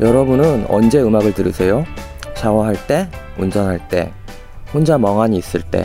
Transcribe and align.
여러분은 0.00 0.66
언제 0.68 1.00
음악을 1.00 1.34
들으세요? 1.34 1.84
샤워할 2.34 2.74
때, 2.86 3.08
운전할 3.38 3.88
때, 3.88 4.12
혼자 4.72 4.98
멍하니 4.98 5.36
있을 5.38 5.62
때, 5.62 5.84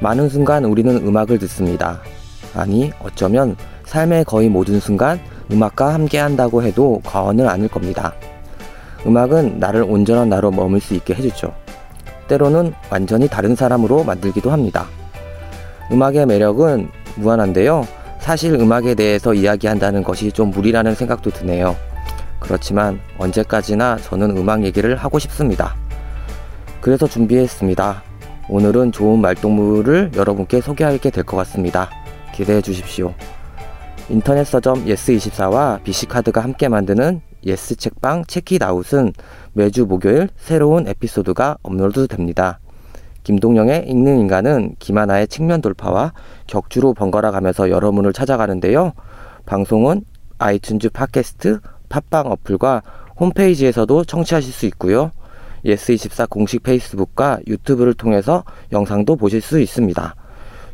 많은 0.00 0.28
순간 0.28 0.64
우리는 0.64 0.96
음악을 0.96 1.38
듣습니다. 1.38 2.00
아니, 2.54 2.92
어쩌면 3.00 3.56
삶의 3.84 4.24
거의 4.24 4.48
모든 4.48 4.80
순간 4.80 5.20
음악과 5.52 5.94
함께 5.94 6.18
한다고 6.18 6.62
해도 6.64 7.00
과언은 7.04 7.48
아닐 7.48 7.68
겁니다. 7.68 8.14
음악은 9.06 9.60
나를 9.60 9.84
온전한 9.84 10.28
나로 10.28 10.50
머물 10.50 10.80
수 10.80 10.94
있게 10.94 11.14
해주죠. 11.14 11.54
때로는 12.26 12.74
완전히 12.90 13.28
다른 13.28 13.54
사람으로 13.54 14.02
만들기도 14.02 14.50
합니다. 14.50 14.86
음악의 15.92 16.26
매력은 16.26 16.88
무한한데요. 17.14 17.86
사실 18.18 18.54
음악에 18.54 18.96
대해서 18.96 19.32
이야기한다는 19.32 20.02
것이 20.02 20.32
좀 20.32 20.50
무리라는 20.50 20.96
생각도 20.96 21.30
드네요. 21.30 21.76
그렇지만 22.40 23.00
언제까지나 23.18 23.96
저는 23.98 24.36
음악 24.36 24.64
얘기를 24.64 24.96
하고 24.96 25.18
싶습니다. 25.18 25.74
그래서 26.80 27.06
준비했습니다. 27.06 28.02
오늘은 28.48 28.92
좋은 28.92 29.20
말동무를 29.20 30.12
여러분께 30.14 30.60
소개하게 30.60 31.10
될 31.10 31.24
것 31.24 31.36
같습니다. 31.38 31.90
기대해 32.32 32.60
주십시오. 32.60 33.14
인터넷 34.08 34.44
서점 34.44 34.84
예스24와 34.84 35.82
비시카드가 35.82 36.40
함께 36.40 36.68
만드는 36.68 37.22
예스 37.44 37.76
책방 37.76 38.24
책읽아웃은 38.26 39.12
매주 39.52 39.86
목요일 39.86 40.28
새로운 40.36 40.86
에피소드가 40.86 41.58
업로드 41.62 42.06
됩니다. 42.06 42.60
김동영의 43.24 43.88
읽는 43.88 44.18
인간은 44.20 44.76
김하나의 44.78 45.26
측면 45.26 45.60
돌파와 45.60 46.12
격주로 46.46 46.94
번갈아 46.94 47.32
가면서 47.32 47.70
여러분을 47.70 48.12
찾아가는데요. 48.12 48.92
방송은 49.46 50.04
아이튠즈 50.38 50.92
팟캐스트, 50.92 51.58
팟빵 51.88 52.30
어플과 52.32 52.82
홈페이지에서도 53.18 54.04
청취하실 54.04 54.52
수 54.52 54.66
있고요. 54.66 55.10
예스24 55.64 56.28
공식 56.28 56.62
페이스북과 56.62 57.40
유튜브를 57.46 57.94
통해서 57.94 58.44
영상도 58.72 59.16
보실 59.16 59.40
수 59.40 59.60
있습니다. 59.60 60.14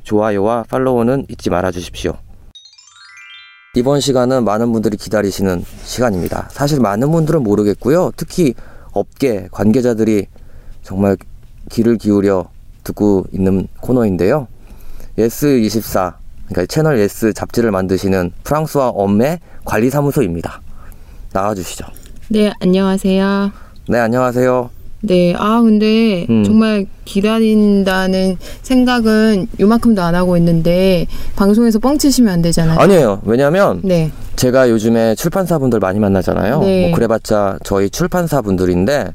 좋아요와 0.03 0.65
팔로우는 0.69 1.27
잊지 1.29 1.51
말아 1.51 1.71
주십시오. 1.71 2.17
이번 3.75 4.01
시간은 4.01 4.45
많은 4.45 4.71
분들이 4.73 4.99
기다리시는 4.99 5.65
시간입니다. 5.85 6.49
사실 6.51 6.81
많은 6.81 7.11
분들은 7.11 7.43
모르겠고요. 7.43 8.13
특히 8.17 8.55
업계 8.93 9.49
관계자들이 9.51 10.27
정말 10.83 11.17
귀를 11.71 11.97
기울여 11.97 12.51
듣고 12.85 13.25
있는 13.33 13.69
코너인데요. 13.81 14.49
예스24 15.17 16.15
그러니까 16.49 16.67
채널 16.67 16.99
예스 16.99 17.33
잡지를 17.33 17.71
만드시는 17.71 18.33
프랑스와 18.45 18.89
엄의 18.91 19.41
관리사무소입니다. 19.65 20.61
나와주시죠. 21.33 21.87
네, 22.29 22.53
안녕하세요. 22.61 23.51
네, 23.89 23.99
안녕하세요. 23.99 24.71
네, 25.05 25.35
아, 25.37 25.61
근데 25.61 26.27
음. 26.31 26.45
정말 26.45 26.87
기다린다는 27.05 28.37
생각은 28.63 29.49
요만큼도 29.59 30.01
안 30.01 30.15
하고 30.15 30.37
있는데, 30.37 31.07
방송에서 31.35 31.79
뻥치시면 31.81 32.33
안 32.33 32.43
되잖아요. 32.43 32.79
아니에요. 32.79 33.21
왜냐면 33.25 33.81
네, 33.83 34.13
제가 34.37 34.71
요즘에 34.71 35.17
출판사분들 35.17 35.81
많이 35.81 35.99
만나잖아요. 35.99 36.61
네. 36.61 36.87
뭐 36.87 36.95
그래봤자 36.95 37.59
저희 37.65 37.91
출판사분들인데 37.91 39.13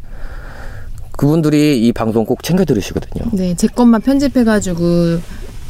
그분들이 1.16 1.88
이 1.88 1.94
방송 1.94 2.26
꼭 2.26 2.44
챙겨 2.44 2.66
들으시거든요. 2.66 3.32
네, 3.32 3.56
제 3.56 3.68
것만 3.68 4.02
편집해가지고 4.02 4.86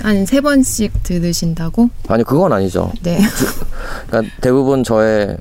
한 0.01 0.25
세 0.25 0.41
번씩 0.41 1.03
들으신다고? 1.03 1.89
아니 2.07 2.23
그건 2.23 2.53
아니죠. 2.53 2.91
네, 3.03 3.19
그러니까 4.07 4.31
대부분 4.41 4.83
저의 4.83 5.37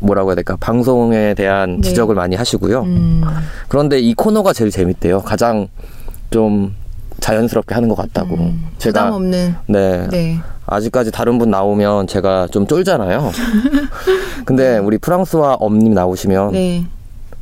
뭐라고 0.00 0.30
해야 0.30 0.34
될까 0.34 0.56
방송에 0.56 1.34
대한 1.34 1.80
네. 1.80 1.88
지적을 1.88 2.14
많이 2.14 2.36
하시고요. 2.36 2.82
음, 2.82 3.22
그런데 3.68 3.98
이 3.98 4.14
코너가 4.14 4.52
제일 4.52 4.70
재밌대요. 4.70 5.20
가장 5.20 5.68
좀 6.30 6.74
자연스럽게 7.20 7.74
하는 7.74 7.88
것 7.88 7.96
같다고. 7.96 8.34
음, 8.34 8.66
부담 8.78 8.78
제가 8.78 9.14
없는. 9.14 9.54
네, 9.66 10.08
네, 10.10 10.38
아직까지 10.66 11.10
다른 11.10 11.38
분 11.38 11.50
나오면 11.50 12.06
제가 12.06 12.48
좀 12.50 12.66
쫄잖아요. 12.66 13.30
근데 14.44 14.78
우리 14.78 14.98
프랑스와 14.98 15.54
엄님 15.54 15.94
나오시면 15.94 16.52
네. 16.52 16.84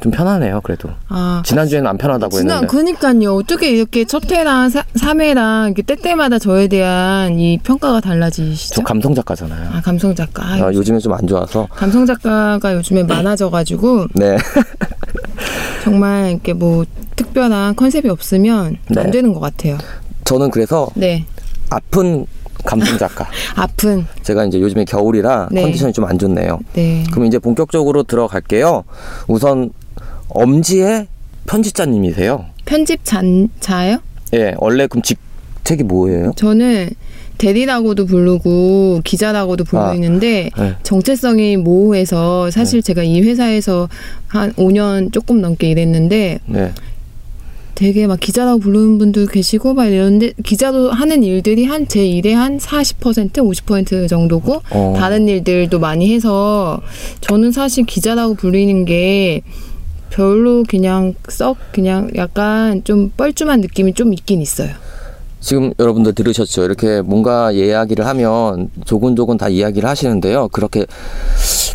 좀 0.01 0.13
편하네요. 0.13 0.61
그래도 0.63 0.91
아, 1.09 1.43
지난주에는 1.45 1.89
안 1.89 1.99
편하다고 1.99 2.37
지난 2.37 2.65
했는데. 2.65 2.67
그니까요. 2.73 3.35
어떻게 3.35 3.71
이렇게 3.71 4.05
첫 4.05 4.31
회랑 4.31 4.71
사, 4.71 4.83
3회랑 4.95 5.67
이렇게 5.67 5.83
때때마다 5.83 6.39
저에 6.39 6.69
대한 6.69 7.39
이 7.39 7.59
평가가 7.59 8.01
달라지시죠? 8.01 8.77
저 8.77 8.83
감성 8.83 9.15
작가잖아요. 9.15 9.71
아, 9.73 9.81
감성 9.81 10.15
작가. 10.15 10.45
아, 10.45 10.53
아, 10.67 10.73
요즘 10.73 10.95
에 10.95 10.99
좀 11.01 11.13
안 11.13 11.27
좋아서. 11.27 11.67
감성 11.71 12.07
작가가 12.07 12.75
요즘에 12.75 13.03
많아져가지고 13.03 14.07
네. 14.15 14.37
정말 15.85 16.31
이렇게 16.33 16.53
뭐 16.53 16.85
특별한 17.17 17.77
컨셉이 17.77 18.09
없으면 18.09 18.77
네. 18.91 19.01
안 19.01 19.11
되는 19.11 19.33
것 19.33 19.41
같아요. 19.41 19.79
저는 20.25 20.51
그래서 20.51 20.89
네, 20.95 21.25
아픈 21.71 22.27
감성 22.65 22.99
작가. 22.99 23.27
아픈. 23.57 24.07
제가 24.23 24.45
이제 24.45 24.61
요즘에 24.61 24.85
겨울이라 24.85 25.49
네. 25.51 25.63
컨디션이 25.63 25.93
좀 25.93 26.05
안 26.05 26.19
좋네요. 26.19 26.59
네. 26.75 27.05
그럼 27.11 27.27
이제 27.27 27.39
본격적으로 27.39 28.03
들어갈게요. 28.03 28.85
우선 29.27 29.71
엄지의 30.39 31.07
편집자님이세요. 31.47 32.45
편집 32.65 33.01
잔, 33.05 33.49
자요? 33.61 33.99
예, 34.35 34.55
원래 34.59 34.87
그럼 34.87 35.03
직책이 35.03 35.83
뭐예요? 35.85 36.33
저는 36.37 36.91
대리라고도 37.39 38.07
부르고 38.07 39.01
기자라고도 39.05 39.65
부르는데 39.65 40.51
네. 40.57 40.75
정체성이 40.83 41.57
모호해서 41.57 42.51
사실 42.51 42.83
제가 42.83 43.03
이 43.03 43.21
회사에서 43.23 43.89
한 44.27 44.53
5년 44.55 45.13
조금 45.13 45.41
넘게 45.41 45.71
일했는데 45.71 46.41
네. 46.47 46.73
되게 47.75 48.09
막 48.09 48.19
기자라고 48.19 48.59
부르는 48.59 48.99
분도 48.99 49.27
계시고 49.27 49.73
막 49.75 49.87
이러는데 49.87 50.33
기자도 50.45 50.91
하는 50.91 51.23
일들이 51.23 51.65
한 51.65 51.87
제 51.87 52.05
일의 52.05 52.35
한 52.35 52.59
40% 52.59 53.33
50% 53.35 54.09
정도고 54.09 54.63
어. 54.71 54.95
다른 54.97 55.29
일들도 55.29 55.79
많이 55.79 56.13
해서 56.13 56.81
저는 57.23 57.53
사실 57.53 57.85
기자라고 57.87 58.35
불리는 58.35 58.85
게 58.85 59.43
별로 60.11 60.65
그냥 60.69 61.15
썩 61.29 61.57
그냥 61.73 62.11
약간 62.17 62.83
좀 62.85 63.11
뻘쭘한 63.17 63.61
느낌이 63.61 63.95
좀 63.95 64.13
있긴 64.13 64.41
있어요. 64.41 64.71
지금 65.41 65.73
여러분들 65.79 66.15
들으셨죠? 66.15 66.65
이렇게 66.65 67.01
뭔가 67.01 67.53
이야기를 67.53 68.05
하면 68.07 68.71
조곤조곤 68.85 69.39
다 69.39 69.49
이야기를 69.49 69.89
하시는데요. 69.89 70.49
그렇게 70.49 70.85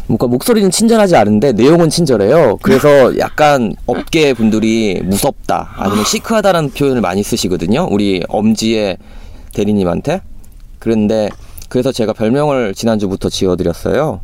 뭔가 0.08 0.28
목소리는 0.28 0.70
친절하지 0.70 1.16
않은데 1.16 1.54
내용은 1.54 1.90
친절해요. 1.90 2.58
그래서 2.62 3.18
약간 3.20 3.74
업계 3.86 4.34
분들이 4.34 5.02
무섭다 5.04 5.76
아니면 5.78 6.04
시크하다라는 6.04 6.72
표현을 6.72 7.02
많이 7.02 7.24
쓰시거든요. 7.24 7.88
우리 7.90 8.22
엄지의 8.28 8.98
대리님한테. 9.54 10.22
그런데 10.80 11.30
그래서 11.70 11.94
제가 11.94 12.12
별명을 12.12 12.74
지난주부터 12.74 13.30
지어드렸어요. 13.30 14.20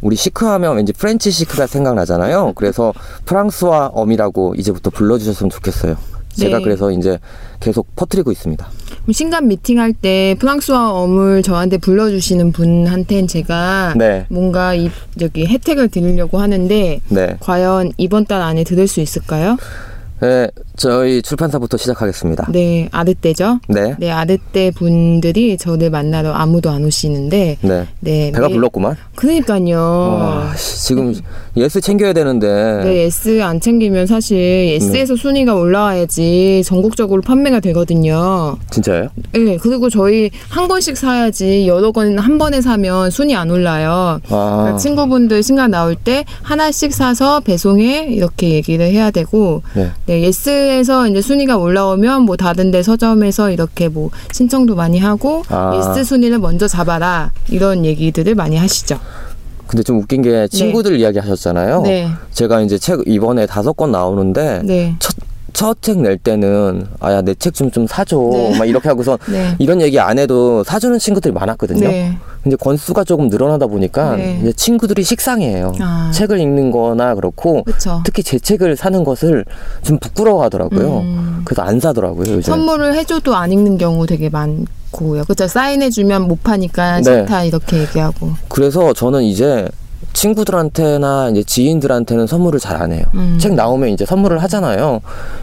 우리 0.00 0.16
chic하면 0.16 0.76
왠지 0.76 0.92
French 0.92 1.30
chic가 1.30 1.66
생각나잖아요. 1.66 2.52
그래서 2.54 2.92
프랑스와 3.24 3.88
엄이라고 3.88 4.54
이제부터 4.56 4.90
불러주셨으면 4.90 5.50
좋겠어요. 5.50 5.96
제가 6.34 6.58
네. 6.58 6.64
그래서 6.64 6.92
이제 6.92 7.18
계속 7.58 7.86
퍼뜨리고 7.96 8.30
있습니다. 8.30 8.64
그럼 9.02 9.12
신간 9.12 9.48
미팅 9.48 9.80
할 9.80 9.92
때 9.92 10.36
프랑스와 10.38 10.92
엄을 10.92 11.42
저한테 11.42 11.78
불러주시는 11.78 12.52
분한테는 12.52 13.26
제가 13.26 13.94
네. 13.96 14.26
뭔가 14.28 14.74
이 14.74 14.88
저기 15.18 15.46
혜택을 15.46 15.88
드리려고 15.88 16.38
하는데 16.38 17.00
네. 17.08 17.36
과연 17.40 17.92
이번 17.96 18.24
달 18.26 18.40
안에 18.42 18.62
들을 18.62 18.86
수 18.86 19.00
있을까요? 19.00 19.56
네, 20.20 20.48
저희 20.78 21.20
출판사부터 21.22 21.76
시작하겠습니다. 21.76 22.46
네, 22.52 22.88
아르떼죠. 22.92 23.58
네. 23.68 23.96
네, 23.98 24.10
아르떼 24.12 24.70
분들이 24.70 25.56
저를 25.58 25.90
만나러 25.90 26.32
아무도 26.32 26.70
안 26.70 26.84
오시는데 26.84 27.58
네. 27.60 27.86
네, 27.98 28.30
배가 28.32 28.46
매- 28.46 28.54
불렀구만. 28.54 28.96
그러니까요. 29.16 29.76
와, 29.76 30.54
씨, 30.56 30.86
지금 30.86 31.12
예스 31.56 31.80
챙겨야 31.80 32.12
되는데. 32.12 32.46
네, 32.84 33.02
예스 33.06 33.42
안 33.42 33.60
챙기면 33.60 34.06
사실 34.06 34.38
예스에서 34.80 35.16
순위가 35.16 35.52
올라와야지 35.56 36.62
전국적으로 36.64 37.22
판매가 37.22 37.58
되거든요. 37.58 38.56
진짜예요? 38.70 39.08
네, 39.32 39.56
그리고 39.60 39.90
저희 39.90 40.30
한 40.48 40.68
권씩 40.68 40.96
사야지 40.96 41.66
여러 41.66 41.90
권 41.90 42.16
한 42.18 42.38
번에 42.38 42.60
사면 42.60 43.10
순위 43.10 43.34
안 43.34 43.50
올라요. 43.50 44.20
아. 44.30 44.56
그러니까 44.60 44.76
친구분들 44.78 45.42
신간 45.42 45.72
나올 45.72 45.96
때 45.96 46.24
하나씩 46.42 46.92
사서 46.94 47.40
배송해 47.40 48.08
이렇게 48.10 48.50
얘기를 48.50 48.86
해야 48.86 49.10
되고 49.10 49.62
네. 49.74 49.90
네, 50.06 50.22
예스 50.22 50.67
에서 50.68 51.08
이제 51.08 51.20
순위가 51.20 51.56
올라오면 51.56 52.22
뭐 52.22 52.36
다른 52.36 52.70
데 52.70 52.82
서점에서 52.82 53.50
이렇게 53.50 53.88
뭐 53.88 54.10
신청도 54.32 54.74
많이 54.76 54.98
하고 54.98 55.42
아. 55.48 55.74
예스 55.76 56.04
순위를 56.04 56.38
먼저 56.38 56.68
잡아라 56.68 57.32
이런 57.48 57.84
얘기들을 57.84 58.34
많이 58.34 58.56
하시죠. 58.56 58.98
근데 59.66 59.82
좀 59.82 59.98
웃긴 59.98 60.22
게 60.22 60.48
친구들 60.48 60.98
이야기 60.98 61.18
하셨잖아요. 61.18 61.82
네. 61.82 62.08
제가 62.32 62.62
이제 62.62 62.78
책 62.78 63.00
이번에 63.06 63.46
다섯 63.46 63.74
권 63.74 63.92
나오는데 63.92 64.62
네. 64.64 64.94
첫 64.98 65.14
첫 65.52 65.80
책 65.80 65.98
낼 65.98 66.18
때는 66.18 66.86
아야 67.00 67.22
내 67.22 67.34
책 67.34 67.54
좀 67.54 67.70
좀 67.70 67.86
사줘 67.86 68.16
네. 68.32 68.58
막 68.58 68.64
이렇게 68.66 68.88
하고서 68.88 69.18
네. 69.30 69.54
이런 69.58 69.80
얘기 69.80 69.98
안 69.98 70.18
해도 70.18 70.62
사주는 70.64 70.98
친구들이 70.98 71.32
많았거든요. 71.32 71.88
네. 71.88 72.16
근데 72.42 72.56
건수가 72.56 73.04
조금 73.04 73.28
늘어나다 73.28 73.66
보니까 73.66 74.16
네. 74.16 74.38
이제 74.40 74.52
친구들이 74.52 75.02
식상해요. 75.02 75.72
아. 75.80 76.10
책을 76.14 76.38
읽는 76.40 76.70
거나 76.70 77.14
그렇고 77.14 77.62
그쵸. 77.64 78.00
특히 78.04 78.22
제 78.22 78.38
책을 78.38 78.76
사는 78.76 79.02
것을 79.04 79.44
좀 79.82 79.98
부끄러워하더라고요. 79.98 80.98
음. 81.00 81.42
그래서 81.44 81.62
안 81.62 81.80
사더라고요. 81.80 82.26
요즘. 82.34 82.42
선물을 82.42 82.94
해줘도 82.94 83.34
안 83.34 83.52
읽는 83.52 83.78
경우 83.78 84.06
되게 84.06 84.28
많 84.28 84.66
고요. 84.90 85.24
그쵸. 85.24 85.46
사인해주면 85.48 86.22
못 86.28 86.42
파니까 86.42 86.98
네. 87.00 87.02
싫다 87.02 87.44
이렇게 87.44 87.78
얘기하고. 87.80 88.30
그래서 88.48 88.92
저는 88.92 89.22
이제 89.24 89.68
친구들한테나 90.18 91.28
이제 91.30 91.42
지인들한테는 91.44 92.26
선물을 92.26 92.58
잘 92.60 92.78
안 92.78 92.92
해요. 92.92 93.04
음. 93.14 93.38
책 93.40 93.54
나오면 93.54 93.88
이제 93.90 94.04
선물을 94.04 94.40
하잖아요. 94.44 95.00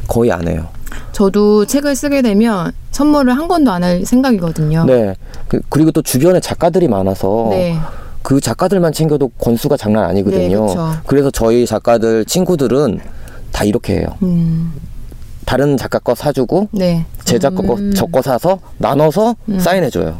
거의 0.07 0.31
안 0.31 0.47
해요. 0.47 0.67
저도 1.11 1.65
책을 1.65 1.95
쓰게 1.95 2.21
되면 2.21 2.71
선물을 2.91 3.35
한 3.35 3.47
권도 3.49 3.71
안 3.71 3.83
할 3.83 4.05
생각이거든요. 4.05 4.85
네. 4.85 5.15
그, 5.49 5.61
리고또 5.77 6.01
주변에 6.01 6.39
작가들이 6.39 6.87
많아서 6.87 7.47
네. 7.51 7.77
그 8.21 8.39
작가들만 8.39 8.93
챙겨도 8.93 9.29
권수가 9.39 9.75
장난 9.77 10.05
아니거든요. 10.05 10.65
네. 10.67 10.75
그래서 11.05 11.29
저희 11.29 11.65
작가들 11.65 12.23
친구들은 12.25 12.99
다 13.51 13.63
이렇게 13.65 13.97
해요. 13.99 14.07
음. 14.23 14.71
다른 15.45 15.75
작가 15.77 15.99
거 15.99 16.15
사주고 16.15 16.69
네. 16.71 17.05
제 17.25 17.37
작가 17.37 17.61
거, 17.61 17.75
음. 17.75 17.93
저거 17.93 18.21
사서 18.21 18.59
나눠서 18.77 19.35
음. 19.49 19.59
사인해줘요. 19.59 20.19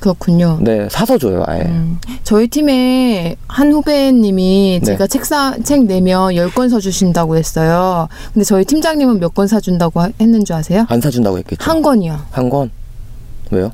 그렇군요. 0.00 0.58
네, 0.60 0.88
사서 0.90 1.18
줘요, 1.18 1.42
아예. 1.46 1.62
음, 1.62 1.98
저희 2.24 2.46
팀에 2.48 3.36
한 3.48 3.72
후배님이 3.72 4.80
네. 4.82 4.86
제가 4.86 5.06
책 5.06 5.24
사, 5.24 5.56
책 5.62 5.84
내면 5.84 6.30
10권 6.34 6.68
사주신다고 6.70 7.36
했어요. 7.36 8.08
근데 8.32 8.44
저희 8.44 8.64
팀장님은 8.64 9.20
몇 9.20 9.32
권 9.34 9.46
사준다고 9.48 10.00
하- 10.00 10.10
했는 10.20 10.44
줄 10.44 10.56
아세요? 10.56 10.84
안 10.88 11.00
사준다고 11.00 11.38
했겠죠. 11.38 11.62
한 11.62 11.80
권이요. 11.82 12.18
한 12.30 12.50
권? 12.50 12.70
왜요? 13.50 13.72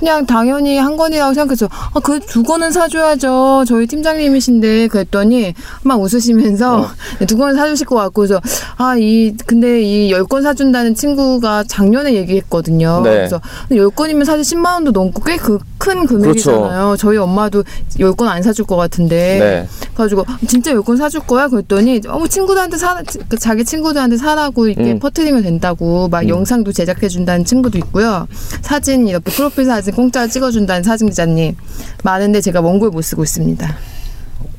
그냥 0.00 0.24
당연히 0.26 0.78
한 0.78 0.96
권이라고 0.96 1.34
생각해서 1.34 1.68
아, 1.70 2.00
그두 2.00 2.42
권은 2.42 2.72
사줘야죠. 2.72 3.64
저희 3.68 3.86
팀장님이신데 3.86 4.88
그랬더니 4.88 5.54
막 5.82 6.00
웃으시면서 6.00 6.78
어. 6.80 6.88
두 7.28 7.36
권은 7.36 7.54
사주실 7.54 7.86
것 7.86 7.96
같고 7.96 8.22
그래서 8.22 8.40
아, 8.76 8.96
이 8.98 9.36
근데 9.46 9.82
이열권 9.82 10.42
사준다는 10.42 10.94
친구가 10.94 11.64
작년에 11.68 12.14
얘기했거든요. 12.14 13.02
네. 13.04 13.10
그래서 13.10 13.40
열 13.72 13.90
권이면 13.90 14.24
사실 14.24 14.42
10만 14.58 14.72
원도 14.72 14.90
넘고 14.90 15.22
꽤 15.22 15.36
그 15.36 15.58
큰 15.80 16.04
금액이잖아요. 16.06 16.96
저희 16.98 17.16
엄마도 17.16 17.64
열권안 17.98 18.42
사줄 18.42 18.66
것 18.66 18.76
같은데. 18.76 19.38
네. 19.38 19.68
그래가지고 19.94 20.26
진짜 20.46 20.72
열권 20.72 20.98
사줄 20.98 21.22
거야? 21.22 21.48
그랬더니 21.48 22.02
어머 22.08 22.26
친구들한테 22.26 22.76
사그 22.76 23.38
자기 23.38 23.64
친구들한테 23.64 24.18
사라고 24.18 24.68
이렇게 24.68 24.92
음. 24.92 24.98
퍼뜨리면 24.98 25.42
된다고 25.42 26.08
막 26.08 26.22
음. 26.24 26.28
영상도 26.28 26.72
제작해 26.72 27.08
준다는 27.08 27.46
친구도 27.46 27.78
있고요. 27.78 28.28
사진 28.60 29.08
이렇게 29.08 29.32
프로필 29.32 29.64
사진 29.64 29.89
공짜로 29.90 30.28
찍어준다는 30.28 30.82
사진 30.82 31.08
기자님 31.08 31.56
많은데 32.04 32.40
제가 32.40 32.60
원고를 32.60 32.90
못 32.90 33.02
쓰고 33.02 33.22
있습니다. 33.22 33.76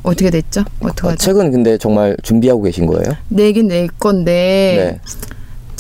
어떻게 0.03 0.29
됐죠? 0.29 0.61
어, 0.79 0.87
어떡하죠? 0.87 1.17
책은 1.17 1.51
근데 1.51 1.77
정말 1.77 2.17
준비하고 2.23 2.63
계신 2.63 2.85
거예요? 2.87 3.15
내긴 3.29 3.67
낼 3.67 3.87
건데 3.87 4.99
네. 5.03 5.11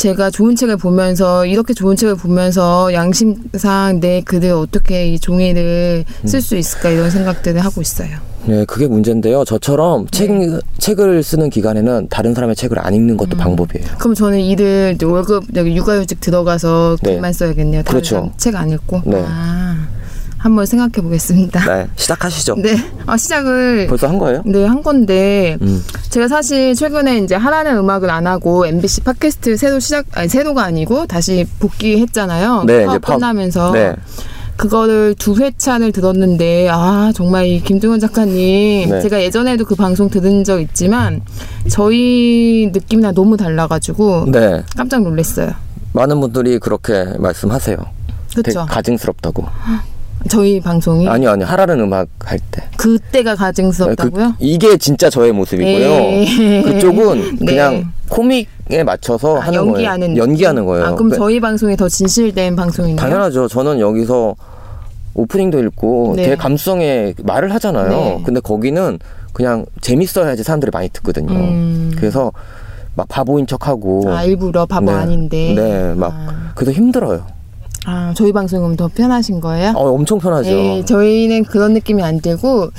제가 0.01 0.31
좋은 0.31 0.55
책을 0.55 0.77
보면서 0.77 1.45
이렇게 1.45 1.75
좋은 1.75 1.95
책을 1.95 2.15
보면서 2.15 2.91
양심상 2.91 3.99
내 3.99 4.21
글을 4.21 4.51
어떻게 4.51 5.13
이 5.13 5.19
종이를 5.19 6.03
음. 6.23 6.27
쓸수 6.27 6.55
있을까 6.57 6.89
이런 6.89 7.11
생각들을 7.11 7.63
하고 7.63 7.81
있어요. 7.81 8.17
네, 8.47 8.65
그게 8.65 8.87
문제인데요. 8.87 9.45
저처럼 9.45 10.07
책, 10.09 10.31
책을 10.79 11.21
쓰는 11.21 11.51
기간에는 11.51 12.07
다른 12.09 12.33
사람의 12.33 12.55
책을 12.55 12.79
안 12.79 12.95
읽는 12.95 13.15
것도 13.15 13.37
방법이에요. 13.37 13.85
그럼 13.99 14.15
저는 14.15 14.39
일을 14.39 14.97
월급 15.03 15.43
여기 15.55 15.75
육아휴직 15.75 16.19
들어가서 16.19 16.97
네. 17.03 17.13
글만 17.13 17.33
써야겠네요. 17.33 17.83
그렇죠. 17.83 18.15
사람 18.15 18.31
책안 18.37 18.71
읽고. 18.71 19.03
네. 19.05 19.23
아, 19.23 19.87
한번 20.41 20.65
생각해 20.65 21.03
보겠습니다. 21.03 21.63
네, 21.65 21.87
시작하시죠. 21.95 22.55
네. 22.55 22.75
아, 23.05 23.15
시작을 23.15 23.85
벌써 23.87 24.07
한 24.07 24.17
거예요? 24.17 24.41
네, 24.43 24.65
한 24.65 24.81
건데 24.81 25.55
음. 25.61 25.83
제가 26.09 26.27
사실 26.27 26.73
최근에 26.73 27.19
이제 27.19 27.35
하라는 27.35 27.77
음악을 27.77 28.09
안 28.09 28.25
하고 28.25 28.65
MBC 28.65 29.01
팟캐스트 29.01 29.55
새로 29.55 29.79
시작 29.79 30.05
아니 30.13 30.27
새로가 30.27 30.63
아니고 30.63 31.05
다시 31.05 31.45
복귀했잖아요. 31.59 32.63
네, 32.65 32.85
파업 32.85 33.05
끝나면서 33.05 33.71
네. 33.71 33.95
그거를 34.55 35.13
두 35.13 35.35
회차를 35.35 35.91
들었는데 35.91 36.69
아 36.71 37.11
정말 37.13 37.45
이 37.45 37.61
김동현 37.61 37.99
작가님 37.99 38.89
네. 38.89 39.01
제가 39.01 39.21
예전에도 39.21 39.63
그 39.63 39.75
방송 39.75 40.09
들은 40.09 40.43
적 40.43 40.59
있지만 40.59 41.21
저희 41.69 42.71
느낌이랑 42.73 43.13
너무 43.13 43.37
달라가지고 43.37 44.25
네. 44.31 44.63
깜짝 44.75 45.03
놀랐어요. 45.03 45.51
많은 45.93 46.19
분들이 46.19 46.57
그렇게 46.57 47.05
말씀하세요. 47.19 47.77
그렇죠. 48.35 48.65
가증스럽다고. 48.65 49.45
저희 50.29 50.59
방송이 50.59 51.07
아니요, 51.07 51.31
아니요. 51.31 51.47
하라는 51.47 51.79
음악 51.79 52.07
할 52.19 52.39
때. 52.51 52.63
그때가 52.77 53.35
가증스럽다고요? 53.35 54.29
그, 54.31 54.35
이게 54.39 54.77
진짜 54.77 55.09
저의 55.09 55.31
모습이고요. 55.31 55.71
에이. 55.89 56.63
그쪽은 56.63 57.37
네. 57.41 57.45
그냥 57.45 57.91
코믹에 58.09 58.83
맞춰서 58.85 59.37
아, 59.37 59.39
하는 59.41 59.59
연기하는 59.59 60.07
거예요. 60.13 60.21
연기하는 60.21 60.65
거예요. 60.65 60.85
아, 60.85 60.95
그럼 60.95 61.09
그- 61.09 61.17
저희 61.17 61.39
방송이 61.39 61.75
더 61.75 61.89
진실된 61.89 62.55
방송이네요. 62.55 62.97
당연하죠. 62.97 63.47
저는 63.47 63.79
여기서 63.79 64.35
오프닝도 65.13 65.59
읽고 65.59 66.13
네. 66.15 66.23
되게 66.23 66.35
감수성에 66.35 67.13
말을 67.23 67.53
하잖아요. 67.55 67.89
네. 67.89 68.21
근데 68.25 68.39
거기는 68.39 68.99
그냥 69.33 69.65
재밌어야지 69.81 70.43
사람들이 70.43 70.71
많이 70.71 70.89
듣거든요. 70.89 71.33
음. 71.33 71.91
그래서 71.97 72.31
막 72.95 73.07
바보인 73.07 73.47
척하고 73.47 74.03
아 74.13 74.23
일부러 74.23 74.65
바보 74.65 74.85
네. 74.91 74.91
아닌데. 74.97 75.53
네, 75.55 75.93
막 75.95 76.13
아, 76.13 76.51
그래서 76.55 76.71
힘들어요. 76.73 77.25
아, 77.85 78.13
저희 78.15 78.31
방송은 78.31 78.75
더 78.75 78.87
편하신 78.87 79.41
거예요? 79.41 79.71
어, 79.75 79.91
엄청 79.91 80.19
편하죠. 80.19 80.49
네, 80.49 80.85
저희는 80.85 81.45
그런 81.45 81.73
느낌이 81.73 82.03
안 82.03 82.21
들고 82.21 82.69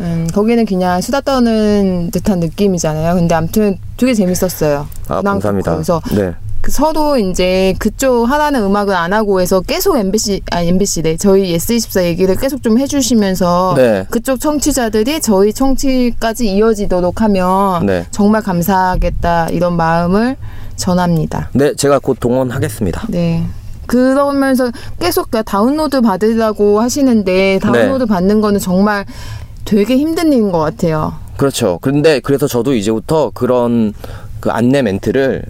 음, 0.00 0.26
거기는 0.32 0.64
그냥 0.66 1.00
수다 1.00 1.22
떠는 1.22 2.10
듯한 2.10 2.40
느낌이잖아요. 2.40 3.14
근데 3.14 3.34
아무튼 3.34 3.78
되게 3.96 4.12
재밌었어요. 4.14 4.86
아, 5.08 5.14
난 5.22 5.34
감사합니다. 5.34 5.72
그래서 5.72 6.02
네. 6.14 6.34
그 6.60 6.70
서로 6.70 7.16
이제 7.16 7.74
그쪽 7.78 8.26
하나는 8.26 8.62
음악을 8.62 8.94
안 8.94 9.14
하고 9.14 9.40
해서 9.40 9.60
계속 9.62 9.96
MBC 9.96 10.42
아니 10.52 10.68
MBC래 10.68 11.16
저희 11.16 11.56
S24 11.56 12.04
얘기를 12.04 12.36
계속 12.36 12.62
좀 12.62 12.78
해주시면서 12.78 13.74
네. 13.76 14.06
그쪽 14.10 14.40
청취자들이 14.40 15.22
저희 15.22 15.54
청취까지 15.54 16.54
이어지도록 16.54 17.22
하면 17.22 17.86
네. 17.86 18.06
정말 18.10 18.42
감사하겠다 18.42 19.48
이런 19.50 19.76
마음을 19.76 20.36
전합니다. 20.76 21.48
네, 21.54 21.74
제가 21.74 21.98
곧 21.98 22.18
동원하겠습니다. 22.20 23.06
네. 23.08 23.46
그러면서 23.90 24.70
계속 25.00 25.32
그 25.32 25.42
다운로드 25.42 26.00
받으라고 26.00 26.80
하시는데 26.80 27.58
다운로드 27.60 28.04
네. 28.04 28.06
받는 28.06 28.40
거는 28.40 28.60
정말 28.60 29.04
되게 29.64 29.96
힘든 29.96 30.32
일인 30.32 30.52
것 30.52 30.60
같아요. 30.60 31.12
그렇죠. 31.36 31.80
근데 31.82 32.20
그래서 32.20 32.46
저도 32.46 32.72
이제부터 32.72 33.32
그런 33.34 33.92
그 34.38 34.48
안내 34.50 34.82
멘트를 34.82 35.42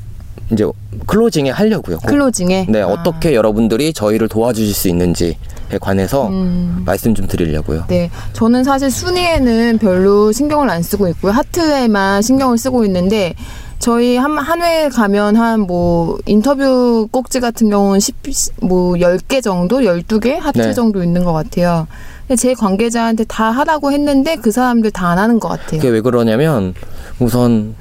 이제 0.51 0.65
클로징에 1.07 1.51
하려고요. 1.51 1.99
꼭. 1.99 2.07
클로징에. 2.07 2.67
네, 2.71 2.81
아. 2.81 2.87
어떻게 2.87 3.35
여러분들이 3.35 3.93
저희를 3.93 4.29
도와주실 4.29 4.73
수 4.73 4.89
있는지에 4.89 5.37
관해서 5.79 6.29
음. 6.29 6.83
말씀 6.87 7.15
좀 7.15 7.27
드리려고요. 7.27 7.85
네, 7.89 8.11
저는 8.33 8.65
사실 8.65 8.91
순위에는 8.91 9.77
별로 9.77 10.33
신경을 10.33 10.71
안 10.71 10.83
쓰고 10.83 11.09
있고요. 11.09 11.33
하트에만 11.33 12.23
신경을 12.23 12.57
쓰고 12.57 12.87
있는데 12.87 13.35
저희 13.81 14.17
한, 14.17 14.37
한 14.39 14.63
회에 14.63 14.89
가면 14.91 15.37
한 15.37 15.61
뭐 15.61 16.19
인터뷰 16.27 17.09
꼭지 17.11 17.41
같은 17.41 17.71
경우는 17.71 17.99
10, 18.01 18.15
뭐 18.63 18.93
10개 18.95 19.43
정도, 19.43 19.79
12개 19.81 20.39
하트 20.39 20.59
네. 20.59 20.73
정도 20.75 21.03
있는 21.03 21.25
것 21.25 21.33
같아요. 21.33 21.87
근데 22.29 22.37
제 22.37 22.55
관계자한테 22.55 23.25
다 23.25 23.51
하라고 23.51 23.91
했는데 23.93 24.37
그 24.37 24.51
사람들 24.53 24.91
다 24.91 25.09
안 25.11 25.19
하는 25.19 25.41
것 25.41 25.49
같아요. 25.49 25.81
그게 25.81 25.89
왜 25.89 26.01
그러냐면 26.01 26.75
우선 27.19 27.75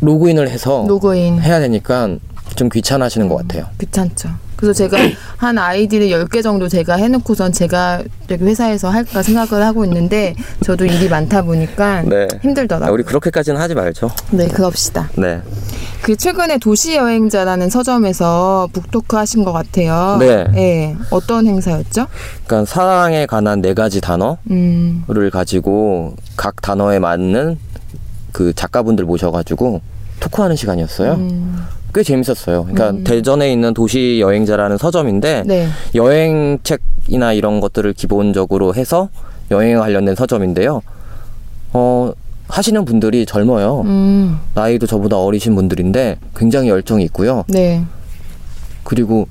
로그인을 0.00 0.48
해서 0.48 0.84
로그인. 0.88 1.40
해야 1.42 1.58
되니까 1.60 2.16
좀 2.54 2.68
귀찮아하시는 2.68 3.28
것 3.28 3.36
같아요. 3.36 3.66
귀찮죠. 3.80 4.28
그래서 4.58 4.72
제가 4.72 4.98
한 5.38 5.56
아이디를 5.56 6.08
10개 6.08 6.42
정도 6.42 6.68
제가 6.68 6.96
해놓고선 6.96 7.52
제가 7.52 8.02
여기 8.30 8.44
회사에서 8.44 8.90
할까 8.90 9.22
생각을 9.22 9.64
하고 9.64 9.84
있는데 9.84 10.34
저도 10.62 10.84
일이 10.84 11.08
많다 11.08 11.42
보니까 11.42 12.02
네. 12.02 12.24
아, 12.30 12.38
힘들더라고요. 12.42 12.92
우리 12.92 13.04
그렇게까지는 13.04 13.60
하지 13.60 13.74
말죠. 13.74 14.10
네, 14.32 14.48
그럽시다. 14.48 15.08
네. 15.16 15.40
그 16.02 16.16
최근에 16.16 16.58
도시 16.58 16.96
여행자라는 16.96 17.70
서점에서 17.70 18.68
북토크 18.72 19.16
하신 19.16 19.44
것 19.44 19.52
같아요. 19.52 20.16
네. 20.18 20.44
예. 20.56 20.96
어떤 21.10 21.46
행사였죠? 21.46 22.06
그러니까 22.46 22.70
사랑에 22.70 23.26
관한 23.26 23.62
네 23.62 23.74
가지 23.74 24.00
단어를 24.00 24.38
음, 24.50 25.04
가지고 25.32 26.16
각 26.36 26.60
단어에 26.60 26.98
맞는 26.98 27.58
그 28.32 28.52
작가분들 28.54 29.04
모셔가지고 29.04 29.80
토크하는 30.20 30.56
시간이었어요. 30.56 31.12
음, 31.12 31.64
꽤 31.94 32.02
재밌었어요. 32.02 32.64
그러니까 32.64 32.90
음. 32.90 33.04
대전에 33.04 33.50
있는 33.52 33.72
도시 33.74 34.18
여행자라는 34.20 34.76
서점인데 34.78 35.44
네. 35.46 35.68
여행 35.94 36.58
책이나 36.62 37.32
이런 37.32 37.60
것들을 37.60 37.92
기본적으로 37.94 38.74
해서 38.74 39.08
여행 39.50 39.78
관련된 39.78 40.14
서점인데요. 40.14 40.82
어, 41.72 42.12
하시는 42.48 42.84
분들이 42.84 43.24
젊어요. 43.26 43.82
음. 43.82 44.38
나이도 44.54 44.86
저보다 44.86 45.16
어리신 45.18 45.54
분들인데 45.54 46.18
굉장히 46.36 46.68
열정이 46.68 47.04
있고요. 47.04 47.44
네. 47.48 47.84
그리고 48.84 49.26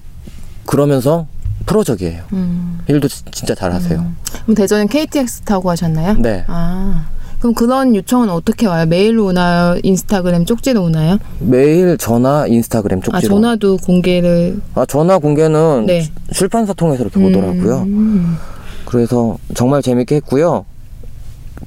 그러면서 0.66 1.28
프로적이에요. 1.66 2.24
음. 2.34 2.80
일도 2.88 3.08
지- 3.08 3.24
진짜 3.32 3.54
잘하세요. 3.56 4.06
그럼 4.44 4.56
대전은 4.56 4.88
KTX 4.88 5.42
타고 5.42 5.70
하셨나요? 5.70 6.16
네. 6.20 6.44
아. 6.48 7.08
그럼 7.40 7.54
그런 7.54 7.96
요청은 7.96 8.30
어떻게 8.30 8.66
와요? 8.66 8.86
메일로 8.88 9.26
오나요? 9.28 9.78
인스타그램 9.84 10.46
쪽지로 10.46 10.84
오나요? 10.84 11.18
매일 11.40 11.96
전화, 11.98 12.48
인스타그램 12.48 13.02
쪽지로. 13.02 13.18
아, 13.18 13.22
전화도 13.22 13.78
공개를. 13.78 14.60
아, 14.74 14.86
전화 14.88 15.20
공개는 15.20 15.86
네. 15.86 16.04
출판사 16.34 16.74
통해서 16.74 17.04
이렇게 17.04 17.24
오더라고요. 17.24 17.84
음. 17.84 18.38
그래서 18.86 19.38
정말 19.54 19.84
재밌게 19.84 20.16
했고요. 20.16 20.66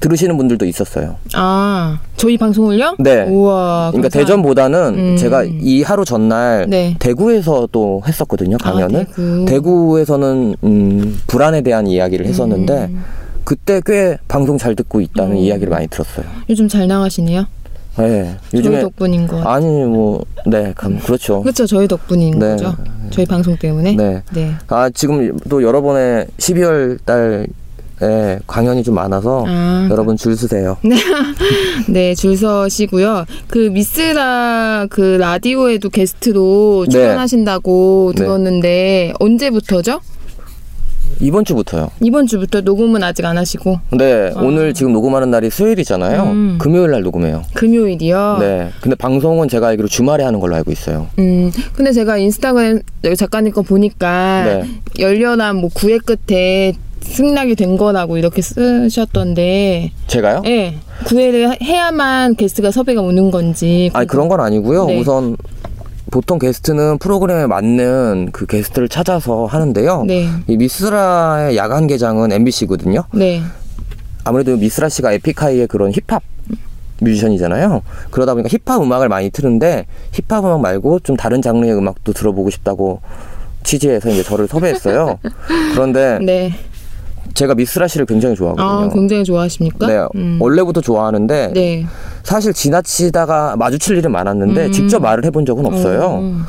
들으시는 0.01 0.35
분들도 0.37 0.65
있었어요. 0.65 1.17
아, 1.35 1.99
저희 2.17 2.37
방송을요? 2.37 2.95
네. 2.99 3.23
우와. 3.27 3.91
그러니까 3.91 4.09
감사- 4.09 4.19
대전보다는 4.19 4.79
음. 4.97 5.17
제가 5.17 5.43
이 5.43 5.83
하루 5.83 6.03
전날 6.03 6.65
네. 6.69 6.95
대구에서 6.99 7.67
또 7.71 8.01
했었거든요 8.07 8.57
강연을. 8.57 9.01
아, 9.01 9.03
대구. 9.05 9.45
대구에서는 9.47 10.55
음, 10.63 11.19
불안에 11.27 11.61
대한 11.61 11.87
이야기를 11.87 12.25
했었는데 12.25 12.73
음. 12.89 13.03
그때 13.43 13.81
꽤 13.85 14.17
방송 14.27 14.57
잘 14.57 14.75
듣고 14.75 15.01
있다는 15.01 15.33
음. 15.33 15.37
이야기를 15.37 15.69
많이 15.69 15.87
들었어요. 15.87 16.25
요즘 16.49 16.67
잘 16.67 16.87
나가시네요. 16.87 17.45
네, 17.97 18.37
저희 18.51 18.59
요즘에 18.59 18.81
덕분인 18.81 19.27
거. 19.27 19.41
아니 19.41 19.65
뭐네 19.65 20.73
그렇죠. 21.03 21.41
그렇죠. 21.41 21.65
저희 21.65 21.87
덕분인 21.87 22.39
네. 22.39 22.51
거죠. 22.51 22.75
저희 23.11 23.25
방송 23.25 23.57
때문에. 23.57 23.95
네. 23.95 24.23
네. 24.33 24.51
아 24.67 24.89
지금 24.89 25.37
또 25.49 25.61
여러 25.61 25.81
번에 25.81 26.25
12월 26.37 26.97
달에 27.03 28.39
강연이 28.47 28.83
좀 28.83 28.95
많아서 28.95 29.43
아, 29.45 29.87
여러분 29.91 30.15
줄 30.15 30.35
서세요. 30.37 30.77
네, 31.89 32.15
줄 32.15 32.37
서시고요. 32.37 33.25
그 33.47 33.57
미스라 33.57 34.87
그 34.89 35.17
라디오에도 35.19 35.89
게스트로 35.89 36.85
네. 36.87 36.91
출연하신다고 36.91 38.13
네. 38.15 38.23
들었는데 38.23 39.13
언제부터죠? 39.19 39.99
이번 41.19 41.45
주부터요. 41.45 41.91
이번 42.01 42.25
주부터 42.25 42.61
녹음은 42.61 43.03
아직 43.03 43.25
안 43.25 43.37
하시고 43.37 43.79
네, 43.91 44.31
오늘 44.37 44.73
지금 44.73 44.91
녹음하는 44.93 45.29
날이 45.29 45.49
수요일이잖아요. 45.49 46.23
음. 46.23 46.57
금요일 46.59 46.91
날 46.91 47.01
녹음해요. 47.03 47.43
금요일이요. 47.53 48.37
네. 48.39 48.69
근데 48.81 48.95
방송은 48.95 49.47
제가 49.47 49.67
알기로 49.67 49.87
주말에 49.87 50.23
하는 50.23 50.39
걸로 50.39 50.55
알고 50.55 50.71
있어요. 50.71 51.07
음, 51.19 51.51
근데 51.73 51.91
제가 51.91 52.17
인스타그램 52.17 52.81
여기 53.03 53.15
작가님 53.15 53.51
거 53.53 53.61
보니까 53.61 54.43
네. 54.45 54.63
열렬한 54.99 55.57
뭐 55.57 55.69
구애 55.73 55.97
끝에 55.99 56.73
승낙이 57.01 57.55
된 57.55 57.77
거라고 57.77 58.17
이렇게 58.17 58.41
쓰셨던데, 58.43 59.91
제가요? 60.07 60.43
예, 60.45 60.75
구애를 61.05 61.61
해야만 61.61 62.35
게스트가 62.35 62.71
섭외가 62.71 63.01
오는 63.01 63.31
건지. 63.31 63.89
아니 63.93 64.07
그런 64.07 64.27
건 64.29 64.39
아니고요. 64.39 64.85
네. 64.85 64.99
우선 64.99 65.35
보통 66.09 66.39
게스트는 66.39 66.97
프로그램에 66.97 67.45
맞는 67.47 68.29
그 68.31 68.45
게스트를 68.45 68.89
찾아서 68.89 69.45
하는데요. 69.45 70.05
네, 70.07 70.27
이 70.47 70.57
미스라의 70.57 71.57
야간 71.57 71.87
개장은 71.87 72.31
MBC거든요. 72.31 73.03
네, 73.13 73.41
아무래도 74.23 74.57
미스라 74.57 74.89
씨가 74.89 75.13
에픽하이의 75.13 75.67
그런 75.67 75.91
힙합 75.91 76.23
뮤지션이잖아요. 77.01 77.81
그러다 78.09 78.33
보니까 78.33 78.49
힙합 78.49 78.81
음악을 78.81 79.09
많이 79.09 79.29
트는데 79.29 79.85
힙합 80.11 80.45
음악 80.45 80.61
말고 80.61 80.99
좀 81.01 81.15
다른 81.15 81.41
장르의 81.41 81.75
음악도 81.75 82.13
들어보고 82.13 82.49
싶다고 82.49 83.01
취재해서 83.63 84.09
이제 84.09 84.23
저를 84.23 84.47
섭외했어요. 84.47 85.19
그런데 85.73 86.19
네. 86.21 86.53
제가 87.33 87.55
미스라 87.55 87.87
씨를 87.87 88.05
굉장히 88.05 88.35
좋아하거든요. 88.35 88.67
아, 88.67 88.89
굉장히 88.93 89.23
좋아하십니까? 89.23 89.87
네, 89.87 90.05
음. 90.15 90.37
원래부터 90.41 90.81
좋아하는데 90.81 91.51
네. 91.53 91.85
사실 92.23 92.53
지나치다가 92.53 93.55
마주칠 93.55 93.97
일은 93.97 94.11
많았는데 94.11 94.65
음. 94.67 94.71
직접 94.71 95.01
말을 95.01 95.25
해본 95.25 95.45
적은 95.45 95.65
없어요. 95.65 96.19
음. 96.19 96.43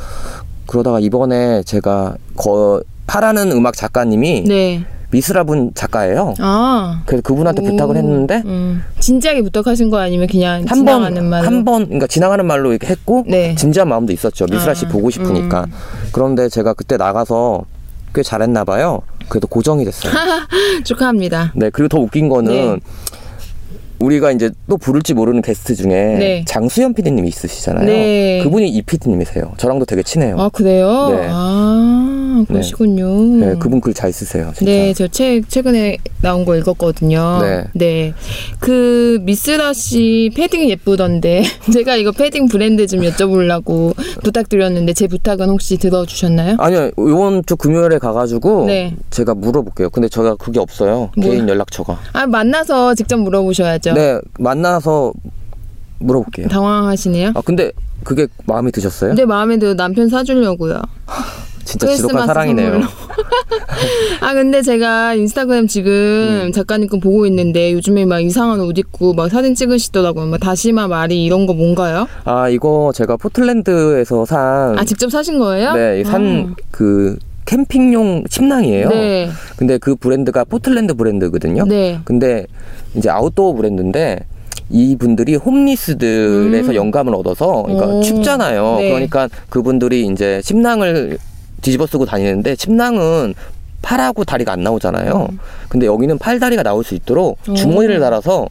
그러다가 0.65 0.99
이번에 0.99 1.63
제가 1.63 2.15
거 2.35 2.81
파라는 3.07 3.51
음악 3.51 3.75
작가님이 3.75 4.43
네. 4.47 4.85
미스라분 5.11 5.73
작가예요. 5.75 6.33
아. 6.39 7.03
그래서 7.05 7.21
그분한테 7.21 7.61
오. 7.61 7.65
부탁을 7.65 7.95
했는데 7.95 8.41
음. 8.45 8.81
진지하게 8.99 9.43
부탁하신 9.43 9.91
거 9.91 9.99
아니면 9.99 10.27
그냥 10.27 10.65
한 10.67 10.79
지나가는 10.79 11.13
번, 11.13 11.29
말로? 11.29 11.45
한 11.45 11.65
번, 11.65 11.85
그러니까 11.85 12.07
지나가는 12.07 12.43
말로 12.45 12.71
이렇게 12.71 12.87
했고, 12.87 13.23
네. 13.27 13.53
진지한 13.53 13.87
마음도 13.87 14.11
있었죠. 14.11 14.47
미스라 14.49 14.73
씨 14.73 14.87
아, 14.87 14.89
보고 14.89 15.11
싶으니까. 15.11 15.65
음. 15.65 15.73
그런데 16.11 16.49
제가 16.49 16.73
그때 16.73 16.97
나가서 16.97 17.63
꽤 18.15 18.23
잘했나 18.23 18.63
봐요. 18.63 19.01
그래도 19.29 19.47
고정이 19.47 19.85
됐어요. 19.85 20.13
축하합니다. 20.83 21.53
네, 21.55 21.69
그리고 21.69 21.89
더 21.89 21.99
웃긴 21.99 22.29
거는, 22.29 22.51
네. 22.51 22.79
우리가 23.99 24.31
이제 24.31 24.51
또 24.69 24.77
부를지 24.77 25.13
모르는 25.13 25.41
게스트 25.41 25.75
중에 25.75 25.89
네. 25.89 26.45
장수현 26.45 26.93
PD님이 26.93 27.27
있으시잖아요. 27.29 27.85
네. 27.85 28.41
그분이 28.43 28.67
이 28.69 28.81
PD님이세요. 28.81 29.53
저랑도 29.57 29.85
되게 29.85 30.03
친해요. 30.03 30.37
아, 30.39 30.49
그래요? 30.49 31.09
네. 31.09 31.27
아, 31.29 32.22
그러시군요. 32.47 33.23
네, 33.45 33.55
그분 33.59 33.79
글 33.81 33.93
잘 33.93 34.11
쓰세요. 34.11 34.51
진짜. 34.55 34.71
네, 34.71 34.93
저 34.93 35.07
책 35.07 35.47
최근에 35.49 35.97
나온 36.21 36.45
거 36.45 36.55
읽었거든요. 36.57 37.39
네. 37.73 38.13
그 38.59 39.19
미스라 39.21 39.73
씨 39.73 40.31
패딩이 40.35 40.69
예쁘던데 40.71 41.43
제가 41.71 41.95
이거 41.95 42.11
패딩 42.11 42.47
브랜드 42.47 42.87
좀 42.87 43.01
여쭤보려고 43.01 43.95
부탁드렸는데 44.23 44.93
제 44.93 45.07
부탁은 45.07 45.49
혹시 45.49 45.77
들어주셨나요? 45.77 46.55
아니요, 46.59 46.89
이번 46.97 47.43
주 47.45 47.55
금요일에 47.55 47.99
가가지고 47.99 48.65
네. 48.65 48.95
제가 49.09 49.35
물어볼게요. 49.35 49.89
근데 49.89 50.07
제가 50.09 50.35
그게 50.35 50.59
없어요. 50.59 51.11
뭐요? 51.17 51.31
개인 51.31 51.47
연락처가. 51.47 51.99
아, 52.13 52.25
만나서 52.27 52.95
직접 52.95 53.17
물어보셔야죠. 53.17 53.93
네, 53.93 54.19
만나서 54.39 55.13
물어볼게요. 55.99 56.47
당황하시네요. 56.49 57.31
아 57.35 57.41
근데 57.41 57.71
그게 58.03 58.27
마음에 58.45 58.71
드셨어요? 58.71 59.13
내 59.13 59.23
마음에 59.25 59.57
들어 59.57 59.73
남편 59.73 60.09
사주려고요. 60.09 60.81
진짜 61.65 61.87
지독한 61.87 62.27
사랑이네요. 62.27 62.81
아 64.21 64.33
근데 64.33 64.61
제가 64.61 65.13
인스타그램 65.15 65.67
지금 65.67 65.91
음. 66.47 66.51
작가님 66.51 66.87
거 66.89 66.97
보고 66.99 67.25
있는데 67.25 67.73
요즘에 67.73 68.05
막 68.05 68.19
이상한 68.19 68.59
옷 68.61 68.77
입고 68.77 69.13
막 69.13 69.29
사진 69.29 69.55
찍으시더라고요. 69.55 70.27
막 70.27 70.39
다시마 70.39 70.87
말이 70.87 71.23
이런 71.23 71.45
거 71.45 71.53
뭔가요? 71.53 72.07
아 72.25 72.49
이거 72.49 72.91
제가 72.95 73.17
포틀랜드에서 73.17 74.25
산 74.25 74.77
아 74.77 74.83
직접 74.85 75.09
사신 75.09 75.39
거예요? 75.39 75.73
네, 75.73 76.03
산그 76.03 77.17
캠핑용 77.45 78.25
침낭이에요. 78.29 78.89
네. 78.89 79.29
근데 79.57 79.77
그 79.77 79.95
브랜드가 79.95 80.43
포틀랜드 80.45 80.93
브랜드거든요. 80.93 81.65
네. 81.65 81.99
근데 82.05 82.45
이제 82.95 83.09
아웃도어 83.09 83.53
브랜드인데 83.53 84.19
이 84.69 84.95
분들이 84.95 85.35
홈리스들에서 85.35 86.71
음. 86.71 86.75
영감을 86.75 87.13
얻어서 87.15 87.63
그러니까 87.63 87.87
오. 87.87 88.01
춥잖아요. 88.01 88.75
네. 88.79 88.89
그러니까 88.89 89.29
그분들이 89.49 90.05
이제 90.07 90.41
침낭을 90.43 91.17
뒤집어 91.63 91.87
쓰고 91.87 92.05
다니는데 92.05 92.55
침낭은 92.55 93.33
팔하고 93.81 94.23
다리가 94.23 94.53
안 94.53 94.63
나오잖아요. 94.63 95.27
근데 95.67 95.85
여기는 95.87 96.17
팔 96.17 96.39
다리가 96.39 96.63
나올 96.63 96.83
수 96.85 96.95
있도록 96.95 97.37
음. 97.49 97.51
오. 97.51 97.55
주머니를 97.55 97.99
달아서 97.99 98.47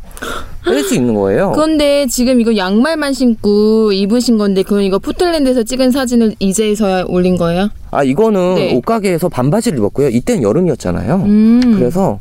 뺄 0.66 0.85
수 0.85 0.95
있는 0.95 1.14
거예요. 1.14 1.52
그런데 1.52 2.07
지금 2.07 2.40
이거 2.40 2.54
양말만 2.54 3.14
신고 3.14 3.92
입으신 3.92 4.37
건데 4.37 4.62
그건 4.62 4.83
이거 4.83 4.99
포틀랜드에서 4.99 5.62
찍은 5.62 5.90
사진을 5.90 6.35
이제서야 6.38 7.04
올린 7.09 7.37
거예요? 7.38 7.69
아 7.90 8.04
이거는 8.04 8.54
네. 8.57 8.75
옷가게에서 8.76 9.28
반바지를 9.31 9.78
입었고요. 9.78 10.09
이때는 10.09 10.42
여름이었잖아요. 10.42 11.14
음. 11.25 11.75
그래서 11.78 12.19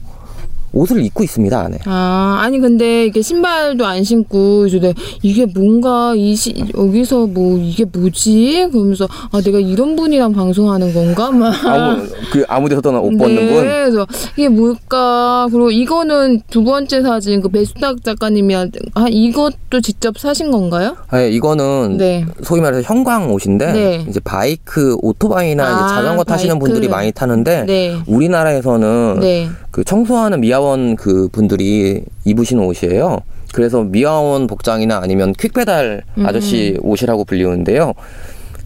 옷을 0.73 1.03
입고 1.05 1.23
있습니다 1.23 1.59
안에. 1.59 1.79
아, 1.85 2.39
아니 2.41 2.59
근데 2.59 3.05
이게 3.05 3.21
신발도 3.21 3.85
안 3.85 4.03
신고 4.03 4.65
이제 4.67 4.93
이게 5.21 5.45
뭔가 5.45 6.13
이 6.15 6.35
시, 6.35 6.53
여기서 6.77 7.27
뭐 7.27 7.57
이게 7.57 7.83
뭐지? 7.85 8.69
그러면서 8.71 9.07
아 9.31 9.41
내가 9.41 9.59
이런 9.59 9.95
분이랑 9.95 10.31
방송하는 10.31 10.93
건가? 10.93 11.31
막 11.31 11.53
아무 11.65 12.05
그 12.31 12.45
아무데서나 12.47 12.99
옷 12.99 13.17
벗는 13.17 13.35
네, 13.35 13.53
분. 13.53 13.63
그래서 13.63 14.07
이게 14.37 14.47
뭘까? 14.47 15.47
그리고 15.51 15.71
이거는 15.71 16.41
두 16.49 16.63
번째 16.63 17.01
사진 17.01 17.41
그 17.41 17.49
배수탁 17.49 18.03
작가님이한테 18.03 18.79
아 18.93 19.07
이것도 19.09 19.81
직접 19.81 20.17
사신 20.17 20.51
건가요? 20.51 20.95
네, 21.11 21.29
이거는 21.29 21.97
네. 21.97 22.25
소위 22.43 22.61
말해서 22.61 22.81
형광 22.81 23.33
옷인데 23.33 23.73
네. 23.73 24.05
이제 24.07 24.19
바이크 24.21 24.95
오토바이나 25.01 25.65
아, 25.65 25.85
이제 25.85 25.95
자전거 25.95 26.23
타시는 26.23 26.59
바이크. 26.59 26.65
분들이 26.65 26.87
많이 26.87 27.11
타는데 27.11 27.65
네. 27.65 27.97
우리나라에서는 28.07 29.19
네. 29.19 29.49
그 29.71 29.83
청소하는 29.83 30.39
미아 30.41 30.60
원 30.61 30.95
그 30.95 31.27
분들이 31.31 32.03
입으시는 32.25 32.63
옷이에요. 32.63 33.19
그래서 33.53 33.83
미아원 33.83 34.47
복장이나 34.47 34.99
아니면 35.03 35.33
퀵배달 35.33 36.03
음. 36.17 36.25
아저씨 36.25 36.77
옷이라고 36.81 37.25
불리는데요. 37.25 37.93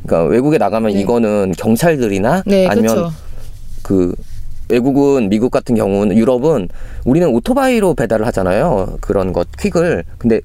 그러니까 0.06 0.30
외국에 0.30 0.58
나가면 0.58 0.94
네. 0.94 1.02
이거는 1.02 1.54
경찰들이나 1.58 2.44
네, 2.46 2.68
아니면 2.68 2.96
그렇죠. 2.96 3.14
그 3.82 4.14
외국은 4.70 5.30
미국 5.30 5.52
같은 5.52 5.76
경우는 5.76 6.18
유럽은 6.18 6.70
우리는 7.06 7.28
오토바이로 7.30 7.94
배달을 7.96 8.26
하잖아요. 8.28 8.98
그런 9.02 9.34
것 9.34 9.48
퀵을. 9.60 10.04
근데 10.18 10.42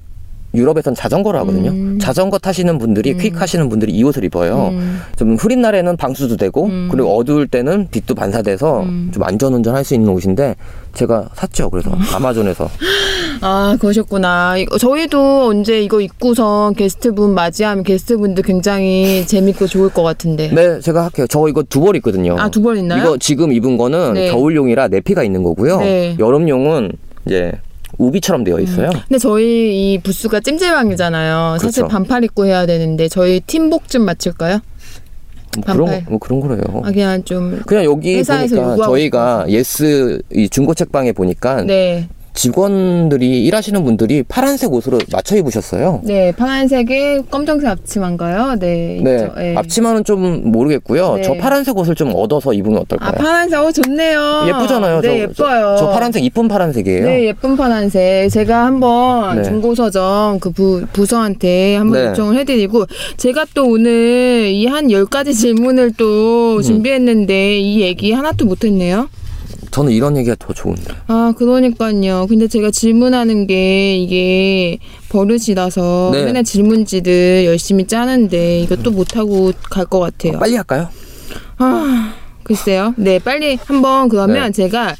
유럽에선 0.53 0.93
자전거를 0.95 1.39
하거든요. 1.41 1.71
음. 1.71 1.97
자전거 1.99 2.37
타시는 2.37 2.77
분들이 2.77 3.15
퀵 3.17 3.39
하시는 3.41 3.69
분들이 3.69 3.93
이 3.93 4.03
옷을 4.03 4.23
입어요. 4.25 4.69
음. 4.73 4.99
좀 5.15 5.35
흐린 5.35 5.61
날에는 5.61 5.95
방수도 5.97 6.35
되고 6.37 6.65
음. 6.65 6.89
그리고 6.91 7.15
어두울 7.17 7.47
때는 7.47 7.87
빛도 7.89 8.15
반사돼서 8.15 8.81
음. 8.83 9.09
좀 9.13 9.23
안전 9.23 9.53
운전할 9.53 9.83
수 9.85 9.93
있는 9.93 10.09
옷인데 10.09 10.55
제가 10.93 11.29
샀죠. 11.35 11.69
그래서 11.69 11.91
아마존에서 12.13 12.69
아, 13.43 13.75
그러셨구나. 13.79 14.55
저희도 14.79 15.47
언제 15.47 15.81
이거 15.81 16.01
입고서 16.01 16.73
게스트분 16.77 17.33
맞이하면 17.33 17.83
게스트분들 17.83 18.43
굉장히 18.43 19.25
재밌고 19.25 19.67
좋을 19.67 19.89
것 19.89 20.03
같은데. 20.03 20.49
네 20.53 20.79
제가 20.81 21.05
할게요. 21.05 21.25
저 21.29 21.47
이거 21.47 21.63
두 21.63 21.81
벌 21.81 21.95
있거든요. 21.95 22.35
아, 22.37 22.49
두 22.49 22.61
벌 22.61 22.77
있나요? 22.77 23.01
이거 23.01 23.17
지금 23.17 23.51
입은 23.51 23.77
거는 23.77 24.13
네. 24.13 24.29
겨울용이라 24.31 24.89
내피가 24.89 25.23
있는 25.23 25.41
거고요. 25.43 25.79
네. 25.79 26.15
여름용은 26.19 26.91
이제 27.25 27.53
우비처럼 27.97 28.43
되어 28.43 28.59
있어요. 28.59 28.89
근데 29.07 29.17
저희 29.17 29.93
이 29.93 29.99
부스가 29.99 30.39
찜질방이잖아요. 30.39 31.57
사실 31.59 31.83
그렇죠. 31.83 31.87
반팔 31.87 32.23
입고 32.23 32.45
해야 32.45 32.65
되는데 32.65 33.07
저희 33.07 33.39
팀복 33.41 33.87
좀 33.89 34.03
맞출까요? 34.03 34.59
뭐 35.57 35.63
반팔. 35.65 35.85
그런 35.85 36.05
뭐 36.09 36.19
그런 36.19 36.39
거래요. 36.39 36.81
아, 36.83 36.91
그냥 36.91 37.23
좀. 37.23 37.61
그냥 37.65 37.83
여기 37.83 38.23
보니까 38.23 38.75
저희가 38.77 39.45
예스 39.49 40.21
이 40.33 40.47
중고 40.49 40.73
책방에 40.73 41.11
보니까 41.11 41.63
네. 41.63 42.07
직원들이 42.33 43.43
일하시는 43.45 43.83
분들이 43.83 44.23
파란색 44.23 44.71
옷으로 44.71 44.99
맞춰 45.11 45.35
입으셨어요. 45.35 46.01
네, 46.03 46.31
파란색에 46.31 47.23
검정색 47.29 47.69
앞치마인가요? 47.69 48.55
네, 48.59 48.99
네, 49.03 49.13
있죠. 49.15 49.33
네. 49.35 49.55
앞치마는 49.57 50.03
좀 50.03 50.51
모르겠고요. 50.51 51.15
네. 51.15 51.21
저 51.23 51.33
파란색 51.35 51.77
옷을 51.77 51.95
좀 51.95 52.13
얻어서 52.15 52.53
입으면 52.53 52.79
어떨까요? 52.79 53.09
아, 53.09 53.11
파란색, 53.11 53.59
어, 53.59 53.71
좋네요. 53.71 54.45
예쁘잖아요. 54.47 55.01
네, 55.01 55.07
저, 55.07 55.17
예뻐요. 55.17 55.75
저, 55.77 55.85
저 55.85 55.89
파란색 55.91 56.23
이쁜 56.23 56.47
파란색이에요. 56.47 57.05
네, 57.05 57.25
예쁜 57.27 57.57
파란색. 57.57 58.29
제가 58.31 58.65
한번 58.65 59.37
네. 59.37 59.43
중고서점 59.43 60.39
그 60.39 60.51
부, 60.51 60.85
부서한테 60.93 61.75
한번 61.75 62.01
네. 62.01 62.09
요청을 62.09 62.37
해 62.37 62.43
드리고, 62.45 62.85
제가 63.17 63.45
또 63.53 63.67
오늘 63.67 64.49
이한 64.51 64.87
10가지 64.87 65.33
질문을 65.35 65.93
또 65.97 66.57
음. 66.57 66.61
준비했는데, 66.61 67.59
이 67.59 67.81
얘기 67.81 68.13
하나도 68.13 68.45
못 68.45 68.63
했네요. 68.63 69.09
저는 69.71 69.91
이런 69.93 70.17
얘기가 70.17 70.35
더 70.37 70.53
좋은데. 70.53 70.93
아, 71.07 71.33
그러니까요. 71.37 72.27
근데 72.27 72.47
제가 72.47 72.71
질문하는 72.71 73.47
게 73.47 73.95
이게 73.97 74.77
버릇이라서 75.09 76.09
네. 76.13 76.25
맨날 76.25 76.43
질문지들 76.43 77.45
열심히 77.45 77.87
짜는데 77.87 78.59
이것도 78.61 78.91
못하고 78.91 79.51
갈 79.69 79.85
것 79.85 79.99
같아요. 79.99 80.39
빨리 80.39 80.55
할까요? 80.55 80.87
아, 81.57 82.13
글쎄요. 82.43 82.93
네, 82.97 83.19
빨리 83.19 83.57
한번 83.65 84.09
그러면 84.09 84.51
네. 84.51 84.51
제가 84.51 84.95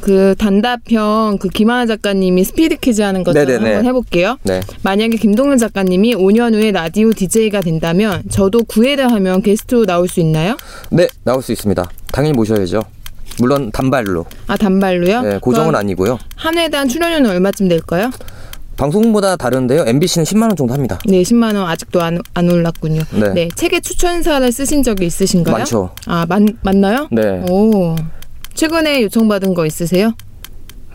그 0.00 0.34
단답형 0.38 1.38
그 1.40 1.48
김하나 1.48 1.86
작가님이 1.86 2.44
스피드 2.44 2.76
퀴즈 2.76 3.00
하는 3.00 3.24
것처럼 3.24 3.46
네네네. 3.48 3.74
한번 3.74 3.86
해볼게요. 3.88 4.36
네. 4.42 4.60
만약에 4.82 5.16
김동현 5.16 5.56
작가님이 5.58 6.14
5년 6.16 6.52
후에 6.52 6.72
라디오 6.72 7.10
DJ가 7.12 7.60
된다면 7.62 8.22
저도 8.28 8.64
구애를 8.64 9.10
하면 9.12 9.40
게스트로 9.40 9.86
나올 9.86 10.06
수 10.08 10.20
있나요? 10.20 10.56
네, 10.90 11.06
나올 11.24 11.42
수 11.42 11.52
있습니다. 11.52 11.88
당연히 12.12 12.34
모셔야죠. 12.36 12.82
물론 13.38 13.70
단발로. 13.72 14.26
아 14.46 14.56
단발로요? 14.56 15.22
네, 15.22 15.38
고정은 15.38 15.74
아니고요. 15.74 16.18
한 16.36 16.56
회당 16.58 16.88
출연료는 16.88 17.30
얼마쯤 17.30 17.68
될까요? 17.68 18.10
방송보다 18.76 19.36
다른데요. 19.36 19.84
MBC는 19.86 20.24
10만 20.24 20.42
원 20.42 20.56
정도 20.56 20.74
합니다. 20.74 20.98
네, 21.06 21.22
10만 21.22 21.54
원 21.54 21.68
아직도 21.68 22.02
안, 22.02 22.20
안 22.34 22.50
올랐군요. 22.50 23.02
네. 23.34 23.48
책의 23.54 23.82
추천사를 23.82 24.50
쓰신 24.50 24.82
적이 24.82 25.06
있으신가요? 25.06 25.56
많죠. 25.58 25.90
아, 26.06 26.26
맞, 26.28 26.42
맞나요? 26.62 27.08
네. 27.12 27.44
오. 27.48 27.94
최근에 28.54 29.02
요청받은 29.02 29.54
거 29.54 29.66
있으세요? 29.66 30.12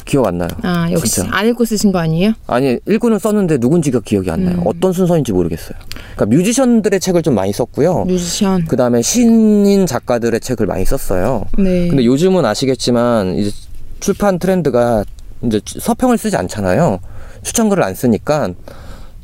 기억 0.09 0.25
안 0.25 0.39
나요. 0.39 0.49
아, 0.63 0.89
역시 0.91 1.13
진짜. 1.21 1.29
안 1.31 1.47
읽고 1.47 1.65
쓰신 1.65 1.91
거 1.91 1.99
아니에요? 1.99 2.33
아니, 2.47 2.79
읽고는 2.87 3.19
썼는데 3.19 3.59
누군지가 3.59 3.99
기억이 3.99 4.31
안 4.31 4.43
나요. 4.43 4.55
음. 4.57 4.63
어떤 4.65 4.91
순서인지 4.91 5.31
모르겠어요. 5.31 5.77
그러니까 6.15 6.25
뮤지션들의 6.35 6.99
책을 6.99 7.21
좀 7.21 7.35
많이 7.35 7.53
썼고요. 7.53 8.05
뮤지션. 8.05 8.65
그 8.65 8.75
다음에 8.75 9.03
신인 9.03 9.85
작가들의 9.85 10.39
책을 10.39 10.65
많이 10.65 10.83
썼어요. 10.83 11.45
네. 11.59 11.89
근데 11.89 12.05
요즘은 12.05 12.43
아시겠지만 12.43 13.35
이제 13.35 13.51
출판 13.99 14.39
트렌드가 14.39 15.05
이제 15.43 15.61
서평을 15.63 16.17
쓰지 16.17 16.35
않잖아요. 16.37 16.99
추천글을 17.43 17.83
안 17.83 17.93
쓰니까 17.93 18.49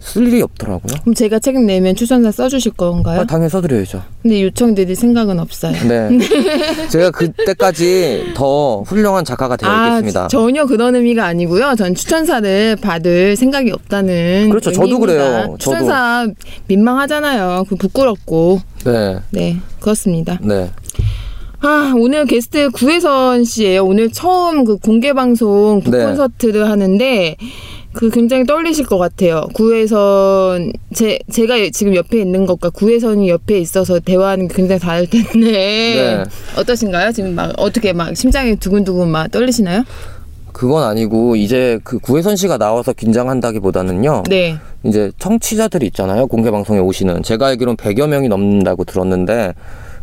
쓸 0.05 0.27
일이 0.27 0.41
없더라고요. 0.41 0.99
그럼 1.01 1.15
제가 1.15 1.39
책 1.39 1.59
내면 1.59 1.95
추천사 1.95 2.31
써주실 2.31 2.73
건가요? 2.73 3.21
아, 3.21 3.25
당연히 3.25 3.49
써드려야죠. 3.49 4.03
근데 4.21 4.43
요청드릴 4.43 4.95
생각은 4.95 5.39
없어요. 5.39 5.73
네. 5.87 6.09
제가 6.89 7.11
그때까지 7.11 8.33
더 8.35 8.81
훌륭한 8.83 9.25
작가가 9.25 9.57
되어 9.57 9.69
아. 9.69 10.27
전혀 10.29 10.65
그런 10.65 10.95
의미가 10.95 11.25
아니고요. 11.25 11.75
전 11.75 11.95
추천사를 11.95 12.75
받을 12.77 13.35
생각이 13.35 13.71
없다는 13.71 14.49
그렇죠. 14.49 14.71
저도. 14.71 14.99
그래요. 14.99 15.41
저도. 15.43 15.57
추천사 15.57 16.27
민망하잖아요. 16.67 17.65
그 17.67 17.75
부끄럽고. 17.75 18.61
네. 18.85 19.19
네, 19.31 19.57
그렇습니다. 19.79 20.39
네. 20.41 20.69
아, 21.61 21.93
오늘 21.97 22.25
게스트 22.25 22.69
구혜선 22.69 23.43
씨예요. 23.43 23.83
오늘 23.83 24.11
처음 24.11 24.65
그 24.65 24.77
공개 24.77 25.13
방송 25.13 25.81
네. 25.83 25.89
북콘서트를 25.89 26.69
하는데 26.69 27.37
그 27.95 28.09
굉장히 28.09 28.45
떨리실 28.45 28.85
것 28.85 28.97
같아요. 28.97 29.47
구혜선 29.53 30.73
제 30.93 31.17
제가 31.31 31.55
지금 31.71 31.95
옆에 31.95 32.19
있는 32.19 32.45
것과 32.45 32.69
구혜선이 32.69 33.29
옆에 33.29 33.57
있어서 33.59 33.99
대화하는 33.99 34.49
게 34.49 34.55
굉장히 34.55 34.79
다를 34.81 35.07
텐데 35.09 35.51
네. 35.51 36.23
어떠신가요? 36.59 37.13
지금 37.13 37.33
막 37.33 37.53
어떻게 37.57 37.93
막 37.93 38.15
심장이 38.15 38.57
두근두근 38.57 39.07
막 39.07 39.31
떨리시나요? 39.31 39.83
그건 40.51 40.83
아니고 40.83 41.35
이제 41.35 41.79
그 41.83 41.99
구혜선 41.99 42.35
씨가 42.35 42.57
나와서 42.57 42.91
긴장한다기보다는요. 42.93 44.23
네. 44.29 44.57
이제 44.83 45.11
청취자들이 45.17 45.85
있잖아요. 45.87 46.27
공개 46.27 46.51
방송에 46.51 46.79
오시는. 46.79 47.23
제가 47.23 47.47
알기로는 47.47 47.77
100여 47.77 48.07
명이 48.07 48.27
넘는다고 48.27 48.83
들었는데 48.83 49.53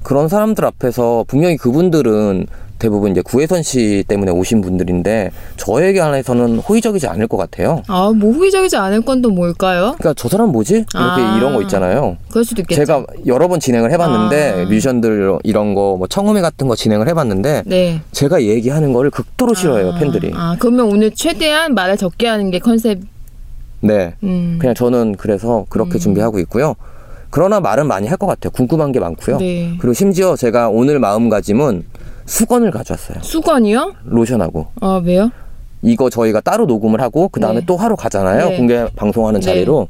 그런 0.02 0.28
사람들 0.28 0.64
앞에서 0.64 1.24
분명히 1.28 1.57
그분들은 1.57 2.46
대부분 2.83 3.12
이제 3.12 3.23
구혜선 3.23 3.62
씨 3.62 4.03
때문에 4.09 4.33
오신 4.33 4.61
분들인데 4.61 5.31
저에게 5.57 6.01
한해서는 6.01 6.59
호의적이지 6.59 7.07
않을 7.07 7.29
것 7.29 7.37
같아요. 7.37 7.81
아, 7.87 8.11
뭐 8.14 8.33
호의적이지 8.33 8.77
않을 8.77 9.03
건 9.03 9.23
또 9.23 9.31
뭘까요? 9.31 9.95
그러니까 9.99 10.14
저 10.16 10.29
사람 10.29 10.51
뭐지? 10.51 10.75
이렇게 10.75 10.88
아. 10.95 11.37
이런 11.37 11.55
거 11.55 11.62
있잖아요. 11.62 12.16
그럴 12.31 12.45
수도 12.45 12.62
있겠죠. 12.62 12.81
제가 12.85 13.07
여러 13.27 13.47
번 13.47 13.61
진행을 13.61 13.92
해봤는데 13.92 14.62
아. 14.64 14.68
뮤지션들 14.68 15.38
이런 15.45 15.75
거 15.77 15.92
뭐 15.97 16.09
청음회 16.09 16.40
같은 16.40 16.66
거 16.66 16.75
진행을 16.75 17.07
해봤는데 17.09 17.62
네. 17.66 18.01
제가 18.11 18.42
얘기하는 18.42 18.92
거를 18.92 19.11
극도로 19.11 19.55
싫어해요 19.55 19.92
아, 19.92 19.99
팬들이. 19.99 20.33
아, 20.35 20.57
그러면 20.59 20.87
오늘 20.87 21.12
최대한 21.12 21.75
말을 21.75 21.97
적게 21.99 22.27
하는 22.27 22.51
게 22.51 22.59
컨셉. 22.59 22.99
네. 23.81 24.14
음. 24.25 24.57
그냥 24.61 24.75
저는 24.75 25.14
그래서 25.18 25.66
그렇게 25.68 25.95
음. 25.95 26.01
준비하고 26.01 26.38
있고요. 26.40 26.75
그러나 27.31 27.61
말은 27.61 27.87
많이 27.87 28.09
할 28.09 28.16
것 28.18 28.27
같아요. 28.27 28.51
궁금한 28.51 28.90
게 28.92 28.99
많고요. 29.01 29.38
네. 29.38 29.75
그리고 29.79 29.95
심지어 29.95 30.35
제가 30.37 30.68
오늘 30.68 30.99
마음가짐은 30.99 31.85
수건을 32.26 32.70
가져왔어요. 32.70 33.18
수건이요? 33.22 33.94
로션하고. 34.04 34.66
아, 34.80 35.00
왜요? 35.04 35.30
이거 35.82 36.08
저희가 36.11 36.40
따로 36.40 36.66
녹음을 36.66 37.00
하고 37.00 37.28
그 37.28 37.40
다음에 37.40 37.61
네. 37.61 37.66
또 37.66 37.76
하러 37.76 37.96
가잖아요. 37.96 38.50
네. 38.50 38.56
공개 38.56 38.87
방송하는 38.94 39.40
네. 39.40 39.44
자리로 39.46 39.88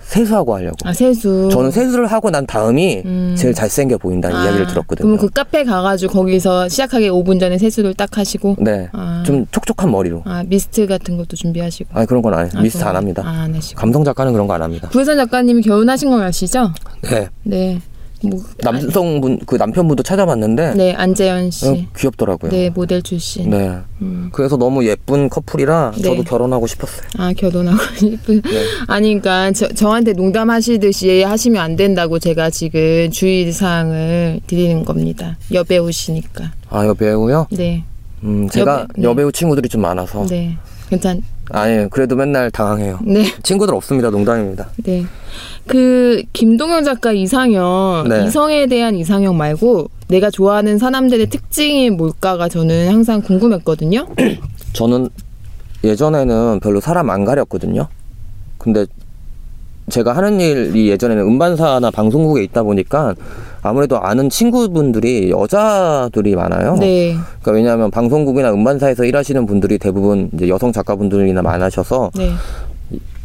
세수하고 0.00 0.54
하려고. 0.54 0.76
아, 0.84 0.92
세수. 0.92 1.48
저는 1.50 1.70
세수를 1.70 2.06
하고 2.06 2.30
난 2.30 2.44
다음이 2.46 3.02
음. 3.04 3.34
제일 3.36 3.54
잘생겨 3.54 3.96
보인다는 3.98 4.36
아, 4.36 4.44
이야기를 4.44 4.66
들었거든요. 4.66 5.06
그럼 5.06 5.18
그 5.18 5.28
카페 5.30 5.64
가가지고 5.64 6.12
거기서 6.12 6.68
시작하기 6.68 7.08
5분 7.08 7.40
전에 7.40 7.56
세수를 7.56 7.94
딱 7.94 8.18
하시고. 8.18 8.56
네. 8.60 8.88
아. 8.92 9.22
좀 9.24 9.46
촉촉한 9.50 9.90
머리로. 9.90 10.22
아, 10.26 10.44
미스트 10.46 10.86
같은 10.86 11.16
것도 11.16 11.34
준비하시고. 11.36 11.90
아니 11.94 12.06
그런 12.06 12.20
건 12.22 12.34
안 12.34 12.40
해요. 12.44 12.50
아, 12.54 12.60
미스트 12.60 12.84
안 12.84 12.94
합니다. 12.94 13.22
아, 13.24 13.30
안 13.44 13.54
하시고. 13.54 13.80
감성 13.80 14.04
작가는 14.04 14.32
그런 14.32 14.46
거 14.46 14.52
안 14.54 14.60
합니다. 14.62 14.88
구혜선 14.90 15.16
작가님이 15.16 15.62
결혼하신 15.62 16.10
건 16.10 16.20
아시죠? 16.22 16.72
네. 17.10 17.28
네. 17.44 17.80
뭐, 18.24 18.40
남성분 18.62 19.40
그 19.46 19.56
남편분도 19.56 20.02
찾아봤는데 20.02 20.74
네, 20.74 20.92
안재현 20.94 21.50
씨. 21.50 21.66
어, 21.68 21.76
귀엽더라고요. 21.96 22.50
네, 22.50 22.70
모델 22.70 23.02
출신. 23.02 23.50
네. 23.50 23.78
음. 24.00 24.30
그래서 24.32 24.56
너무 24.56 24.84
예쁜 24.86 25.28
커플이라 25.28 25.92
네. 25.96 26.02
저도 26.02 26.22
결혼하고 26.24 26.66
싶었어요. 26.66 27.02
아, 27.18 27.32
결혼하고 27.32 27.78
싶은. 27.96 28.42
네. 28.42 28.64
아니, 28.88 29.08
그러니까 29.20 29.52
저, 29.52 29.68
저한테 29.68 30.12
농담하시듯이 30.12 31.22
하시면 31.22 31.62
안 31.62 31.76
된다고 31.76 32.18
제가 32.18 32.50
지금 32.50 33.10
주의 33.10 33.50
사항을 33.52 34.40
드리는 34.46 34.84
겁니다. 34.84 35.36
여배우시니까. 35.52 36.52
아, 36.70 36.86
여배우요? 36.86 37.46
네. 37.50 37.84
음, 38.24 38.48
제가 38.48 38.82
여배- 38.86 38.88
네. 38.96 39.02
여배우 39.02 39.32
친구들이 39.32 39.68
좀 39.68 39.80
많아서. 39.82 40.26
네. 40.26 40.56
괜찮, 40.88 41.22
아니, 41.52 41.88
그래도 41.90 42.16
맨날 42.16 42.50
당황해요. 42.50 42.98
네. 43.02 43.24
친구들 43.42 43.74
없습니다. 43.74 44.08
농담입니다. 44.10 44.70
네. 44.84 45.04
그 45.66 46.22
김동현 46.32 46.82
작가 46.84 47.12
이상형 47.12 48.06
네. 48.08 48.24
이성에 48.26 48.66
대한 48.66 48.96
이상형 48.96 49.36
말고 49.36 49.88
내가 50.08 50.30
좋아하는 50.30 50.78
사람들의 50.78 51.26
특징이 51.28 51.90
뭘까가 51.90 52.48
저는 52.48 52.88
항상 52.88 53.20
궁금했거든요. 53.20 54.06
저는 54.72 55.10
예전에는 55.84 56.60
별로 56.60 56.80
사람 56.80 57.10
안 57.10 57.24
가렸거든요. 57.24 57.86
근데 58.56 58.86
제가 59.90 60.16
하는 60.16 60.40
일이 60.40 60.88
예전에는 60.88 61.22
음반사나 61.22 61.90
방송국에 61.90 62.42
있다 62.44 62.62
보니까 62.62 63.14
아무래도 63.62 64.00
아는 64.00 64.28
친구분들이 64.28 65.30
여자들이 65.30 66.34
많아요. 66.34 66.76
네. 66.80 67.14
그러니까 67.40 67.52
왜냐하면 67.52 67.90
방송국이나 67.90 68.52
음반사에서 68.52 69.04
일하시는 69.04 69.46
분들이 69.46 69.78
대부분 69.78 70.30
이제 70.34 70.48
여성 70.48 70.72
작가분들이나 70.72 71.42
많으셔서 71.42 72.10
네. 72.16 72.32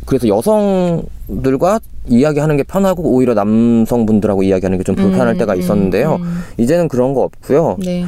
그래서 0.05 0.27
여성들과 0.27 1.79
이야기하는 2.07 2.55
게 2.55 2.63
편하고 2.63 3.03
오히려 3.03 3.33
남성분들하고 3.33 4.43
이야기하는 4.43 4.77
게 4.77 4.83
좀 4.83 4.95
불편할 4.95 5.29
음, 5.29 5.37
때가 5.37 5.53
음, 5.53 5.59
있었는데요. 5.59 6.17
음. 6.21 6.39
이제는 6.57 6.87
그런 6.87 7.13
거 7.13 7.23
없고요. 7.23 7.77
네. 7.83 8.05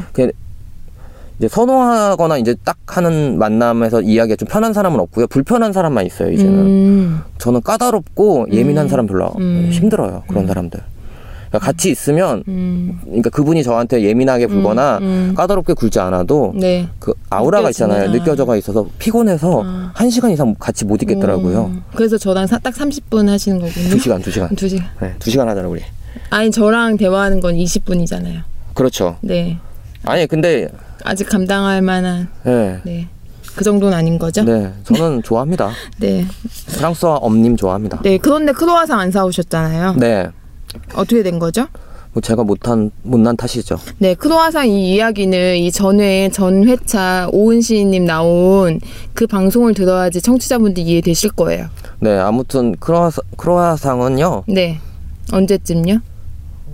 이제 1.39 1.47
선호하거나 1.47 2.37
이제 2.37 2.55
딱 2.63 2.77
하는 2.85 3.37
만남에서 3.39 4.01
이야기가 4.01 4.35
좀 4.35 4.47
편한 4.47 4.71
사람은 4.73 4.99
없고요. 4.99 5.27
불편한 5.27 5.73
사람만 5.73 6.05
있어요. 6.05 6.31
이제는 6.31 6.53
음. 6.53 7.21
저는 7.37 7.61
까다롭고 7.61 8.47
예민한 8.51 8.85
음. 8.85 8.89
사람 8.89 9.07
별로 9.07 9.31
음. 9.39 9.69
힘들어요. 9.71 10.23
그런 10.27 10.43
음. 10.43 10.47
사람들. 10.47 10.79
그러니까 11.49 11.59
같이 11.65 11.89
있으면 11.89 12.43
음. 12.47 12.99
그러니까 13.03 13.29
그분이 13.31 13.63
저한테 13.63 14.03
예민하게 14.03 14.45
굴거나 14.45 14.99
음, 14.99 15.03
음. 15.29 15.33
까다롭게 15.35 15.73
굴지 15.73 15.99
않아도 15.99 16.53
네. 16.55 16.87
그 16.99 17.13
아우라가 17.29 17.69
있잖아요. 17.71 18.01
느껴지는구나. 18.01 18.23
느껴져가 18.23 18.55
있어서 18.55 18.87
피곤해서 18.99 19.63
아. 19.65 19.91
한 19.95 20.09
시간 20.09 20.31
이상 20.31 20.53
같이 20.59 20.85
못 20.85 21.01
있겠더라고요. 21.01 21.65
음. 21.65 21.83
그래서 21.95 22.17
저랑 22.17 22.45
사- 22.47 22.59
딱 22.59 22.73
30분 22.73 23.27
하시는 23.27 23.59
거군요. 23.59 23.89
두 23.89 23.97
시간, 23.99 24.21
두 24.21 24.29
시간. 24.31 24.55
두 24.55 24.69
시간. 24.69 24.87
네, 25.01 25.15
두 25.17 25.31
시간 25.31 25.49
하잖아 25.49 25.67
우리. 25.67 25.81
아니 26.29 26.51
저랑 26.51 26.97
대화하는 26.97 27.39
건 27.39 27.55
20분이잖아요. 27.55 28.41
그렇죠. 28.75 29.17
네. 29.21 29.57
아니 30.05 30.27
근데 30.27 30.69
아직 31.03 31.27
감당할 31.27 31.81
만한 31.81 32.29
네, 32.43 32.79
네. 32.83 33.07
그 33.55 33.63
정도는 33.63 33.97
아닌 33.97 34.19
거죠? 34.19 34.43
네, 34.43 34.71
저는 34.83 35.23
좋아합니다. 35.23 35.71
네. 35.99 36.25
프랑스와 36.77 37.15
엄님 37.15 37.57
좋아합니다. 37.57 38.01
네. 38.03 38.17
그런데 38.19 38.51
크로아상 38.51 38.99
안 38.99 39.11
사오셨잖아요. 39.11 39.95
네, 39.97 40.27
어떻게 40.93 41.23
된 41.23 41.39
거죠? 41.39 41.67
뭐 42.11 42.21
제가 42.21 42.43
못한 42.43 42.89
못난 43.03 43.37
탓이죠. 43.37 43.77
네, 43.99 44.15
크로아상 44.15 44.67
이 44.67 44.95
이야기는 44.95 45.57
이 45.57 45.71
전회 45.71 46.29
전 46.29 46.67
회차 46.67 47.29
오은 47.31 47.61
시인님 47.61 48.05
나온 48.05 48.79
그 49.13 49.27
방송을 49.27 49.75
들어야지 49.75 50.21
청취자분들 50.21 50.81
이해되실 50.83 51.31
거예요. 51.31 51.67
네, 51.99 52.17
아무튼 52.17 52.75
크로아상, 52.79 53.23
크로아상은요. 53.37 54.43
네. 54.47 54.79
언제쯤요? 55.31 55.99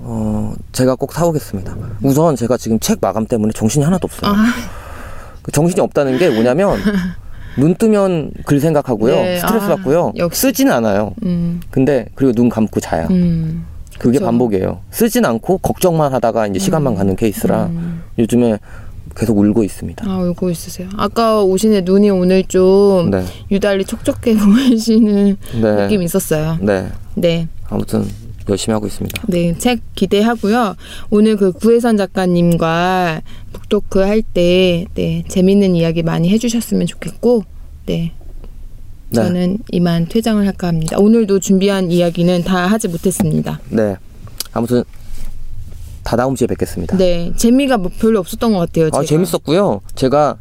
어, 0.07 0.53
제가 0.71 0.95
꼭 0.95 1.11
사오겠습니다. 1.11 1.75
우선 2.03 2.35
제가 2.35 2.55
지금 2.57 2.79
책 2.79 2.99
마감 3.01 3.25
때문에 3.25 3.51
정신이 3.53 3.83
하나도 3.83 4.05
없어요. 4.05 4.31
아, 4.31 4.45
그 5.41 5.51
정신이 5.51 5.81
없다는 5.81 6.17
게 6.17 6.29
뭐냐면 6.29 6.79
눈 7.57 7.75
뜨면 7.75 8.31
글 8.45 8.59
생각하고요. 8.59 9.15
네, 9.15 9.39
스트레스 9.39 9.65
아, 9.65 9.75
받고요. 9.75 10.13
역시. 10.17 10.41
쓰지는 10.41 10.71
않아요. 10.73 11.13
음, 11.23 11.59
근데 11.71 12.07
그리고 12.15 12.33
눈 12.33 12.49
감고 12.49 12.79
자요. 12.79 13.07
음, 13.09 13.65
그게 13.99 14.17
그쵸. 14.17 14.25
반복이에요. 14.25 14.81
쓰진 14.91 15.25
않고 15.25 15.59
걱정만 15.59 16.13
하다가 16.13 16.47
이제 16.47 16.59
시간만 16.59 16.95
가는 16.95 17.15
케이스라 17.15 17.67
음. 17.67 18.03
요즘에 18.19 18.59
계속 19.15 19.37
울고 19.37 19.63
있습니다. 19.63 20.05
아, 20.09 20.17
울고 20.17 20.49
있으세요. 20.49 20.89
아까 20.97 21.41
오시는 21.41 21.85
눈이 21.85 22.09
오늘 22.09 22.43
좀 22.43 23.09
네. 23.11 23.23
유달리 23.49 23.85
촉촉해 23.85 24.35
보이시는 24.37 25.37
네. 25.61 25.83
느낌이 25.83 26.03
있었어요. 26.05 26.57
네. 26.61 26.87
네. 27.15 27.47
아무튼 27.69 28.05
열심히 28.49 28.73
하고 28.73 28.85
있습니다. 28.85 29.23
네, 29.27 29.57
책 29.57 29.79
기대하고요. 29.95 30.75
오늘 31.09 31.35
그 31.37 31.51
구혜선 31.51 31.97
작가님과 31.97 33.21
북토크 33.53 33.99
할 33.99 34.21
때, 34.21 34.85
네, 34.93 35.23
재밌는 35.27 35.75
이야기 35.75 36.03
많이 36.03 36.29
해주셨으면 36.29 36.85
좋겠고, 36.85 37.43
네, 37.87 38.11
네. 39.09 39.15
저는 39.23 39.57
이만 39.71 40.07
퇴장을 40.07 40.45
할까 40.45 40.67
합니다. 40.67 40.97
오늘도 40.99 41.39
준비한 41.39 41.91
이야기는 41.91 42.43
다 42.43 42.67
하지 42.67 42.87
못했습니다. 42.87 43.59
네. 43.69 43.95
아무튼 44.53 44.83
다 46.03 46.15
다음 46.15 46.35
주에 46.35 46.47
뵙겠습니다. 46.47 46.97
네, 46.97 47.31
재미가 47.35 47.77
뭐 47.77 47.91
별로 47.99 48.19
없었던 48.19 48.53
것 48.53 48.59
같아요. 48.59 48.85
제가. 48.85 48.99
아, 48.99 49.03
재밌었고요. 49.03 49.81
제가 49.95 50.37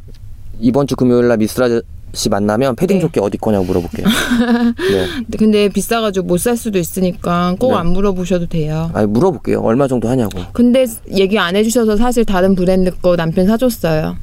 이번 0.60 0.86
주 0.86 0.94
금요일 0.96 1.28
날 1.28 1.38
미스라 1.38 1.68
씨 2.12 2.28
만나면 2.28 2.76
패딩 2.76 2.98
네. 2.98 3.00
조끼 3.00 3.18
어디 3.18 3.38
거냐고 3.38 3.64
물어볼게요. 3.64 4.06
네. 4.78 5.06
근데 5.36 5.68
비싸가지고 5.68 6.26
못 6.26 6.38
살 6.38 6.56
수도 6.56 6.78
있으니까 6.78 7.56
꼭 7.58 7.70
네. 7.72 7.76
안 7.78 7.88
물어보셔도 7.88 8.46
돼요. 8.46 8.88
아니 8.94 9.06
물어볼게요. 9.08 9.60
얼마 9.60 9.88
정도 9.88 10.08
하냐고. 10.08 10.38
근데 10.52 10.86
얘기 11.12 11.38
안 11.40 11.56
해주셔서 11.56 11.96
사실 11.96 12.24
다른 12.24 12.54
브랜드 12.54 12.96
거 12.98 13.16
남편 13.16 13.46
사줬어요. 13.46 14.16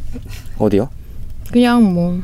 어디요? 0.57 0.87
그냥 1.51 1.93
뭐 1.93 2.21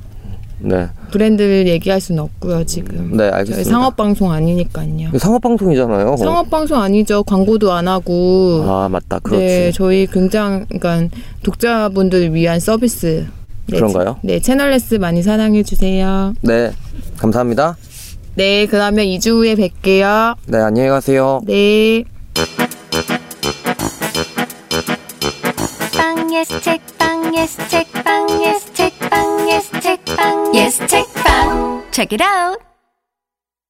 네. 0.60 0.88
브랜드를 1.12 1.68
얘기할 1.68 2.02
수는 2.02 2.24
없고요 2.24 2.66
지금. 2.66 3.12
네, 3.12 3.30
저희 3.30 3.32
알겠습니다. 3.32 3.70
상업 3.70 3.96
방송 3.96 4.32
아니니까요. 4.32 5.10
상업 5.20 5.42
방송이잖아요. 5.42 6.18
상업 6.18 6.50
방송 6.50 6.82
아니죠. 6.82 7.24
광고도 7.24 7.72
안 7.72 7.88
하고. 7.88 8.64
아, 8.68 8.90
맞다. 8.90 9.20
그렇지. 9.20 9.46
네, 9.46 9.72
저희 9.72 10.08
굉장히 10.08 10.66
그러니까 10.68 11.16
독자분들을 11.44 12.34
위한 12.34 12.60
서비스. 12.60 13.28
네, 13.68 13.78
그런가요? 13.78 14.18
네, 14.24 14.40
채널레스 14.40 14.96
많이 14.96 15.22
사랑해 15.22 15.64
주세요. 15.64 16.34
네. 16.42 16.72
감사합니다. 17.18 17.78
네, 18.36 18.66
그러면 18.68 19.06
2주 19.06 19.32
후에 19.32 19.56
뵐게요. 19.56 20.36
네, 20.46 20.58
안녕히 20.60 20.90
가세요. 20.90 21.42
네. 21.46 22.04
빵 25.98 26.34
예스 26.34 26.62
책빵 26.62 27.36
예스 27.36 27.58
책빵 27.68 28.44
예스 28.44 28.74
책빵 28.74 29.50
예스 29.50 29.72
책빵 29.82 30.07
예스 30.54 30.86
책빵 30.88 31.88
Check 31.92 32.18
it 32.20 32.24
out. 32.24 32.64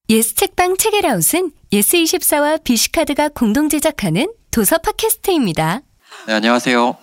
예스 0.09 0.35
책방 0.35 0.77
책읽아웃은 0.77 1.51
예스24와 1.71 2.63
비시카드가 2.63 3.29
공동 3.29 3.69
제작하는 3.69 4.31
도서 4.51 4.77
팟캐스트입니다. 4.77 5.81
네, 6.27 6.33
안녕하세요. 6.33 6.95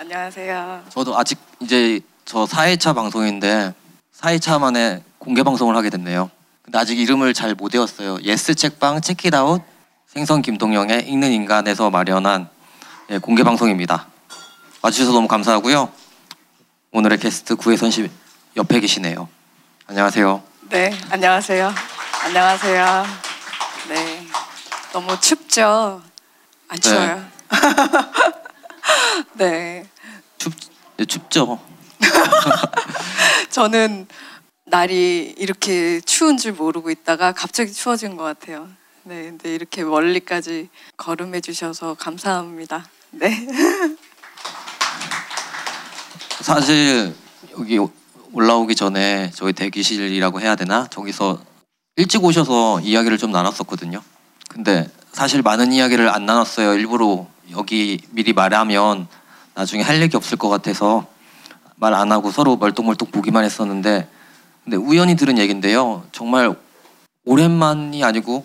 안녕하세요. 0.00 0.82
저도 0.90 1.16
아직 1.16 1.38
이제 1.60 2.00
저 2.24 2.44
4회차 2.44 2.94
방송인데 2.94 3.72
4회차 4.18 4.58
만에 4.60 5.02
공개 5.18 5.42
방송을 5.42 5.76
하게 5.76 5.90
됐네요. 5.90 6.30
근데 6.62 6.78
아직 6.78 6.98
이름을 6.98 7.32
잘 7.34 7.54
못 7.54 7.74
외웠어요. 7.74 8.18
예스 8.22 8.54
책방 8.54 9.00
체키다웃 9.00 9.62
생선 10.06 10.42
김동영의 10.42 11.08
읽는 11.08 11.30
인간에서 11.32 11.90
마련한 11.90 12.48
예, 13.10 13.18
공개 13.18 13.42
방송입니다. 13.44 14.06
와주셔서 14.82 15.12
너무 15.12 15.28
감사하고요. 15.28 15.90
오늘의 16.92 17.18
게스트 17.18 17.54
구혜선 17.56 17.90
씨 17.90 18.10
옆에 18.56 18.80
계시네요. 18.80 19.28
안녕하세요. 19.86 20.42
네, 20.70 20.96
안녕하세요. 21.10 21.72
안녕하세요. 22.24 23.04
네, 23.88 24.26
너무 24.92 25.18
춥죠? 25.20 26.02
안 26.68 26.76
네. 26.76 26.80
추워요? 26.80 27.24
네, 29.34 29.86
춥, 30.38 30.52
예, 30.98 31.04
춥죠? 31.04 31.60
저는 33.50 34.06
날이 34.64 35.34
이렇게 35.38 36.00
추운 36.00 36.36
줄 36.36 36.52
모르고 36.52 36.90
있다가 36.90 37.32
갑자기 37.32 37.72
추워진 37.72 38.16
것 38.16 38.24
같아요. 38.24 38.68
네, 39.04 39.24
근데 39.24 39.54
이렇게 39.54 39.82
멀리까지 39.82 40.68
걸음해 40.96 41.40
주셔서 41.40 41.94
감사합니다. 41.94 42.86
네. 43.12 43.46
사실 46.42 47.14
여기 47.58 47.78
올라오기 48.32 48.74
전에 48.76 49.30
저희 49.34 49.52
대기실이라고 49.52 50.40
해야 50.40 50.54
되나 50.56 50.86
저기서 50.88 51.38
일찍 51.96 52.24
오셔서 52.24 52.80
이야기를 52.80 53.18
좀 53.18 53.32
나눴었거든요. 53.32 54.00
근데 54.48 54.88
사실 55.12 55.42
많은 55.42 55.72
이야기를 55.72 56.08
안 56.08 56.26
나눴어요. 56.26 56.74
일부러 56.74 57.26
여기 57.50 58.00
미리 58.10 58.32
말하면 58.32 59.08
나중에 59.54 59.82
할 59.82 60.00
얘기 60.00 60.16
없을 60.16 60.38
것 60.38 60.48
같아서 60.48 61.06
말 61.76 61.94
안 61.94 62.12
하고 62.12 62.30
서로 62.30 62.56
멀뚱멀뚱 62.56 63.10
보기만 63.10 63.42
했었는데 63.44 64.08
근데 64.64 64.76
우연히 64.76 65.16
들은 65.16 65.38
얘긴데요. 65.38 66.04
정말 66.12 66.54
오랜만이 67.24 68.04
아니고 68.04 68.44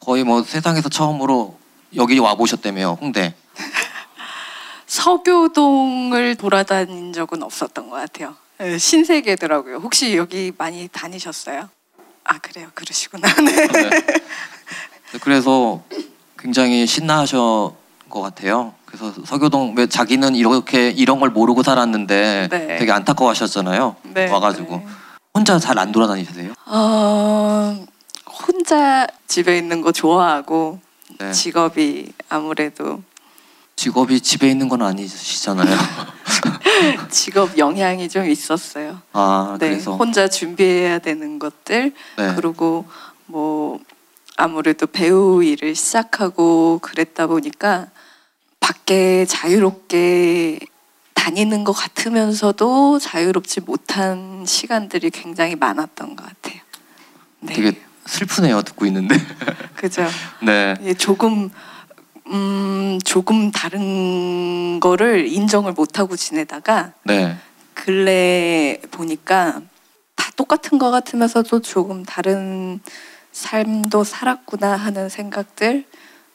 거의 0.00 0.24
뭐 0.24 0.42
세상에서 0.42 0.88
처음으로 0.88 1.58
여기 1.96 2.18
와 2.18 2.34
보셨다며요. 2.34 2.98
홍대. 3.00 3.34
서교동을 4.86 6.36
돌아다닌 6.36 7.12
적은 7.12 7.42
없었던 7.42 7.90
것 7.90 7.96
같아요. 7.96 8.34
네, 8.62 8.78
신세계더라고요. 8.78 9.78
혹시 9.78 10.16
여기 10.16 10.52
많이 10.56 10.86
다니셨어요? 10.86 11.68
아 12.22 12.38
그래요, 12.38 12.68
그러시구나. 12.74 13.26
네. 13.42 13.66
네. 13.66 13.90
그래서 15.20 15.82
굉장히 16.38 16.86
신나하셔 16.86 17.74
것 18.08 18.20
같아요. 18.20 18.72
그래서 18.86 19.12
서교동 19.26 19.74
왜 19.76 19.88
자기는 19.88 20.36
이렇게 20.36 20.90
이런 20.90 21.18
걸 21.18 21.30
모르고 21.30 21.64
살았는데 21.64 22.48
네. 22.52 22.76
되게 22.78 22.92
안타까워하셨잖아요. 22.92 23.96
네, 24.04 24.30
와가지고 24.30 24.76
네. 24.76 24.86
혼자 25.34 25.58
잘 25.58 25.76
안 25.78 25.90
돌아다니세요? 25.90 26.52
어, 26.66 27.84
혼자 28.46 29.08
집에 29.26 29.58
있는 29.58 29.80
거 29.80 29.90
좋아하고 29.90 30.78
네. 31.18 31.32
직업이 31.32 32.12
아무래도 32.28 33.02
직업이 33.74 34.20
집에 34.20 34.48
있는 34.50 34.68
건 34.68 34.82
아니시잖아요. 34.82 35.76
직업 37.10 37.58
영향이 37.58 38.08
좀 38.08 38.28
있었어요. 38.28 39.00
아 39.12 39.56
네, 39.60 39.70
그래서 39.70 39.96
혼자 39.96 40.28
준비해야 40.28 40.98
되는 40.98 41.38
것들 41.38 41.92
네. 42.16 42.34
그리고 42.36 42.86
뭐 43.26 43.80
아무래도 44.36 44.86
배우 44.86 45.42
일을 45.42 45.74
시작하고 45.74 46.78
그랬다 46.82 47.26
보니까 47.26 47.88
밖에 48.60 49.24
자유롭게 49.26 50.60
다니는 51.14 51.64
것 51.64 51.72
같으면서도 51.72 52.98
자유롭지 52.98 53.60
못한 53.60 54.44
시간들이 54.46 55.10
굉장히 55.10 55.54
많았던 55.54 56.16
것 56.16 56.26
같아요. 56.26 56.60
네. 57.40 57.54
되게 57.54 57.80
슬프네요 58.06 58.62
듣고 58.62 58.86
있는데. 58.86 59.16
그죠. 59.76 60.06
네. 60.42 60.74
예, 60.82 60.94
조금 60.94 61.50
음 62.32 62.98
조금 63.04 63.50
다른 63.50 64.80
거를 64.80 65.28
인정을 65.28 65.72
못 65.72 65.98
하고 65.98 66.16
지내다가 66.16 66.92
네. 67.04 67.36
근래 67.74 68.78
보니까 68.90 69.60
다 70.16 70.30
똑같은 70.36 70.78
것 70.78 70.90
같으면서도 70.90 71.60
조금 71.60 72.04
다른 72.04 72.80
삶도 73.32 74.04
살았구나 74.04 74.76
하는 74.76 75.08
생각들 75.08 75.84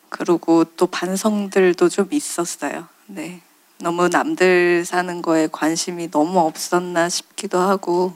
그리고 0.09 0.63
또 0.63 0.87
반성들도 0.87 1.89
좀 1.89 2.07
있었어요. 2.11 2.87
네. 3.07 3.41
너무 3.79 4.09
남들 4.09 4.85
사는 4.85 5.21
거에 5.21 5.47
관심이 5.51 6.09
너무 6.09 6.39
없었나 6.39 7.09
싶기도 7.09 7.59
하고. 7.59 8.13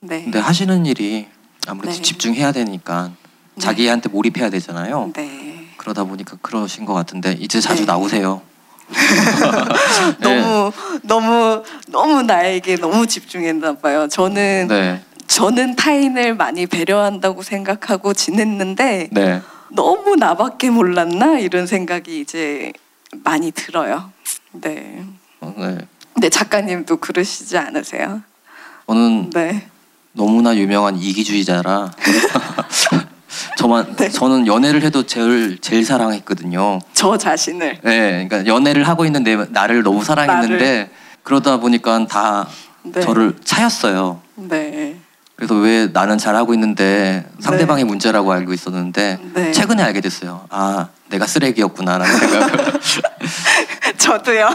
네. 0.00 0.24
근데 0.24 0.38
하시는 0.38 0.86
일이 0.86 1.28
아무래도 1.66 1.96
네. 1.96 2.02
집중해야 2.02 2.52
되니까 2.52 3.12
자기한테 3.58 4.08
몰입해야 4.08 4.50
되잖아요. 4.50 5.12
네. 5.14 5.55
그러다 5.86 6.02
보니까 6.02 6.36
그러신 6.42 6.84
것 6.84 6.94
같은데 6.94 7.36
이제 7.38 7.60
자주 7.60 7.82
네. 7.82 7.86
나오세요. 7.86 8.42
네. 10.18 10.40
너무 10.40 10.72
너무 11.02 11.62
너무 11.86 12.22
나에게 12.22 12.74
너무 12.76 13.06
집중했나 13.06 13.76
봐요. 13.78 14.08
저는 14.08 14.66
네. 14.68 15.00
저는 15.28 15.76
타인을 15.76 16.34
많이 16.34 16.66
배려한다고 16.66 17.42
생각하고 17.42 18.14
지냈는데 18.14 19.10
네. 19.12 19.40
너무 19.70 20.16
나밖에 20.16 20.70
몰랐나 20.70 21.38
이런 21.38 21.68
생각이 21.68 22.20
이제 22.20 22.72
많이 23.22 23.52
들어요. 23.52 24.10
네. 24.50 25.04
어, 25.40 25.54
네. 25.56 25.78
근데 26.14 26.28
작가님도 26.28 26.96
그러시지 26.96 27.56
않으세요? 27.58 28.22
저는 28.88 29.30
네. 29.30 29.68
너무나 30.12 30.56
유명한 30.56 30.96
이기주의자라 30.96 31.92
저만 33.56 33.96
네. 33.96 34.08
저는 34.08 34.46
연애를 34.46 34.82
해도 34.82 35.04
제일 35.04 35.58
제일 35.60 35.84
사랑했거든요. 35.84 36.78
저 36.92 37.16
자신을. 37.16 37.78
네, 37.82 38.28
그러니까 38.28 38.46
연애를 38.46 38.86
하고 38.86 39.04
있는데 39.06 39.36
나를 39.50 39.82
너무 39.82 40.04
사랑했는데 40.04 40.90
그러다 41.22 41.58
보니까 41.58 42.06
다 42.06 42.46
네. 42.82 43.00
저를 43.00 43.34
차였어요. 43.42 44.20
네. 44.36 44.96
그래서 45.34 45.54
왜 45.54 45.88
나는 45.92 46.18
잘 46.18 46.36
하고 46.36 46.54
있는데 46.54 47.26
상대방의 47.40 47.84
문제라고 47.84 48.30
알고 48.32 48.52
있었는데 48.52 49.18
네. 49.34 49.52
최근에 49.52 49.82
알게 49.82 50.00
됐어요. 50.00 50.44
아, 50.50 50.88
내가 51.08 51.26
쓰레기였구나라는 51.26 52.06
생각을. 52.18 52.72
저도요. 53.98 54.48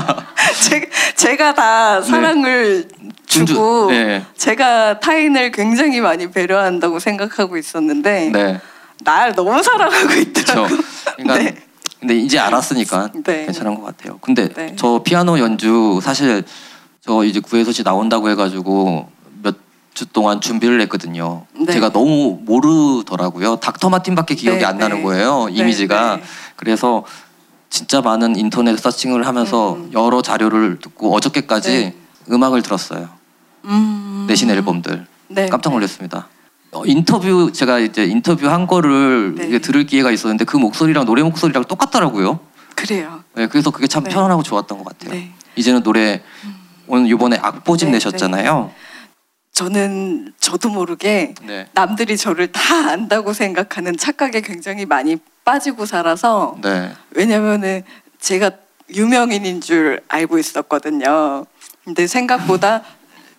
제, 0.68 0.88
제가 1.16 1.54
다 1.54 2.00
사랑을 2.02 2.88
준주- 3.26 3.46
주고 3.48 3.90
네. 3.90 4.24
제가 4.36 5.00
타인을 5.00 5.50
굉장히 5.52 6.00
많이 6.00 6.30
배려한다고 6.30 6.98
생각하고 6.98 7.56
있었는데 7.56 8.30
네, 8.32 8.60
날 9.00 9.34
너무 9.34 9.62
사랑하고. 9.62 10.12
있더라고요. 10.14 10.78
그러니까 11.16 11.38
네. 11.38 11.56
근데 12.00 12.16
이제 12.16 12.38
알았으니까 12.38 13.10
네. 13.24 13.44
괜찮은 13.46 13.74
것 13.74 13.82
같아요. 13.84 14.18
근데 14.20 14.48
네. 14.48 14.74
저 14.76 15.02
피아노 15.04 15.38
연주 15.38 16.00
사실 16.02 16.44
저 17.04 17.24
이제 17.24 17.40
구혜소시 17.40 17.82
나온다고 17.84 18.30
해가지고 18.30 19.08
몇 19.17 19.17
주 19.98 20.06
동안 20.06 20.40
준비를 20.40 20.80
했거든요. 20.82 21.44
네. 21.58 21.72
제가 21.72 21.90
너무 21.90 22.38
모르더라고요. 22.42 23.56
닥터 23.56 23.90
마틴밖에 23.90 24.36
기억이 24.36 24.60
네, 24.60 24.64
안 24.64 24.78
나는 24.78 24.98
네. 24.98 25.02
거예요. 25.02 25.46
네, 25.46 25.54
이미지가. 25.54 26.16
네. 26.18 26.22
그래서 26.54 27.04
진짜 27.68 28.00
많은 28.00 28.36
인터넷 28.36 28.78
서칭을 28.78 29.26
하면서 29.26 29.72
음. 29.74 29.90
여러 29.92 30.22
자료를 30.22 30.78
듣고 30.78 31.12
어저께까지 31.16 31.70
네. 31.70 31.94
음악을 32.30 32.62
들었어요. 32.62 33.08
음. 33.64 34.26
내신 34.28 34.50
앨범들. 34.50 35.04
네. 35.30 35.48
깜짝 35.48 35.72
놀랐습니다. 35.72 36.28
어, 36.70 36.84
인터뷰 36.86 37.50
제가 37.52 37.80
이제 37.80 38.04
인터뷰 38.04 38.48
한 38.48 38.68
거를 38.68 39.34
네. 39.34 39.58
들을 39.58 39.84
기회가 39.84 40.12
있었는데 40.12 40.44
그 40.44 40.56
목소리랑 40.56 41.06
노래 41.06 41.24
목소리랑 41.24 41.64
똑같더라고요. 41.64 42.38
그래요. 42.76 43.24
네, 43.34 43.48
그래서 43.48 43.72
그게 43.72 43.88
참 43.88 44.04
네. 44.04 44.10
편안하고 44.10 44.44
좋았던 44.44 44.78
것 44.78 44.96
같아요. 44.96 45.18
네. 45.18 45.32
이제는 45.56 45.82
노래 45.82 46.22
오늘 46.86 47.10
이번에 47.10 47.36
악보집 47.42 47.88
네, 47.88 47.94
내셨잖아요. 47.94 48.70
저는 49.58 50.34
저도 50.38 50.68
모르게 50.68 51.34
네. 51.42 51.66
남들이 51.74 52.16
저를 52.16 52.52
다 52.52 52.90
안다고 52.90 53.32
생각하는 53.32 53.96
착각에 53.96 54.40
굉장히 54.40 54.86
많이 54.86 55.16
빠지고 55.44 55.84
살아서 55.84 56.56
네. 56.62 56.92
왜냐면은 57.10 57.82
제가 58.20 58.52
유명인인 58.94 59.60
줄 59.60 60.00
알고 60.06 60.38
있었거든요. 60.38 61.44
근데 61.84 62.06
생각보다 62.06 62.84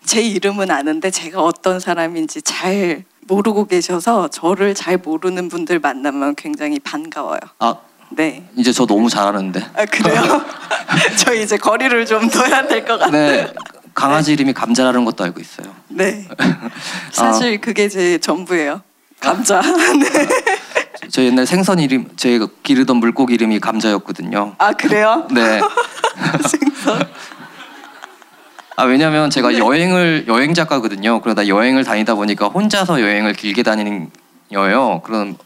제 0.03 0.21
이름은 0.21 0.69
아는데 0.69 1.09
제가 1.09 1.41
어떤 1.41 1.79
사람인지 1.79 2.41
잘 2.41 3.05
모르고 3.21 3.67
계셔서 3.67 4.27
저를 4.27 4.75
잘 4.75 4.97
모르는 4.97 5.47
분들 5.47 5.79
만나면 5.79 6.35
굉장히 6.35 6.79
반가워요. 6.79 7.39
아 7.59 7.75
네. 8.09 8.43
이제 8.57 8.73
저 8.73 8.85
너무 8.85 9.07
잘하는데. 9.09 9.61
아 9.73 9.85
그래요? 9.85 10.21
저 11.17 11.33
이제 11.33 11.55
거리를 11.55 12.05
좀 12.05 12.27
둬야 12.27 12.67
될 12.67 12.83
것 12.83 12.97
같아요. 12.97 13.31
네. 13.45 13.53
강아지 13.93 14.33
이름이 14.33 14.53
감자라는 14.53 15.05
것도 15.05 15.23
알고 15.23 15.39
있어요. 15.39 15.73
네. 15.89 16.27
사실 17.11 17.59
그게 17.59 17.89
제 17.89 18.17
전부예요. 18.17 18.81
감자. 19.19 19.61
네. 19.61 20.27
저 21.09 21.23
옛날 21.23 21.45
생선 21.45 21.79
이름 21.79 22.09
제가 22.15 22.47
기르던 22.63 22.97
물고기 22.97 23.33
이름이 23.33 23.59
감자였거든요. 23.59 24.55
아 24.57 24.71
그래요? 24.73 25.27
네. 25.31 25.59
생선. 26.47 27.07
아 28.75 28.83
왜냐면 28.83 29.29
제가 29.29 29.57
여행을 29.57 30.25
여행 30.27 30.53
작가거든요. 30.53 31.21
그러다 31.21 31.47
여행을 31.47 31.83
다니다 31.83 32.15
보니까 32.15 32.47
혼자서 32.47 33.01
여행을 33.01 33.33
길게 33.33 33.63
다니는 33.63 34.09
여요. 34.51 35.01
그런 35.03 35.37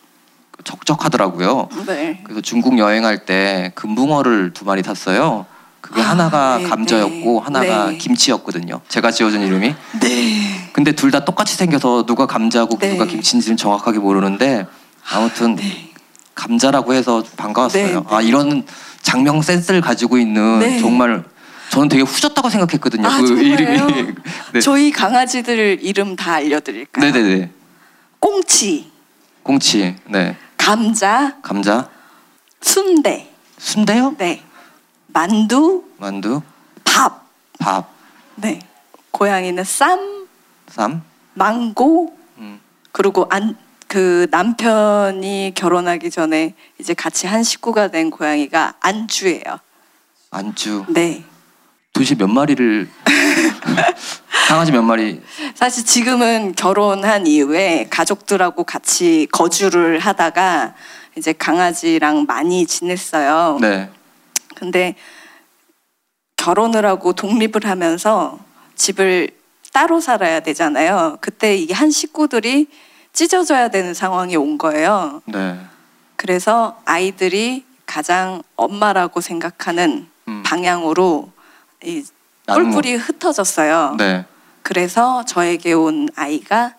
적적하더라고요. 0.64 1.70
네. 1.88 2.22
그래서 2.24 2.42
중국 2.42 2.78
여행할 2.78 3.26
때 3.26 3.72
금붕어를 3.76 4.52
두 4.54 4.66
마리 4.66 4.82
탔어요. 4.84 5.46
그게 5.84 6.02
아, 6.02 6.12
하나가 6.12 6.58
네, 6.60 6.64
감자였고 6.64 7.40
네. 7.40 7.40
하나가 7.44 7.90
네. 7.92 7.98
김치였거든요. 7.98 8.80
제가 8.88 9.12
지어준 9.12 9.42
이름이. 9.42 9.76
네. 10.00 10.70
근데 10.72 10.94
둘 10.94 11.12
다 11.12 11.26
똑같이 11.26 11.56
생겨서 11.56 12.06
누가 12.06 12.26
감자고 12.26 12.78
네. 12.80 12.94
누가 12.94 13.06
김치인지는 13.06 13.58
정확하게 13.58 14.00
모르는데 14.00 14.66
아무튼 15.12 15.56
네. 15.58 15.92
감자라고 16.36 16.94
해서 16.94 17.22
반가웠어요. 17.36 17.86
네, 17.86 17.94
네. 17.94 18.02
아 18.08 18.22
이런 18.22 18.66
장명 19.02 19.42
센스를 19.42 19.82
가지고 19.82 20.18
있는 20.18 20.60
네. 20.60 20.80
정말 20.80 21.26
저는 21.70 21.90
되게 21.90 22.02
후졌다고 22.04 22.50
생각했거든요. 22.50 23.06
아, 23.08 23.18
그 23.20 23.28
정말요? 23.28 23.54
이름이. 23.54 24.14
네. 24.54 24.60
저희 24.62 24.90
강아지들 24.92 25.80
이름 25.82 26.16
다 26.16 26.36
알려드릴까요? 26.36 27.12
네네네. 27.12 27.50
꽁치, 28.20 28.90
공치. 29.44 29.96
네. 30.08 30.38
감자, 30.58 31.36
감자. 31.42 31.90
순대, 32.62 33.30
순대요? 33.60 34.16
네, 34.18 34.42
만두, 35.14 35.84
만두. 35.98 36.42
밥, 36.84 37.28
밥. 37.60 37.88
네, 38.36 38.60
고양이는 39.12 39.64
쌈, 39.64 40.28
쌈. 40.68 41.02
망고, 41.36 42.18
음. 42.40 42.60
그리고 42.92 43.28
안 43.30 43.64
그 43.94 44.26
남편이 44.32 45.52
결혼하기 45.54 46.10
전에 46.10 46.56
이제 46.80 46.96
같이 46.96 47.28
한 47.28 47.44
식구가 47.44 47.90
된 47.90 48.10
고양이가 48.10 48.74
안주예요. 48.80 49.60
안주. 50.32 50.86
네. 50.90 51.24
도대체 51.94 52.16
몇 52.16 52.26
마리를 52.26 52.90
강아지 54.50 54.72
몇 54.72 54.82
마리 54.82 55.22
사실 55.54 55.86
지금은 55.86 56.56
결혼한 56.56 57.28
이후에 57.28 57.86
가족들하고 57.92 58.64
같이 58.64 59.28
거주를 59.32 60.00
하다가 60.00 60.74
이제 61.16 61.32
강아지랑 61.32 62.26
많이 62.26 62.66
지냈어요. 62.66 63.60
네. 63.62 63.92
근데 64.64 64.96
결혼을 66.38 66.86
하고 66.86 67.12
독립을 67.12 67.66
하면서 67.66 68.40
집을 68.76 69.30
따로 69.74 70.00
살아야 70.00 70.40
되잖아요. 70.40 71.18
그때 71.20 71.58
이게 71.58 71.74
한 71.74 71.92
식구들이 71.92 72.68
찢어져야 73.12 73.68
되는 73.68 73.94
상황이 73.94 74.38
온 74.38 74.58
거예요. 74.58 75.22
네. 75.26 75.60
그래서 76.16 76.80
아이들이 76.86 77.66
가장 77.86 78.42
엄마라고 78.56 79.20
생각하는 79.20 80.08
음. 80.30 80.44
방향으로 80.46 81.30
이 81.84 82.06
뿔뿔이 82.48 82.96
흩어졌어요. 82.96 83.96
네. 83.98 84.26
그래서 84.62 85.26
저에게 85.26 85.74
온 85.74 86.08
아이가 86.16 86.76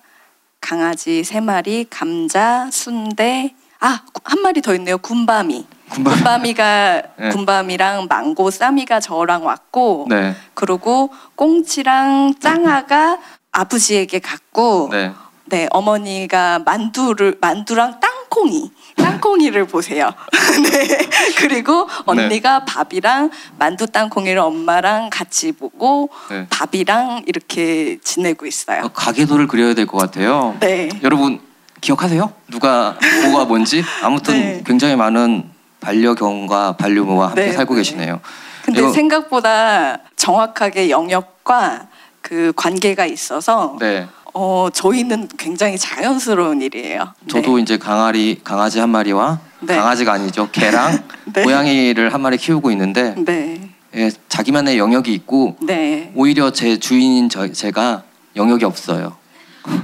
강아지 0.62 1.22
세 1.22 1.40
마리, 1.40 1.84
감자, 1.90 2.70
순대, 2.72 3.54
아 3.80 4.00
한 4.24 4.40
마리 4.40 4.62
더 4.62 4.74
있네요. 4.76 4.98
군밤이. 4.98 5.66
군밤. 5.94 6.14
군밤이가 6.14 7.02
네. 7.18 7.28
군밤이랑 7.30 8.06
망고, 8.08 8.50
쌈이가 8.50 9.00
저랑 9.00 9.44
왔고, 9.44 10.06
네. 10.08 10.34
그리고 10.54 11.10
꽁치랑 11.36 12.34
짱아가 12.40 13.18
아버지에게 13.52 14.18
갔고, 14.18 14.88
네. 14.90 15.12
네 15.46 15.68
어머니가 15.70 16.60
만두를 16.64 17.36
만두랑 17.38 18.00
땅콩이 18.00 18.72
땅콩이를 18.96 19.66
보세요. 19.66 20.10
네. 20.72 20.98
그리고 21.36 21.86
언니가 22.06 22.64
밥이랑 22.64 23.30
만두 23.58 23.86
땅콩이를 23.86 24.38
엄마랑 24.40 25.10
같이 25.10 25.52
보고 25.52 26.08
네. 26.30 26.46
밥이랑 26.48 27.24
이렇게 27.26 27.98
지내고 28.02 28.46
있어요. 28.46 28.84
어, 28.84 28.88
가계도를 28.88 29.46
그려야 29.46 29.74
될 29.74 29.86
것 29.86 29.98
같아요. 29.98 30.56
네. 30.60 30.88
여러분 31.02 31.38
기억하세요? 31.82 32.32
누가 32.48 32.96
뭐가 33.24 33.44
뭔지 33.44 33.84
아무튼 34.02 34.34
네. 34.34 34.62
굉장히 34.64 34.96
많은 34.96 35.50
반려견과 35.94 36.76
반려묘와 36.76 37.28
함께 37.28 37.46
네, 37.46 37.52
살고 37.52 37.74
네. 37.74 37.80
계시네요. 37.80 38.20
근데 38.64 38.80
이거- 38.80 38.92
생각보다 38.92 39.98
정확하게 40.16 40.88
영역과 40.90 41.88
그 42.22 42.52
관계가 42.56 43.04
있어서 43.04 43.76
네, 43.78 44.06
어 44.32 44.68
저희는 44.72 45.28
굉장히 45.36 45.76
자연스러운 45.78 46.62
일이에요. 46.62 47.12
저도 47.28 47.56
네. 47.56 47.62
이제 47.62 47.76
강아리 47.76 48.40
강아지 48.42 48.78
한 48.80 48.88
마리와 48.88 49.38
네. 49.60 49.76
강아지가 49.76 50.14
아니죠 50.14 50.48
개랑 50.50 51.02
네. 51.34 51.42
고양이를 51.42 52.14
한 52.14 52.22
마리 52.22 52.38
키우고 52.38 52.70
있는데 52.70 53.14
네. 53.18 53.60
예, 53.94 54.10
자기만의 54.28 54.78
영역이 54.78 55.12
있고 55.12 55.56
네. 55.60 56.10
오히려 56.16 56.50
제 56.50 56.78
주인인 56.78 57.28
저, 57.28 57.52
제가 57.52 58.02
영역이 58.34 58.64
없어요. 58.64 59.16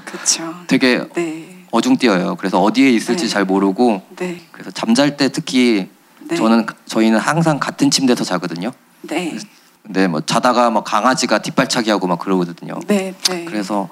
그렇죠. 0.05 0.55
되게 0.67 1.07
네. 1.15 1.50
어중뛰어요. 1.71 2.37
그래서 2.37 2.61
어디에 2.61 2.91
있을지 2.91 3.25
네. 3.25 3.29
잘 3.29 3.45
모르고 3.45 4.03
네. 4.17 4.41
그래서 4.53 4.71
잠잘 4.71 5.17
때 5.17 5.29
특히 5.29 5.89
네. 6.21 6.37
저는 6.37 6.67
저희는 6.87 7.19
항상 7.19 7.59
같은 7.59 7.91
침대에서 7.91 8.25
자거든요. 8.25 8.73
네. 9.03 9.37
근데 9.83 10.07
뭐 10.07 10.21
자다가 10.21 10.71
뭐 10.71 10.83
강아지가 10.83 11.39
뒷발차기 11.39 11.91
하고 11.91 12.07
막 12.07 12.19
그러거든요. 12.19 12.79
네. 12.87 13.15
네. 13.29 13.45
그래서 13.45 13.89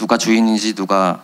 누가 0.00 0.16
주인인지 0.16 0.74
누가 0.74 1.22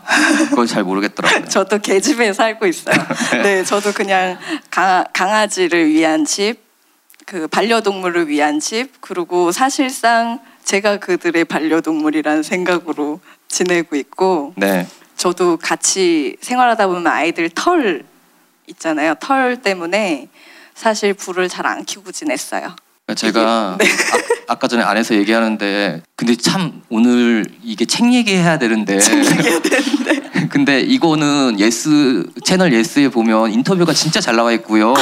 그걸 0.50 0.66
잘 0.66 0.84
모르겠더라고요. 0.84 1.48
저도 1.48 1.78
개집에 1.78 2.34
살고 2.34 2.66
있어요. 2.66 2.94
네, 3.42 3.64
저도 3.64 3.92
그냥 3.92 4.38
강, 4.70 5.02
강아지를 5.14 5.88
위한 5.88 6.26
집, 6.26 6.58
그 7.24 7.48
반려동물을 7.48 8.28
위한 8.28 8.60
집, 8.60 9.00
그리고 9.00 9.50
사실상 9.50 10.40
제가 10.62 10.98
그들의 10.98 11.46
반려동물이라는 11.46 12.42
생각으로 12.42 13.20
지내고 13.48 13.96
있고, 13.96 14.52
네, 14.56 14.86
저도 15.16 15.56
같이 15.56 16.36
생활하다 16.40 16.86
보면 16.88 17.06
아이들 17.06 17.48
털 17.50 18.04
있잖아요. 18.68 19.14
털 19.20 19.56
때문에 19.62 20.28
사실 20.74 21.14
불을 21.14 21.48
잘안 21.48 21.84
켜고 21.86 22.12
지냈어요. 22.12 22.74
제가 23.14 23.76
네. 23.78 23.86
아, 24.48 24.56
까 24.56 24.66
전에 24.66 24.82
안에서 24.82 25.14
얘기하는데 25.14 26.02
근데 26.16 26.34
참 26.36 26.82
오늘 26.88 27.46
이게 27.62 27.84
책 27.84 28.12
얘기해야 28.12 28.58
되는데 28.58 28.94
얘기해야 28.98 29.60
되는데. 29.60 30.46
근데 30.50 30.80
이거는 30.80 31.58
예스 31.60 32.26
채널 32.44 32.72
예스에 32.72 33.08
보면 33.08 33.52
인터뷰가 33.52 33.92
진짜 33.92 34.20
잘 34.20 34.36
나와 34.36 34.52
있고요. 34.52 34.92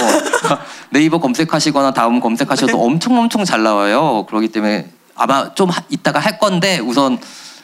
네이버 0.90 1.18
검색하시거나 1.18 1.92
다음 1.92 2.20
검색하셔도 2.20 2.76
네. 2.76 2.82
엄청 2.82 3.18
엄청 3.18 3.44
잘 3.44 3.62
나와요. 3.62 4.26
그렇기 4.28 4.48
때문에 4.48 4.90
아마 5.14 5.54
좀 5.54 5.70
하- 5.70 5.82
이따가 5.88 6.20
할 6.20 6.38
건데 6.38 6.78
우선 6.78 7.18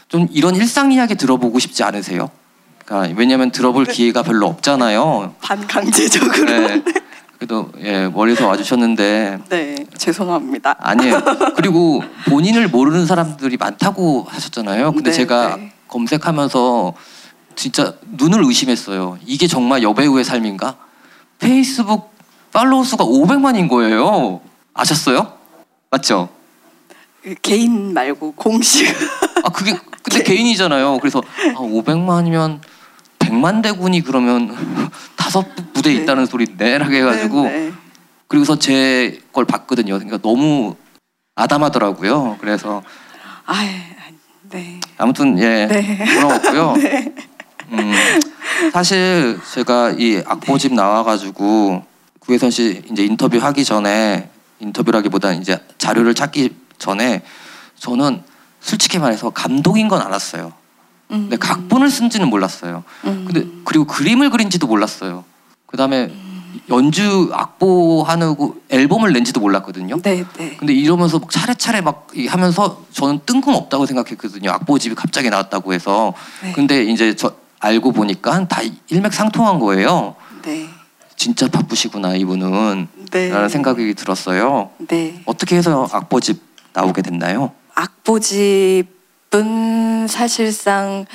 좀 0.09 0.27
이런 0.33 0.57
일상 0.57 0.91
이야기 0.91 1.15
들어보고 1.15 1.59
싶지 1.59 1.83
않으세요? 1.85 2.31
그러니까 2.91 3.17
왜냐하면 3.17 3.53
들어볼 3.53 3.87
네. 3.87 3.93
기회가 3.93 4.25
별로 4.25 4.49
없잖아요. 4.49 5.37
반강제적으로. 5.41 6.45
네. 6.45 6.83
그래도 7.39 7.71
예 7.79 8.09
멀리서 8.09 8.49
와주셨는데 8.49 9.39
네, 9.49 9.87
죄송합니다. 9.97 10.75
아니에요. 10.81 11.23
그리고 11.55 12.03
본인을 12.29 12.67
모르는 12.69 13.07
사람들이 13.07 13.57
많다고 13.59 14.27
하셨잖아요. 14.29 14.93
근데 14.93 15.11
네, 15.13 15.17
제가 15.17 15.57
네. 15.57 15.73
검색하면서 15.87 16.95
진짜 17.55 17.95
눈을 18.19 18.45
의심했어요. 18.45 19.19
이게 19.25 19.47
정말 19.47 19.85
여배우의 19.85 20.25
삶인가? 20.25 20.77
페이스북 21.39 22.11
팔로우 22.53 22.85
수가 22.85 23.05
500만인 23.05 23.69
거예요. 23.69 24.41
아셨어요? 24.75 25.33
맞죠? 25.91 26.29
그 27.23 27.37
개인 27.41 27.95
말고 27.95 28.33
공식. 28.33 28.89
아 29.45 29.49
그게 29.51 29.79
근데 30.03 30.25
개인이잖아요. 30.25 30.99
그래서 30.99 31.23
아, 31.55 31.61
500만이면 31.61 32.61
100만 33.31 33.63
대군이 33.63 34.03
그러면 34.03 34.57
다섯 35.17 35.47
부대 35.73 35.93
네. 35.95 36.03
있다는 36.03 36.27
소리 36.27 36.47
내라게 36.57 36.99
해가지고 36.99 37.45
네, 37.45 37.59
네. 37.69 37.73
그리고서 38.27 38.59
제 38.59 39.21
걸 39.33 39.45
봤거든요. 39.45 39.95
그러니까 39.95 40.19
너무 40.19 40.75
아담하더라고요. 41.37 42.37
그래서 42.41 42.83
아, 43.47 43.55
네. 44.51 44.81
아무튼 44.99 45.39
예 45.39 45.67
네. 45.67 46.05
부러웠고요. 46.05 46.75
음, 47.73 47.93
사실 48.73 49.39
제가 49.55 49.93
이 49.97 50.21
악보집 50.27 50.75
나와가지고 50.75 51.85
구혜선 52.19 52.51
씨 52.51 52.83
이제 52.91 53.05
인터뷰 53.05 53.39
하기 53.39 53.65
전에 53.65 54.29
인터뷰라기보다는 54.59 55.41
이제 55.41 55.59
자료를 55.79 56.15
찾기 56.15 56.57
전에 56.79 57.23
저는 57.79 58.23
솔직히 58.61 58.99
말해서 58.99 59.31
감독인 59.31 59.87
건 59.87 60.03
알았어요. 60.03 60.53
음. 61.11 61.23
근데 61.23 61.37
각본을 61.37 61.91
쓴지는 61.91 62.29
몰랐어요. 62.29 62.85
음. 63.05 63.25
근데 63.27 63.47
그리고 63.65 63.85
그림을 63.87 64.31
그린지도 64.31 64.67
몰랐어요. 64.67 65.25
그 65.67 65.77
다음에 65.77 66.13
연주 66.69 67.31
악보하는 67.33 68.35
앨범을 68.69 69.13
낸지도 69.13 69.41
몰랐거든요. 69.41 70.01
네, 70.03 70.25
네. 70.37 70.57
근데 70.57 70.73
이러면서 70.73 71.19
막 71.19 71.31
차례차례 71.31 71.81
막 71.81 72.09
이- 72.15 72.27
하면서 72.27 72.83
저는 72.93 73.21
뜬금없다고 73.27 73.87
생각했거든요. 73.87 74.51
악보집이 74.51 74.95
갑자기 74.95 75.31
나왔다고 75.31 75.73
해서. 75.73 76.13
네. 76.43 76.53
근데 76.53 76.83
이제 76.85 77.15
저 77.15 77.33
알고 77.61 77.93
보니까 77.93 78.47
다 78.49 78.61
일맥상통한 78.89 79.59
거예요. 79.59 80.17
네. 80.43 80.69
진짜 81.17 81.47
바쁘시구나 81.49 82.15
이분은 82.17 82.89
네. 83.11 83.29
라는 83.29 83.49
생각이 83.49 83.95
들었어요. 83.95 84.71
네. 84.89 85.21
어떻게 85.27 85.57
해서 85.57 85.89
악보집 85.93 86.41
나오게 86.73 87.03
됐나요? 87.03 87.53
악보집 87.75 88.87
은 89.33 90.09
사실상 90.09 91.07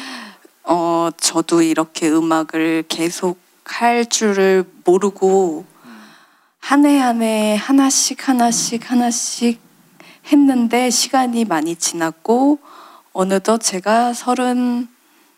어 0.64 1.10
저도 1.18 1.62
이렇게 1.62 2.10
음악을 2.10 2.86
계속 2.88 3.38
할 3.66 4.06
줄을 4.06 4.64
모르고 4.86 5.66
한 6.62 6.86
해 6.86 6.98
한 7.00 7.22
해 7.22 7.56
하나씩 7.58 8.28
하나씩 8.30 8.90
하나씩 8.90 9.60
했는데 10.32 10.90
시간이 10.90 11.44
많이 11.46 11.76
지났고 11.76 12.60
어느덧 13.12 13.58
제가 13.60 14.14
서른 14.14 14.88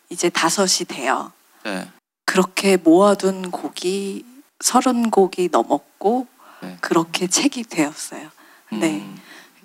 이제 0.10 0.30
다섯이 0.30 0.86
돼요. 0.88 1.32
네. 1.64 1.90
그렇게 2.26 2.78
모아둔 2.78 3.50
곡이 3.52 4.24
서른 4.60 5.10
곡이 5.10 5.50
넘었고 5.52 6.28
네. 6.62 6.78
그렇게 6.80 7.26
책이 7.28 7.64
되었어요. 7.64 8.30
네. 8.74 9.04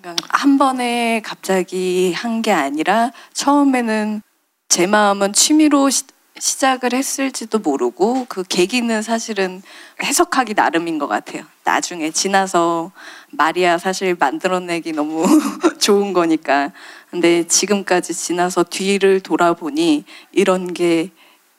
음, 0.04 0.16
그러니까 0.16 0.26
한 0.30 0.58
번에 0.58 1.20
갑자기 1.24 2.12
한 2.14 2.42
게 2.42 2.50
아니라 2.52 3.12
처음에는 3.34 4.22
제 4.68 4.86
마음은 4.86 5.32
취미로 5.32 5.90
시, 5.90 6.04
시작을 6.38 6.92
했을지도 6.92 7.60
모르고 7.60 8.26
그 8.28 8.42
계기는 8.42 9.02
사실은 9.02 9.62
해석하기 10.02 10.54
나름인 10.54 10.98
것 10.98 11.06
같아요. 11.06 11.44
나중에 11.64 12.10
지나서 12.10 12.90
말이야 13.30 13.78
사실 13.78 14.16
만들어내기 14.18 14.92
너무 14.92 15.24
좋은 15.78 16.12
거니까. 16.12 16.72
근데 17.10 17.46
지금까지 17.46 18.12
지나서 18.14 18.64
뒤를 18.64 19.20
돌아보니 19.20 20.04
이런 20.32 20.72
게 20.74 21.10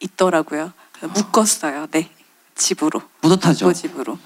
있더라고요. 0.02 0.74
그래서 0.92 1.14
묶었어요. 1.14 1.88
네. 1.92 2.10
집으로. 2.56 3.02
뿌듯하죠. 3.22 3.72
집으로. 3.72 4.18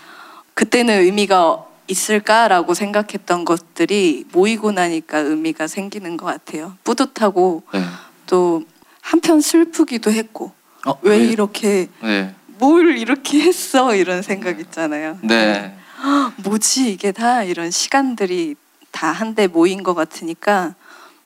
그때는 0.56 1.02
의미가 1.02 1.67
있을까라고 1.88 2.74
생각했던 2.74 3.46
것들이 3.46 4.26
모이고 4.32 4.72
나니까 4.72 5.20
의미가 5.20 5.68
생기는 5.68 6.18
것 6.18 6.26
같아요. 6.26 6.74
뿌듯하고 6.84 7.64
네. 7.74 7.82
또 8.26 8.64
한편 9.02 9.42
슬프기도 9.42 10.12
했고 10.12 10.52
어, 10.86 10.98
왜 11.02 11.18
왜- 11.18 11.26
이렇게 11.26 11.88
네. 12.02 12.34
뭘 12.60 12.98
이렇게 12.98 13.42
했어 13.42 13.96
이런 13.96 14.22
생각 14.22 14.60
있잖아요. 14.60 15.18
네. 15.22 15.76
뭐지 16.38 16.92
이게 16.92 17.12
다 17.12 17.44
이런 17.44 17.72
시간들이 17.72 18.56
다 18.92 19.12
한데 19.12 19.48
모인 19.48 19.84
것 19.84 19.94
같으니까 19.94 20.76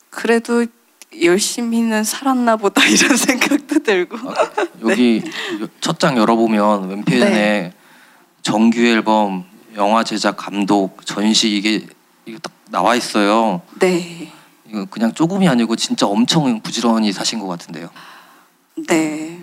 그래도 0.10 0.66
열심히는 1.22 2.04
살았나 2.04 2.56
보다 2.58 2.82
이런 2.88 3.18
생각도 3.18 3.80
들고 3.84 4.18
여기 4.88 5.24
첫장 5.82 6.18
열어보면 6.18 6.90
왼편에 6.90 7.30
네. 7.30 7.74
정규 8.42 8.80
앨범, 8.82 9.46
영화 9.76 10.04
제작 10.04 10.38
감독, 10.38 11.06
전시 11.06 11.56
이게 11.56 11.86
이거 12.26 12.40
딱 12.40 12.52
나와 12.70 12.96
있어요. 12.96 13.62
네. 13.80 14.32
이거 14.68 14.86
그냥 14.86 15.14
조금이 15.14 15.48
아니고 15.48 15.76
진짜 15.76 16.06
엄청 16.08 16.62
부지런히 16.62 17.12
사신 17.12 17.40
것 17.40 17.48
같은데요. 17.48 17.90
네. 18.88 19.40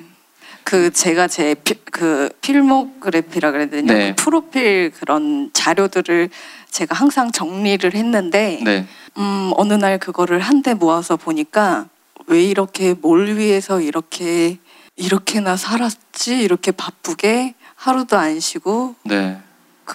그 0.64 0.92
제가 0.92 1.28
제 1.28 1.54
그 1.98 2.30
필모그래피라 2.42 3.50
그래야 3.50 3.68
되냐 3.68 3.92
네. 3.92 4.14
그 4.16 4.22
프로필 4.22 4.92
그런 4.92 5.50
자료들을 5.52 6.30
제가 6.70 6.94
항상 6.94 7.32
정리를 7.32 7.92
했는데 7.92 8.60
네. 8.62 8.86
음 9.16 9.52
어느 9.56 9.72
날 9.72 9.98
그거를 9.98 10.38
한데 10.38 10.74
모아서 10.74 11.16
보니까 11.16 11.88
왜 12.28 12.40
이렇게 12.40 12.94
뭘 12.94 13.36
위해서 13.36 13.80
이렇게 13.80 14.58
이렇게나 14.94 15.56
살았지 15.56 16.40
이렇게 16.40 16.70
바쁘게 16.70 17.54
하루도 17.74 18.16
안 18.16 18.38
쉬고 18.38 18.94
네. 19.02 19.40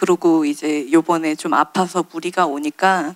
그러고 0.03 0.43
이제 0.43 0.91
요번에 0.91 1.35
좀 1.35 1.53
아파서 1.53 2.03
무리가 2.11 2.47
오니까 2.47 3.15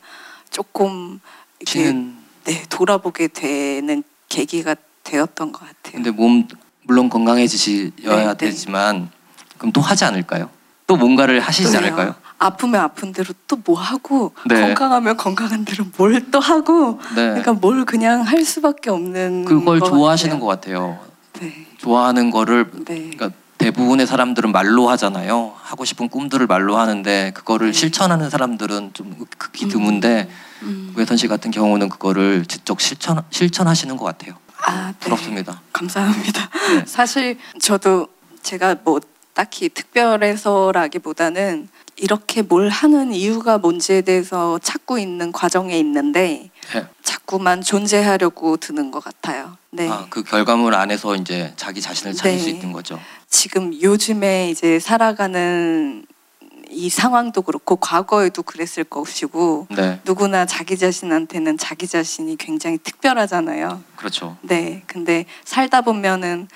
조금 0.51 1.19
이렇게 1.59 1.83
치는 1.85 2.15
네, 2.45 2.63
돌아보게 2.69 3.27
되는 3.29 4.03
계기가 4.29 4.75
되었던 5.03 5.51
것 5.51 5.59
같아요. 5.59 5.93
근데 5.93 6.11
몸 6.11 6.47
물론 6.83 7.09
건강해지셔야 7.09 7.91
네, 8.05 8.25
네. 8.27 8.37
되지만 8.37 9.09
그럼 9.57 9.71
또 9.73 9.81
하지 9.81 10.05
않을까요? 10.05 10.49
또 10.85 10.95
뭔가를 10.95 11.39
하시지 11.39 11.69
또요. 11.71 11.77
않을까요? 11.79 12.15
아프면 12.39 12.81
아픈 12.81 13.11
대로 13.11 13.33
또 13.47 13.57
뭐 13.65 13.77
하고 13.79 14.31
네. 14.45 14.61
건강하면 14.61 15.17
건강한 15.17 15.65
대로 15.65 15.83
뭘 15.97 16.21
또 16.31 16.39
하고 16.39 16.99
네. 17.15 17.29
그러니까 17.29 17.53
뭘 17.53 17.83
그냥 17.85 18.21
할 18.21 18.45
수밖에 18.45 18.91
없는 18.91 19.45
그걸 19.45 19.79
것 19.79 19.87
좋아하시는 19.89 20.39
같아요. 20.39 20.45
것 20.45 20.47
같아요. 20.47 20.99
네, 21.39 21.65
좋아하는 21.77 22.29
거를 22.31 22.69
네, 22.85 23.09
그러니까 23.09 23.31
대부분의 23.57 24.07
사람들은 24.07 24.51
말로 24.51 24.89
하잖아요. 24.89 25.53
하고 25.61 25.85
싶은 25.85 26.09
꿈들을 26.09 26.45
말로 26.47 26.77
하는데 26.77 27.31
그거를 27.33 27.71
네. 27.71 27.73
실천하는 27.73 28.29
사람들은 28.29 28.91
좀 28.93 29.15
극히 29.37 29.67
드문데 29.67 30.29
음. 30.63 30.93
우혜선 30.95 31.17
씨 31.17 31.27
같은 31.27 31.51
경우는 31.51 31.89
그거를 31.89 32.45
직접 32.45 32.79
실천 32.81 33.23
실천하시는 33.29 33.95
것 33.97 34.05
같아요. 34.05 34.35
아, 34.65 34.91
네. 34.91 34.95
부럽습니다. 34.99 35.61
감사합니다. 35.73 36.49
네. 36.69 36.83
사실 36.87 37.37
저도 37.59 38.07
제가 38.41 38.77
뭐 38.83 38.99
딱히 39.33 39.69
특별해서라기보다는 39.69 41.69
이렇게 41.97 42.43
뭘 42.43 42.69
하는 42.69 43.11
이유가 43.11 43.57
뭔지에 43.57 44.01
대해서 44.01 44.59
찾고 44.59 44.99
있는 44.99 45.31
과정에 45.31 45.77
있는데 45.79 46.51
네. 46.73 46.85
자꾸만 47.03 47.61
존재하려고 47.61 48.57
드는 48.57 48.91
것 48.91 49.03
같아요. 49.03 49.57
네. 49.71 49.89
아, 49.89 50.05
그 50.09 50.23
결과물 50.23 50.75
안에서 50.75 51.15
이제 51.15 51.53
자기 51.55 51.81
자신을 51.81 52.13
찾을 52.13 52.31
네. 52.31 52.37
수 52.37 52.49
있는 52.49 52.71
거죠. 52.71 52.99
지금 53.29 53.79
요즘에 53.81 54.49
이제 54.49 54.79
살아가는 54.79 56.05
이 56.69 56.89
상황도 56.89 57.43
그렇고 57.43 57.77
과거에도 57.77 58.43
그랬을 58.43 58.83
것이고 58.83 59.67
네, 59.69 60.01
누구나 60.03 60.45
자기 60.45 60.77
자신한테는 60.77 61.57
자기 61.57 61.87
자신이 61.87 62.35
굉장히 62.37 62.77
특별하잖아요. 62.77 63.83
그렇죠. 63.95 64.37
네. 64.41 64.83
근데 64.85 65.25
살다 65.45 65.81
보면은 65.81 66.47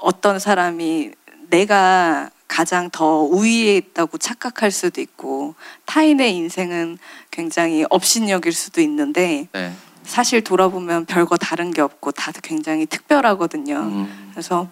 어떤 0.00 0.38
사람이 0.38 1.12
내가 1.50 2.30
가장 2.46 2.88
더 2.90 3.20
우위에 3.20 3.76
있다고 3.76 4.16
착각할 4.16 4.70
수도 4.70 5.00
있고 5.00 5.54
타인의 5.84 6.34
인생은 6.34 6.98
굉장히 7.30 7.84
업신여길 7.90 8.52
수도 8.52 8.80
있는데 8.80 9.48
네. 9.52 9.72
사실 10.02 10.42
돌아보면 10.42 11.04
별거 11.04 11.36
다른 11.36 11.70
게 11.70 11.82
없고 11.82 12.12
다들 12.12 12.40
굉장히 12.40 12.86
특별하거든요. 12.86 13.76
음, 13.76 14.30
그래서 14.30 14.66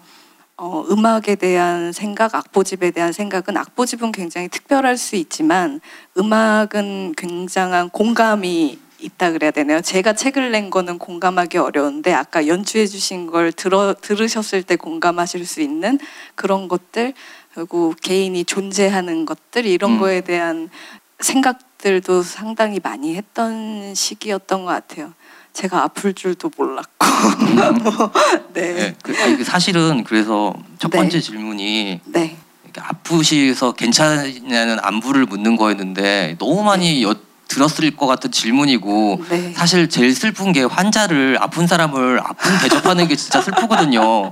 어, 0.59 0.83
음악에 0.89 1.35
대한 1.35 1.91
생각, 1.91 2.33
악보집에 2.33 2.89
대한 2.89 3.13
생각은 3.13 3.55
악보집은 3.57 4.11
굉장히 4.11 4.47
특별할 4.47 4.97
수 4.97 5.15
있지만 5.15 5.79
음악은 6.17 7.13
굉장한 7.15 7.91
공감이 7.91 8.79
있다 8.99 9.33
그래야 9.33 9.51
되나요? 9.51 9.81
제가 9.81 10.13
책을 10.13 10.49
낸 10.49 10.71
거는 10.71 10.97
공감하기 10.97 11.59
어려운데 11.59 12.11
아까 12.11 12.47
연주해 12.47 12.87
주신 12.87 13.27
걸 13.27 13.51
들어 13.51 13.93
들으셨을 14.01 14.63
때 14.63 14.75
공감하실 14.75 15.45
수 15.45 15.61
있는 15.61 15.99
그런 16.33 16.67
것들 16.67 17.13
그리고 17.53 17.93
개인이 18.01 18.43
존재하는 18.43 19.25
것들 19.25 19.67
이런 19.67 19.91
음. 19.91 19.99
거에 19.99 20.21
대한 20.21 20.71
생각들도 21.19 22.23
상당히 22.23 22.79
많이 22.81 23.15
했던 23.15 23.93
시기였던 23.93 24.65
것 24.65 24.71
같아요. 24.71 25.13
제가 25.57 25.81
아플 25.81 26.13
줄도 26.13 26.51
몰랐고 26.55 27.07
뭐, 27.81 28.11
네. 28.53 28.73
네. 28.73 28.95
그, 29.01 29.15
아니, 29.23 29.37
그 29.37 29.43
사실은 29.43 30.03
그래서 30.03 30.53
첫 30.77 30.91
네. 30.91 30.99
번째 30.99 31.19
질문이 31.19 31.99
네. 32.05 32.37
아프셔서 32.77 33.71
괜찮냐는 33.71 34.77
안부를 34.79 35.25
묻는 35.25 35.55
거였는데 35.55 36.35
너무 36.37 36.61
많이 36.61 37.01
여, 37.01 37.15
들었을 37.47 37.95
것 37.95 38.07
같은 38.07 38.31
질문이고 38.31 39.23
네. 39.29 39.53
사실 39.53 39.89
제일 39.89 40.13
슬픈 40.13 40.51
게 40.51 40.63
환자를 40.63 41.37
아픈 41.39 41.65
사람을 41.67 42.19
아픈 42.23 42.51
대접하는 42.61 43.07
게 43.07 43.15
진짜 43.15 43.41
슬프거든요. 43.41 44.31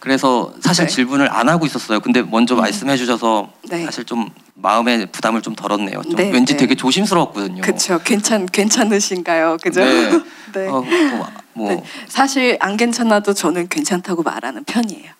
그래서 0.00 0.52
사실 0.60 0.86
네. 0.86 0.92
질문을 0.94 1.32
안 1.32 1.48
하고 1.48 1.66
있었어요. 1.66 2.00
근데 2.00 2.22
먼저 2.22 2.54
말씀해 2.54 2.96
주셔서 2.96 3.50
네. 3.68 3.84
사실 3.84 4.04
좀 4.04 4.28
마음의 4.54 5.06
부담을 5.12 5.42
좀 5.42 5.54
덜었네요. 5.54 6.02
좀 6.02 6.16
네, 6.16 6.30
왠지 6.30 6.54
네. 6.54 6.58
되게 6.58 6.74
조심스러웠거든요. 6.74 7.62
그렇죠. 7.62 7.98
괜찮 8.04 8.46
괜찮으신가요? 8.46 9.58
그죠? 9.62 9.80
네. 9.84 10.10
네. 10.54 10.68
어, 10.68 10.82
뭐, 10.82 11.26
뭐 11.52 11.68
네. 11.72 11.82
사실 12.08 12.56
안 12.60 12.76
괜찮아도 12.76 13.32
저는 13.34 13.68
괜찮다고 13.68 14.22
말하는 14.22 14.64
편이에요. 14.64 15.10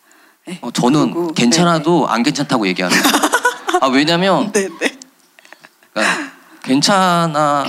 네. 0.47 0.57
어, 0.61 0.71
저는 0.71 1.11
그리고- 1.13 1.33
괜찮아도 1.33 2.07
안 2.07 2.23
괜찮다고 2.23 2.67
얘기하는. 2.67 2.95
아 3.81 3.87
왜냐면 3.87 4.51
네, 4.51 4.67
네. 4.79 4.97
그러니까 5.93 6.26
괜찮아 6.67 7.65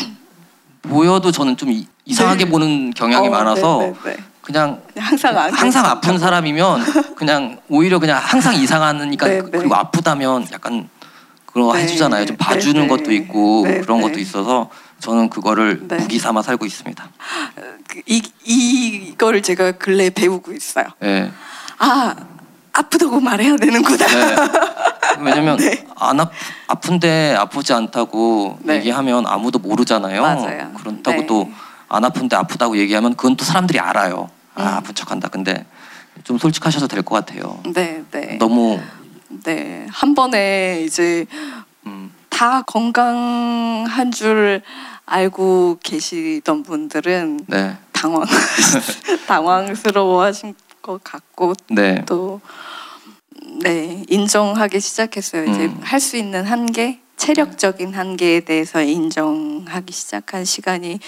보여도 0.82 1.30
저는 1.30 1.56
좀 1.56 1.70
이, 1.70 1.86
이상하게 2.04 2.44
네. 2.44 2.50
보는 2.50 2.90
경향이 2.94 3.28
어, 3.28 3.30
많아서 3.30 3.78
네, 3.80 3.92
네, 4.04 4.10
네. 4.10 4.16
그냥 4.42 4.80
항상 4.96 5.36
안 5.38 5.52
항상. 5.52 5.84
아픈 5.86 6.18
사람이면 6.18 7.14
그냥 7.14 7.60
오히려 7.68 7.98
그냥 7.98 8.18
항상 8.20 8.54
이상하니까 8.60 9.26
네, 9.26 9.42
네. 9.42 9.50
그리고 9.50 9.74
아프다면 9.74 10.46
약간 10.52 10.88
그런 11.46 11.68
거 11.68 11.74
네, 11.74 11.82
해주잖아요. 11.82 12.26
좀 12.26 12.36
네, 12.36 12.44
봐주는 12.44 12.80
네. 12.80 12.88
것도 12.88 13.12
있고 13.12 13.62
네, 13.66 13.80
그런 13.80 13.98
네. 13.98 14.04
것도 14.04 14.18
있어서 14.18 14.70
저는 15.00 15.30
그거를 15.30 15.86
네. 15.86 15.96
무기 15.96 16.18
삼아 16.18 16.42
살고 16.42 16.66
있습니다. 16.66 17.08
그, 17.86 18.02
이 18.06 18.22
이거를 18.44 19.42
제가 19.42 19.72
근래 19.72 20.10
배우고 20.10 20.52
있어요. 20.52 20.86
네. 21.00 21.30
아 21.78 22.16
아프다고 22.72 23.20
말해야 23.20 23.56
되는구나. 23.56 24.06
네. 25.18 25.30
왜냐면 25.30 25.56
네. 25.58 25.84
안 25.96 26.20
아, 26.20 26.30
아픈데 26.68 27.34
아프지 27.38 27.72
않다고 27.72 28.58
네. 28.62 28.76
얘기하면 28.76 29.26
아무도 29.26 29.58
모르잖아요. 29.58 30.22
맞아요. 30.22 30.72
그렇다고 30.74 31.20
네. 31.20 31.26
또안 31.26 32.04
아픈데 32.04 32.36
아프다고 32.36 32.76
얘기하면 32.78 33.14
그건 33.16 33.36
또 33.36 33.44
사람들이 33.44 33.78
알아요. 33.78 34.30
아 34.54 34.62
음. 34.62 34.66
아픈 34.78 34.94
척한다. 34.94 35.28
근데 35.28 35.64
좀 36.24 36.38
솔직하셔도 36.38 36.88
될 36.88 37.02
것 37.02 37.14
같아요. 37.14 37.60
네, 37.74 38.02
네. 38.10 38.38
너무 38.38 38.80
네. 39.44 39.86
한 39.90 40.14
번에 40.14 40.82
이제 40.84 41.26
음, 41.86 42.12
다 42.28 42.62
건강한 42.62 44.10
줄 44.10 44.62
알고 45.06 45.78
계시던 45.82 46.62
분들은 46.64 47.40
네, 47.46 47.76
당황 47.92 48.24
당황스러워하신 49.26 50.54
것 50.82 51.02
같고 51.04 51.54
네, 51.70 52.02
또 52.06 52.40
네, 53.60 54.04
인정하기 54.08 54.80
시작했어요. 54.80 55.44
이제 55.44 55.64
음. 55.66 55.80
할수 55.82 56.16
있는 56.16 56.44
한계, 56.44 57.00
체력적인 57.16 57.94
한계에 57.94 58.40
대해서 58.40 58.82
인정하기 58.82 59.92
시작한 59.92 60.44
시간이 60.44 61.00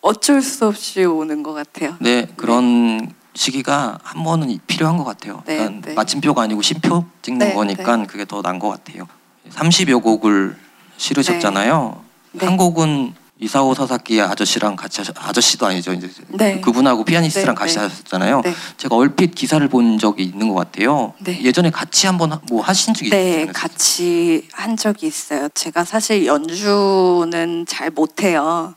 어쩔 0.00 0.40
수 0.40 0.66
없이 0.66 1.04
오는 1.04 1.42
것 1.42 1.52
같아요. 1.52 1.96
네 2.00 2.26
그런 2.36 3.12
시기가 3.34 3.98
한 4.02 4.22
번은 4.22 4.58
필요한 4.66 4.96
것 4.96 5.04
같아요. 5.04 5.42
네, 5.46 5.58
그러니까 5.58 5.88
네. 5.88 5.94
마침표가 5.94 6.42
아니고 6.42 6.62
심표 6.62 7.04
찍는 7.22 7.48
네, 7.48 7.54
거니까 7.54 8.04
그게 8.06 8.24
더 8.24 8.40
나은 8.40 8.58
것 8.58 8.68
같아요. 8.68 9.08
30여 9.50 10.02
곡을 10.02 10.56
실으셨잖아요. 10.96 12.02
네. 12.32 12.46
한 12.46 12.56
곡은 12.56 13.14
이사오 13.38 13.74
사사키 13.74 14.18
아저씨랑 14.22 14.76
같이 14.76 15.00
하셨, 15.00 15.14
아저씨도 15.18 15.66
아니죠 15.66 15.92
이제 15.92 16.10
네. 16.28 16.58
그분하고 16.62 17.04
피아니스트랑 17.04 17.54
네, 17.54 17.58
같이 17.58 17.74
네. 17.74 17.80
하셨잖아요. 17.82 18.40
네. 18.40 18.54
제가 18.78 18.96
얼핏 18.96 19.34
기사를 19.34 19.66
본 19.68 19.98
적이 19.98 20.24
있는 20.24 20.48
것 20.48 20.54
같아요. 20.54 21.12
네. 21.18 21.42
예전에 21.42 21.70
같이 21.70 22.06
한번 22.06 22.32
하- 22.32 22.40
뭐 22.48 22.62
하신 22.62 22.94
적이 22.94 23.10
네, 23.10 23.30
있잖아요. 23.42 23.52
같이 23.52 24.48
한 24.52 24.76
적이 24.76 25.08
있어요. 25.08 25.50
제가 25.50 25.84
사실 25.84 26.24
연주는 26.24 27.66
잘 27.66 27.90
못해요. 27.90 28.74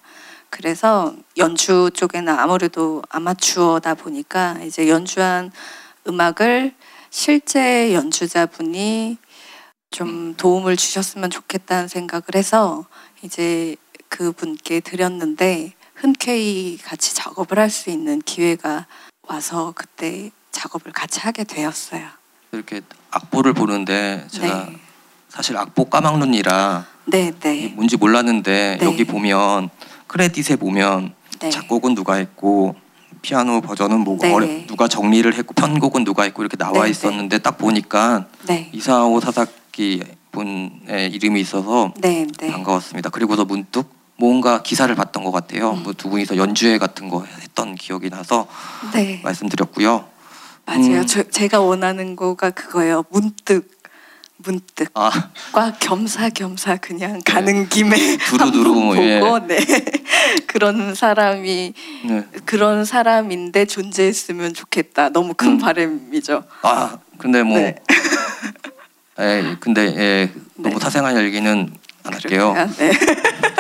그래서 0.49 1.13
연주 1.37 1.89
쪽에는 1.93 2.27
아무래도 2.37 3.01
아마추어다 3.09 3.93
보니까 3.93 4.57
이제 4.65 4.89
연주한 4.89 5.51
음악을 6.05 6.73
실제 7.09 7.93
연주자분이 7.93 9.17
좀 9.91 10.33
도움을 10.35 10.75
주셨으면 10.75 11.29
좋겠다는 11.29 11.87
생각을 11.87 12.23
해서 12.35 12.85
이제 13.21 13.75
그분께 14.09 14.79
드렸는데 14.81 15.73
흔쾌히 15.95 16.77
같이 16.83 17.15
작업을 17.15 17.57
할 17.59 17.69
수 17.69 17.89
있는 17.89 18.21
기회가 18.21 18.87
와서 19.27 19.71
그때 19.75 20.31
작업을 20.51 20.91
같이 20.91 21.19
하게 21.19 21.43
되었어요. 21.43 22.01
이렇게 22.51 22.81
악보를 23.11 23.53
보는데 23.53 24.25
제가 24.31 24.65
네. 24.65 24.75
사실 25.29 25.55
악보 25.55 25.85
까막눈이라 25.85 26.85
네, 27.05 27.31
네. 27.39 27.71
뭔지 27.75 27.95
몰랐는데 27.95 28.77
네. 28.79 28.85
여기 28.85 29.03
보면 29.05 29.69
크레딧에 30.07 30.55
보면 30.55 31.13
네. 31.39 31.49
작곡은 31.51 31.93
누가 31.93 32.15
했고 32.15 32.75
피아노 33.21 33.61
버전은 33.61 34.03
네. 34.19 34.33
어려- 34.33 34.47
누가 34.67 34.87
정리를 34.87 35.31
했고 35.35 35.53
편곡은 35.53 36.03
누가 36.03 36.23
했고 36.23 36.41
이렇게 36.41 36.57
나와 36.57 36.85
네, 36.85 36.89
있었는데 36.89 37.37
딱 37.39 37.57
보니까 37.59 38.25
네. 38.47 38.69
이사오 38.73 39.19
사사키 39.19 40.01
분의 40.31 41.11
이름이 41.11 41.39
있어서. 41.41 41.93
반가웠습니다. 42.39 43.09
그리고서 43.09 43.45
문득 43.45 43.98
뭔가 44.19 44.61
기사를 44.61 44.93
봤던 44.93 45.23
것 45.23 45.31
같아요. 45.31 45.71
음. 45.71 45.83
뭐두 45.83 46.09
분이서 46.09 46.35
연주회 46.35 46.77
같은 46.77 47.09
거 47.09 47.25
했던 47.41 47.75
기억이 47.75 48.09
나서 48.09 48.47
네. 48.93 49.21
말씀드렸고요. 49.23 50.05
맞아요. 50.65 50.99
음. 50.99 51.05
저, 51.07 51.23
제가 51.23 51.61
원하는 51.61 52.15
거가 52.15 52.51
그거예요. 52.51 53.05
문득 53.09 53.79
문득 54.41 54.89
아, 54.93 55.09
과 55.51 55.73
겸사겸사 55.79 56.77
그냥 56.77 57.19
가는 57.25 57.67
김에 57.67 58.17
두루두루, 58.17 58.73
한번 58.73 59.03
예. 59.03 59.19
보고 59.19 59.39
네 59.39 59.57
그런 60.47 60.95
사람이 60.95 61.73
네. 62.05 62.23
그런 62.45 62.85
사람인데 62.85 63.65
존재했으면 63.65 64.53
좋겠다. 64.53 65.09
너무 65.09 65.33
큰 65.33 65.51
음. 65.53 65.57
바람이죠. 65.57 66.43
아, 66.61 66.97
근데 67.17 67.43
뭐, 67.43 67.57
네. 67.57 67.75
예, 69.19 69.57
근데 69.59 69.93
예, 69.97 70.31
너무 70.55 70.75
네. 70.75 70.79
사생활 70.79 71.21
얘기는 71.21 71.73
안 72.03 72.13
할게요. 72.13 72.53
네. 72.77 72.91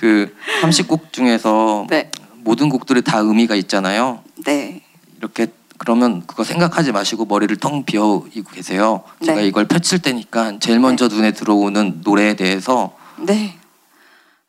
그 0.00 0.34
30곡 0.62 1.12
중에서 1.12 1.86
네. 1.90 2.10
모든 2.38 2.70
곡들이 2.70 3.02
다 3.02 3.18
의미가 3.18 3.54
있잖아요. 3.56 4.20
네. 4.46 4.80
이렇게 5.18 5.48
그러면 5.76 6.22
그거 6.26 6.42
생각하지 6.42 6.92
마시고 6.92 7.26
머리를 7.26 7.54
텅 7.56 7.84
비우고 7.84 8.30
계세요. 8.52 9.02
제가 9.22 9.42
네. 9.42 9.46
이걸 9.46 9.66
펼칠 9.66 9.98
때니까 9.98 10.58
제일 10.58 10.80
먼저 10.80 11.08
눈에 11.08 11.32
들어오는 11.32 12.00
노래에 12.02 12.34
대해서 12.34 12.96
네. 13.18 13.58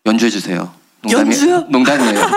연주해 0.06 0.32
주세요. 0.32 0.72
연주요? 1.10 1.66
농담이에요. 1.70 2.28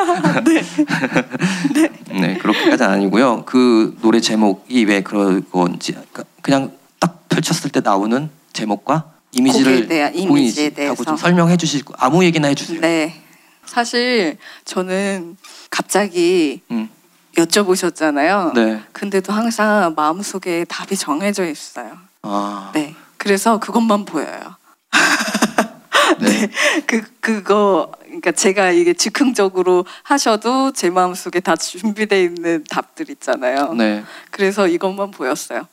네. 2.20 2.38
그렇게까지는 2.38 2.90
아니고요. 2.90 3.44
그 3.44 3.96
노래 4.02 4.18
제목이 4.18 4.84
왜 4.86 5.02
그런 5.02 5.48
건지 5.50 5.92
그러니까 5.92 6.24
그냥 6.42 6.72
딱 6.98 7.28
펼쳤을 7.28 7.70
때 7.70 7.80
나오는 7.80 8.28
제목과 8.52 9.13
이미지를 9.34 9.88
대한 9.88 10.14
이미지에 10.14 10.70
대해서. 10.70 11.02
좀 11.02 11.16
설명해 11.16 11.56
주시고 11.56 11.94
아무 11.98 12.24
얘기나 12.24 12.48
해 12.48 12.54
주세요. 12.54 12.80
네. 12.80 13.20
사실 13.66 14.38
저는 14.64 15.36
갑자기 15.70 16.60
음. 16.70 16.88
여쭤보셨잖아요. 17.36 18.54
네. 18.54 18.82
근데도 18.92 19.32
항상 19.32 19.94
마음 19.96 20.22
속에 20.22 20.64
답이 20.64 20.96
정해져 20.96 21.46
있어요. 21.46 21.98
아. 22.22 22.70
네. 22.74 22.94
그래서 23.16 23.58
그것만 23.58 24.04
보여요. 24.04 24.56
네. 26.20 26.48
그 26.86 27.02
그거 27.20 27.90
그러니까 28.04 28.32
제가 28.32 28.70
이게 28.70 28.92
즉흥적으로 28.92 29.84
하셔도 30.02 30.72
제 30.72 30.90
마음속에 30.90 31.40
다 31.40 31.56
준비되어 31.56 32.20
있는 32.20 32.64
답들 32.70 33.10
있잖아요. 33.10 33.74
네. 33.74 34.04
그래서 34.30 34.68
이것만 34.68 35.10
보였어요. 35.10 35.66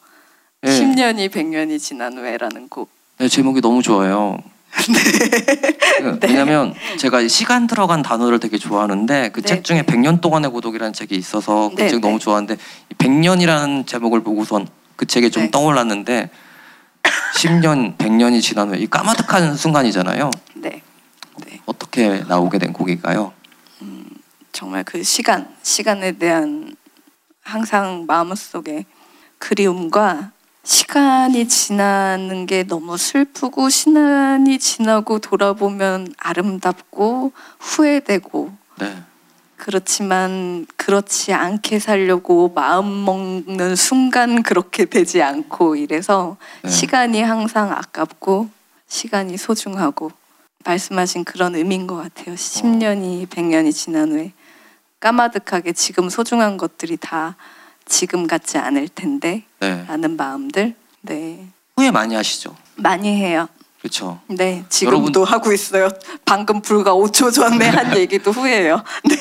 네. 0.61 0.71
10년이 0.71 1.29
100년이 1.29 1.79
지난 1.79 2.17
후에라는 2.17 2.69
곡. 2.69 2.89
네, 3.21 3.27
제목이 3.27 3.61
너무 3.61 3.83
좋아요. 3.83 4.39
그, 4.73 6.19
왜냐면 6.23 6.73
제가 6.97 7.27
시간 7.27 7.67
들어간 7.67 8.01
단어를 8.01 8.39
되게 8.39 8.57
좋아하는데 8.57 9.29
그 9.29 9.43
네, 9.43 9.47
책 9.47 9.63
중에 9.63 9.83
네. 9.83 9.85
100년 9.85 10.21
동안의 10.21 10.49
고독이라는 10.49 10.91
책이 10.91 11.13
있어서 11.15 11.69
그 11.69 11.83
네, 11.83 11.89
책 11.89 11.99
너무 11.99 12.17
네. 12.17 12.19
좋아하는데 12.19 12.57
100년이라는 12.97 13.85
제목을 13.85 14.23
보고선 14.23 14.67
그 14.95 15.05
책에 15.05 15.29
좀 15.29 15.43
네. 15.43 15.51
떠올랐는데 15.51 16.31
10년, 17.35 17.95
100년이 17.97 18.41
지난 18.41 18.69
후에 18.69 18.79
이 18.79 18.87
까마득한 18.87 19.55
순간이잖아요. 19.55 20.31
네. 20.55 20.81
네. 21.45 21.61
어떻게 21.67 22.23
나오게 22.27 22.57
된 22.57 22.73
곡일까요? 22.73 23.33
정말 24.51 24.83
그 24.83 25.03
시간, 25.03 25.47
시간에 25.61 26.13
대한 26.13 26.75
항상 27.43 28.05
마음속에 28.07 28.85
그리움과 29.37 30.31
시간이 30.63 31.47
지나는 31.47 32.45
게 32.45 32.63
너무 32.63 32.97
슬프고 32.97 33.69
시간이 33.69 34.59
지나고 34.59 35.19
돌아보면 35.19 36.13
아름답고 36.17 37.31
후회되고 37.59 38.51
네. 38.79 39.03
그렇지만 39.57 40.65
그렇지 40.75 41.33
않게 41.33 41.79
살려고 41.79 42.51
마음 42.53 43.05
먹는 43.05 43.75
순간 43.75 44.43
그렇게 44.43 44.85
되지 44.85 45.21
않고 45.21 45.75
이래서 45.75 46.37
네. 46.63 46.69
시간이 46.69 47.21
항상 47.21 47.71
아깝고 47.71 48.49
시간이 48.87 49.37
소중하고 49.37 50.11
말씀하신 50.63 51.23
그런 51.23 51.55
의미인 51.55 51.87
것 51.87 51.95
같아요. 51.95 52.35
10년이 52.35 53.27
100년이 53.27 53.73
지난 53.73 54.11
후에 54.11 54.33
까마득하게 54.99 55.73
지금 55.73 56.09
소중한 56.09 56.57
것들이 56.57 56.97
다 56.97 57.35
지금 57.91 58.25
같지 58.25 58.57
않을 58.57 58.87
텐데 58.87 59.43
네. 59.59 59.83
라는 59.87 60.15
마음들 60.15 60.73
네 61.01 61.45
후회 61.75 61.91
많이 61.91 62.15
하시죠? 62.15 62.55
많이 62.75 63.09
해요. 63.15 63.47
그렇죠. 63.79 64.19
네 64.27 64.63
지금도 64.69 65.25
하고 65.25 65.51
있어요. 65.51 65.89
방금 66.23 66.61
불과 66.61 66.93
5초 66.93 67.33
전에 67.33 67.67
한 67.67 67.95
얘기도 67.97 68.31
후회해요. 68.31 68.81
네. 69.03 69.15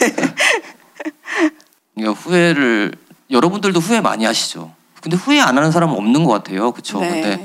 그러니까 1.95 2.21
후회를 2.21 2.93
여러분들도 3.31 3.81
후회 3.81 4.01
많이 4.01 4.25
하시죠. 4.25 4.73
근데 5.01 5.16
후회 5.16 5.41
안 5.41 5.57
하는 5.57 5.73
사람은 5.73 5.95
없는 5.97 6.25
것 6.25 6.33
같아요. 6.33 6.71
그렇죠. 6.71 7.01
근데 7.01 7.45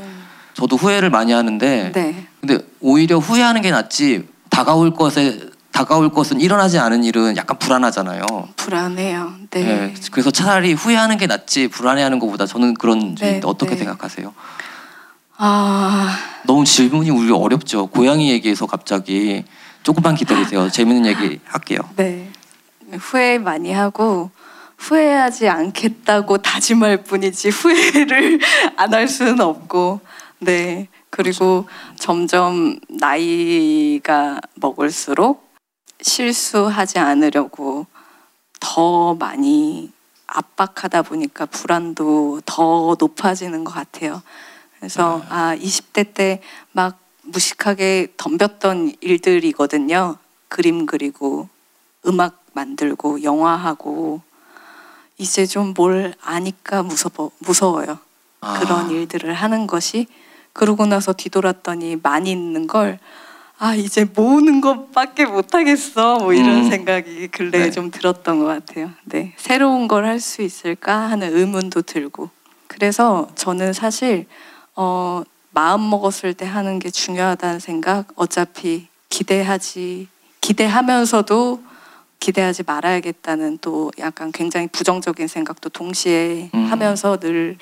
저도 0.54 0.76
후회를 0.76 1.10
많이 1.10 1.32
하는데 1.32 1.92
네. 1.92 2.28
근데 2.40 2.60
오히려 2.82 3.18
후회하는 3.18 3.62
게 3.62 3.72
낫지 3.72 4.28
다가올 4.50 4.94
것에 4.94 5.40
다가올 5.76 6.10
것은 6.10 6.40
일어나지 6.40 6.80
않은 6.80 7.04
일은 7.04 7.36
약간 7.36 7.60
불안하잖아요. 7.60 8.26
불안해요. 8.56 9.34
네. 9.50 9.64
네, 9.64 9.94
그래서 10.10 10.32
차라리 10.32 10.72
후회하는 10.72 11.18
게 11.18 11.28
낫지 11.28 11.68
불안해하는 11.68 12.18
것보다 12.20 12.46
저는 12.46 12.76
그런 12.76 13.14
네, 13.16 13.42
어떻게 13.44 13.72
네. 13.72 13.78
생각하세요? 13.80 14.34
아, 15.36 16.18
너무 16.46 16.64
질문이 16.64 17.10
우리 17.10 17.30
어렵죠. 17.30 17.88
고양이 17.88 18.32
얘기에서 18.32 18.66
갑자기 18.68 19.44
조금만 19.84 20.16
기다리세요. 20.16 20.70
재밌는 20.72 21.06
얘기 21.08 21.42
할게요. 21.44 21.80
네. 21.98 22.30
후회 22.94 23.38
많이 23.38 23.74
하고 23.74 24.32
후회하지 24.78 25.50
않겠다고 25.50 26.38
다짐할 26.38 27.04
뿐이지 27.04 27.50
후회를 27.50 28.40
안 28.78 28.94
할 28.94 29.10
수는 29.10 29.42
없고 29.42 30.00
네. 30.40 30.88
그리고 31.10 31.68
점점 32.00 32.80
나이가 32.88 34.40
먹을수록 34.56 35.45
실수하지 36.06 37.00
않으려고 37.00 37.88
더 38.60 39.16
많이 39.16 39.92
압박하다 40.28 41.02
보니까 41.04 41.46
불안도 41.48 42.42
더 42.46 42.96
높아지는 43.00 43.64
것 43.64 43.74
같아요. 43.74 44.22
그래서 44.78 45.24
아 45.30 45.56
20대 45.56 46.14
때 46.14 46.42
막 46.72 47.00
무식하게 47.24 48.14
덤볐던 48.18 48.96
일들이거든요. 49.02 50.18
그림 50.48 50.86
그리고 50.86 51.50
음악 52.06 52.44
만들고 52.54 53.24
영화하고 53.24 54.22
이제 55.18 55.46
좀 55.48 55.74
뭘 55.76 56.14
아니까 56.22 56.84
무서워 56.84 57.32
무서워요. 57.40 57.98
아, 58.42 58.60
그런 58.60 58.92
일들을 58.92 59.34
하는 59.34 59.66
것이 59.66 60.06
그러고 60.54 60.86
나서 60.86 61.14
뒤돌았더니 61.14 61.98
많이 62.04 62.32
있는 62.32 62.68
걸 62.68 63.00
아 63.58 63.74
이제 63.74 64.06
모으는 64.06 64.60
것밖에 64.62 65.26
못 65.26 65.56
하겠어 65.56 66.18
뭐 66.18 66.34
이런 66.34 66.66
음. 66.66 66.70
생각이 66.70 67.28
근래에 67.30 67.66
네. 67.66 67.72
좀 67.72 67.90
들었던 67.90 68.40
것 68.40 68.46
같아요. 68.46 68.92
네 69.06 69.34
새로운 69.38 69.88
걸 69.88 70.06
할 70.06 70.20
수 70.20 70.42
있을까 70.42 71.10
하는 71.10 71.36
의문도 71.36 71.84
들고 71.84 72.30
그래서 72.68 73.30
저는 73.36 73.74
사실 73.74 74.26
어 74.76 75.24
마음 75.52 75.90
먹었을 75.90 76.34
때 76.34 76.46
하는 76.46 76.80
게 76.80 76.90
중요하다는 76.90 77.60
생각 77.60 78.08
어차피 78.16 78.88
기대하지 79.10 80.10
기대하면서도 80.42 81.64
기대하지 82.20 82.64
말아야겠다는 82.68 83.60
또 83.62 83.92
약간 84.00 84.32
굉장히 84.34 84.68
부정적인 84.68 85.28
생각도 85.28 85.70
동시에 85.70 86.50
음. 86.54 86.66
하면서 86.72 87.18
늘 87.18 87.58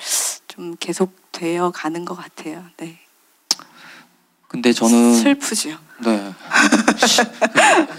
좀 0.54 0.76
계속 0.78 1.12
되어 1.32 1.72
가는 1.72 2.04
것 2.04 2.14
같아요. 2.14 2.62
네. 2.76 2.96
근데 4.54 4.72
저는 4.72 5.14
슬프죠. 5.16 5.70
네. 6.04 6.32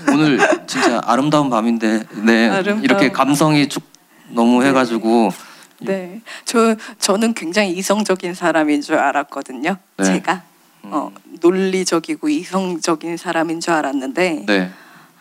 오늘 0.10 0.40
진짜 0.66 1.02
아름다운 1.04 1.50
밤인데 1.50 2.06
네 2.24 2.48
아름다운 2.48 2.82
이렇게 2.82 3.12
감성이 3.12 3.68
쭉 3.68 3.84
너무 4.30 4.64
네. 4.64 4.70
해가지고 4.70 5.34
네. 5.80 6.22
저 6.46 6.78
저는 6.98 7.34
굉장히 7.34 7.72
이성적인 7.72 8.36
사람인 8.36 8.82
줄 8.82 8.96
알았거든요. 8.96 9.76
네. 9.98 10.04
제가 10.06 10.44
어, 10.84 11.12
논리적이고 11.42 12.30
이성적인 12.30 13.18
사람인 13.18 13.60
줄 13.60 13.74
알았는데 13.74 14.46
네, 14.48 14.72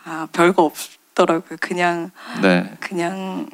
아 0.04 0.28
별거 0.30 0.62
없더라고요. 0.62 1.58
그냥 1.60 2.12
네, 2.42 2.72
그냥 2.78 3.48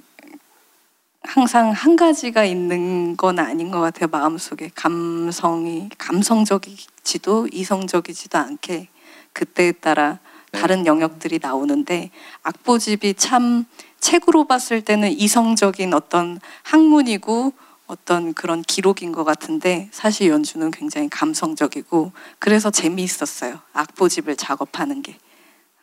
항상 1.31 1.71
한 1.71 1.95
가지가 1.95 2.45
있는 2.45 3.17
건 3.17 3.39
아닌 3.39 3.71
것 3.71 3.79
같아요. 3.79 4.09
마음속에 4.09 4.69
감성이 4.75 5.89
감성적이지도 5.97 7.51
이성적이지도 7.53 8.37
않게 8.37 8.89
그때에 9.33 9.71
따라 9.71 10.19
네. 10.51 10.61
다른 10.61 10.87
영역들이 10.87 11.39
나오는데 11.41 12.11
악보집이 12.43 13.15
참 13.15 13.65
책으로 14.01 14.49
봤을 14.49 14.83
때는 14.83 15.13
이성적인 15.13 15.95
어떤 15.95 16.41
학문이고 16.65 17.53
어떤 17.87 18.35
그런 18.35 18.63
기록인 18.63 19.13
것 19.13 19.23
같은데 19.23 19.89
사실 19.93 20.31
연주는 20.31 20.69
굉장히 20.73 21.09
감성적이고 21.09 22.11
그래서 22.41 22.73
재미있었어요. 22.73 23.61
악보집을 23.73 24.35
작업하는 24.35 25.01
게. 25.01 25.17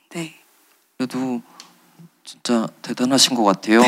네. 0.09 0.35
그래도 0.97 1.41
진짜 2.27 2.67
대단하신 2.81 3.37
것 3.37 3.45
같아요. 3.45 3.81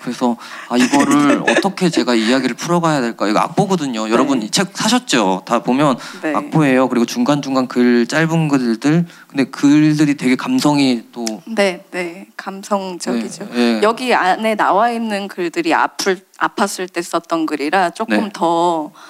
그래서 0.00 0.38
아 0.70 0.78
이거를 0.78 1.42
어떻게 1.52 1.90
제가 1.90 2.14
이야기를 2.14 2.56
풀어가야 2.56 3.02
될까? 3.02 3.28
이거 3.28 3.40
악보거든요. 3.40 4.08
여러분 4.08 4.40
네. 4.40 4.46
이책 4.46 4.70
사셨죠? 4.72 5.42
다 5.44 5.62
보면 5.62 5.98
네. 6.22 6.34
악보예요. 6.34 6.88
그리고 6.88 7.04
중간 7.04 7.42
중간 7.42 7.68
글 7.68 8.06
짧은 8.06 8.48
글들. 8.48 9.04
근데 9.26 9.44
글들이 9.44 10.16
되게 10.16 10.36
감성이 10.36 11.02
또 11.12 11.26
네, 11.44 11.84
네, 11.90 12.28
감성적이죠. 12.38 13.50
네, 13.50 13.54
네. 13.54 13.80
여기 13.82 14.14
안에 14.14 14.54
나와 14.54 14.90
있는 14.90 15.28
글들이 15.28 15.74
아플 15.74 16.18
아팠을 16.38 16.90
때 16.90 17.02
썼던 17.02 17.44
글이라 17.44 17.90
조금 17.90 18.16
네. 18.16 18.30
더막더 18.32 19.02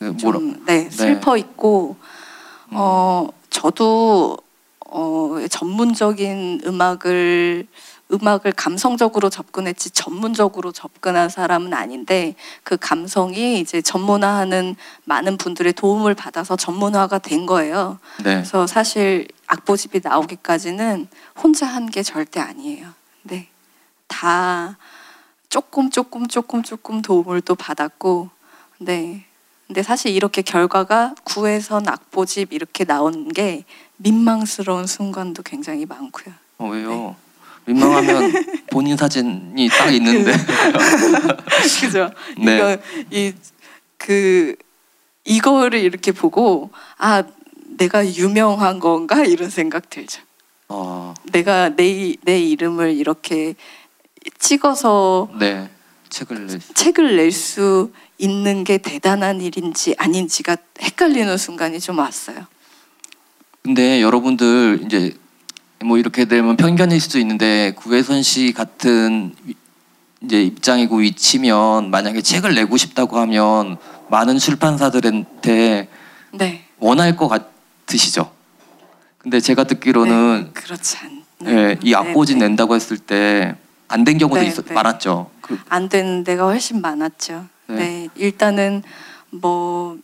네, 0.00 0.10
뭐라 0.10 0.38
좀 0.40 0.64
네, 0.66 0.90
슬퍼 0.90 1.36
있고 1.36 1.94
음. 2.70 2.74
어 2.74 3.28
저도 3.48 4.38
어 4.92 5.36
전문적인 5.48 6.62
음악을 6.66 7.66
음악을 8.12 8.50
감성적으로 8.52 9.30
접근했지 9.30 9.90
전문적으로 9.90 10.72
접근한 10.72 11.28
사람은 11.28 11.72
아닌데 11.72 12.34
그 12.64 12.76
감성이 12.76 13.60
이제 13.60 13.80
전문화하는 13.80 14.74
많은 15.04 15.36
분들의 15.36 15.72
도움을 15.74 16.14
받아서 16.16 16.56
전문화가 16.56 17.18
된 17.18 17.46
거예요. 17.46 17.98
네. 18.18 18.34
그래서 18.34 18.66
사실 18.66 19.28
악보집이 19.46 20.00
나오기까지는 20.02 21.06
혼자 21.40 21.66
한 21.66 21.86
게 21.90 22.02
절대 22.02 22.40
아니에요. 22.40 22.88
네. 23.22 23.46
다 24.08 24.76
조금 25.48 25.90
조금 25.90 26.26
조금 26.26 26.62
조금 26.64 27.00
도움을 27.02 27.42
또 27.42 27.54
받았고 27.54 28.28
네. 28.78 29.24
근데 29.68 29.84
사실 29.84 30.10
이렇게 30.10 30.42
결과가 30.42 31.14
구혜선 31.22 31.88
악보집 31.88 32.52
이렇게 32.52 32.84
나온 32.84 33.28
게 33.28 33.64
민망스러운 34.04 34.86
순간도 34.86 35.42
굉장히 35.42 35.84
많고요. 35.86 36.34
어, 36.58 36.68
왜요? 36.68 37.14
네. 37.66 37.72
민망하면 37.72 38.32
본인 38.72 38.96
사진이 38.96 39.68
딱 39.68 39.90
있는데. 39.92 40.32
그죠? 41.80 42.10
네. 42.38 42.56
이거 42.56 42.78
이그 43.98 44.56
이거를 45.24 45.78
이렇게 45.80 46.12
보고 46.12 46.70
아 46.96 47.22
내가 47.76 48.06
유명한 48.06 48.78
건가 48.80 49.22
이런 49.24 49.50
생각 49.50 49.90
들죠. 49.90 50.22
어, 50.68 51.14
내가 51.32 51.70
내, 51.76 51.86
이- 51.88 52.16
내 52.22 52.38
이름을 52.40 52.94
이렇게 52.96 53.54
찍어서 54.38 55.28
네. 55.38 55.68
책을 56.08 56.46
내. 56.46 56.58
책을 56.74 57.16
낼 57.16 57.30
수 57.32 57.92
있는 58.18 58.64
게 58.64 58.78
대단한 58.78 59.40
일인지 59.40 59.94
아닌지가 59.98 60.56
헷갈리는 60.80 61.36
순간이 61.38 61.80
좀 61.80 61.98
왔어요. 61.98 62.46
근데 63.62 64.00
여러분들 64.02 64.80
이제 64.84 65.14
뭐 65.84 65.98
이렇게 65.98 66.24
되면 66.24 66.56
편견일 66.56 67.00
수도 67.00 67.18
있는데 67.18 67.72
구혜선 67.76 68.22
씨 68.22 68.52
같은 68.52 69.34
위- 69.44 69.54
이제 70.22 70.42
입장이고 70.42 70.96
위치면 70.96 71.90
만약에 71.90 72.20
책을 72.20 72.54
내고 72.54 72.76
싶다고 72.76 73.18
하면 73.20 73.78
많은 74.10 74.38
출판사들한테 74.38 75.88
네. 76.32 76.64
원할 76.78 77.16
것 77.16 77.28
같으시죠? 77.28 78.30
근데 79.18 79.40
제가 79.40 79.64
듣기로는 79.64 80.44
네, 80.46 80.50
그렇지 80.52 80.96
않. 80.98 81.20
예, 81.46 81.78
이 81.82 81.94
악보집 81.94 82.36
네, 82.36 82.40
네. 82.44 82.48
낸다고 82.48 82.74
했을 82.74 82.98
때 82.98 83.54
안 83.88 84.04
된 84.04 84.18
경우도 84.18 84.40
네, 84.40 84.46
있, 84.46 84.54
네. 84.64 84.72
많았죠. 84.74 85.30
그, 85.40 85.58
안 85.68 85.88
되는 85.88 86.22
데가 86.22 86.44
훨씬 86.44 86.80
많았죠. 86.80 87.46
네. 87.66 87.74
네. 87.76 88.08
일단은 88.14 88.82
뭐 89.30 89.98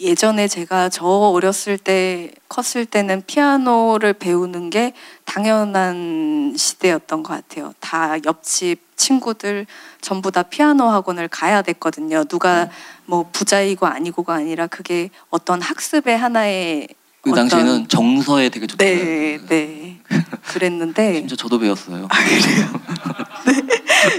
예전에 0.00 0.46
제가 0.46 0.88
저 0.90 1.04
어렸을 1.06 1.76
때 1.76 2.30
컸을 2.48 2.86
때는 2.86 3.22
피아노를 3.26 4.12
배우는 4.12 4.70
게 4.70 4.92
당연한 5.24 6.54
시대였던 6.56 7.22
것 7.24 7.34
같아요. 7.34 7.72
다 7.80 8.16
옆집 8.24 8.80
친구들 8.96 9.66
전부 10.00 10.30
다 10.30 10.42
피아노 10.44 10.84
학원을 10.88 11.28
가야 11.28 11.62
됐거든요. 11.62 12.24
누가 12.24 12.66
네. 12.66 12.70
뭐 13.06 13.28
부자이고 13.32 13.86
아니고가 13.86 14.34
아니라 14.34 14.66
그게 14.68 15.10
어떤 15.30 15.60
학습의 15.60 16.16
하나의 16.16 16.88
그 17.20 17.30
어떤- 17.32 17.48
당시에는 17.48 17.88
정서에 17.88 18.48
되게 18.50 18.66
좋잖아요. 18.68 18.94
네, 19.04 19.38
네. 19.48 19.87
그랬는데 20.48 21.14
심지어 21.14 21.36
저도 21.36 21.58
배웠어요. 21.58 22.08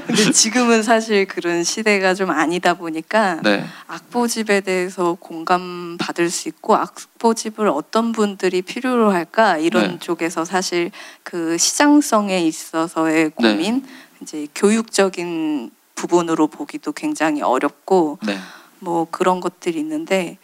근데 0.06 0.32
지금은 0.32 0.84
사실 0.84 1.26
그런 1.26 1.64
시대가 1.64 2.14
좀 2.14 2.30
아니다 2.30 2.74
보니까 2.74 3.40
네. 3.44 3.66
악보집에 3.88 4.62
대해서 4.62 5.16
공감 5.20 5.98
받을 6.00 6.30
수 6.30 6.50
있고 6.50 6.76
악보집을 6.76 7.68
어떤 7.68 8.12
분들이 8.12 8.62
필요로 8.62 9.12
할까 9.12 9.58
이런 9.58 9.94
네. 9.94 10.00
쪽에서 10.00 10.46
사실 10.46 10.92
그 11.24 11.58
시장성에 11.58 12.40
있어서의 12.46 13.24
네. 13.26 13.30
고민 13.30 13.86
이제 14.22 14.48
교육적인 14.54 15.72
부분으로 15.96 16.48
보기도 16.48 16.92
굉장히 16.92 17.42
어렵고 17.42 18.20
네. 18.26 18.38
뭐 18.80 19.08
그런 19.10 19.40
것들이 19.40 19.80
있는데 19.80 20.38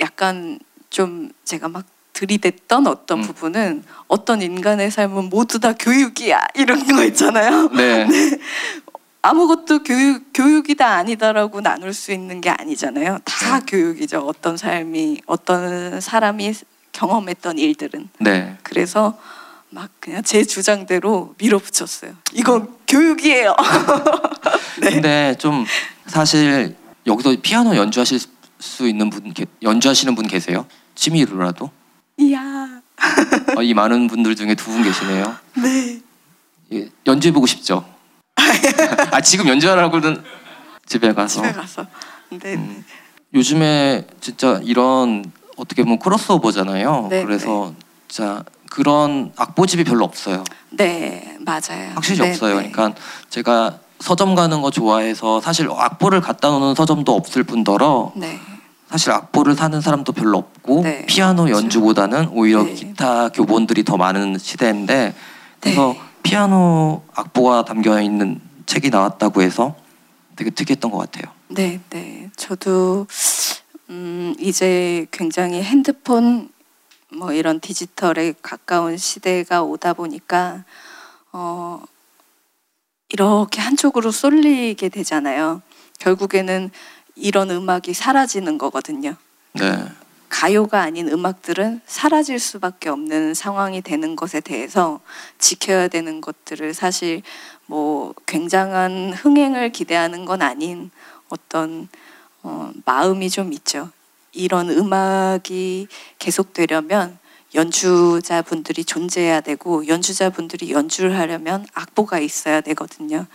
약간 0.00 0.58
좀 0.90 1.30
제가 1.44 1.68
막 1.68 1.84
들이댔던 2.18 2.88
어떤 2.88 3.20
음. 3.20 3.22
부분은 3.22 3.84
어떤 4.08 4.42
인간의 4.42 4.90
삶은 4.90 5.28
모두 5.28 5.60
다 5.60 5.72
교육이야 5.74 6.48
이런 6.56 6.84
거 6.84 7.04
있잖아요. 7.04 7.68
네. 7.68 8.08
아무것도 9.22 9.82
교육 9.84 10.30
교육이다 10.34 10.84
아니다라고 10.96 11.60
나눌 11.60 11.92
수 11.94 12.12
있는 12.12 12.40
게 12.40 12.50
아니잖아요. 12.50 13.18
다 13.24 13.60
네. 13.60 13.66
교육이죠. 13.66 14.20
어떤 14.26 14.56
삶이 14.56 15.20
어떤 15.26 16.00
사람이 16.00 16.54
경험했던 16.92 17.58
일들은 17.58 18.08
네. 18.18 18.56
그래서 18.64 19.16
막 19.70 19.90
그냥 20.00 20.22
제 20.24 20.42
주장대로 20.44 21.34
밀어붙였어요. 21.38 22.14
이건 22.32 22.74
교육이에요. 22.88 23.54
네. 24.80 24.90
근데 24.90 25.36
좀 25.38 25.64
사실 26.06 26.74
여기서 27.06 27.36
피아노 27.42 27.76
연주하실 27.76 28.18
수 28.58 28.88
있는 28.88 29.08
분 29.10 29.32
계- 29.34 29.46
연주하시는 29.62 30.14
분 30.16 30.26
계세요? 30.26 30.66
취미로라도? 30.96 31.70
이야, 32.18 32.80
어, 33.56 33.62
이 33.62 33.74
많은 33.74 34.08
분들 34.08 34.34
중에 34.36 34.54
두 34.54 34.70
분 34.72 34.82
계시네요. 34.82 35.36
네. 35.62 36.00
예, 36.72 36.88
연주해 37.06 37.32
보고 37.32 37.46
싶죠. 37.46 37.84
아 39.10 39.20
지금 39.20 39.48
연주하라고는 39.48 40.22
집에 40.86 41.12
가서. 41.14 41.42
집에 41.42 41.52
가서. 41.52 41.86
네. 42.30 42.54
음. 42.54 42.84
요즘에 43.34 44.06
진짜 44.20 44.60
이런 44.64 45.24
어떻게 45.56 45.82
보면 45.82 45.98
크로스오버잖아요. 45.98 47.08
네, 47.10 47.24
그래서 47.24 47.72
진짜 48.08 48.44
그런 48.70 49.32
악보집이 49.36 49.84
별로 49.84 50.04
없어요. 50.04 50.44
네, 50.70 51.36
맞아요. 51.40 51.92
확실히 51.94 52.20
네, 52.20 52.30
없어요. 52.30 52.60
네. 52.60 52.70
그러니까 52.70 53.00
제가 53.30 53.78
서점 54.00 54.34
가는 54.34 54.60
거 54.62 54.70
좋아해서 54.70 55.40
사실 55.40 55.68
악보를 55.70 56.20
갖다 56.20 56.48
놓는 56.50 56.74
서점도 56.74 57.14
없을 57.14 57.42
뿐더러 57.42 58.12
네. 58.16 58.38
사실 58.90 59.12
악보를 59.12 59.54
사는 59.54 59.80
사람도 59.80 60.12
별로 60.12 60.38
없고 60.38 60.82
네, 60.82 61.04
피아노 61.06 61.44
그렇죠. 61.44 61.62
연주보다는 61.62 62.28
오히려 62.28 62.62
네. 62.64 62.74
기타 62.74 63.28
교본들이 63.28 63.84
더 63.84 63.96
많은 63.96 64.38
시대인데 64.38 65.14
그래서 65.60 65.92
네. 65.92 66.00
피아노 66.22 67.02
악보가 67.14 67.64
담겨 67.64 68.00
있는 68.00 68.40
책이 68.66 68.90
나왔다고 68.90 69.42
해서 69.42 69.76
되게 70.36 70.50
특이했던 70.50 70.90
것 70.90 70.98
같아요. 70.98 71.32
네, 71.48 71.80
네. 71.90 72.30
저도 72.36 73.06
음, 73.90 74.34
이제 74.38 75.06
굉장히 75.10 75.62
핸드폰 75.62 76.50
뭐 77.10 77.32
이런 77.32 77.60
디지털에 77.60 78.34
가까운 78.42 78.96
시대가 78.96 79.62
오다 79.62 79.94
보니까 79.94 80.64
어, 81.32 81.82
이렇게 83.08 83.60
한쪽으로 83.60 84.10
쏠리게 84.10 84.90
되잖아요. 84.90 85.62
결국에는 85.98 86.70
이런 87.18 87.50
음악이 87.50 87.94
사라지는 87.94 88.58
거거든요. 88.58 89.16
네, 89.52 89.84
가요가 90.28 90.82
아닌 90.82 91.08
음악들은 91.08 91.80
사라질 91.86 92.38
수밖에 92.38 92.88
없는 92.88 93.34
상황이 93.34 93.80
되는 93.82 94.14
것에 94.16 94.40
대해서 94.40 95.00
지켜야 95.38 95.88
되는 95.88 96.20
것들을 96.20 96.74
사실 96.74 97.22
뭐 97.66 98.14
굉장한 98.26 99.14
흥행을 99.14 99.72
기대하는 99.72 100.24
건 100.24 100.42
아닌 100.42 100.90
어떤 101.28 101.88
어, 102.42 102.72
마음이 102.84 103.30
좀 103.30 103.52
있죠. 103.52 103.90
이런 104.32 104.70
음악이 104.70 105.88
계속되려면 106.18 107.18
연주자분들이 107.54 108.84
존재해야 108.84 109.40
되고 109.40 109.86
연주자분들이 109.88 110.70
연주를 110.70 111.18
하려면 111.18 111.66
악보가 111.74 112.18
있어야 112.18 112.60
되거든요. 112.60 113.26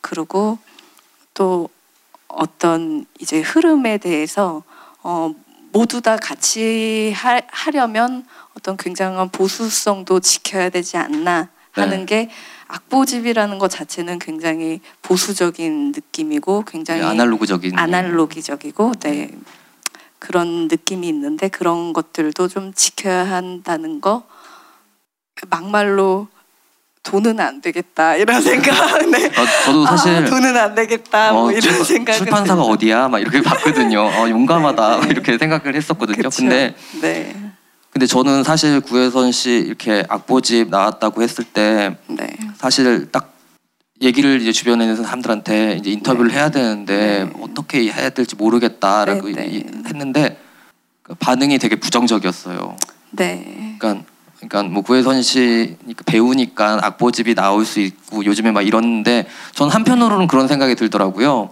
그리고 0.00 0.58
또 1.34 1.68
어떤 2.32 3.06
이제 3.20 3.40
흐름에 3.40 3.98
대해서 3.98 4.62
어, 5.02 5.34
모두 5.72 6.00
다 6.00 6.16
같이 6.16 7.12
하, 7.14 7.40
하려면 7.48 8.26
어떤 8.56 8.76
굉장한 8.76 9.30
보수성도 9.30 10.20
지켜야 10.20 10.68
되지 10.68 10.96
않나 10.96 11.48
하는 11.72 12.00
네. 12.00 12.06
게 12.06 12.30
악보집이라는 12.68 13.58
것 13.58 13.68
자체는 13.68 14.18
굉장히 14.18 14.80
보수적인 15.02 15.92
느낌이고 15.92 16.64
굉장히 16.66 17.00
네, 17.00 17.06
아날로그적인 17.06 17.78
아날로기적이고 17.78 18.92
네 19.00 19.30
그런 20.18 20.68
느낌이 20.68 21.08
있는데 21.08 21.48
그런 21.48 21.92
것들도 21.92 22.48
좀 22.48 22.72
지켜야 22.74 23.28
한다는 23.28 24.00
거 24.00 24.22
막말로 25.50 26.28
돈은 27.02 27.40
안 27.40 27.60
되겠다 27.60 28.16
이런 28.16 28.40
생각. 28.42 28.98
네. 29.10 29.26
어, 29.26 29.46
저도 29.64 29.86
사실 29.86 30.12
아, 30.14 30.24
돈은 30.24 30.56
안 30.56 30.74
되겠다 30.74 31.32
뭐 31.32 31.48
어, 31.48 31.52
이런 31.52 31.84
생각. 31.84 32.12
출판사가 32.12 32.62
어디야? 32.62 33.08
막 33.08 33.18
이렇게 33.18 33.42
봤거든요. 33.42 34.00
어, 34.06 34.28
용감하다 34.28 35.00
네. 35.00 35.06
이렇게 35.10 35.36
생각을 35.38 35.74
했었거든요. 35.74 36.16
그쵸? 36.16 36.30
근데 36.30 36.74
네, 37.00 37.34
근데 37.90 38.06
저는 38.06 38.44
사실 38.44 38.80
구혜선 38.80 39.32
씨 39.32 39.50
이렇게 39.50 40.04
악보집 40.08 40.68
나왔다고 40.70 41.22
했을 41.22 41.44
때 41.44 41.96
네, 42.06 42.28
사실 42.56 43.10
딱 43.10 43.32
얘기를 44.00 44.40
이제 44.40 44.52
주변에 44.52 44.84
있는 44.84 45.02
사람들한테 45.02 45.76
이제 45.80 45.90
인터뷰를 45.90 46.30
네. 46.30 46.36
해야 46.36 46.50
되는데 46.50 47.24
네. 47.24 47.32
어떻게 47.42 47.80
해야 47.92 48.10
될지 48.10 48.36
모르겠다라고 48.36 49.28
네, 49.28 49.32
네. 49.32 49.46
이- 49.48 49.64
했는데 49.86 50.38
그 51.02 51.14
반응이 51.14 51.58
되게 51.58 51.76
부정적이었어요. 51.76 52.76
네, 53.10 53.76
그러니까 53.78 54.04
그러니까 54.48 54.62
뭐 54.64 54.82
구혜선 54.82 55.22
씨 55.22 55.76
배우니까 56.04 56.80
악보집이 56.82 57.34
나올 57.34 57.64
수 57.64 57.80
있고 57.80 58.24
요즘에 58.24 58.50
막 58.50 58.62
이러는데 58.62 59.26
전 59.54 59.68
한편으로는 59.70 60.26
그런 60.26 60.48
생각이 60.48 60.74
들더라고요. 60.74 61.50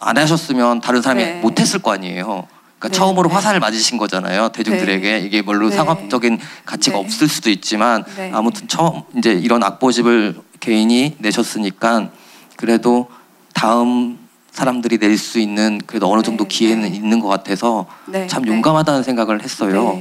안 0.00 0.18
하셨으면 0.18 0.80
다른 0.80 1.00
사람이 1.00 1.24
네. 1.24 1.40
못 1.40 1.60
했을 1.60 1.80
거 1.80 1.92
아니에요. 1.92 2.48
그러니까 2.78 2.88
네, 2.88 2.92
처음으로 2.92 3.28
네. 3.28 3.34
화살을 3.34 3.60
맞으신 3.60 3.96
거잖아요. 3.96 4.48
대중들에게 4.48 5.20
이게 5.20 5.42
뭘로 5.42 5.68
네. 5.68 5.76
상업적인 5.76 6.40
가치가 6.64 6.96
네. 6.96 7.04
없을 7.04 7.28
수도 7.28 7.48
있지만 7.50 8.04
네. 8.16 8.32
아무튼 8.34 8.66
처음 8.66 9.02
이제 9.16 9.32
이런 9.32 9.62
악보집을 9.62 10.40
개인이 10.58 11.16
내셨으니까 11.18 12.10
그래도 12.56 13.08
다음 13.54 14.18
사람들이 14.50 14.98
낼 14.98 15.16
수 15.16 15.38
있는 15.38 15.80
그래도 15.86 16.10
어느 16.12 16.22
정도 16.22 16.44
네, 16.44 16.48
기회는 16.48 16.90
네. 16.90 16.96
있는 16.96 17.20
것 17.20 17.28
같아서 17.28 17.86
네, 18.06 18.26
참 18.26 18.42
네. 18.42 18.50
용감하다는 18.50 19.04
생각을 19.04 19.42
했어요. 19.42 20.00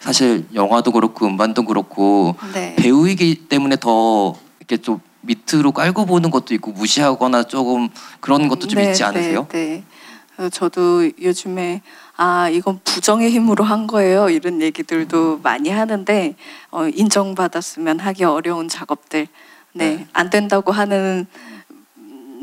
네, 0.00 0.04
사실 0.04 0.46
영화도 0.54 0.92
그렇고 0.92 1.26
음반도 1.26 1.64
그렇고 1.64 2.34
네. 2.54 2.74
배우이기 2.76 3.46
때문에 3.48 3.76
더 3.76 4.34
이렇게 4.58 4.78
좀 4.78 5.00
밑으로 5.20 5.72
깔고 5.72 6.06
보는 6.06 6.30
것도 6.30 6.54
있고 6.54 6.72
무시하거나 6.72 7.44
조금 7.44 7.88
그런 8.20 8.48
것도 8.48 8.66
좀 8.66 8.80
있지 8.80 9.04
않으세요? 9.04 9.46
네, 9.50 9.84
네. 10.38 10.44
어, 10.44 10.48
저도 10.48 11.10
요즘에 11.20 11.82
아 12.16 12.48
이건 12.48 12.80
부정의 12.84 13.30
힘으로 13.30 13.62
한 13.62 13.86
거예요 13.86 14.30
이런 14.30 14.62
얘기들도 14.62 15.40
많이 15.42 15.68
하는데 15.68 16.34
어, 16.70 16.88
인정받았으면 16.88 18.00
하기 18.00 18.24
어려운 18.24 18.68
작업들 18.68 19.28
네 19.74 19.96
네. 19.96 20.06
안 20.14 20.30
된다고 20.30 20.72
하는 20.72 21.26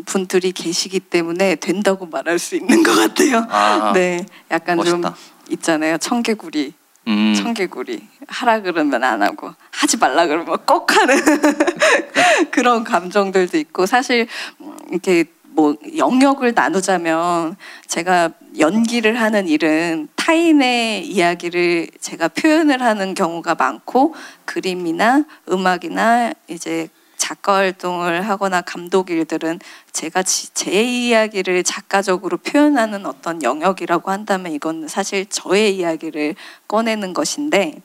분들이 0.06 0.52
계시기 0.52 1.00
때문에 1.00 1.56
된다고 1.56 2.06
말할 2.06 2.40
수 2.40 2.56
있는 2.56 2.82
것 2.82 2.96
같아요. 2.96 3.46
아, 3.50 3.92
네, 3.94 4.26
약간 4.50 4.78
좀 4.84 5.02
멋있다. 5.02 5.16
있잖아요 5.50 5.98
청개구리 5.98 6.74
음, 7.08 7.34
청개구리 7.34 8.02
하라 8.28 8.62
그러면 8.62 9.04
안 9.04 9.24
하고 9.24 9.54
하지 9.72 9.98
말라 9.98 10.28
그러면 10.28 10.58
꼭 10.66 10.96
하는 10.96 11.16
그런 12.52 12.84
감정들도 12.84 13.58
있고 13.58 13.86
사실 13.86 14.28
음, 14.60 14.78
이렇게 14.92 15.26
뭐 15.44 15.76
영역을 15.96 16.54
나누자면 16.54 17.56
제가 17.88 18.30
연기를 18.60 19.20
하는 19.20 19.48
일은 19.48 20.08
타인의 20.16 21.08
이야기를 21.08 21.88
제가 22.00 22.28
표현을 22.28 22.84
하는 22.84 23.16
경우가 23.16 23.56
많고 23.56 24.14
그림이나 24.46 25.24
음악이나 25.50 26.34
이제 26.48 26.90
작가 27.18 27.56
활동을 27.56 28.28
하거나 28.28 28.62
감독 28.62 29.10
일들은 29.10 29.60
제가 29.92 30.24
지- 30.24 30.54
제 30.54 30.84
이야기를 30.84 31.64
작가적으로 31.64 32.38
표현하는 32.38 33.06
어떤 33.06 33.44
영역이라고 33.44 34.12
한다면 34.12 34.54
이건 34.54 34.88
사실 34.88 35.26
저의 35.26 35.76
이야기를 35.78 36.36
꺼내는 36.68 37.14
것인데 37.14 37.82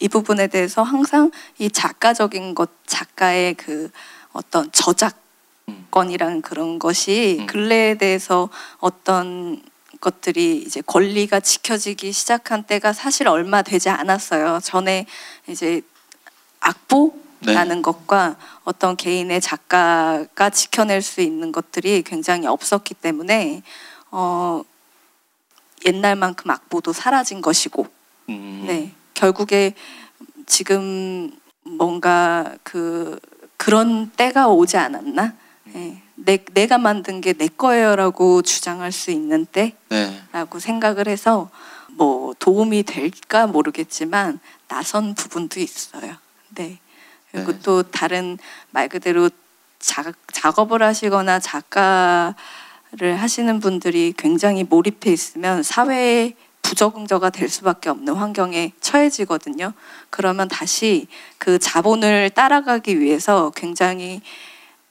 이 0.00 0.08
부분에 0.08 0.46
대해서 0.46 0.82
항상 0.82 1.30
이 1.58 1.70
작가적인 1.70 2.54
것 2.54 2.70
작가의 2.86 3.54
그 3.54 3.90
어떤 4.32 4.70
저작권이라는 4.72 6.42
그런 6.42 6.78
것이 6.78 7.38
음. 7.40 7.46
근래에 7.46 7.94
대해서 7.96 8.48
어떤 8.78 9.62
것들이 10.00 10.56
이제 10.66 10.80
권리가 10.80 11.40
지켜지기 11.40 12.12
시작한 12.12 12.62
때가 12.62 12.94
사실 12.94 13.28
얼마 13.28 13.60
되지 13.60 13.90
않았어요. 13.90 14.60
전에 14.62 15.06
이제 15.46 15.82
악보라는 16.60 17.19
네. 17.40 17.82
것과 17.82 18.36
어떤 18.64 18.96
개인의 18.96 19.40
작가가 19.40 20.50
지켜낼 20.50 21.02
수 21.02 21.20
있는 21.20 21.52
것들이 21.52 22.02
굉장히 22.02 22.46
없었기 22.46 22.94
때문에 22.94 23.62
어 24.10 24.62
옛날만큼 25.86 26.50
악보도 26.50 26.92
사라진 26.92 27.40
것이고 27.40 27.86
음, 28.28 28.64
네. 28.66 28.92
결국에 29.14 29.74
지금 30.46 31.30
뭔가 31.62 32.54
그 32.62 33.18
그런 33.56 34.10
때가 34.10 34.48
오지 34.48 34.76
않았나? 34.76 35.34
네. 35.64 36.02
내, 36.16 36.44
내가 36.52 36.78
만든 36.78 37.20
게 37.20 37.32
내 37.32 37.48
거예요라고 37.48 38.42
주장할 38.42 38.92
수 38.92 39.10
있는 39.10 39.46
때라고 39.46 39.78
네. 39.88 40.60
생각을 40.60 41.08
해서 41.08 41.50
뭐 41.88 42.34
도움이 42.38 42.82
될까 42.82 43.46
모르겠지만 43.46 44.40
나선 44.68 45.14
부분도 45.14 45.60
있어요. 45.60 46.16
네. 46.50 46.78
그리고 47.32 47.52
네. 47.52 47.58
또 47.62 47.82
다른 47.82 48.38
말 48.70 48.88
그대로 48.88 49.30
작, 49.78 50.12
작업을 50.32 50.82
하시거나 50.82 51.38
작가를 51.38 52.34
하시는 53.16 53.60
분들이 53.60 54.12
굉장히 54.16 54.64
몰입해 54.64 55.12
있으면 55.12 55.62
사회에 55.62 56.34
부적응자가 56.62 57.30
될 57.30 57.48
수밖에 57.48 57.88
없는 57.88 58.14
환경에 58.14 58.72
처해지거든요. 58.80 59.72
그러면 60.10 60.46
다시 60.48 61.08
그 61.38 61.58
자본을 61.58 62.30
따라가기 62.30 63.00
위해서 63.00 63.50
굉장히 63.56 64.20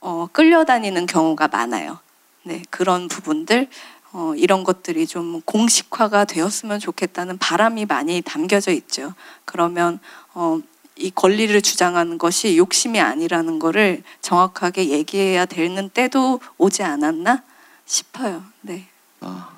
어, 0.02 0.28
끌려다니는 0.32 1.06
경우가 1.06 1.48
많아요. 1.48 2.00
네, 2.44 2.64
그런 2.70 3.08
부분들 3.08 3.68
어, 4.12 4.34
이런 4.36 4.64
것들이 4.64 5.06
좀 5.06 5.42
공식화가 5.42 6.26
되었으면 6.26 6.80
좋겠다는 6.80 7.38
바람이 7.38 7.86
많이 7.86 8.22
담겨져 8.22 8.72
있죠. 8.72 9.14
그러면 9.46 10.00
어, 10.34 10.60
이 11.00 11.12
권리를 11.16 11.60
주장하는 11.62 12.18
것이 12.18 12.58
욕심이 12.58 13.00
아니라는 13.00 13.58
거를 13.60 14.04
정확하게 14.22 14.90
얘기해야 14.90 15.46
되는 15.46 15.90
때도 15.90 16.42
오지 16.58 16.84
않았나 16.84 17.42
싶어요. 17.86 18.44
네, 18.62 18.86
아, 19.22 19.50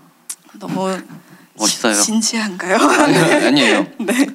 너무 0.53 0.95
멋있어요. 1.55 1.93
지- 1.95 2.03
진지한가요? 2.03 2.75
아니, 2.77 3.17
아니에요. 3.17 3.87
네, 3.99 4.27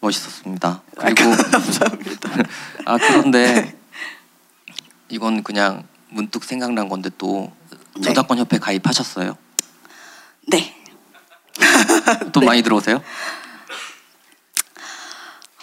멋있었습니다. 0.00 0.68
아, 0.68 0.82
그리고 1.04 1.30
감사합니다. 1.30 2.30
아 2.84 2.98
그런데 2.98 3.76
이건 5.08 5.44
그냥 5.44 5.84
문득 6.08 6.42
생각난 6.44 6.88
건데 6.88 7.10
또 7.16 7.52
네. 7.96 8.02
저작권 8.02 8.38
협회 8.38 8.58
가입하셨어요? 8.58 9.36
네. 10.48 10.74
돈 12.32 12.44
많이 12.44 12.62
들어오세요? 12.62 13.02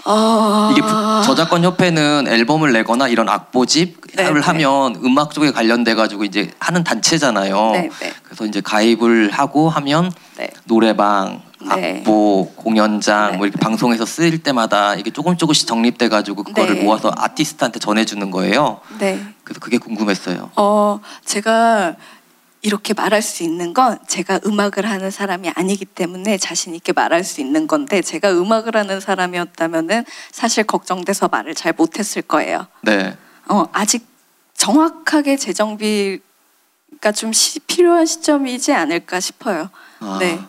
어... 0.05 0.69
이게 0.71 0.81
부- 0.81 0.87
저작권 1.23 1.63
협회는 1.63 2.27
앨범을 2.27 2.73
내거나 2.73 3.07
이런 3.07 3.29
악보집을 3.29 3.95
네, 4.15 4.31
네. 4.31 4.39
하면 4.39 4.95
음악 5.03 5.33
쪽에 5.33 5.51
관련돼 5.51 5.95
가지고 5.95 6.25
이제 6.25 6.51
하는 6.59 6.83
단체잖아요. 6.83 7.71
네, 7.71 7.89
네. 8.01 8.13
그래서 8.23 8.45
이제 8.45 8.61
가입을 8.61 9.31
하고 9.31 9.69
하면 9.69 10.11
네. 10.37 10.49
노래방, 10.65 11.41
네. 11.75 11.99
악보, 11.99 12.53
공연장 12.55 13.31
네, 13.31 13.37
뭐 13.37 13.45
이렇게 13.45 13.57
네. 13.57 13.63
방송에서 13.63 14.05
쓰일 14.05 14.43
때마다 14.43 14.95
이게 14.95 15.09
조금 15.09 15.37
조금씩 15.37 15.67
정립돼 15.67 16.09
가지고 16.09 16.43
그거를 16.43 16.75
네. 16.75 16.83
모아서 16.83 17.11
아티스트한테 17.15 17.79
전해 17.79 18.03
주는 18.03 18.29
거예요. 18.29 18.81
네. 18.99 19.23
그래서 19.43 19.59
그게 19.61 19.77
궁금했어요. 19.77 20.51
어, 20.57 20.99
제가 21.25 21.95
이렇게 22.63 22.93
말할 22.93 23.21
수 23.21 23.43
있는 23.43 23.73
건 23.73 23.99
제가 24.07 24.39
음악을 24.45 24.89
하는 24.89 25.11
사람이 25.11 25.49
아니기 25.53 25.83
때문에 25.83 26.37
자신 26.37 26.73
있게 26.73 26.93
말할 26.93 27.25
수 27.25 27.41
있는 27.41 27.67
건데 27.67 28.01
제가 28.01 28.31
음악을 28.31 28.77
하는 28.77 29.01
사람이었다면은 29.01 30.05
사실 30.31 30.63
걱정돼서 30.63 31.27
말을 31.27 31.55
잘 31.55 31.73
못했을 31.77 32.21
거예요. 32.21 32.65
네. 32.81 33.17
어, 33.49 33.65
아직 33.73 34.07
정확하게 34.55 35.35
재정비가 35.35 37.11
좀 37.13 37.33
시- 37.33 37.59
필요한 37.59 38.05
시점이지 38.05 38.71
않을까 38.71 39.19
싶어요. 39.19 39.69
아, 39.99 40.17
네. 40.21 40.39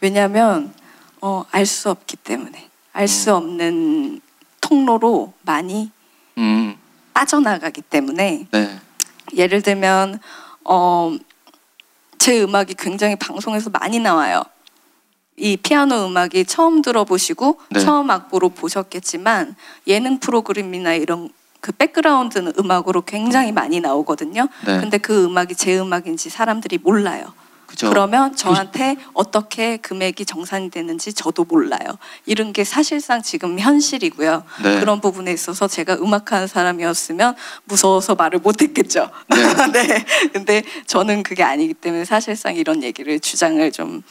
왜냐하면 0.00 0.72
어, 1.20 1.44
알 1.50 1.66
수 1.66 1.90
없기 1.90 2.16
때문에 2.16 2.68
알수 2.92 3.34
없는 3.34 4.20
통로로 4.60 5.32
많이 5.42 5.90
음, 6.38 6.76
빠져나가기 7.12 7.82
때문에 7.82 8.46
네. 8.52 8.78
예를 9.36 9.62
들면 9.62 10.20
어, 10.64 11.16
제 12.20 12.42
음악이 12.42 12.74
굉장히 12.74 13.16
방송에서 13.16 13.70
많이 13.70 13.98
나와요. 13.98 14.42
이 15.38 15.56
피아노 15.56 16.04
음악이 16.04 16.44
처음 16.44 16.82
들어보시고 16.82 17.58
네. 17.70 17.80
처음 17.80 18.10
악보로 18.10 18.50
보셨겠지만 18.50 19.56
예능 19.86 20.20
프로그램이나 20.20 20.92
이런 20.92 21.30
그 21.60 21.72
백그라운드 21.72 22.52
음악으로 22.58 23.00
굉장히 23.02 23.52
많이 23.52 23.80
나오거든요. 23.80 24.48
네. 24.66 24.80
근데 24.80 24.98
그 24.98 25.24
음악이 25.24 25.54
제 25.54 25.78
음악인지 25.78 26.28
사람들이 26.28 26.76
몰라요. 26.76 27.32
그죠. 27.70 27.88
그러면 27.88 28.36
저한테 28.36 28.96
어떻게 29.14 29.76
금액이 29.78 30.26
정산이 30.26 30.70
되는지 30.70 31.12
저도 31.12 31.44
몰라요. 31.44 31.98
이런 32.26 32.52
게 32.52 32.64
사실상 32.64 33.22
지금 33.22 33.58
현실이고요. 33.58 34.44
네. 34.62 34.80
그런 34.80 35.00
부분에 35.00 35.32
있어서 35.32 35.68
제가 35.68 35.94
음악하는 35.94 36.46
사람이었으면 36.46 37.36
무서워서 37.64 38.14
말을 38.16 38.40
못했겠죠. 38.40 39.10
네. 39.28 39.72
네. 39.72 40.04
근데 40.32 40.62
저는 40.86 41.22
그게 41.22 41.42
아니기 41.42 41.74
때문에 41.74 42.04
사실상 42.04 42.56
이런 42.56 42.82
얘기를 42.82 43.18
주장을 43.20 43.70
좀 43.72 44.02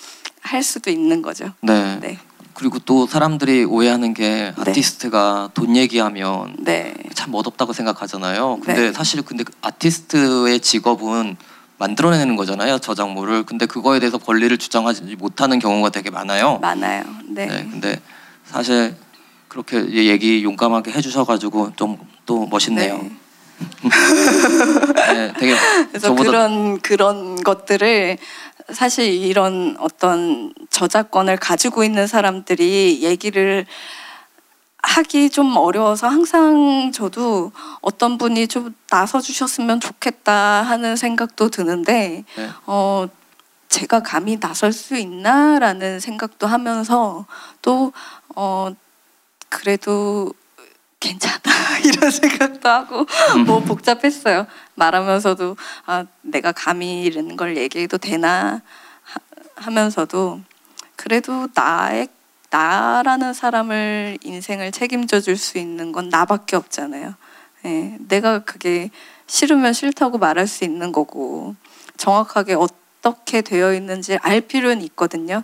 할 0.41 0.63
수도 0.63 0.89
있는 0.89 1.21
거죠. 1.21 1.51
네. 1.61 1.99
네. 1.99 2.19
그리고 2.53 2.79
또 2.79 3.07
사람들이 3.07 3.63
오해하는 3.63 4.13
게 4.13 4.53
네. 4.53 4.53
아티스트가 4.57 5.51
돈 5.53 5.75
얘기하면 5.75 6.57
네. 6.59 6.93
참 7.13 7.31
멋없다고 7.31 7.71
생각하잖아요. 7.73 8.59
근데 8.63 8.81
네. 8.87 8.93
사실 8.93 9.21
근데 9.21 9.43
그 9.43 9.53
아티스트의 9.61 10.59
직업은 10.59 11.37
만들어내는 11.79 12.35
거잖아요. 12.35 12.79
저작물을. 12.79 13.43
근데 13.43 13.65
그거에 13.65 13.99
대해서 13.99 14.17
권리를 14.17 14.55
주장하지 14.57 15.15
못하는 15.17 15.59
경우가 15.59 15.89
되게 15.89 16.09
많아요. 16.09 16.59
많아요. 16.59 17.03
네. 17.27 17.47
네. 17.47 17.67
근데 17.71 17.99
사실 18.45 18.95
그렇게 19.47 19.89
얘기 19.89 20.43
용감하게 20.43 20.91
해주셔가지고 20.91 21.73
좀 21.75 21.97
또 22.29 22.45
멋있네요. 22.45 22.99
네. 23.01 23.09
네, 25.13 25.33
되게 25.39 25.55
그래서 25.87 26.13
그런 26.13 26.79
그런 26.79 27.43
것들을 27.43 28.19
사실 28.71 29.11
이런 29.11 29.75
어떤 29.79 30.53
저작권을 30.69 31.37
가지고 31.37 31.83
있는 31.83 32.05
사람들이 32.05 32.99
얘기를 33.01 33.65
하기 34.81 35.29
좀 35.29 35.55
어려워서 35.57 36.07
항상 36.07 36.91
저도 36.93 37.51
어떤 37.81 38.17
분이 38.17 38.47
좀 38.47 38.73
나서 38.89 39.19
주셨으면 39.19 39.79
좋겠다 39.79 40.33
하는 40.33 40.95
생각도 40.95 41.49
드는데 41.49 42.23
네. 42.35 42.49
어 42.65 43.07
제가 43.67 44.01
감히 44.01 44.39
나설 44.39 44.73
수 44.73 44.97
있나라는 44.97 45.99
생각도 45.99 46.47
하면서 46.47 47.25
또 47.61 47.91
어 48.35 48.71
그래도 49.49 50.33
괜찮아 50.99 51.41
이런 51.83 52.11
생각도 52.11 52.69
하고 52.69 53.05
뭐 53.45 53.59
복잡했어요 53.59 54.47
말하면서도 54.75 55.57
아 55.85 56.05
내가 56.21 56.51
감히 56.51 57.03
이런 57.03 57.35
걸 57.35 57.57
얘기해도 57.57 57.97
되나 57.97 58.61
하, 59.03 59.19
하면서도 59.55 60.39
그래도 60.95 61.47
나의 61.53 62.07
나라는 62.49 63.33
사람을 63.33 64.17
인생을 64.23 64.71
책임져 64.71 65.19
줄 65.21 65.37
수 65.37 65.57
있는 65.57 65.91
건 65.91 66.09
나밖에 66.09 66.55
없잖아요. 66.55 67.13
예, 67.65 67.97
내가 68.07 68.39
그게 68.39 68.89
싫으면 69.27 69.73
싫다고 69.73 70.17
말할 70.17 70.47
수 70.47 70.63
있는 70.63 70.91
거고 70.91 71.55
정확하게 71.97 72.55
어떻게 72.55 73.41
되어 73.41 73.73
있는지 73.73 74.17
알 74.21 74.41
필요는 74.41 74.81
있거든요. 74.83 75.43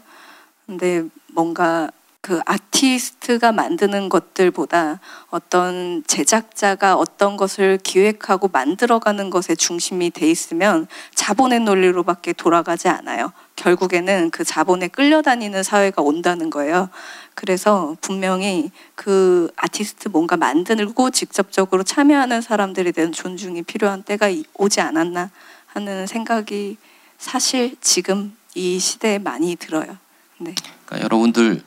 근데 0.65 1.03
뭔가 1.33 1.89
그 2.21 2.41
아티스트가 2.45 3.51
만드는 3.51 4.09
것들보다 4.09 4.99
어떤 5.29 6.03
제작자가 6.07 6.95
어떤 6.95 7.37
것을 7.37 7.77
기획하고 7.83 8.47
만들어가는 8.47 9.29
것에 9.29 9.53
중심이 9.53 10.09
돼 10.09 10.27
있으면 10.31 10.87
자본의 11.13 11.59
논리로밖에 11.59 12.33
돌아가지 12.33 12.87
않아요. 12.87 13.31
결국에는 13.55 14.29
그 14.31 14.43
자본에 14.43 14.87
끌려다니는 14.87 15.63
사회가 15.63 16.01
온다는 16.01 16.49
거예요. 16.49 16.89
그래서 17.33 17.95
분명히 18.01 18.71
그 18.95 19.49
아티스트 19.55 20.09
뭔가 20.09 20.37
만들고 20.37 21.11
직접적으로 21.11 21.83
참여하는 21.83 22.41
사람들에 22.41 22.91
대한 22.91 23.11
존중이 23.11 23.63
필요한 23.63 24.03
때가 24.03 24.29
이- 24.29 24.43
오지 24.55 24.81
않았나 24.81 25.29
하는 25.67 26.07
생각이 26.07 26.77
사실 27.17 27.75
지금 27.81 28.35
이 28.55 28.79
시대에 28.79 29.19
많이 29.19 29.55
들어요. 29.55 29.97
네. 30.37 30.53
그러니까 30.85 31.03
여러분들 31.05 31.61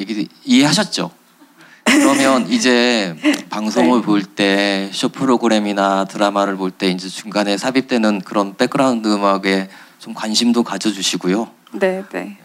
얘기 0.00 0.28
이해하셨죠? 0.44 1.10
그러면 1.84 2.48
이제 2.52 3.16
방송을 3.50 4.00
네. 4.00 4.06
볼때 4.06 4.90
쇼 4.92 5.08
프로그램이나 5.08 6.04
드라마를 6.06 6.56
볼 6.56 6.70
때 6.70 6.88
이제 6.88 7.08
중간에 7.08 7.56
삽입되는 7.58 8.20
그런 8.22 8.56
백그라운드 8.56 9.08
음악에 9.08 9.68
좀 10.00 10.14
관심도 10.14 10.62
가져주시고요. 10.62 11.48
네, 11.72 12.02
네. 12.12 12.38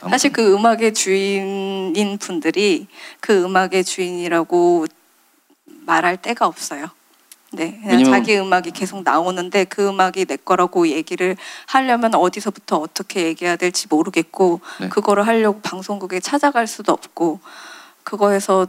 아무튼 0.00 0.10
사실 0.10 0.32
그 0.32 0.52
음악의 0.54 0.92
주인인 0.92 2.18
분들이 2.18 2.86
그 3.20 3.42
음악의 3.44 3.84
주인이라고 3.84 4.86
말할 5.86 6.18
데가 6.18 6.46
없어요. 6.46 6.88
네, 7.52 7.78
그냥 7.80 7.98
왜냐면- 7.98 8.12
자기 8.12 8.36
음악이 8.38 8.70
계속 8.72 9.02
나오는데 9.02 9.64
그 9.64 9.88
음악이 9.88 10.26
내 10.26 10.36
거라고 10.36 10.88
얘기를 10.88 11.36
하려면 11.66 12.14
어디서부터 12.14 12.76
어떻게 12.78 13.24
얘기해야 13.26 13.56
될지 13.56 13.86
모르겠고 13.88 14.60
네. 14.80 14.88
그거를 14.88 15.26
하려고 15.26 15.60
방송국에 15.60 16.20
찾아갈 16.20 16.66
수도 16.66 16.92
없고 16.92 17.40
그거에서 18.02 18.66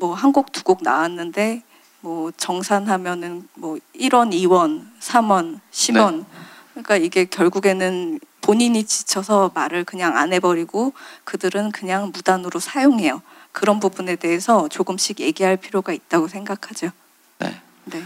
뭐 0.00 0.14
한 0.14 0.32
곡 0.32 0.52
두 0.52 0.62
곡 0.64 0.82
나왔는데 0.82 1.62
뭐 2.00 2.30
정산하면은 2.36 3.46
뭐 3.54 3.76
1원, 3.94 4.32
2원, 4.32 4.86
3원, 5.00 5.60
10원 5.70 6.24
그러니까 6.78 6.96
이게 6.96 7.24
결국에는 7.24 8.20
본인이 8.40 8.84
지쳐서 8.84 9.50
말을 9.54 9.82
그냥 9.84 10.16
안 10.16 10.32
해버리고 10.32 10.92
그들은 11.24 11.72
그냥 11.72 12.12
무단으로 12.14 12.60
사용해요. 12.60 13.20
그런 13.50 13.80
부분에 13.80 14.14
대해서 14.14 14.68
조금씩 14.68 15.18
얘기할 15.18 15.56
필요가 15.56 15.92
있다고 15.92 16.28
생각하죠. 16.28 16.90
네. 17.40 17.60
네. 17.86 18.02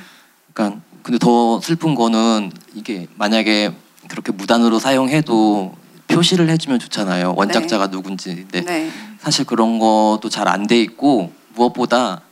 그러니까 0.54 0.80
근데 1.02 1.18
더 1.18 1.60
슬픈 1.60 1.94
거는 1.94 2.50
이게 2.74 3.08
만약에 3.16 3.74
그렇게 4.08 4.32
무단으로 4.32 4.78
사용해도 4.78 5.74
표시를 6.08 6.48
해주면 6.48 6.78
좋잖아요. 6.78 7.34
원작자가 7.36 7.90
누군지. 7.90 8.34
근데 8.34 8.62
네. 8.62 8.90
사실 9.20 9.44
그런 9.44 9.78
것도 9.78 10.30
잘 10.30 10.48
안 10.48 10.66
돼 10.66 10.80
있고 10.80 11.30
무엇보다 11.54 12.22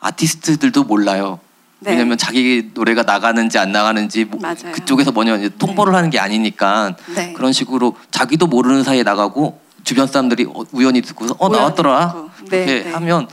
아티스트들도 0.00 0.84
몰라요. 0.84 1.38
네. 1.80 1.90
왜냐면 1.92 2.16
자기 2.16 2.70
노래가 2.74 3.02
나가는지 3.02 3.58
안 3.58 3.70
나가는지 3.72 4.24
뭐. 4.24 4.40
그쪽에서 4.72 5.12
뭐냐 5.12 5.48
통보를 5.58 5.94
하는 5.94 6.10
게 6.10 6.18
아니니까 6.18 6.96
네. 7.14 7.32
그런 7.34 7.52
식으로 7.52 7.96
자기도 8.10 8.46
모르는 8.46 8.82
사이에 8.82 9.02
나가고 9.02 9.60
주변 9.84 10.06
사람들이 10.06 10.46
어, 10.46 10.64
우연히 10.72 11.00
듣고서 11.02 11.34
어 11.38 11.46
우연히 11.46 11.58
나왔더라. 11.58 12.28
그렇게 12.38 12.64
네, 12.64 12.82
네. 12.84 12.90
하면 12.92 13.28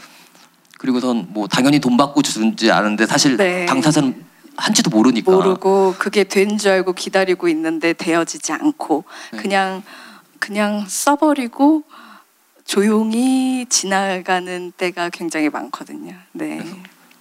그리고선 0.78 1.28
뭐 1.30 1.48
당연히 1.48 1.80
돈 1.80 1.96
받고 1.96 2.22
주는지 2.22 2.70
아는데 2.70 3.06
사실 3.06 3.38
네. 3.38 3.66
당사자는 3.66 4.24
한지도 4.58 4.90
모르니까 4.92 5.32
모르고 5.32 5.96
그게 5.98 6.24
된 6.26 6.58
줄 6.60 6.72
알고 6.72 6.94
기다리고 6.94 7.48
있는데 7.48 7.94
되어지지 7.94 8.52
않고 8.52 9.06
네. 9.32 9.38
그냥 9.40 9.84
그냥 10.40 10.84
써버리고 10.88 11.84
조용히 12.66 13.66
지나가는 13.70 14.72
때가 14.78 15.10
굉장히 15.10 15.50
많거든요. 15.50 16.14
네. 16.34 16.62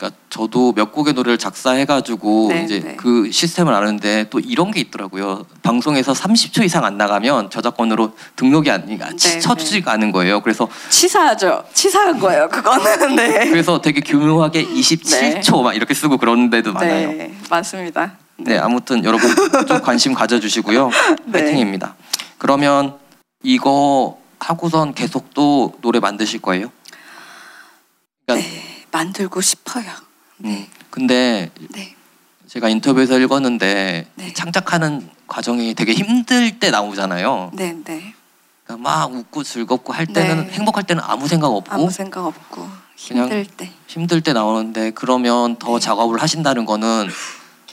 그러니까 0.03 0.19
저도 0.31 0.73
몇 0.73 0.91
곡의 0.91 1.15
노래를 1.15 1.39
작사해가지고 1.39 2.49
네, 2.51 2.65
이제 2.65 2.81
네. 2.81 2.97
그 2.97 3.31
시스템을 3.31 3.73
아는데 3.73 4.27
또 4.31 4.41
이런 4.41 4.73
게 4.73 4.81
있더라고요. 4.81 5.47
방송에서 5.63 6.13
30초 6.13 6.65
이상 6.65 6.85
안 6.85 6.97
나가면 6.97 7.51
저작권으로 7.51 8.13
등록이 8.35 8.69
아니가 8.69 9.11
네, 9.11 9.39
쳐주지가 9.39 9.93
않은 9.93 10.11
거예요. 10.11 10.41
그래서 10.41 10.69
치사하죠. 10.91 11.63
치사한 11.73 12.19
거예요. 12.19 12.49
그거는 12.49 13.15
네. 13.15 13.49
그래서 13.49 13.81
되게 13.81 14.01
교묘하게 14.01 14.67
27초 14.67 15.63
막 15.63 15.77
이렇게 15.77 15.95
쓰고 15.95 16.19
그런 16.19 16.51
데도 16.51 16.73
많아요. 16.73 17.09
네. 17.09 17.15
네, 17.15 17.35
맞습니다. 17.49 18.19
아무튼 18.61 19.05
여러분 19.05 19.31
좀 19.69 19.81
관심 19.83 20.15
가져주시고요. 20.15 20.91
네. 21.27 21.45
파이팅입니다. 21.45 21.95
그러면 22.39 22.97
이거 23.45 24.19
하고선 24.41 24.95
계속 24.95 25.33
또 25.33 25.75
노래 25.81 26.01
만드실 26.01 26.43
거예요? 26.43 26.73
그러니까 28.27 28.72
만들고 28.97 29.41
싶어요. 29.41 29.85
음, 30.45 30.67
근데 30.91 31.51
네. 31.71 31.97
제가 32.47 32.69
인터뷰에서 32.69 33.19
읽었는데 33.19 34.07
네. 34.15 34.33
창작하는 34.35 35.09
과정이 35.27 35.75
되게 35.75 35.93
힘들 35.95 36.61
때 36.61 36.71
나오잖아요. 36.71 37.51
네, 37.55 37.73
네. 37.85 38.15
그러니까 38.65 38.89
막 38.89 39.13
웃고 39.13 39.43
즐겁고 39.43 39.93
할 39.93 40.07
때는 40.07 40.47
네. 40.47 40.53
행복할 40.53 40.85
때는 40.85 41.03
아무 41.05 41.27
생각 41.27 41.49
없고 41.49 41.73
아무 41.73 41.91
생각 41.91 42.25
없고 42.25 42.69
힘들 42.97 43.45
때. 43.47 43.73
힘들 43.89 44.21
때 44.21 44.33
나오는데 44.33 44.93
그러면 44.93 45.55
네. 45.55 45.59
더 45.59 45.79
작업을 45.81 46.23
하신다는 46.23 46.67
거는 46.67 47.09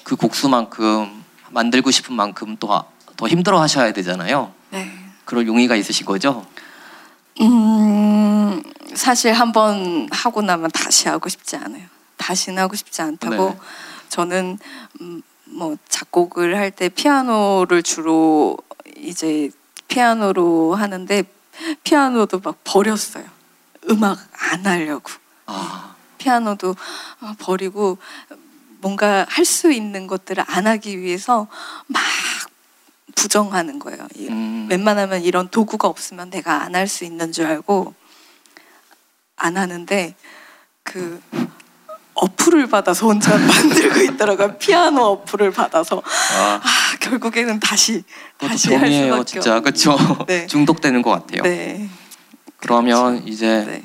그 0.03 0.15
곡수만큼 0.15 1.24
만들고 1.51 1.91
싶은 1.91 2.15
만큼 2.15 2.57
또 2.57 2.84
더 3.20 3.28
힘들어 3.28 3.59
하셔야 3.59 3.91
되잖아요. 3.91 4.53
네. 4.70 4.89
그럴 5.26 5.45
용의가 5.45 5.76
있으신 5.76 6.05
거죠? 6.05 6.45
음, 7.41 8.38
사실 9.00 9.32
한 9.34 9.54
번 9.54 10.08
하고 10.12 10.41
나면 10.41 10.70
다시 10.72 11.08
하고 11.08 11.30
싶지 11.30 11.56
않아요. 11.56 11.86
다시는 12.18 12.62
하고 12.62 12.76
싶지 12.76 13.02
않다고 13.02 13.50
네. 13.52 13.58
저는 14.10 14.60
음, 15.00 15.22
뭐 15.45 15.78
작곡을 15.88 16.58
할 16.58 16.72
때 16.72 16.89
피아노를 16.89 17.82
주로 17.82 18.58
이제 18.97 19.50
피아노로 19.88 20.76
하는데 20.76 21.24
피아노도 21.84 22.41
막 22.43 22.58
버렸어요. 22.66 23.24
음악 23.89 24.20
안 24.52 24.66
하려고. 24.68 25.10
아, 25.45 25.95
피아노도 26.18 26.76
어, 27.22 27.34
버리고 27.39 27.97
뭔가 28.82 29.26
할 29.30 29.45
수 29.45 29.72
있는 29.72 30.08
것들을 30.08 30.43
안 30.45 30.68
하기 30.68 31.00
위해서 31.00 31.47
막 31.88 32.02
부정하는 33.16 33.80
거예요. 33.80 34.08
이- 34.16 34.28
음. 34.28 34.68
웬만하면 34.70 35.24
이런 35.24 35.47
도구가 35.50 35.88
없으면 35.88 36.30
내가 36.30 36.64
안 36.64 36.76
할 36.76 36.88
수 36.88 37.06
있는 37.06 37.32
줄 37.32 37.45
알고 37.47 37.93
안 39.39 39.57
하는데 39.57 40.15
그 40.83 41.21
어플을 42.13 42.67
받아서 42.67 43.07
혼자 43.07 43.31
만들고 43.37 43.99
있더라고요. 44.13 44.57
피아노 44.57 45.01
어플을 45.03 45.51
받아서 45.51 46.01
아, 46.35 46.59
아 46.61 46.97
결국에는 46.99 47.59
다시 47.59 48.03
다시 48.37 48.75
할 48.75 48.91
수밖에 48.91 49.23
진짜 49.25 49.57
없- 49.57 49.63
그렇죠. 49.63 49.97
네. 50.27 50.45
중독되는 50.47 51.01
것 51.01 51.11
같아요. 51.11 51.43
네. 51.43 51.89
그러면 52.57 53.25
이제 53.25 53.63
네. 53.65 53.83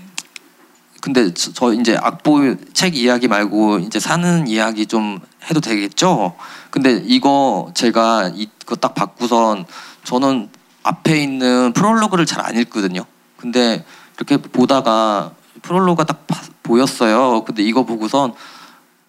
근데 1.01 1.33
저, 1.35 1.53
저 1.53 1.73
이제 1.73 1.97
악보 2.01 2.57
책 2.73 2.97
이야기 2.97 3.29
말고 3.29 3.79
이제 3.81 4.01
사는 4.01 4.47
이야기 4.49 4.87
좀 4.87 5.21
해도 5.49 5.61
되겠죠? 5.61 6.35
근데 6.71 7.01
이거 7.05 7.71
제가 7.75 8.33
이거 8.35 8.75
딱 8.77 8.95
받고선 8.95 9.67
저는 10.05 10.49
앞에 10.83 11.23
있는 11.23 11.73
프롤로그를 11.73 12.27
잘 12.27 12.45
안 12.45 12.57
읽거든요. 12.59 13.05
근데 13.37 13.85
이렇게 14.17 14.39
보다가 14.39 15.33
프롤로그가 15.69 16.05
딱 16.05 16.27
봐- 16.27 16.41
보였어요. 16.63 17.43
근데 17.45 17.63
이거 17.63 17.85
보고선 17.85 18.35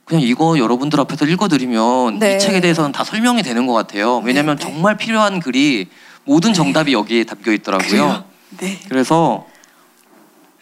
그냥 0.06 0.22
이거 0.24 0.58
여러분들 0.58 1.00
앞에서 1.02 1.26
읽어드리면 1.26 2.20
네. 2.20 2.36
이 2.36 2.40
책에 2.40 2.62
대해서는 2.62 2.92
다 2.92 3.04
설명이 3.04 3.44
되는 3.44 3.66
것 3.68 3.74
같아요. 3.74 4.18
왜냐하면 4.20 4.58
네, 4.58 4.64
네. 4.66 4.72
정말 4.72 4.98
필요한 4.98 5.40
글이 5.40 5.88
모든 6.26 6.54
정답이 6.54 6.94
여기에 6.94 7.24
담겨 7.26 7.52
있더라고요. 7.52 8.24
네. 8.60 8.80
그래서 8.88 9.46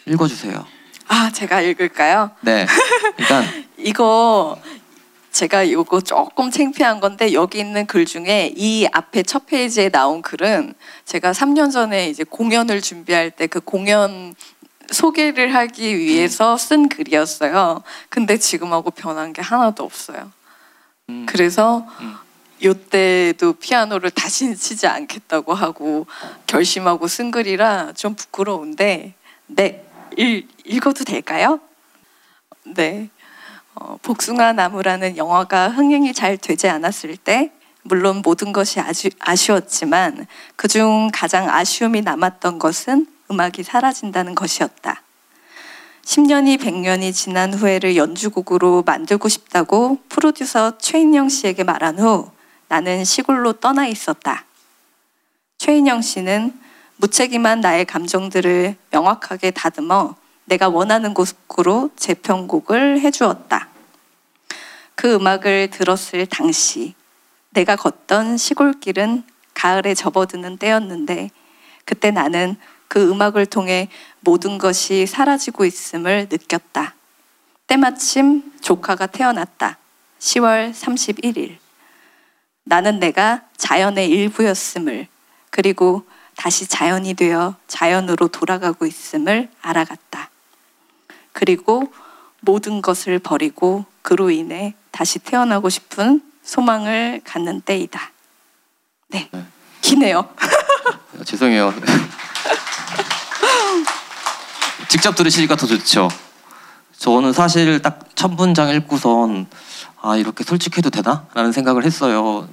읽어주세요. 0.06 0.66
아 1.08 1.30
제가 1.32 1.62
읽을까요? 1.62 2.32
네. 2.42 2.66
일단 3.18 3.44
이거 3.78 4.58
제가 5.32 5.64
이거 5.64 6.00
조금 6.02 6.52
창피한 6.52 7.00
건데 7.00 7.34
여기 7.34 7.60
있는 7.60 7.86
글 7.86 8.06
중에 8.06 8.54
이 8.56 8.88
앞에 8.92 9.24
첫 9.24 9.46
페이지에 9.48 9.90
나온 9.90 10.22
글은 10.22 10.74
제가 11.06 11.32
3년 11.32 11.72
전에 11.72 12.08
이제 12.10 12.24
공연을 12.24 12.82
준비할 12.82 13.32
때 13.32 13.48
그 13.48 13.60
공연 13.60 14.34
소개를 14.94 15.54
하기 15.56 15.98
위해서 15.98 16.58
쓴 16.58 16.88
글이었어요. 16.88 17.84
근데 18.10 18.38
지금하고 18.38 18.92
변한 18.92 19.34
게 19.34 19.42
하나도 19.42 19.84
없어요. 19.84 20.32
음, 21.10 21.26
그래서 21.28 21.86
음. 22.00 22.16
요때도 22.64 23.54
피아노를 23.54 24.12
다시 24.12 24.56
치지 24.56 24.88
않겠다고 24.88 25.54
하고 25.54 26.08
결심하고 26.48 27.08
쓴 27.08 27.32
글이라 27.32 27.94
좀 27.94 28.16
부끄러운데 28.16 29.14
네 29.48 29.86
읽, 30.16 30.48
읽어도 30.64 31.04
될까요? 31.04 31.60
네 32.64 33.10
어, 33.76 33.98
복숭아 34.02 34.54
나무라는 34.54 35.18
영화가 35.18 35.70
흥행이 35.70 36.14
잘 36.14 36.38
되지 36.38 36.70
않았을 36.70 37.18
때 37.18 37.52
물론 37.82 38.22
모든 38.24 38.54
것이 38.54 38.80
아주 38.80 39.10
아쉬웠지만 39.20 40.26
그중 40.56 41.10
가장 41.12 41.50
아쉬움이 41.50 42.02
남았던 42.02 42.60
것은 42.60 43.08
음악이 43.32 43.64
사라진다는 43.64 44.36
것이었다. 44.36 45.02
10년이 46.04 46.60
100년이 46.60 47.14
지난 47.14 47.54
후에를 47.54 47.96
연주곡으로 47.96 48.84
만들고 48.86 49.30
싶다고 49.30 50.00
프로듀서 50.10 50.78
최인영 50.78 51.30
씨에게 51.30 51.64
말한 51.64 52.00
후 52.00 52.30
나는 52.68 53.06
시골로 53.06 53.54
떠나 53.54 53.88
있었다. 53.88 54.46
최인영 55.58 56.02
씨는 56.02 56.60
무책임한 56.98 57.62
나의 57.62 57.86
감정들을 57.86 58.76
명확하게 58.92 59.52
다듬어 59.52 60.16
내가 60.46 60.70
원하는 60.70 61.14
곡으로 61.14 61.90
재편곡을 61.96 63.00
해주었다. 63.02 63.70
그 64.96 65.16
음악을 65.16 65.70
들었을 65.70 66.26
당시 66.26 66.94
내가 67.52 67.76
걷던 67.76 68.38
시골길은 68.38 69.24
가을에 69.54 69.94
접어드는 69.94 70.58
때였는데 70.58 71.30
그때 71.86 72.12
나는 72.12 72.58
그 72.88 73.10
음악을 73.10 73.46
통해 73.46 73.90
모든 74.20 74.58
것이 74.58 75.06
사라지고 75.06 75.66
있음을 75.66 76.28
느꼈다. 76.30 76.96
때마침 77.68 78.54
조카가 78.62 79.08
태어났다. 79.08 79.78
10월 80.20 80.74
31일. 80.74 81.58
나는 82.64 83.00
내가 83.00 83.42
자연의 83.58 84.10
일부였음을 84.10 85.08
그리고 85.50 86.06
다시 86.36 86.68
자연이 86.68 87.14
되어 87.14 87.56
자연으로 87.68 88.30
돌아가고 88.30 88.86
있음을 88.86 89.50
알아갔다. 89.62 90.30
그리고 91.32 91.92
모든 92.42 92.82
것을 92.82 93.20
버리고 93.20 93.86
그로 94.02 94.30
인해 94.30 94.76
다시 94.92 95.20
태어나고 95.20 95.70
싶은 95.70 96.22
소망을 96.44 97.22
갖는 97.24 97.62
때이다. 97.62 98.12
네. 99.10 99.30
네. 99.32 99.46
기네요. 99.82 100.30
죄송해요. 101.26 101.74
직접 104.88 105.16
들으시니까 105.16 105.56
더 105.56 105.68
좋죠. 105.68 106.10
저는 106.98 107.34
사실 107.34 107.82
딱첫 107.82 108.34
문장 108.34 108.70
읽고선 108.70 109.48
아 110.02 110.16
이렇게 110.16 110.44
솔직해도 110.44 110.90
되나?라는 110.90 111.52
생각을 111.52 111.86
했어요. 111.86 112.48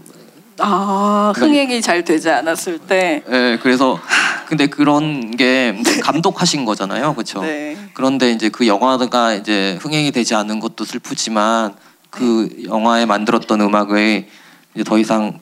아, 0.58 1.32
흥행이 1.36 1.80
잘 1.80 2.04
되지 2.04 2.28
않았을 2.30 2.78
때. 2.80 3.22
예, 3.30 3.58
그래서 3.62 3.98
근데 4.46 4.66
그런 4.66 5.36
게 5.36 5.80
감독하신 6.02 6.64
거잖아요, 6.64 7.14
그렇죠? 7.14 7.40
네. 7.42 7.76
그런데 7.94 8.30
이제 8.32 8.48
그 8.50 8.66
영화가 8.66 9.34
이제 9.34 9.78
흥행이 9.80 10.12
되지 10.12 10.34
않은 10.34 10.60
것도 10.60 10.84
슬프지만 10.84 11.74
그 12.10 12.64
영화에 12.64 13.06
만들었던 13.06 13.60
음악의 13.60 14.28
이제 14.74 14.84
더 14.84 14.98
이상 14.98 15.40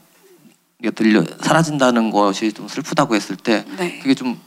들려 0.94 1.24
사라진다는 1.42 2.10
것이 2.10 2.52
좀 2.52 2.68
슬프다고 2.68 3.16
했을 3.16 3.34
때 3.36 3.64
네. 3.76 3.98
그게 3.98 4.14
좀 4.14 4.38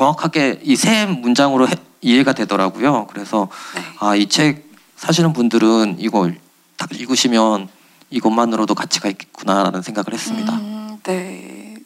정확하게 0.00 0.60
이 0.62 0.76
세 0.76 1.06
문장으로 1.06 1.66
해- 1.68 1.72
이해가 2.02 2.34
되더라고요. 2.34 3.06
그래서 3.06 3.48
네. 3.74 3.80
아이 3.98 4.26
책 4.26 4.66
사시는 4.96 5.32
분들은 5.32 5.96
이걸 5.98 6.38
딱 6.76 6.92
읽으시면 6.92 7.68
이것만으로도 8.10 8.74
가치가 8.74 9.08
있겠구나라는 9.08 9.80
생각을 9.80 10.12
했습니다. 10.12 10.52
음, 10.52 10.98
네. 11.02 11.76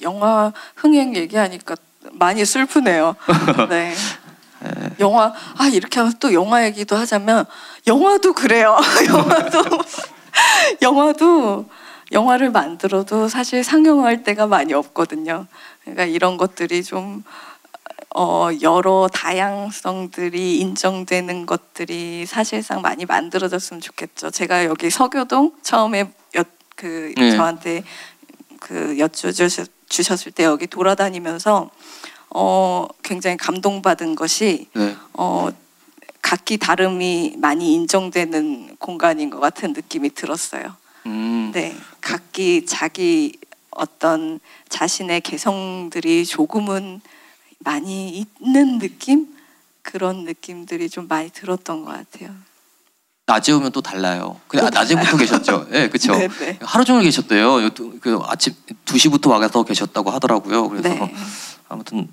영화 0.00 0.50
흥행 0.76 1.14
얘기하니까 1.14 1.76
많이 2.12 2.46
슬프네요. 2.46 3.16
네. 3.68 3.94
예. 4.64 4.90
영화 5.00 5.34
아 5.58 5.66
이렇게 5.68 6.00
하면 6.00 6.14
또 6.20 6.32
영화 6.32 6.64
얘기도 6.64 6.96
하자면 6.96 7.44
영화도 7.86 8.32
그래요. 8.32 8.78
영화도 9.12 9.60
영화도 10.80 11.68
영화를 12.12 12.50
만들어도 12.50 13.28
사실 13.28 13.62
상영할 13.62 14.22
때가 14.22 14.46
많이 14.46 14.72
없거든요. 14.72 15.46
그러니까 15.82 16.04
이런 16.06 16.36
것들이 16.38 16.82
좀 16.82 17.22
어, 18.14 18.48
여러 18.62 19.08
다양성들이 19.12 20.58
인정되는 20.60 21.46
것들이 21.46 22.26
사실상 22.26 22.80
많이 22.80 23.04
만들어졌으면 23.04 23.80
좋겠죠. 23.80 24.30
제가 24.30 24.64
여기 24.64 24.90
서교동 24.90 25.52
처음에 25.62 26.10
여, 26.36 26.44
그 26.74 27.12
네. 27.16 27.32
저한테 27.32 27.84
그 28.60 28.98
여쭈주셨 28.98 29.68
주셨을 29.88 30.32
때 30.32 30.44
여기 30.44 30.66
돌아다니면서 30.66 31.70
어, 32.30 32.86
굉장히 33.02 33.36
감동받은 33.36 34.14
것이 34.14 34.68
네. 34.74 34.94
어, 35.14 35.48
각기 36.20 36.58
다름이 36.58 37.36
많이 37.38 37.72
인정되는 37.74 38.76
공간인 38.78 39.30
것 39.30 39.40
같은 39.40 39.72
느낌이 39.72 40.10
들었어요. 40.10 40.76
음, 41.06 41.50
네, 41.54 41.74
각기 42.02 42.66
자기 42.66 43.38
어떤 43.70 44.40
자신의 44.68 45.22
개성들이 45.22 46.26
조금은 46.26 47.00
많이 47.68 48.24
있는 48.40 48.78
느낌 48.78 49.28
그런 49.82 50.24
느낌들이 50.24 50.88
좀 50.88 51.08
많이 51.08 51.30
들었던 51.30 51.84
것 51.84 51.92
같아요. 51.92 52.30
낮에 53.26 53.52
오면 53.52 53.72
또 53.72 53.82
달라요. 53.82 54.40
아, 54.54 54.58
또 54.60 54.70
낮에부터 54.70 55.16
계셨죠? 55.18 55.66
예, 55.72 55.88
그렇죠. 55.88 56.12
네, 56.16 56.28
네. 56.28 56.58
하루 56.62 56.84
종일 56.84 57.02
계셨대요. 57.04 57.68
그 58.00 58.18
아침 58.24 58.54
2시부터 58.86 59.28
와서 59.30 59.62
계셨다고 59.64 60.10
하더라고요. 60.10 60.68
그래서 60.70 60.88
네, 60.88 61.14
아무튼 61.68 62.08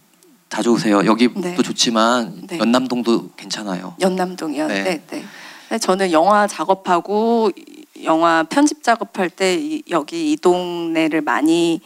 자주 0.50 0.72
오세요. 0.72 1.06
여기도 1.06 1.40
네. 1.40 1.56
좋지만 1.56 2.48
네. 2.48 2.58
연남동도 2.60 3.30
괜찮아요. 3.38 3.96
연남동이요. 4.02 4.68
네. 4.68 4.84
네, 4.84 5.02
네. 5.10 5.26
근데 5.70 5.80
저는 5.80 6.12
영화 6.12 6.48
작업하고 6.48 7.52
이- 7.56 7.86
영화 8.04 8.44
편집 8.44 8.84
작업할 8.84 9.30
때 9.30 9.56
이- 9.56 9.84
여기 9.90 10.34
이 10.34 10.38
동네를 10.38 11.22
많이 11.22 11.80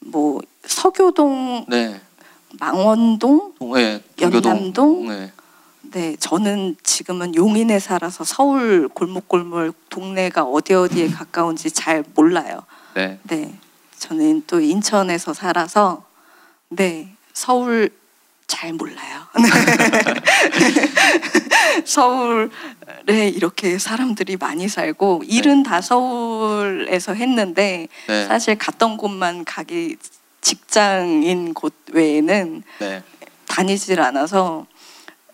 뭐 0.00 0.40
서교동, 0.66 1.66
네. 1.68 2.00
망원동, 2.58 3.54
동교동. 3.58 4.00
연남동? 4.20 5.08
네. 5.08 5.32
네, 5.82 6.16
저는 6.18 6.76
지금은 6.82 7.34
용인에 7.34 7.78
살아서 7.78 8.24
서울 8.24 8.88
골목골목 8.88 9.90
동네가 9.90 10.42
어디 10.42 10.74
어디에 10.74 11.08
가까운지 11.08 11.70
잘 11.70 12.04
몰라요. 12.14 12.62
네. 12.94 13.18
네, 13.24 13.54
저는 13.98 14.44
또 14.46 14.60
인천에서 14.60 15.34
살아서 15.34 16.04
네 16.68 17.14
서울 17.32 17.90
잘 18.46 18.72
몰라요. 18.72 19.22
서울에 21.84 23.28
이렇게 23.28 23.78
사람들이 23.78 24.36
많이 24.36 24.68
살고 24.68 25.22
일은 25.26 25.62
다 25.62 25.80
서울에서 25.80 27.14
했는데 27.14 27.88
네. 28.06 28.26
사실 28.26 28.56
갔던 28.56 28.96
곳만 28.96 29.44
가기 29.44 29.96
직장인 30.44 31.54
곳 31.54 31.72
외에는 31.90 32.62
네. 32.78 33.02
다니질 33.46 34.00
않아서 34.00 34.66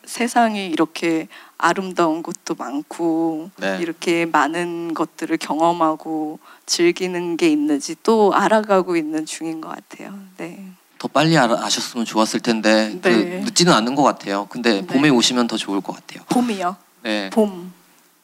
세상이 0.04 0.68
이렇게 0.68 1.26
아름다운 1.58 2.22
곳도 2.22 2.54
많고 2.54 3.50
네. 3.56 3.78
이렇게 3.80 4.24
많은 4.24 4.94
것들을 4.94 5.36
경험하고 5.36 6.38
즐기는 6.64 7.36
게 7.36 7.48
있는지 7.48 7.96
또 8.02 8.32
알아가고 8.32 8.96
있는 8.96 9.26
중인 9.26 9.60
것 9.60 9.68
같아요. 9.68 10.16
네. 10.38 10.64
더 10.98 11.08
빨리 11.08 11.36
아셨으면 11.36 12.06
좋았을 12.06 12.40
텐데 12.40 12.96
그 13.02 13.08
네. 13.08 13.40
늦지는 13.40 13.72
않는 13.72 13.96
것 13.96 14.04
같아요. 14.04 14.46
근데 14.48 14.80
네. 14.80 14.86
봄에 14.86 15.08
오시면 15.08 15.48
더 15.48 15.56
좋을 15.56 15.80
것 15.80 15.96
같아요. 15.96 16.24
봄이요. 16.28 16.76
네. 17.02 17.30
봄. 17.30 17.72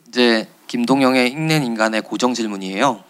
이제 0.09 0.49
김동영의 0.69 1.31
읽는 1.31 1.65
인간의 1.65 2.03
고정 2.03 2.33
질문이에요. 2.33 3.03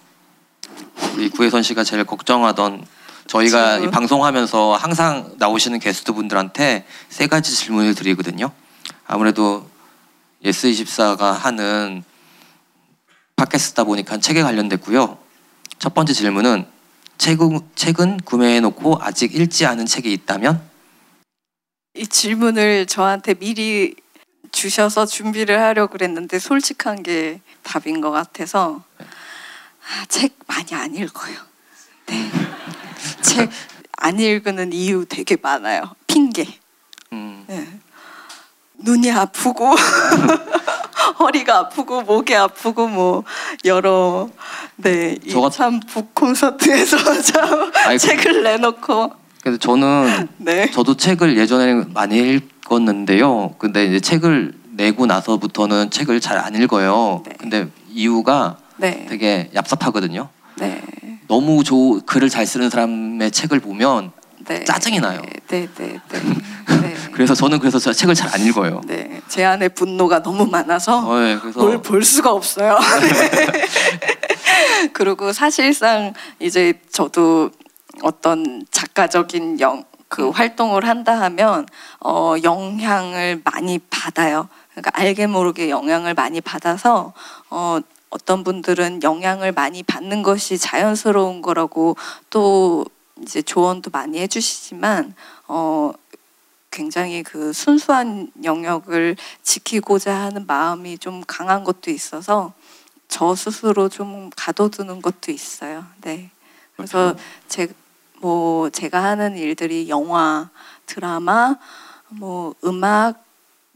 우리 1.15 1.29
구혜선 1.29 1.63
씨가 1.63 1.85
제일 1.85 2.05
걱정하던 2.05 2.96
저희가 3.27 3.73
질문. 3.73 3.89
이 3.89 3.91
방송하면서 3.91 4.77
항상 4.77 5.35
나오시는 5.39 5.79
게스트 5.79 6.13
분들한테 6.13 6.87
세 7.09 7.27
가지 7.27 7.55
질문을 7.55 7.95
드리거든요. 7.95 8.51
아무래도 9.07 9.69
예스24가 10.45 11.33
하는 11.33 12.05
팟캐스트다 13.37 13.85
보니까 13.85 14.19
책에 14.19 14.43
관련됐고요. 14.43 15.19
첫 15.79 15.95
번째 15.95 16.13
질문은 16.13 16.67
최근, 17.19 17.61
최근 17.75 18.19
구매해놓고 18.19 18.99
아직 19.01 19.35
읽지 19.35 19.67
않은 19.67 19.87
책이 19.87 20.13
있다면? 20.13 20.61
이 21.95 22.07
질문을 22.07 22.87
저한테 22.87 23.35
미리 23.35 23.95
주셔서 24.53 25.07
준비를 25.07 25.61
하려고 25.61 25.93
그랬는데 25.93 26.39
솔직한 26.39 27.03
게 27.03 27.41
답인 27.63 28.01
것 28.01 28.11
같아서 28.11 28.83
아, 28.99 30.05
책 30.09 30.35
많이 30.47 30.75
안 30.75 30.95
읽어요. 30.95 31.37
네. 32.07 32.31
책 33.23 33.51
안 33.99 34.21
읽는 34.21 34.73
이유 34.75 35.07
되게 35.09 35.37
많아요. 35.41 35.83
핑계. 36.07 36.47
음, 37.13 37.45
네. 37.47 37.67
눈이 38.79 39.11
아프고 39.11 39.75
허리가 41.19 41.59
아프고 41.61 42.03
목이 42.03 42.35
아프고 42.35 42.89
뭐 42.89 43.25
여러 43.65 44.29
네, 44.77 45.17
저가- 45.29 45.45
네참북 45.51 46.15
콘서트에서 46.15 46.97
참 47.23 47.73
아이고. 47.87 47.99
책을 47.99 48.43
내놓고 48.43 49.13
그래서 49.43 49.59
저는 49.59 50.29
네 50.39 50.71
저도 50.71 50.97
책을 50.97 51.39
예전에 51.39 51.85
많이 51.95 52.19
읽었는데요. 52.19 53.55
근데 53.59 53.87
이제 53.87 54.01
책을 54.01 54.53
내고 54.73 55.07
나서부터는 55.07 55.91
책을 55.91 56.21
잘 56.21 56.37
안 56.39 56.55
읽어요. 56.55 57.23
네. 57.25 57.33
근데 57.39 57.69
이유가 57.89 58.59
네, 58.77 59.07
되게 59.09 59.51
얍삽하거든요. 59.55 60.29
네, 60.59 60.83
너무 61.29 61.65
조, 61.65 62.01
글을 62.07 62.29
잘 62.29 62.47
쓰는 62.47 62.71
사람의 62.71 63.31
책을 63.31 63.61
보면 63.61 64.13
네. 64.47 64.65
짜증이 64.65 65.01
나요. 65.01 65.23
네, 65.49 65.69
네, 65.77 66.01
네. 66.09 66.21
네. 66.83 66.95
그래서 67.13 67.35
저는 67.35 67.59
그래서 67.59 67.79
저 67.79 67.93
책을 67.93 68.15
잘 68.15 68.27
안 68.33 68.41
읽어요. 68.41 68.81
네, 68.87 69.21
제 69.29 69.45
안에 69.45 69.69
분노가 69.69 70.23
너무 70.23 70.47
많아서 70.47 70.99
어, 70.99 71.19
네, 71.19 71.39
그래서 71.39 71.61
뭘볼 71.61 72.05
수가 72.05 72.33
없어요. 72.33 72.79
그리고 74.93 75.33
사실상 75.33 76.13
이제 76.39 76.75
저도 76.91 77.51
어떤 78.03 78.65
작가적인 78.71 79.61
영, 79.61 79.85
그 80.09 80.29
활동을 80.31 80.87
한다 80.87 81.21
하면 81.23 81.67
어, 82.01 82.35
영향을 82.43 83.41
많이 83.45 83.79
받아요. 83.91 84.49
그러니까 84.73 84.91
알게 84.95 85.27
모르게 85.27 85.71
영향을 85.71 86.15
많이 86.15 86.41
받아서 86.41 87.13
어, 87.51 87.79
어떤 88.17 88.43
분들은 88.43 89.03
영향을 89.03 89.53
많이 89.53 89.83
받는 89.83 90.23
것이 90.23 90.59
자연스러운 90.59 91.43
거라고 91.43 91.97
또 92.31 92.85
이제 93.23 93.43
조언도 93.43 93.91
많이 93.93 94.19
해주시지만 94.19 95.15
어, 95.49 95.93
굉장히 96.71 97.23
그 97.23 97.53
순수한 97.53 98.31
영역을 98.43 99.17
지키고자 99.43 100.15
하는 100.15 100.47
마음이 100.47 100.99
좀 100.99 101.23
강한 101.27 101.63
것도 101.63 101.91
있어서 101.91 102.53
저 103.09 103.35
스스로 103.35 103.89
좀 103.89 104.31
가둬두는 104.37 105.01
것도 105.03 105.31
있어요. 105.31 105.85
네. 106.03 106.31
그래서 106.77 107.15
제 107.49 107.69
뭐 108.21 108.71
제가 108.71 109.03
하는 109.03 109.37
일들이 109.37 109.89
영화, 109.89 110.49
드라마, 110.87 111.57
뭐 112.09 112.55
음악, 112.65 113.25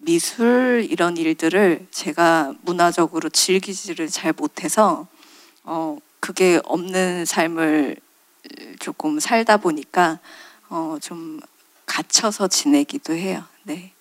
미술 0.03 0.87
이런 0.91 1.17
일들을 1.17 1.87
제가 1.91 2.55
문화적으로 2.63 3.29
즐기지를 3.29 4.09
잘 4.09 4.33
못해서 4.33 5.07
어 5.65 5.99
그게 6.21 6.61
없는 6.65 7.25
삶을 7.27 7.97
조금 8.81 9.21
살다 9.21 9.59
보니까 9.59 10.19
어 10.69 10.99
좀 11.01 11.41
갇혀서 11.87 12.47
지내기도 12.47 13.15
해요. 13.15 13.43
네. 13.65 13.93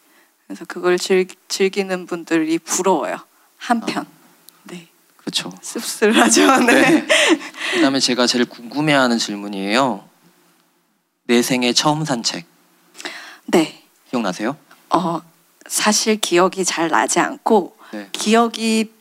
그래서 0.45 0.64
그걸 0.66 1.00
즐, 1.00 1.28
즐기는 1.47 2.06
분들이 2.06 2.60
부러워요. 2.60 3.18
한편. 3.58 4.06
네. 4.64 4.88
그렇죠. 5.18 5.52
씁쓸하죠. 5.62 6.58
네. 6.66 7.08
그다음에 7.74 8.00
제가 8.00 8.28
제일 8.28 8.45
궁금해하는 8.45 9.18
질문이에요. 9.18 10.08
내 11.24 11.41
생애 11.41 11.74
처음 11.74 12.06
산책 12.06 12.45
네. 13.47 13.84
기억나세요? 14.12 14.56
어, 14.91 15.22
사실 15.70 16.20
기억이 16.20 16.65
잘 16.65 16.89
나지 16.89 17.20
않고 17.20 17.76
네. 17.91 18.09
기억이 18.11 18.91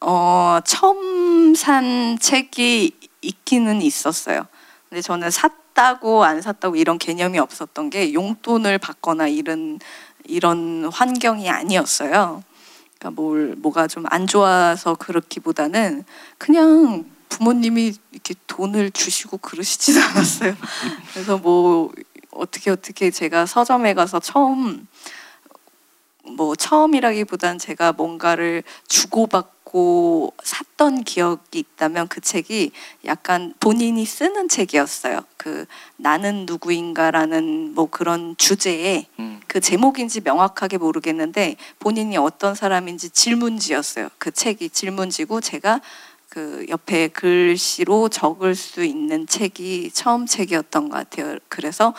어, 0.00 0.58
처음 0.64 1.54
산 1.54 2.18
책이 2.18 2.92
있기는 3.20 3.82
있었어요. 3.82 4.46
근데 4.88 5.02
저는 5.02 5.30
샀다고 5.30 6.24
안 6.24 6.40
샀다고 6.40 6.76
이런 6.76 6.98
개념이 6.98 7.38
없었던 7.38 7.90
게 7.90 8.14
용돈을 8.14 8.78
받거나 8.78 9.28
이런 9.28 9.78
이런 10.24 10.88
환경이 10.90 11.48
아니었어요. 11.50 12.42
그러니까 12.98 13.10
뭘 13.10 13.54
뭐가 13.58 13.86
좀 13.86 14.04
안 14.10 14.26
좋아서 14.26 14.94
그렇기보다는 14.94 16.04
그냥 16.38 17.04
부모님이 17.28 17.92
이렇게 18.12 18.34
돈을 18.46 18.92
주시고 18.92 19.38
그러시진 19.38 19.98
않았어요. 20.00 20.54
그래서 21.12 21.36
뭐 21.36 21.92
어떻게 22.30 22.70
어떻게 22.70 23.10
제가 23.10 23.44
서점에 23.44 23.92
가서 23.92 24.20
처음 24.20 24.86
뭐 26.26 26.56
처음이라기보단 26.56 27.58
제가 27.58 27.92
뭔가를 27.92 28.62
주고받고 28.88 30.32
샀던 30.42 31.04
기억이 31.04 31.58
있다면 31.58 32.08
그 32.08 32.20
책이 32.20 32.72
약간 33.04 33.54
본인이 33.60 34.04
쓰는 34.04 34.48
책이었어요. 34.48 35.20
그 35.36 35.66
나는 35.96 36.46
누구인가라는 36.46 37.74
뭐 37.74 37.88
그런 37.90 38.36
주제에 38.38 39.06
음, 39.18 39.40
그 39.46 39.60
제목인지 39.60 40.22
명확하게 40.22 40.78
모르겠는데 40.78 41.56
본인이 41.78 42.16
어떤 42.16 42.54
사람인지 42.54 43.10
질문지였어요. 43.10 44.08
그 44.18 44.30
책이 44.30 44.70
질문지고 44.70 45.40
제가 45.40 45.80
그 46.30 46.66
옆에 46.68 47.08
글씨로 47.08 48.08
적을 48.08 48.54
수 48.54 48.82
있는 48.82 49.26
책이 49.26 49.90
처음 49.92 50.26
책이었던 50.26 50.88
것 50.88 50.96
같아요. 50.96 51.38
그래서 51.48 51.94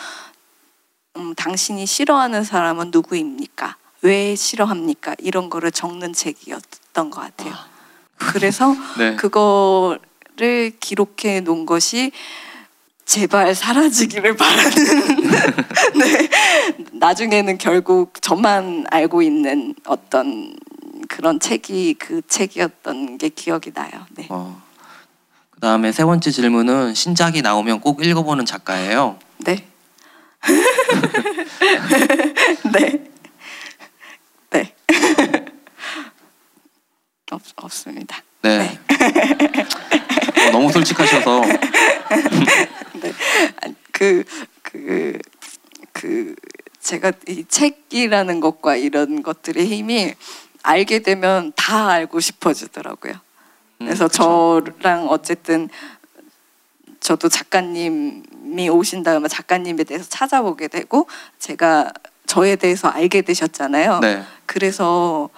음, 1.16 1.34
당신이 1.36 1.86
싫어하는 1.86 2.44
사람은 2.44 2.92
누구입니까? 2.92 3.78
왜 4.06 4.36
싫어합니까? 4.36 5.16
이런 5.18 5.50
거를 5.50 5.72
적는 5.72 6.14
책이었던 6.14 7.10
것 7.10 7.22
같아요. 7.22 7.56
그래서 8.18 8.76
네. 9.00 9.16
그거를 9.16 10.74
기록해 10.80 11.42
놓은 11.42 11.66
것이 11.66 12.12
제발 13.06 13.56
사라지기를 13.56 14.38
바라는 14.38 14.76
네. 15.98 16.30
나중에는 16.92 17.58
결국 17.58 18.22
저만 18.22 18.86
알고 18.92 19.24
있는 19.24 19.74
어떤 19.86 20.56
그런 21.08 21.40
책이 21.40 21.96
그 21.96 22.22
책이었던 22.28 23.18
게 23.18 23.30
기억이 23.30 23.72
나요. 23.74 23.90
네. 24.12 24.28
어. 24.30 24.62
그 25.50 25.60
다음에 25.60 25.92
세 25.92 26.06
번째 26.06 26.30
질문은 26.30 26.94
신작이 26.94 27.42
나오면 27.42 27.80
꼭 27.80 28.06
읽어보는 28.06 28.46
작가예요. 28.46 29.18
네. 29.38 29.66
네. 32.72 33.15
네. 34.88 35.46
없, 37.32 37.42
없습니다. 37.56 38.22
네. 38.42 38.80
어, 40.48 40.52
너무 40.52 40.72
솔직하셔서 40.72 41.42
그, 43.92 44.24
그, 44.62 45.18
그, 45.92 46.36
제가 46.80 47.14
이 47.28 47.46
책이라는 47.48 48.40
것과 48.40 48.76
이런 48.76 49.24
것들의 49.24 49.66
힘이 49.66 50.14
알게 50.62 51.00
되면 51.00 51.52
다 51.56 51.90
알고 51.90 52.20
싶어지더라고요. 52.20 53.14
음, 53.14 53.86
그래서 53.86 54.08
그쵸. 54.08 54.64
저랑 54.82 55.08
어쨌든 55.10 55.70
저도 57.00 57.30
작가님이 57.30 58.70
오신 58.70 59.04
다음에 59.04 59.28
작가님에 59.28 59.84
대해서 59.84 60.06
찾아보게 60.10 60.68
되고 60.68 61.08
제가 61.40 61.92
저에 62.26 62.56
대해서 62.56 62.88
알게 62.88 63.22
되셨잖아요. 63.22 64.00
네. 64.00 64.24
그래서 64.46 65.30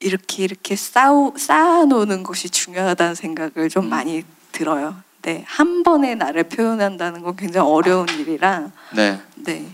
이렇게 0.00 0.44
이렇게 0.44 0.76
쌓우, 0.76 1.34
쌓아놓는 1.36 2.22
것이 2.22 2.48
중요하다는 2.48 3.14
생각을 3.14 3.68
좀 3.68 3.84
음. 3.84 3.90
많이 3.90 4.24
들어요. 4.52 4.96
네, 5.22 5.44
한 5.46 5.82
번에 5.82 6.14
나를 6.14 6.44
표현한다는 6.44 7.22
건 7.22 7.36
굉장히 7.36 7.68
어려운 7.68 8.08
일이라 8.08 8.70
네. 8.94 9.20
네 9.34 9.66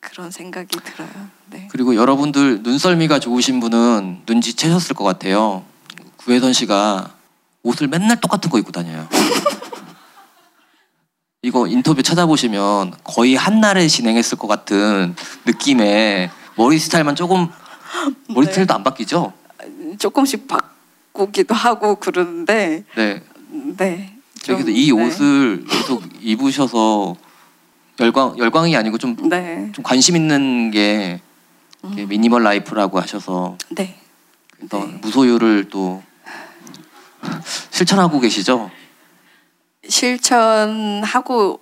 그런 0.00 0.30
생각이 0.30 0.68
들어요. 0.68 1.08
네. 1.50 1.68
그리고 1.70 1.94
여러분들 1.94 2.62
눈썰미가 2.62 3.20
좋으신 3.20 3.60
분은 3.60 4.22
눈치채셨을 4.26 4.96
것 4.96 5.04
같아요. 5.04 5.64
구혜선 6.16 6.52
씨가 6.52 7.14
옷을 7.62 7.86
맨날 7.86 8.20
똑같은 8.20 8.50
거 8.50 8.58
입고 8.58 8.72
다녀요. 8.72 9.08
이거 11.44 11.66
인터뷰 11.66 12.02
찾아보시면 12.02 12.94
거의 13.04 13.34
한날에 13.34 13.86
진행했을 13.86 14.38
것 14.38 14.48
같은 14.48 15.14
느낌의 15.44 16.30
머리 16.56 16.78
스타일만 16.78 17.16
조금 17.16 17.48
머리 18.28 18.46
네. 18.48 18.52
스타일도 18.52 18.72
안 18.72 18.82
바뀌죠? 18.82 19.30
조금씩 19.98 20.48
바꾸기도 20.48 21.54
하고 21.54 21.96
그러는데 21.96 22.84
네. 22.96 23.22
네. 23.76 24.16
좀, 24.40 24.54
여기서 24.54 24.70
이 24.70 24.86
네. 24.86 24.92
옷을 24.92 25.66
계속 25.68 26.02
입으셔서 26.22 27.14
열광 28.00 28.38
열광이 28.38 28.74
아니고 28.74 28.96
좀, 28.96 29.14
네. 29.28 29.70
좀 29.74 29.82
관심 29.82 30.16
있는 30.16 30.70
게 30.70 31.20
이렇게 31.82 32.06
minimal 32.06 32.42
life라고 32.42 32.98
하셔서 32.98 33.58
네. 33.68 34.00
네. 34.60 34.98
무소유를 35.02 35.68
또 35.68 36.02
실천하고 37.70 38.18
계시죠? 38.20 38.70
실천하고 39.88 41.60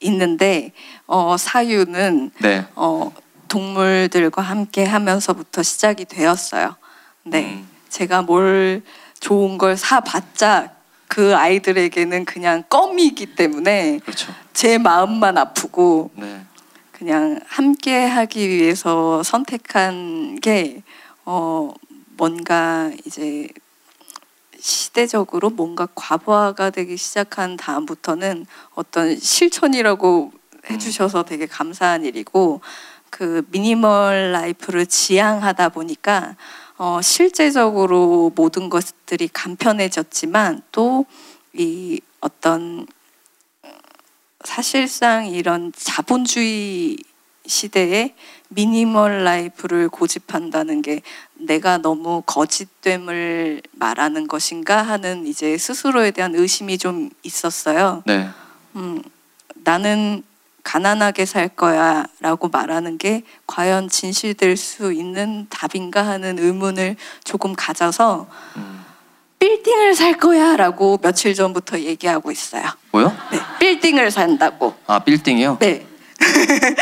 있는데 0.00 0.72
어, 1.06 1.36
사유는 1.38 2.30
네. 2.40 2.66
어, 2.74 3.12
동물들과 3.48 4.42
함께 4.42 4.84
하면서부터 4.84 5.62
시작이 5.62 6.04
되었어요. 6.04 6.76
네. 7.24 7.44
음. 7.44 7.68
제가 7.88 8.22
뭘 8.22 8.82
좋은 9.20 9.58
걸 9.58 9.76
사봤자 9.76 10.72
그 11.08 11.36
아이들에게는 11.36 12.24
그냥 12.24 12.64
껌이기 12.68 13.34
때문에 13.36 14.00
그렇죠. 14.04 14.32
제 14.52 14.78
마음만 14.78 15.38
아프고 15.38 16.10
네. 16.14 16.42
그냥 16.92 17.40
함께 17.46 18.04
하기 18.06 18.48
위해서 18.48 19.22
선택한 19.22 20.40
게 20.40 20.82
어, 21.24 21.72
뭔가 22.16 22.90
이제 23.04 23.48
시대적으로 24.66 25.50
뭔가 25.50 25.86
과부하가 25.94 26.70
되기 26.70 26.96
시작한 26.96 27.56
다음부터는 27.56 28.46
어떤 28.74 29.16
실천이라고 29.16 30.32
해주셔서 30.70 31.24
되게 31.24 31.46
감사한 31.46 32.04
일이고 32.04 32.60
그 33.10 33.46
미니멀 33.50 34.32
라이프를 34.32 34.86
지향하다 34.86 35.68
보니까 35.68 36.36
어, 36.78 37.00
실제적으로 37.02 38.32
모든 38.34 38.68
것들이 38.68 39.28
간편해졌지만 39.28 40.62
또 40.72 41.06
이 41.58 42.00
어떤 42.20 42.86
사실상 44.44 45.26
이런 45.26 45.72
자본주의 45.74 46.98
시대에 47.46 48.14
미니멀 48.48 49.24
라이프를 49.24 49.88
고집한다는 49.88 50.82
게 50.82 51.02
내가 51.34 51.78
너무 51.78 52.22
거짓됨을 52.26 53.62
말하는 53.72 54.28
것인가 54.28 54.82
하는 54.82 55.26
이제 55.26 55.58
스스로에 55.58 56.10
대한 56.10 56.34
의심이 56.34 56.78
좀 56.78 57.10
있었어요. 57.22 58.02
네. 58.06 58.28
음, 58.76 59.02
나는 59.54 60.22
가난하게 60.62 61.26
살 61.26 61.48
거야 61.48 62.06
라고 62.20 62.48
말하는 62.48 62.98
게 62.98 63.22
과연 63.46 63.88
진실될 63.88 64.56
수 64.56 64.92
있는 64.92 65.46
답인가 65.48 66.04
하는 66.04 66.38
의문을 66.40 66.96
조금 67.22 67.54
가져서 67.54 68.26
음. 68.56 68.84
빌딩을 69.38 69.94
살 69.94 70.14
거야 70.14 70.56
라고 70.56 70.98
며칠 70.98 71.34
전부터 71.34 71.78
얘기하고 71.80 72.32
있어요. 72.32 72.64
뭐요? 72.90 73.16
네, 73.30 73.38
빌딩을 73.60 74.10
산다고. 74.10 74.74
아 74.86 74.98
빌딩이요? 74.98 75.58
네. 75.60 75.85
네. 76.20 76.74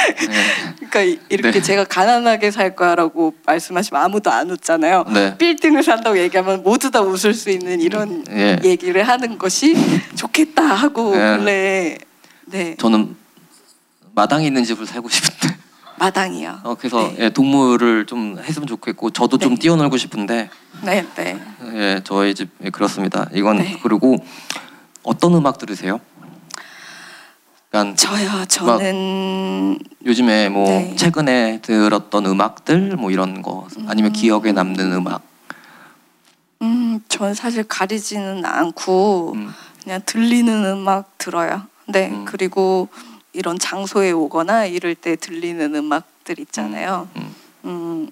그러니까 0.77 1.02
이- 1.02 1.19
이렇게 1.28 1.52
네. 1.52 1.62
제가 1.62 1.85
가난하게 1.85 2.51
살 2.51 2.74
거야라고 2.77 3.35
말씀하시면 3.47 4.02
아무도 4.02 4.31
안 4.31 4.51
웃잖아요. 4.51 5.05
네. 5.12 5.36
빌딩을 5.39 5.82
산다고 5.82 6.19
얘기하면 6.19 6.62
모두 6.62 6.90
다 6.90 7.01
웃을 7.01 7.35
수 7.35 7.51
있는 7.51 7.81
이런 7.81 8.24
예. 8.31 8.59
얘기를 8.65 9.02
하는 9.06 9.39
것이 9.39 9.74
좋겠다 10.15 10.62
하고 10.62 11.15
예. 11.16 11.20
원래 11.20 11.98
네 12.47 12.77
저는 12.78 13.16
마당에 14.15 14.47
있는 14.47 14.65
집을 14.65 14.86
살고 14.86 15.09
싶은데. 15.09 15.56
마당이요. 15.97 16.59
어, 16.65 16.74
그래서 16.74 16.98
네. 17.16 17.16
예, 17.27 17.31
동물을 17.31 18.06
좀 18.06 18.36
했으면 18.43 18.66
좋겠고 18.66 19.11
저도 19.11 19.39
좀 19.39 19.55
네. 19.55 19.61
뛰어놀고 19.61 19.97
싶은데 19.97 20.51
네, 20.82 21.06
네. 21.16 21.39
예, 21.73 22.01
저희 22.05 22.35
집 22.35 22.51
예, 22.65 22.70
그렇습니다. 22.70 23.28
이건 23.32 23.59
네. 23.59 23.78
그리고 23.82 24.16
어떤 25.05 25.35
음악 25.35 25.59
들으세요? 25.59 26.01
그러니까 27.74 27.96
저요. 27.96 28.44
저는 28.46 29.80
요즘에 30.06 30.48
뭐 30.48 30.68
네. 30.68 30.94
최근에 30.94 31.59
들었던 31.60 32.24
음악들 32.24 32.94
뭐 32.94 33.10
이런 33.10 33.42
거 33.42 33.66
아니면 33.88 34.12
기억에 34.12 34.52
남는 34.52 34.92
음악 34.92 35.22
음, 36.62 37.01
전 37.09 37.34
사실 37.34 37.64
가리지는 37.64 38.44
않고 38.46 39.32
음, 39.34 39.52
그냥 39.82 40.01
들리는 40.06 40.64
음악 40.66 41.18
들어요. 41.18 41.62
네. 41.88 42.10
음. 42.10 42.24
그리고 42.24 42.88
이런 43.32 43.59
장소에 43.59 44.12
오거나 44.12 44.66
이럴 44.66 44.94
때 44.94 45.16
들리는 45.16 45.74
음악들 45.74 46.38
있잖아요. 46.38 47.09
음. 47.16 47.34
음, 47.64 48.09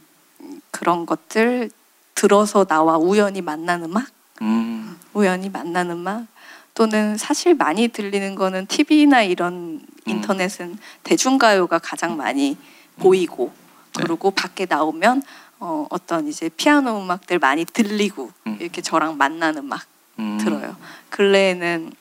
그런 0.73 1.07
것들 1.07 1.71
들어서 2.17 2.65
나와 2.65 2.99
우연히 2.99 3.41
만난 3.43 3.85
음악, 3.85 4.09
음, 4.43 4.99
우연히 5.15 5.51
만난 5.51 5.89
음악 5.91 6.27
또는 6.75 7.17
사실 7.19 7.55
많이 7.55 7.89
들리는 7.89 8.35
거는 8.35 8.67
TV나 8.67 9.23
이런 9.23 9.55
음. 9.55 9.87
인터넷은 10.07 10.79
대중가요가 11.03 11.79
가장 11.79 12.17
많이 12.17 12.57
보이고 12.97 13.53
네. 13.97 14.05
그리고 14.05 14.31
밖에 14.31 14.67
나오면 14.69 15.23
어, 15.61 15.87
어떤 15.91 16.27
이제 16.29 16.49
피아노 16.49 17.01
음악들 17.03 17.39
많이 17.39 17.65
들리고 17.65 18.31
음. 18.47 18.57
이렇게 18.61 18.81
저랑 18.81 19.17
만난 19.17 19.57
음악 19.59 19.83
음. 20.19 20.39
들어요. 20.39 20.77
근래에는 21.11 21.93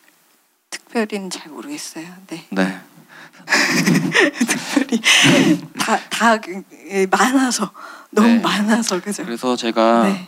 특별히는 0.70 1.30
잘 1.30 1.52
모르겠어요. 1.52 2.06
네. 2.28 2.46
네. 2.50 2.80
다, 5.80 6.00
다 6.10 6.38
그- 6.38 6.64
예, 6.90 7.06
많아서 7.08 7.72
너무 8.10 8.28
네. 8.28 8.40
많아서 8.40 9.02
그죠? 9.02 9.24
그래서 9.26 9.56
제가 9.56 10.04
네. 10.04 10.28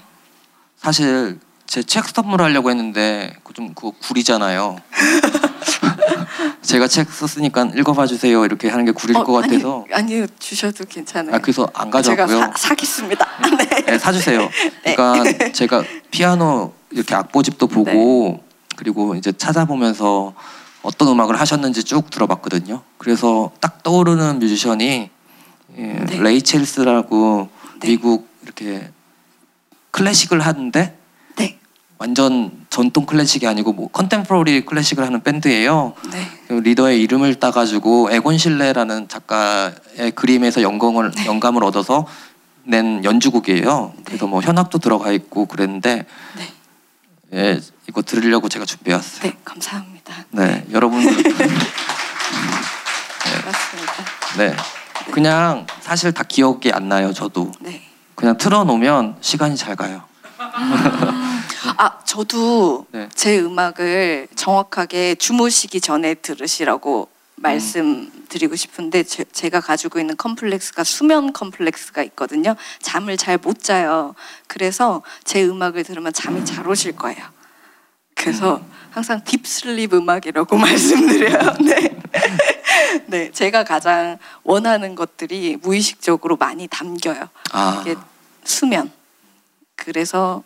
사실 0.78 1.40
제 1.74 1.82
책 1.82 2.08
선물하려고 2.08 2.70
했는데 2.70 3.36
그좀 3.44 3.74
그거 3.74 3.90
구리잖아요. 4.00 4.78
제가 6.62 6.88
책 6.88 7.10
썼으니까 7.10 7.72
읽어봐 7.76 8.06
주세요 8.06 8.46
이렇게 8.46 8.70
하는 8.70 8.86
게 8.86 8.92
구릴 8.92 9.18
어, 9.18 9.24
것 9.24 9.34
같아서 9.34 9.84
아니, 9.92 10.14
아니요 10.14 10.28
주셔도 10.38 10.86
괜찮아요. 10.86 11.36
아 11.36 11.40
그래서 11.40 11.68
안 11.74 11.88
제가 11.90 11.98
가져왔고요. 11.98 12.40
사, 12.40 12.52
사겠습니다. 12.56 13.28
네. 13.58 13.86
네, 13.86 13.98
사주세요. 13.98 14.42
네. 14.86 14.94
그러니까 14.96 15.52
제가 15.52 15.84
피아노 16.12 16.74
이렇게 16.92 17.16
악보집도 17.16 17.66
보고 17.66 17.90
네. 17.92 18.44
그리고 18.76 19.16
이제 19.16 19.32
찾아보면서 19.32 20.36
어떤 20.84 21.08
음악을 21.08 21.40
하셨는지 21.40 21.84
쭉 21.84 22.12
들어봤거든요. 22.12 22.84
그래서 23.00 23.50
딱 23.60 23.82
떠오르는 23.82 24.38
뮤지션이 24.38 25.10
예, 25.80 25.82
네. 25.82 26.20
레이첼스라고 26.20 27.50
네. 27.80 27.88
미국 27.88 28.30
이렇게 28.44 28.92
클래식을 29.90 30.40
하는데 30.40 30.80
네. 30.80 31.03
완전 32.04 32.52
전통 32.70 33.06
클래식이 33.06 33.48
아니고 33.48 33.72
뭐 33.72 33.88
contemporary 33.88 34.66
클래식을 34.66 35.06
하는 35.06 35.24
밴드예요. 35.24 35.94
네. 36.12 36.28
그 36.50 36.56
리더의 36.56 37.02
이름을 37.02 37.36
따가지고 37.36 38.10
에곤 38.12 38.38
실레라는 38.38 39.08
작가의 39.08 40.12
그림에서 40.14 40.62
영감을 40.62 41.12
네. 41.12 41.26
영감을 41.26 41.64
얻어서 41.64 42.06
낸 42.64 43.06
연주곡이에요. 43.06 43.94
그래서 44.04 44.28
뭐 44.28 44.42
현악도 44.42 44.80
들어가 44.80 45.14
있고 45.14 45.46
그랬는데 45.46 46.06
네. 46.36 46.54
예, 47.36 47.62
이거 47.88 48.02
들으려고 48.02 48.50
제가 48.50 48.66
준비해왔어요. 48.66 49.22
네, 49.22 49.38
감사합니다. 49.46 50.14
네, 50.32 50.66
여러분들 50.74 51.10
맞습니다. 53.46 53.94
네 54.40 54.54
그냥 55.14 55.66
사실 55.80 56.12
다 56.12 56.24
기억이 56.28 56.70
안 56.74 56.90
나요. 56.90 57.14
저도 57.14 57.54
네. 57.62 57.82
그냥 58.16 58.38
틀어놓으면 58.38 59.16
시간이 59.22 59.56
잘 59.56 59.78
가요. 59.78 60.02
아, 60.38 61.33
저도 62.06 62.86
네. 62.92 63.10
제 63.16 63.40
음악을 63.40 64.28
정확하게 64.36 65.16
주무시기 65.16 65.82
전에 65.82 66.14
들으시라고 66.16 67.08
말씀드리고 67.38 68.56
싶은데 68.56 69.04
제, 69.04 69.24
제가 69.26 69.60
가지고 69.60 70.00
있는 70.00 70.16
컴플렉스가 70.16 70.84
수면 70.84 71.34
컴플렉스가 71.34 72.04
있거든요. 72.04 72.56
잠을 72.82 73.18
잘 73.18 73.38
못 73.38 73.62
자요. 73.62 74.14
그래서 74.48 75.02
제 75.24 75.44
음악을 75.44 75.84
들으면 75.84 76.14
잠이 76.14 76.46
잘 76.46 76.68
오실 76.68 76.96
거예요. 76.96 77.26
그래서 78.16 78.62
항상 78.92 79.24
딥슬립 79.24 79.94
음악이라고 79.94 80.56
말씀드려요. 80.58 81.58
네. 81.62 82.00
네, 83.08 83.32
제가 83.32 83.64
가장 83.64 84.20
원하는 84.44 84.96
것들이 84.96 85.58
무의식적으로 85.62 86.38
많이 86.38 86.68
담겨요. 86.68 87.30
아, 87.52 87.82
이게 87.82 87.96
수면. 88.44 88.92
그래서 89.76 90.44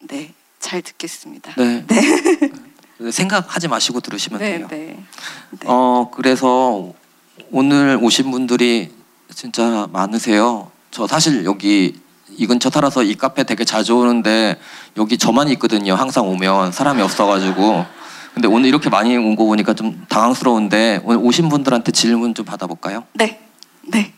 네, 0.00 0.34
잘 0.60 0.82
듣겠습니다. 0.82 1.54
네. 1.56 1.84
생각하지 3.12 3.68
마시고 3.68 4.00
들으시면 4.00 4.40
네, 4.40 4.56
돼요. 4.58 4.68
네. 4.68 4.76
네. 5.50 5.58
어 5.66 6.10
그래서 6.12 6.92
오늘 7.50 7.98
오신 8.02 8.30
분들이 8.30 8.92
진짜 9.32 9.86
많으세요. 9.92 10.70
저 10.90 11.06
사실 11.06 11.44
여기 11.44 12.00
이 12.30 12.46
근처 12.46 12.70
살아서 12.70 13.02
이 13.02 13.14
카페 13.14 13.44
되게 13.44 13.64
자주 13.64 13.96
오는데 13.96 14.58
여기 14.96 15.16
저만 15.16 15.48
있거든요. 15.50 15.94
항상 15.94 16.28
오면 16.28 16.72
사람이 16.72 17.00
없어가지고. 17.02 17.84
근데 18.34 18.46
오늘 18.46 18.68
이렇게 18.68 18.88
많이 18.88 19.16
온 19.16 19.34
거 19.36 19.44
보니까 19.44 19.74
좀 19.74 20.04
당황스러운데 20.08 21.00
오늘 21.04 21.18
오신 21.22 21.48
분들한테 21.48 21.90
질문 21.92 22.34
좀 22.34 22.44
받아볼까요? 22.44 23.04
네. 23.14 23.40
네. 23.82 24.12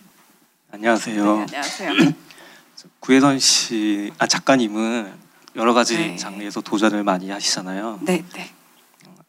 안녕하세요. 0.72 1.24
네, 1.24 1.40
안녕하세요. 1.42 1.92
구혜선 3.00 3.38
씨, 3.38 4.10
아 4.18 4.26
작가님은 4.26 5.10
여러 5.56 5.74
가지 5.74 5.96
네. 5.96 6.16
장르에서 6.16 6.60
도전을 6.60 7.02
많이 7.02 7.30
하시잖아요. 7.30 8.00
네, 8.02 8.24
네. 8.34 8.50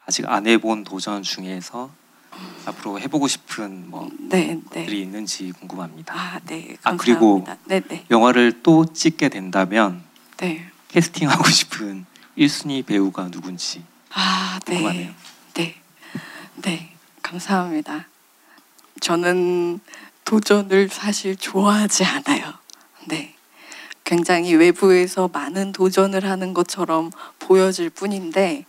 아직 0.06 0.28
안 0.28 0.48
해본 0.48 0.84
도전 0.84 1.24
중에서 1.24 1.90
앞으로 2.66 3.00
해보고 3.00 3.28
싶은 3.28 3.92
네, 4.30 4.56
뭐들이 4.56 4.86
네. 4.86 4.98
있는지 4.98 5.52
궁금합니다. 5.52 6.14
아, 6.14 6.40
네. 6.46 6.78
아, 6.84 6.92
감사합니다. 6.92 7.04
그리고 7.04 7.46
네, 7.66 7.82
네. 7.82 8.06
영화를 8.10 8.62
또 8.64 8.86
찍게 8.86 9.30
된다면 9.30 10.04
네. 10.38 10.66
캐스팅하고 10.90 11.44
싶은 11.50 12.06
1순위 12.38 12.86
배우가 12.86 13.30
누군지 13.30 13.84
아, 14.14 14.60
궁금하네요. 14.66 15.12
네. 15.54 15.64
네. 15.64 15.82
네. 16.62 16.94
감사합니다. 17.22 18.08
저는 19.00 19.80
도전을 20.26 20.90
사실 20.90 21.36
좋아하지 21.36 22.06
않아요. 22.06 22.54
네. 23.08 23.36
굉장히 24.04 24.56
외부에서 24.56 25.30
많은 25.32 25.72
도전을 25.72 26.26
하는 26.26 26.54
것처럼 26.54 27.12
보여질 27.40 27.90
뿐인데 27.90 28.66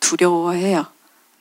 두려워해요. 0.00 0.86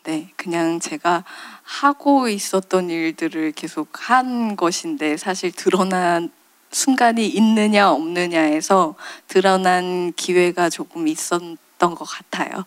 네. 0.03 0.31
그냥 0.35 0.79
제가 0.79 1.23
하고 1.63 2.29
있었던 2.29 2.89
일들을 2.89 3.51
계속 3.51 3.89
한 3.93 4.55
것인데 4.55 5.17
사실 5.17 5.51
드러난 5.51 6.31
순간이 6.71 7.27
있느냐 7.27 7.91
없느냐에서 7.91 8.95
드러난 9.27 10.13
기회가 10.15 10.69
조금 10.69 11.07
있었던 11.07 11.57
것 11.79 12.05
같아요. 12.05 12.63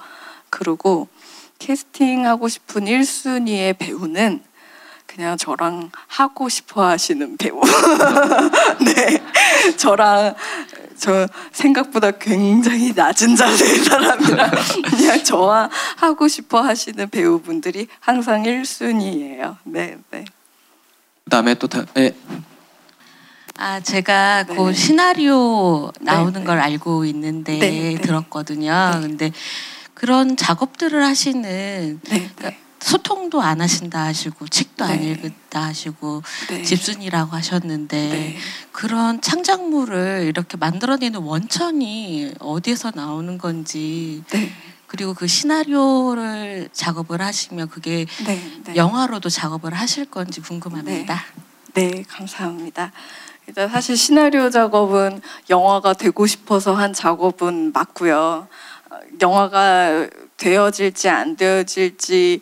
그리고 0.50 1.08
캐스팅하고 1.58 2.48
싶은 2.48 2.84
1순위의 2.84 3.78
배우는 3.78 4.42
그냥 5.14 5.36
저랑 5.36 5.90
하고 6.06 6.48
싶어 6.48 6.86
하시는 6.88 7.36
배우. 7.36 7.60
네. 8.84 9.22
저랑 9.76 10.34
저 10.96 11.28
생각보다 11.52 12.12
굉장히 12.12 12.92
낮은 12.94 13.36
자세의 13.36 13.78
사람이라 13.78 14.50
그냥 14.88 15.24
저와 15.24 15.68
하고 15.96 16.28
싶어 16.28 16.60
하시는 16.62 17.08
배우분들이 17.10 17.88
항상 18.00 18.42
1순위예요. 18.44 19.56
네, 19.64 19.98
네. 20.10 20.24
그다음에 21.24 21.54
또 21.54 21.66
다, 21.66 21.84
예, 21.98 22.14
아, 23.56 23.80
제가 23.80 24.44
네. 24.44 24.56
그 24.56 24.72
시나리오 24.72 25.92
나오는 26.00 26.32
네, 26.32 26.44
걸 26.44 26.56
네. 26.56 26.62
알고 26.62 27.04
있는데 27.06 27.58
네, 27.58 27.70
네. 27.70 28.00
들었거든요. 28.00 28.72
네. 28.94 29.00
근데 29.00 29.32
그런 29.94 30.36
작업들을 30.36 31.04
하시는 31.04 32.00
네, 32.02 32.30
그러니까 32.30 32.50
네. 32.50 32.61
소통도 32.82 33.40
안 33.40 33.60
하신다 33.60 34.04
하시고 34.04 34.48
책도 34.48 34.84
안 34.84 35.00
네. 35.00 35.12
읽었다 35.12 35.62
하시고 35.64 36.22
네. 36.48 36.62
집순이라고 36.62 37.34
하셨는데 37.36 38.08
네. 38.08 38.36
그런 38.72 39.20
창작물을 39.20 40.24
이렇게 40.26 40.56
만들어내는 40.56 41.20
원천이 41.20 42.34
어디에서 42.40 42.92
나오는 42.94 43.38
건지 43.38 44.22
네. 44.30 44.52
그리고 44.86 45.14
그 45.14 45.26
시나리오를 45.26 46.68
작업을 46.72 47.22
하시면 47.22 47.68
그게 47.70 48.06
네. 48.26 48.60
네. 48.64 48.76
영화로도 48.76 49.30
작업을 49.30 49.72
하실 49.72 50.04
건지 50.04 50.40
궁금합니다. 50.40 51.24
네, 51.74 52.04
감사합니다. 52.06 52.92
일단 53.46 53.68
사실 53.68 53.96
시나리오 53.96 54.50
작업은 54.50 55.20
영화가 55.48 55.94
되고 55.94 56.26
싶어서 56.26 56.74
한 56.74 56.92
작업은 56.92 57.72
맞고요. 57.72 58.46
어, 58.90 58.98
영화가 59.20 60.08
되어질지 60.36 61.08
안 61.08 61.36
되어질지 61.36 62.40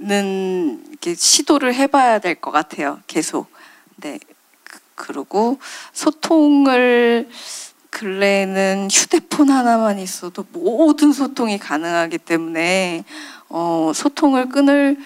는 0.00 0.82
이렇게 0.90 1.14
시도를 1.14 1.74
해봐야 1.74 2.18
될 2.20 2.36
것 2.40 2.50
같아요. 2.52 3.00
계속. 3.06 3.50
네. 3.96 4.18
그- 4.64 4.78
그리고 4.94 5.58
소통을 5.92 7.28
근래에는 7.90 8.88
휴대폰 8.92 9.50
하나만 9.50 9.98
있어도 9.98 10.44
모든 10.52 11.12
소통이 11.12 11.58
가능하기 11.58 12.18
때문에 12.18 13.04
어, 13.48 13.90
소통을 13.94 14.48
끊을 14.50 14.96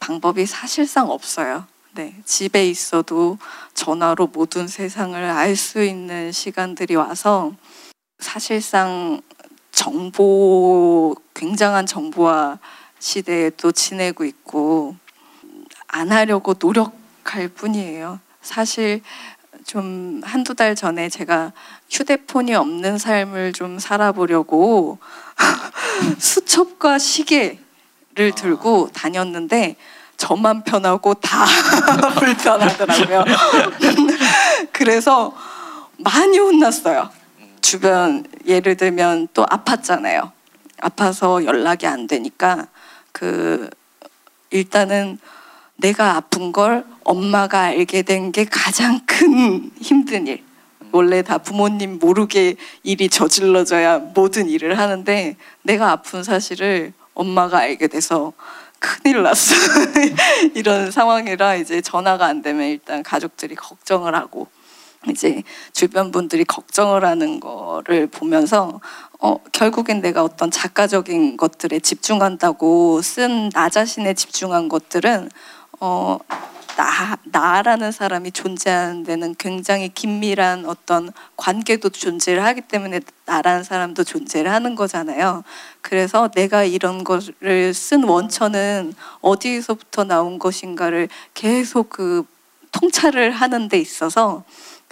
방법이 0.00 0.44
사실상 0.44 1.08
없어요. 1.10 1.64
네, 1.92 2.14
집에 2.26 2.66
있어도 2.68 3.38
전화로 3.74 4.26
모든 4.26 4.66
세상을 4.68 5.14
알 5.24 5.56
수 5.56 5.82
있는 5.82 6.32
시간들이 6.32 6.96
와서 6.96 7.52
사실상 8.18 9.22
정보 9.70 11.14
굉장한 11.34 11.86
정보화 11.86 12.58
시대에 13.04 13.50
또 13.58 13.70
지내고 13.70 14.24
있고 14.24 14.96
안 15.88 16.10
하려고 16.10 16.54
노력할 16.58 17.48
뿐이에요. 17.48 18.18
사실 18.40 19.02
좀 19.66 20.22
한두 20.24 20.54
달 20.54 20.74
전에 20.74 21.10
제가 21.10 21.52
휴대폰이 21.90 22.54
없는 22.54 22.96
삶을 22.96 23.52
좀 23.52 23.78
살아보려고 23.78 24.98
수첩과 26.18 26.98
시계를 26.98 28.32
들고 28.34 28.88
다녔는데 28.94 29.76
저만 30.16 30.64
편하고 30.64 31.12
다 31.12 31.44
불편하더라고요. 32.18 33.24
그래서 34.72 35.36
많이 35.98 36.38
혼났어요. 36.38 37.10
주변 37.60 38.24
예를 38.46 38.78
들면 38.78 39.28
또 39.34 39.44
아팠잖아요. 39.44 40.30
아파서 40.80 41.44
연락이 41.44 41.86
안 41.86 42.06
되니까 42.06 42.66
그 43.24 43.70
일단은 44.50 45.18
내가 45.76 46.16
아픈 46.16 46.52
걸 46.52 46.84
엄마가 47.04 47.60
알게 47.60 48.02
된 48.02 48.30
게 48.32 48.44
가장 48.44 49.00
큰 49.06 49.70
힘든 49.80 50.26
일. 50.26 50.42
원래 50.92 51.22
다 51.22 51.38
부모님 51.38 51.98
모르게 51.98 52.54
일이 52.82 53.08
저질러져야 53.08 53.98
모든 54.14 54.48
일을 54.50 54.78
하는데 54.78 55.36
내가 55.62 55.90
아픈 55.90 56.22
사실을 56.22 56.92
엄마가 57.14 57.58
알게 57.60 57.86
돼서 57.88 58.34
큰일 58.78 59.22
났어. 59.22 59.54
이런 60.54 60.90
상황이라 60.90 61.54
이제 61.56 61.80
전화가 61.80 62.26
안 62.26 62.42
되면 62.42 62.68
일단 62.68 63.02
가족들이 63.02 63.54
걱정을 63.54 64.14
하고 64.14 64.48
이제 65.10 65.42
주변 65.72 66.10
분들이 66.10 66.44
걱정을 66.44 67.04
하는 67.04 67.40
거를 67.40 68.06
보면서 68.06 68.80
어, 69.20 69.38
결국엔 69.52 70.00
내가 70.00 70.22
어떤 70.22 70.50
작가적인 70.50 71.36
것들에 71.36 71.80
집중한다고 71.80 73.00
쓴 73.02 73.50
나 73.52 73.68
자신에 73.68 74.14
집중한 74.14 74.68
것들은 74.68 75.30
어, 75.80 76.18
나, 76.76 77.16
나라는 77.24 77.92
사람이 77.92 78.32
존재하는 78.32 79.04
데는 79.04 79.34
굉장히 79.38 79.88
긴밀한 79.88 80.66
어떤 80.66 81.12
관계도 81.36 81.90
존재를 81.90 82.44
하기 82.44 82.62
때문에 82.62 83.00
나라는 83.26 83.62
사람도 83.62 84.02
존재를 84.04 84.50
하는 84.50 84.74
거잖아요. 84.74 85.44
그래서 85.82 86.28
내가 86.34 86.64
이런 86.64 87.04
거를 87.04 87.72
쓴 87.74 88.04
원천은 88.04 88.94
어디에서부터 89.20 90.04
나온 90.04 90.38
것인가를 90.38 91.08
계속 91.34 91.90
그 91.90 92.24
통찰을 92.72 93.30
하는 93.30 93.68
데 93.68 93.78
있어서 93.78 94.42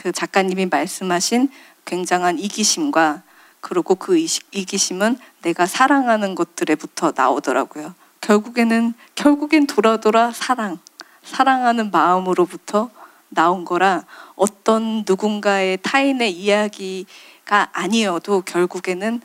그 0.03 0.11
작가님이 0.11 0.67
말씀하신 0.67 1.49
굉장한 1.85 2.41
이기심과 2.41 3.23
그리고 3.61 3.95
그 3.95 4.19
이기심은 4.19 5.17
내가 5.43 5.67
사랑하는 5.67 6.35
것들에부터 6.35 7.13
나오더라고요. 7.15 7.95
결국에는 8.21 8.95
결국엔 9.15 9.69
돌아 9.69 9.99
돌아 9.99 10.33
사랑, 10.33 10.81
사랑하는 11.23 11.93
마음으로부터 11.93 12.91
나온 13.29 13.65
거라 13.65 14.05
어떤 14.35 15.05
누군가의 15.07 15.79
타인의 15.83 16.33
이야기가 16.33 17.69
아니어도 17.73 18.41
결국에는 18.41 19.21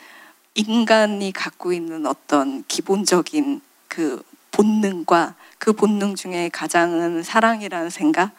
인간이 0.54 1.32
갖고 1.32 1.74
있는 1.74 2.06
어떤 2.06 2.64
기본적인 2.68 3.62
그 3.88 4.22
본능과 4.52 5.34
그 5.58 5.74
본능 5.74 6.14
중에 6.14 6.50
가장은 6.50 7.24
사랑이라는 7.24 7.90
생각. 7.90 8.32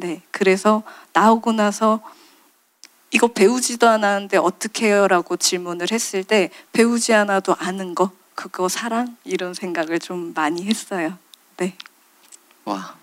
네. 0.00 0.22
그래서 0.30 0.82
나오고 1.12 1.52
나서 1.52 2.00
이거 3.12 3.28
배우지도 3.28 3.88
않았는데 3.88 4.38
어떻게 4.38 4.86
해요 4.86 5.08
라고 5.08 5.36
질문을 5.36 5.88
했을 5.92 6.24
때 6.24 6.50
배우지 6.72 7.12
않아도 7.12 7.54
아는 7.58 7.94
거 7.94 8.10
그거 8.34 8.68
사랑 8.68 9.16
이런 9.24 9.52
생각을 9.52 9.98
좀 9.98 10.32
많이 10.34 10.64
했어요. 10.64 11.18
네. 11.58 11.74
와 12.64 12.96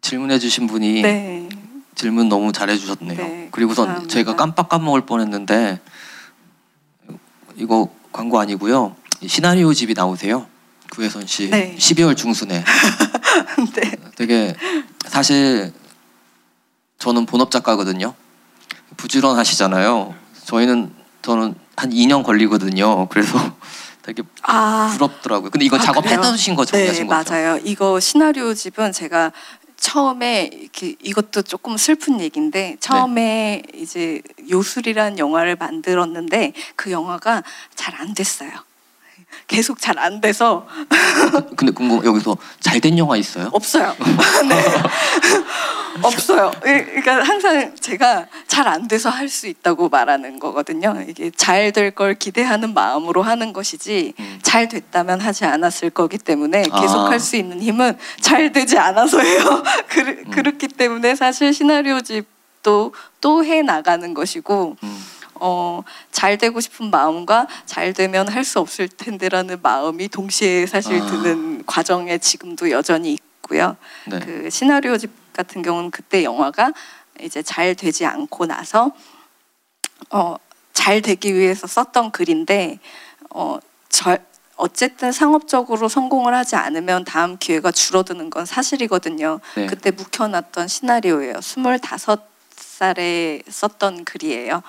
질문해 0.00 0.38
주신 0.38 0.66
분이 0.66 1.02
네. 1.02 1.48
질문 1.94 2.28
너무 2.28 2.52
잘해 2.52 2.76
주셨네요. 2.76 3.16
네, 3.16 3.48
그리고선 3.50 3.86
감사합니다. 3.86 4.12
제가 4.12 4.36
깜빡 4.36 4.68
까먹을 4.68 5.02
뻔했는데 5.02 5.80
이거 7.56 7.92
광고 8.12 8.38
아니고요. 8.38 8.96
이 9.20 9.28
시나리오 9.28 9.72
집이 9.72 9.94
나오세요. 9.94 10.46
구혜선 10.90 11.26
씨 11.26 11.48
네. 11.48 11.74
12월 11.78 12.16
중순에 12.16 12.62
네. 13.74 13.92
되게 14.14 14.54
사실 15.06 15.72
저는 17.02 17.26
본업 17.26 17.50
작가거든요. 17.50 18.14
부지런하시잖아요. 18.96 20.14
저희는 20.44 20.92
저는 21.22 21.56
한 21.74 21.90
2년 21.90 22.22
걸리거든요. 22.22 23.08
그래서 23.08 23.36
되게 24.02 24.22
아, 24.42 24.92
부럽더라고요. 24.94 25.50
근데 25.50 25.64
이거 25.64 25.76
아, 25.78 25.80
작업 25.80 26.04
그래요? 26.04 26.20
해두신 26.20 26.54
거 26.54 26.64
정리하신 26.64 27.08
네, 27.08 27.08
거죠? 27.08 27.32
맞아요. 27.32 27.58
이거 27.64 27.98
시나리오 27.98 28.54
집은 28.54 28.92
제가 28.92 29.32
처음에 29.76 30.48
이렇게 30.52 30.94
이것도 31.02 31.42
조금 31.42 31.76
슬픈 31.76 32.20
얘기인데 32.20 32.76
처음에 32.78 33.62
네. 33.72 33.78
이제 33.80 34.22
요술이라는 34.48 35.18
영화를 35.18 35.56
만들었는데 35.56 36.52
그 36.76 36.92
영화가 36.92 37.42
잘 37.74 37.96
안 38.00 38.14
됐어요. 38.14 38.50
계속 39.46 39.80
잘 39.80 39.98
안 39.98 40.20
돼서 40.20 40.66
근데 41.56 41.72
궁금 41.72 42.04
여기서 42.04 42.36
잘 42.60 42.80
된 42.80 42.96
영화 42.98 43.16
있어요? 43.16 43.48
없어요. 43.52 43.94
네. 44.48 44.56
없어요. 46.02 46.50
예, 46.66 46.84
그러니까 46.84 47.22
항상 47.22 47.74
제가 47.78 48.26
잘 48.48 48.66
안 48.66 48.88
돼서 48.88 49.10
할 49.10 49.28
수 49.28 49.46
있다고 49.46 49.88
말하는 49.88 50.38
거거든요. 50.38 51.04
이게 51.08 51.30
잘 51.30 51.72
될 51.72 51.92
걸 51.94 52.14
기대하는 52.14 52.72
마음으로 52.74 53.22
하는 53.22 53.52
것이지 53.52 54.14
음. 54.18 54.38
잘 54.42 54.68
됐다면 54.68 55.20
하지 55.20 55.44
않았을 55.44 55.90
거기 55.90 56.16
때문에 56.18 56.62
계속 56.62 57.00
아. 57.00 57.10
할수 57.10 57.36
있는 57.36 57.60
힘은 57.60 57.96
잘 58.20 58.52
되지 58.52 58.78
않아서예요. 58.78 59.62
그, 59.88 60.00
음. 60.00 60.30
그렇기 60.30 60.68
때문에 60.68 61.14
사실 61.14 61.52
시나리오 61.52 62.00
집도 62.00 62.94
또 63.20 63.42
해 63.44 63.62
나가는 63.62 64.14
것이고 64.14 64.76
음. 64.82 65.04
어, 65.44 65.82
잘 66.12 66.38
되고 66.38 66.60
싶은 66.60 66.90
마음과 66.90 67.48
잘 67.66 67.92
되면 67.92 68.28
할 68.28 68.44
수 68.44 68.60
없을 68.60 68.88
텐데라는 68.88 69.60
마음이 69.62 70.08
동시에 70.08 70.66
사실 70.66 71.00
아. 71.00 71.06
드는 71.06 71.64
과정에 71.64 72.18
지금도 72.18 72.70
여전히 72.70 73.12
있고요. 73.12 73.76
네. 74.06 74.18
그 74.18 74.50
시나리오 74.50 74.98
집 74.98 75.10
같은 75.32 75.62
경우는 75.62 75.90
그때 75.90 76.24
영화가 76.24 76.72
이제 77.20 77.42
잘 77.42 77.74
되지 77.74 78.04
않고 78.04 78.46
나서 78.46 78.92
어, 80.10 80.36
잘 80.72 81.00
되기 81.02 81.34
위해서 81.34 81.66
썼던 81.66 82.10
글인데 82.10 82.78
어, 83.30 83.58
저, 83.88 84.18
어쨌든 84.56 85.12
상업적으로 85.12 85.88
성공을 85.88 86.34
하지 86.34 86.56
않으면 86.56 87.04
다음 87.04 87.38
기회가 87.38 87.70
줄어드는 87.70 88.30
건 88.30 88.44
사실이거든요. 88.44 89.40
네. 89.54 89.66
그때 89.66 89.90
묵혀놨던 89.92 90.68
시나리오예요. 90.68 91.34
25살에 91.34 93.50
썼던 93.50 94.04
글이에요. 94.04 94.62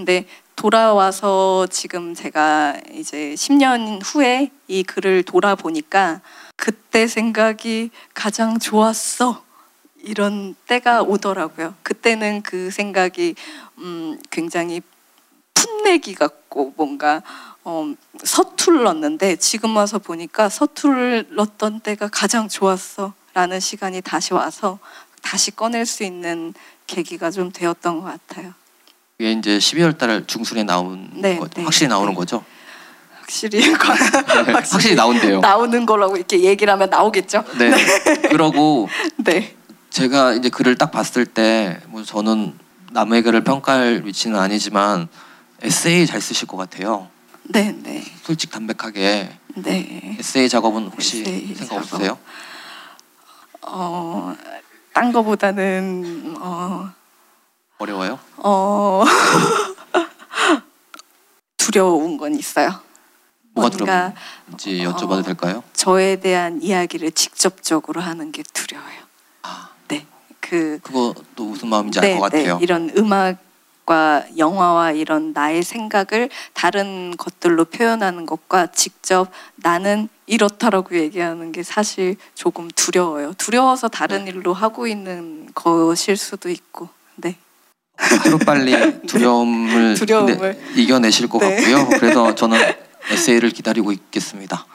근데 0.00 0.24
돌아와서 0.56 1.66
지금 1.68 2.14
제가 2.14 2.74
이제 2.94 3.34
10년 3.36 4.00
후에 4.02 4.50
이 4.66 4.82
글을 4.82 5.24
돌아보니까 5.24 6.22
그때 6.56 7.06
생각이 7.06 7.90
가장 8.14 8.58
좋았어. 8.58 9.44
이런 10.02 10.54
때가 10.66 11.02
오더라고요. 11.02 11.74
그때는 11.82 12.40
그 12.40 12.70
생각이 12.70 13.34
음, 13.76 14.18
굉장히 14.30 14.80
풋내기 15.52 16.14
같고 16.14 16.72
뭔가 16.78 17.20
어, 17.62 17.92
서툴렀는데 18.24 19.36
지금 19.36 19.76
와서 19.76 19.98
보니까 19.98 20.48
서툴렀던 20.48 21.80
때가 21.80 22.08
가장 22.08 22.48
좋았어 22.48 23.12
라는 23.34 23.60
시간이 23.60 24.00
다시 24.00 24.32
와서 24.32 24.78
다시 25.20 25.50
꺼낼 25.50 25.84
수 25.84 26.04
있는 26.04 26.54
계기가 26.86 27.30
좀 27.30 27.52
되었던 27.52 28.00
것 28.00 28.04
같아요. 28.04 28.54
이게 29.20 29.32
이제 29.32 29.58
12월 29.58 29.98
달 29.98 30.24
중순에 30.26 30.62
나온 30.62 31.10
네, 31.12 31.36
거 31.36 31.46
네, 31.46 31.62
확실히 31.62 31.88
나오는 31.88 32.08
네. 32.08 32.16
거죠? 32.16 32.42
확실히 33.20 33.60
확실히 34.50 34.94
나온대요. 34.94 35.40
나오는 35.40 35.84
거라고 35.84 36.16
이렇게 36.16 36.40
얘기를 36.40 36.72
하면 36.72 36.88
나오겠죠. 36.88 37.44
네. 37.58 37.70
그러고 38.30 38.88
네. 39.22 39.54
제가 39.90 40.32
이제 40.32 40.48
글을 40.48 40.76
딱 40.76 40.90
봤을 40.90 41.26
때 41.26 41.78
뭐 41.88 42.02
저는 42.02 42.54
남의 42.92 43.22
글을 43.22 43.44
평가할 43.44 44.02
위치는 44.06 44.38
아니지만 44.40 45.06
에세이 45.60 46.06
잘 46.06 46.22
쓰실 46.22 46.48
것 46.48 46.56
같아요. 46.56 47.08
네, 47.42 47.76
네, 47.82 48.02
솔직 48.22 48.50
담백하게 48.50 49.36
네. 49.56 50.16
에세이 50.18 50.48
작업은 50.48 50.86
혹시 50.86 51.20
에세이 51.20 51.46
생각 51.56 51.66
작업. 51.66 51.76
없으세요? 51.82 52.18
어, 53.62 54.34
딴 54.94 55.12
거보다는 55.12 56.36
어, 56.40 56.88
어려워요? 57.80 58.18
어 58.36 59.04
두려운 61.56 62.18
건 62.18 62.34
있어요. 62.34 62.78
뭐가 63.54 63.74
뭔가 63.76 64.12
두려운지 64.58 64.84
여쭤봐도 64.84 65.20
어, 65.20 65.22
될까요? 65.22 65.64
저에 65.72 66.16
대한 66.16 66.60
이야기를 66.62 67.12
직접적으로 67.12 68.02
하는 68.02 68.32
게 68.32 68.42
두려워요. 68.52 69.00
아, 69.42 69.70
네, 69.88 70.06
그 70.40 70.78
그것도 70.82 71.44
무슨 71.44 71.68
마음인지 71.68 72.00
알것 72.00 72.20
같아요. 72.20 72.58
이런 72.60 72.90
음악과 72.94 74.26
영화와 74.36 74.92
이런 74.92 75.32
나의 75.32 75.62
생각을 75.62 76.28
다른 76.52 77.16
것들로 77.16 77.64
표현하는 77.64 78.26
것과 78.26 78.66
직접 78.72 79.30
나는 79.56 80.10
이렇다라고 80.26 80.96
얘기하는 80.96 81.50
게 81.50 81.62
사실 81.62 82.16
조금 82.34 82.68
두려워요. 82.68 83.32
두려워서 83.38 83.88
다른 83.88 84.26
네. 84.26 84.32
일로 84.32 84.52
하고 84.52 84.86
있는 84.86 85.48
것일 85.54 86.18
수도 86.18 86.50
있고. 86.50 86.90
네. 87.16 87.38
하루빨리 88.00 89.02
두려움을, 89.06 89.94
두려움을. 89.98 90.38
네, 90.38 90.82
이겨내실 90.82 91.28
것 91.28 91.38
네. 91.38 91.56
같고요. 91.56 91.88
그래서 92.00 92.34
저는 92.34 92.58
에세이를 93.10 93.50
기다리고 93.50 93.92
있겠습니다. 93.92 94.66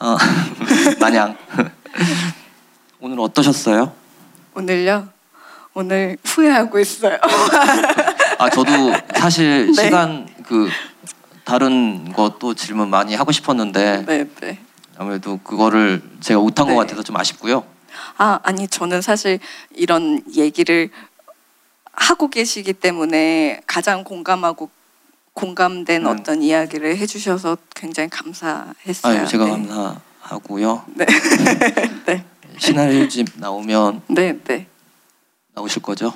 어, 0.00 0.16
마냥 1.00 1.36
오늘 3.00 3.20
어떠셨어요? 3.20 3.92
오늘요. 4.54 5.08
오늘 5.74 6.18
후회하고 6.24 6.78
있어요. 6.80 7.18
아 8.38 8.50
저도 8.50 8.70
사실 9.16 9.72
네. 9.74 9.84
시간 9.84 10.28
그 10.46 10.68
다른 11.44 12.12
것도 12.12 12.54
질문 12.54 12.90
많이 12.90 13.14
하고 13.14 13.32
싶었는데 13.32 14.04
네, 14.06 14.26
네. 14.40 14.58
아무래도 14.98 15.38
그거를 15.38 16.02
제가 16.20 16.40
못한 16.40 16.66
것 16.66 16.72
네. 16.72 16.78
같아서 16.78 17.02
좀 17.02 17.16
아쉽고요. 17.16 17.64
아, 18.18 18.40
아니 18.42 18.68
저는 18.68 19.00
사실 19.02 19.38
이런 19.74 20.22
얘기를 20.34 20.90
하고 21.92 22.28
계시기 22.28 22.72
때문에 22.72 23.60
가장 23.66 24.04
공감하고 24.04 24.70
공감된 25.34 26.06
음. 26.06 26.06
어떤 26.06 26.42
이야기를 26.42 26.96
해주셔서 26.96 27.56
굉장히 27.74 28.08
감사했어요. 28.10 29.20
아유 29.20 29.26
제가 29.26 29.44
네. 29.44 29.50
감사하고요. 29.50 30.84
네. 30.94 31.06
네. 32.06 32.24
시나리오 32.58 33.08
집 33.08 33.28
나오면 33.36 34.02
네, 34.08 34.38
네, 34.44 34.66
나오실 35.54 35.82
거죠? 35.82 36.12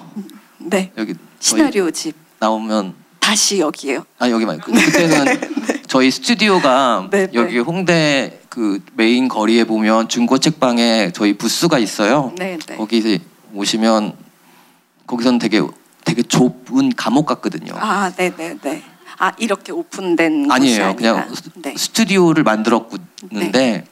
네. 0.59 0.93
여기 0.98 1.15
저희 1.40 1.61
시나리오 1.61 1.90
집 1.90 2.15
나오면 2.39 2.94
다시 3.20 3.59
여기에요. 3.59 4.05
아 4.19 4.31
여기 4.31 4.44
말고 4.44 4.70
그때는 4.70 5.40
저희 5.89 6.11
스튜디오가 6.11 7.09
네, 7.11 7.27
네. 7.27 7.32
여기 7.35 7.59
홍대 7.59 8.40
그 8.48 8.82
메인 8.94 9.28
거리에 9.28 9.65
보면 9.65 10.09
중고 10.09 10.39
책방에 10.39 11.12
저희 11.12 11.35
부스가 11.35 11.78
있어요. 11.78 12.32
네, 12.36 12.59
네. 12.66 12.77
거기 12.77 13.20
오시면 13.55 14.26
거기서는 15.07 15.39
되게 15.39 15.61
되게 16.05 16.23
좁은 16.23 16.93
감옥 16.97 17.27
같거든요. 17.27 17.74
아, 17.77 18.11
네, 18.16 18.31
네, 18.37 18.57
네. 18.62 18.83
아 19.19 19.33
이렇게 19.39 19.73
오픈된 19.73 20.51
아니에요. 20.51 20.95
그냥 20.97 21.35
스- 21.35 21.51
네. 21.57 21.74
스튜디오를 21.77 22.43
만들었는데 22.45 23.87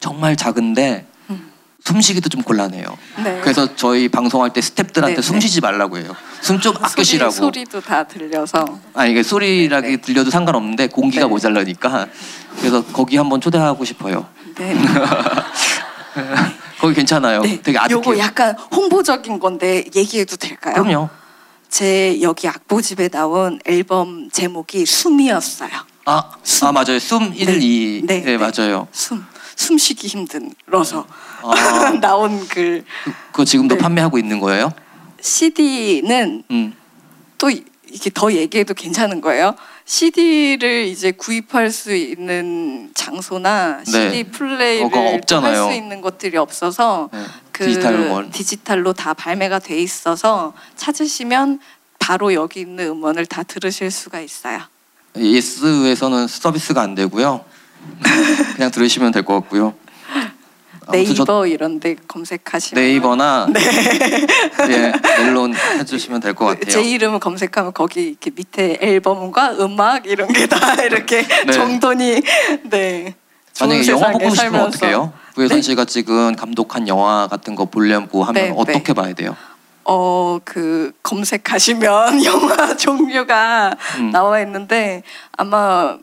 정말 0.00 0.36
작은데 0.36 1.06
음. 1.30 1.50
숨쉬기도 1.84 2.28
좀 2.28 2.42
곤란해요. 2.42 2.84
네. 3.24 3.40
그래서 3.42 3.74
저희 3.74 4.08
방송할 4.08 4.52
때 4.52 4.60
스탭들한테 4.60 5.16
네, 5.16 5.22
숨 5.22 5.34
네. 5.36 5.40
쉬지 5.40 5.60
말라고 5.60 5.98
해요. 5.98 6.14
숨 6.40 6.60
좀 6.60 6.74
아껴 6.80 7.02
쉬라고. 7.02 7.32
소리, 7.32 7.60
소리 7.60 7.64
도 7.64 7.80
다 7.80 8.04
들려서. 8.04 8.64
아니 8.94 9.10
이게 9.10 9.22
소리라기 9.24 9.88
네. 9.88 9.96
들려도 9.96 10.30
상관없는데 10.30 10.88
공기가 10.88 11.24
네. 11.24 11.28
모자라니까 11.28 12.06
그래서 12.60 12.84
거기 12.84 13.16
한번 13.16 13.40
초대하고 13.40 13.84
싶어요. 13.84 14.26
네. 14.56 14.76
거기 16.80 16.94
괜찮아요. 16.94 17.42
네. 17.42 17.60
되게 17.60 17.78
아득해요. 17.78 17.98
요거 17.98 18.18
약간 18.18 18.56
홍보적인 18.74 19.38
건데 19.38 19.84
얘기해도 19.94 20.36
될까요? 20.36 20.74
그럼요. 20.82 21.08
제 21.68 22.18
여기 22.22 22.48
악보집에 22.48 23.08
나온 23.08 23.58
앨범 23.66 24.30
제목이 24.30 24.86
숨이었어요. 24.86 25.70
아, 26.06 26.30
숨. 26.42 26.68
아 26.68 26.72
맞아요. 26.72 26.98
숨 26.98 27.32
1, 27.34 27.46
네. 27.46 27.58
2. 27.60 28.02
네, 28.06 28.20
네, 28.22 28.36
네. 28.36 28.38
맞아요. 28.38 28.88
숨 28.92 29.24
숨쉬기 29.56 30.06
힘들어서 30.06 31.04
아, 31.42 31.90
나온 32.00 32.46
글 32.48 32.84
그거 33.32 33.44
지금도 33.44 33.74
네. 33.74 33.80
판매하고 33.80 34.18
있는 34.18 34.38
거예요? 34.40 34.72
CD는 35.20 36.44
음. 36.50 36.74
또 37.36 37.50
이- 37.50 37.64
이게 37.90 38.08
더 38.14 38.32
얘기해도 38.32 38.74
괜찮은 38.74 39.20
거예요. 39.20 39.54
CD를 39.88 40.84
이제 40.84 41.12
구입할 41.12 41.70
수 41.70 41.94
있는 41.94 42.90
장소나 42.94 43.78
네. 43.86 44.10
CD 44.10 44.24
플레이를 44.24 44.90
그거 44.90 45.00
없잖아요. 45.14 45.62
할수 45.64 45.74
있는 45.78 46.02
것들이 46.02 46.36
없어서 46.36 47.08
네. 47.10 47.24
그 47.52 47.64
디지털원. 47.64 48.30
디지털로 48.30 48.92
다 48.92 49.14
발매가 49.14 49.60
돼 49.60 49.80
있어서 49.80 50.52
찾으시면 50.76 51.60
바로 51.98 52.34
여기 52.34 52.60
있는 52.60 52.88
음원을 52.88 53.24
다 53.24 53.42
들으실 53.42 53.90
수가 53.90 54.20
있어요. 54.20 54.60
예스에서는 55.16 56.28
서비스가 56.28 56.82
안 56.82 56.94
되고요. 56.94 57.46
그냥 58.56 58.70
들으시면 58.70 59.10
될 59.12 59.22
것 59.22 59.40
같고요. 59.40 59.72
아무튼 60.88 61.14
저 61.14 61.24
네이버 61.24 61.46
이런데 61.46 61.96
검색하시면 62.08 62.82
네이버나 62.82 63.48
예, 64.70 64.92
멜론 65.24 65.54
해주시면 65.54 66.20
될 66.20 66.34
것 66.34 66.46
같아요. 66.46 66.66
제 66.70 66.82
이름을 66.82 67.20
검색하면 67.20 67.72
거기 67.74 68.08
이렇게 68.08 68.30
밑에 68.34 68.78
앨범과 68.80 69.56
음악 69.60 70.06
이런 70.06 70.28
게 70.32 70.46
다 70.46 70.74
이렇게 70.82 71.26
네. 71.26 71.52
정돈이 71.52 72.22
네. 72.70 73.14
만약에 73.60 73.86
영화 73.88 74.10
보고 74.12 74.30
싶으면 74.30 74.34
살면서. 74.36 74.66
어떻게 74.68 74.86
해요? 74.86 75.12
구혜선 75.34 75.58
네? 75.58 75.62
씨가 75.62 75.84
찍은 75.84 76.36
감독한 76.36 76.88
영화 76.88 77.26
같은 77.28 77.54
거 77.54 77.64
보려고 77.66 78.24
하면 78.24 78.44
네, 78.44 78.52
어떻게 78.56 78.82
네. 78.82 78.92
봐야 78.94 79.12
돼요? 79.14 79.36
어, 79.84 80.38
그 80.44 80.92
검색하시면 81.02 82.24
영화 82.24 82.76
종류가 82.76 83.76
음. 83.98 84.10
나와 84.10 84.40
있는데 84.40 85.02
아마 85.36 85.96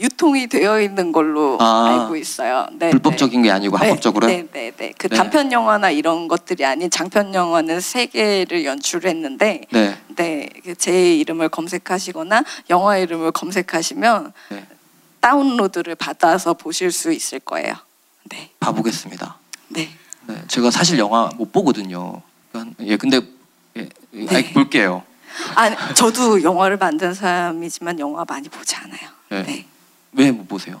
유통이 0.00 0.46
되어 0.46 0.80
있는 0.80 1.12
걸로 1.12 1.58
아, 1.60 2.00
알고 2.02 2.16
있어요. 2.16 2.66
네, 2.72 2.90
불법적인 2.90 3.42
게 3.42 3.50
아니고 3.50 3.78
네. 3.78 3.88
합법적으로요? 3.88 4.30
네, 4.30 4.46
네, 4.50 4.72
네. 4.74 4.92
그 4.96 5.08
네. 5.08 5.16
단편 5.16 5.52
영화나 5.52 5.90
이런 5.90 6.26
것들이 6.26 6.64
아닌 6.64 6.90
장편 6.90 7.34
영화는 7.34 7.80
세 7.80 8.06
개를 8.06 8.64
연출했는데 8.64 9.66
네. 9.70 9.98
네, 10.16 10.48
그제 10.64 11.16
이름을 11.16 11.50
검색하시거나 11.50 12.44
영화 12.70 12.96
이름을 12.96 13.32
검색하시면 13.32 14.32
네. 14.48 14.66
다운로드를 15.20 15.94
받아서 15.96 16.54
보실 16.54 16.90
수 16.92 17.12
있을 17.12 17.38
거예요. 17.38 17.74
네, 18.24 18.50
봐보겠습니다. 18.58 19.38
네. 19.68 19.90
네, 20.26 20.42
제가 20.48 20.70
사실 20.70 20.98
영화 20.98 21.28
못 21.36 21.52
보거든요. 21.52 22.22
예, 22.80 22.96
근데 22.96 23.20
예, 23.76 23.88
예, 24.14 24.26
아니, 24.28 24.52
볼게요. 24.52 25.02
아, 25.54 25.94
저도 25.94 26.42
영화를 26.42 26.78
만든 26.78 27.12
사람이지만 27.12 27.98
영화 27.98 28.24
많이 28.26 28.48
보지 28.48 28.74
않아요. 28.76 29.10
네. 29.28 29.42
네. 29.44 29.66
왜 30.12 30.30
못 30.32 30.48
보세요? 30.48 30.80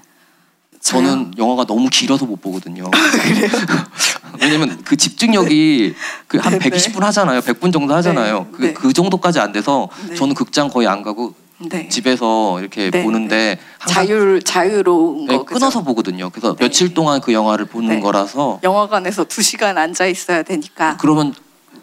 저요? 0.80 1.02
저는 1.02 1.32
영화가 1.36 1.66
너무 1.66 1.88
길어서 1.90 2.24
못 2.24 2.40
보거든요. 2.40 2.90
왜냐면 4.40 4.82
그 4.84 4.96
집중력이 4.96 5.94
그한 6.26 6.58
네네. 6.58 6.70
120분 6.70 7.00
하잖아요. 7.00 7.40
100분 7.40 7.72
정도 7.72 7.94
하잖아요. 7.94 8.44
네, 8.44 8.56
그, 8.56 8.62
네. 8.62 8.72
그 8.72 8.92
정도까지 8.92 9.40
안 9.40 9.52
돼서 9.52 9.88
네. 10.08 10.14
저는 10.14 10.34
극장 10.34 10.68
거의 10.68 10.88
안 10.88 11.02
가고 11.02 11.34
네. 11.58 11.88
집에서 11.90 12.58
이렇게 12.60 12.90
네, 12.90 13.02
보는데 13.02 13.58
자율 13.86 14.40
자유로운 14.42 15.26
네, 15.26 15.36
거 15.36 15.44
그죠? 15.44 15.58
끊어서 15.58 15.82
보거든요. 15.82 16.30
그래서 16.30 16.54
네. 16.56 16.64
며칠 16.64 16.94
동안 16.94 17.20
그 17.20 17.34
영화를 17.34 17.66
보는 17.66 17.96
네. 17.96 18.00
거라서 18.00 18.60
영화관에서 18.62 19.24
두 19.24 19.42
시간 19.42 19.76
앉아 19.76 20.06
있어야 20.06 20.42
되니까. 20.42 20.96
그러면 20.98 21.34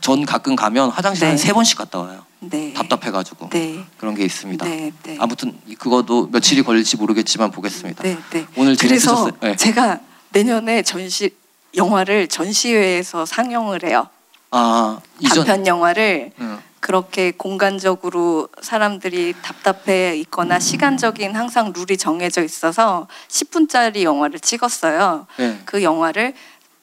전 0.01 0.25
가끔 0.25 0.55
가면 0.55 0.89
화장실 0.89 1.21
네. 1.21 1.27
한세 1.29 1.53
번씩 1.53 1.77
갔다 1.77 1.99
와요. 1.99 2.23
네. 2.39 2.73
답답해가지고 2.73 3.49
네. 3.49 3.83
그런 3.97 4.15
게 4.15 4.23
있습니다. 4.23 4.65
네. 4.65 4.91
네. 5.03 5.17
아무튼 5.19 5.57
이- 5.65 5.75
그거도 5.75 6.27
며칠이 6.27 6.61
걸릴지 6.63 6.97
모르겠지만 6.97 7.51
보겠습니다. 7.51 8.03
네. 8.03 8.17
네. 8.31 8.45
오늘 8.55 8.75
그래서 8.75 8.87
재밌으셨어요? 9.15 9.31
네. 9.41 9.55
제가 9.55 9.99
내년에 10.29 10.83
전시 10.83 11.31
영화를 11.75 12.27
전시회에서 12.27 13.25
상영을 13.25 13.83
해요. 13.83 14.07
아 14.51 14.99
이전 15.19 15.45
단편 15.45 15.67
영화를 15.67 16.31
응. 16.39 16.59
그렇게 16.79 17.31
공간적으로 17.31 18.47
사람들이 18.61 19.33
답답해 19.41 20.15
있거나 20.19 20.59
시간적인 20.59 21.35
항상 21.35 21.73
룰이 21.75 21.97
정해져 21.97 22.43
있어서 22.43 23.07
10분짜리 23.27 24.03
영화를 24.03 24.39
찍었어요. 24.39 25.25
네. 25.37 25.59
그 25.65 25.83
영화를 25.83 26.33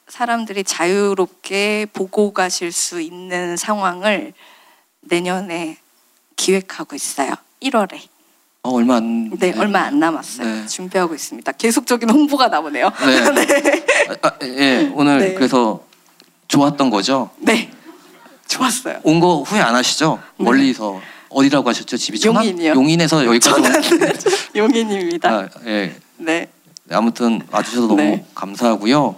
사람들이 0.09 0.65
자유롭게 0.65 1.87
보고 1.93 2.33
가실 2.35 2.71
수 2.73 3.01
있는 3.01 3.57
상황을 3.57 4.35
내년에 5.09 5.79
기획하고 6.37 6.95
있어요. 6.97 7.35
1월에. 7.63 8.01
어, 8.63 8.71
얼마 8.71 8.97
안 8.97 9.31
네, 9.39 9.53
얼마 9.59 9.81
안 9.83 9.99
남았어요. 10.01 10.47
네. 10.63 10.67
준비하고 10.67 11.15
있습니다. 11.15 11.53
계속적인 11.53 12.09
홍보가 12.09 12.49
나오네요. 12.49 12.91
네. 13.35 13.85
아, 14.23 14.29
아, 14.29 14.33
예 14.43 14.91
오늘 14.95 15.19
네. 15.19 15.35
그래서 15.35 15.85
좋았던 16.49 16.89
거죠. 16.91 17.31
네. 17.39 17.71
좋았어요. 18.49 19.01
온 19.03 19.21
거 19.21 19.43
후회 19.43 19.61
안 19.61 19.75
하시죠? 19.75 20.19
네. 20.39 20.45
멀리서 20.45 21.01
어디라고 21.29 21.69
하셨죠? 21.69 21.97
집이 21.97 22.19
천안? 22.21 22.45
용인이요. 22.45 22.73
용인에서 22.75 23.25
여기까지 23.27 23.61
온- 23.61 24.13
용인입니다. 24.57 25.29
아, 25.31 25.49
예. 25.67 25.95
네. 26.17 26.49
아무튼 26.91 27.43
와주셔서 27.51 27.87
너무 27.89 27.97
네. 28.03 28.25
감사하고요. 28.35 29.17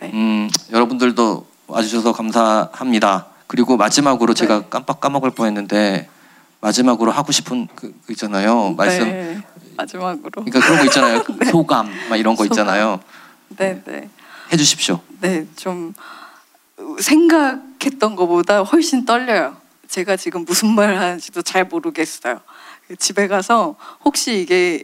네. 0.00 0.10
음, 0.12 0.50
여러분들도 0.72 1.46
와주셔서 1.66 2.12
감사합니다. 2.12 3.26
그리고 3.50 3.76
마지막으로 3.76 4.32
제가 4.32 4.60
네. 4.60 4.66
깜빡 4.70 5.00
까먹을 5.00 5.32
뻔했는데 5.32 6.08
마지막으로 6.60 7.10
하고 7.10 7.32
싶은 7.32 7.66
그, 7.74 7.92
그 8.06 8.12
있잖아요. 8.12 8.74
말씀. 8.74 9.10
네. 9.10 9.42
마지막으로. 9.76 10.44
그러니까 10.44 10.60
그런 10.60 10.78
거 10.78 10.84
있잖아요. 10.84 11.24
소감 11.50 11.90
막 12.08 12.16
이런 12.16 12.36
거. 12.36 12.44
있잖아요. 12.44 13.00
네, 13.48 13.82
네. 13.84 14.08
해주십시오. 14.52 15.00
네, 15.20 15.48
좀 15.56 15.94
생각했던 17.00 18.14
것보다 18.14 18.62
훨씬 18.62 19.04
떨려요. 19.04 19.56
제가 19.88 20.16
지금 20.16 20.44
무슨 20.44 20.72
말 20.72 20.96
하는지도 20.96 21.42
잘 21.42 21.64
모르겠어요. 21.64 22.38
집에 23.00 23.26
가서 23.26 23.74
혹시 24.04 24.40
이게 24.40 24.80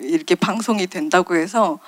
이렇게 0.00 0.34
방송이 0.34 0.88
된다고 0.88 1.36
해서 1.36 1.78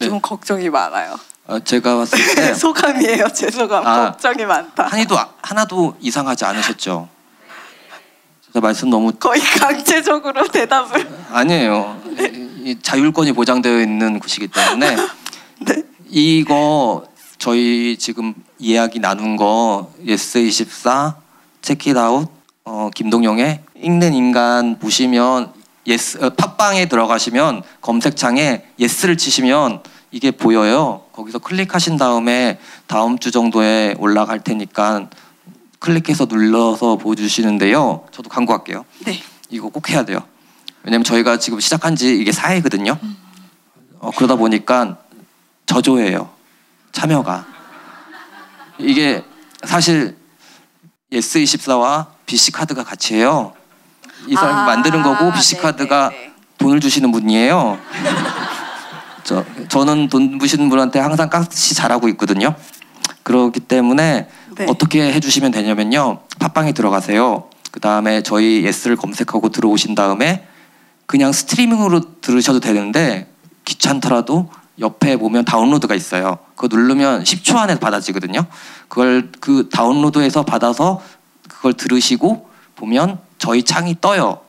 좀 0.00 0.12
네. 0.12 0.20
걱정이 0.20 0.68
많아요. 0.68 1.16
어, 1.48 1.58
제가 1.60 1.96
봤을 1.96 2.18
때 2.34 2.54
소감이에요, 2.54 3.28
제 3.34 3.50
소감. 3.50 3.86
아. 3.86 4.10
걱정이 4.10 4.44
많다. 4.44 4.86
한이도 4.86 5.18
아- 5.18 5.28
하나도 5.42 5.96
이상하지 6.00 6.44
않으셨죠? 6.44 7.08
진짜 8.44 8.60
말씀 8.60 8.90
너무 8.90 9.12
거의 9.12 9.40
강제적으로 9.40 10.46
대답을. 10.48 11.08
아니에요. 11.30 12.00
이- 12.18 12.70
이 12.70 12.78
자율권이 12.82 13.32
보장되어 13.32 13.80
있는 13.80 14.18
곳이기 14.18 14.48
때문에 14.48 14.96
네. 15.60 15.82
이거 16.08 17.04
저희 17.38 17.96
지금 17.96 18.34
이야기 18.58 18.98
나눈 18.98 19.36
거 19.36 19.92
예스 20.04 20.38
24 20.38 21.14
체키다웃 21.62 22.28
어, 22.64 22.90
김동영의 22.92 23.60
읽는 23.82 24.14
인간 24.14 24.78
보시면 24.80 25.52
예스 25.86 26.18
어, 26.24 26.30
팟빵에 26.30 26.86
들어가시면 26.86 27.62
검색창에 27.82 28.64
예스를 28.80 29.16
치시면 29.16 29.82
이게 30.10 30.30
보여요. 30.30 31.02
거기서 31.12 31.38
클릭하신 31.38 31.96
다음에 31.96 32.58
다음 32.86 33.18
주 33.18 33.30
정도에 33.30 33.94
올라갈 33.98 34.40
테니까 34.40 35.08
클릭해서 35.78 36.26
눌러서 36.26 36.96
보여주시는데요. 36.96 38.06
저도 38.12 38.28
광고할게요. 38.28 38.84
네. 39.04 39.20
이거 39.50 39.68
꼭 39.68 39.90
해야 39.90 40.04
돼요. 40.04 40.18
왜냐면 40.82 41.04
저희가 41.04 41.38
지금 41.38 41.60
시작한 41.60 41.96
지 41.96 42.16
이게 42.16 42.30
4회거든요. 42.30 42.98
어, 43.98 44.10
그러다 44.16 44.36
보니까 44.36 44.98
저조해요. 45.66 46.30
참여가. 46.92 47.46
이게 48.78 49.24
사실 49.64 50.16
예스24와 51.12 52.06
BC카드가 52.26 52.84
같이 52.84 53.14
해요. 53.14 53.52
이 54.26 54.34
사람이 54.34 54.60
아, 54.60 54.64
만드는 54.64 55.02
거고 55.02 55.26
네, 55.26 55.32
BC카드가 55.34 56.10
네, 56.10 56.16
네. 56.16 56.32
돈을 56.58 56.80
주시는 56.80 57.12
분이에요. 57.12 57.78
저, 59.26 59.44
저는 59.68 60.08
돈 60.08 60.38
주시는 60.38 60.68
분한테 60.68 61.00
항상 61.00 61.28
깍듯이 61.28 61.74
잘하고 61.74 62.08
있거든요. 62.10 62.54
그렇기 63.24 63.58
때문에 63.60 64.28
네. 64.56 64.66
어떻게 64.68 65.12
해주시면 65.12 65.50
되냐면요. 65.50 66.20
팟빵에 66.38 66.72
들어가세요. 66.72 67.50
그 67.72 67.80
다음에 67.80 68.22
저희 68.22 68.64
예스를 68.64 68.96
검색하고 68.96 69.48
들어오신 69.48 69.96
다음에 69.96 70.46
그냥 71.06 71.32
스트리밍으로 71.32 72.20
들으셔도 72.20 72.60
되는데 72.60 73.28
귀찮더라도 73.64 74.48
옆에 74.78 75.16
보면 75.16 75.44
다운로드가 75.44 75.96
있어요. 75.96 76.38
그거 76.54 76.74
누르면 76.74 77.24
10초 77.24 77.56
안에 77.56 77.80
받아지거든요. 77.80 78.46
그걸 78.86 79.32
그 79.40 79.68
다운로드해서 79.70 80.44
받아서 80.44 81.02
그걸 81.48 81.72
들으시고 81.72 82.48
보면 82.76 83.18
저희 83.38 83.64
창이 83.64 83.96
떠요. 84.00 84.40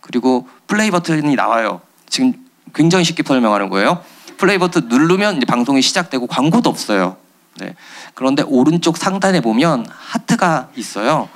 그리고 0.00 0.48
플레이 0.66 0.90
버튼이 0.90 1.34
나와요. 1.34 1.82
지금 2.08 2.32
굉장히 2.74 3.04
쉽게 3.04 3.22
설명하는 3.26 3.68
거예요. 3.68 4.02
플레이 4.42 4.58
버튼 4.58 4.88
누르면 4.88 5.36
이제 5.36 5.46
방송이 5.46 5.80
시작되고 5.82 6.26
광고도 6.26 6.68
없어요. 6.68 7.14
네. 7.58 7.76
그런데 8.14 8.42
오른쪽 8.42 8.96
상단에 8.96 9.40
보면 9.40 9.86
하트가 9.88 10.70
있어요. 10.74 11.28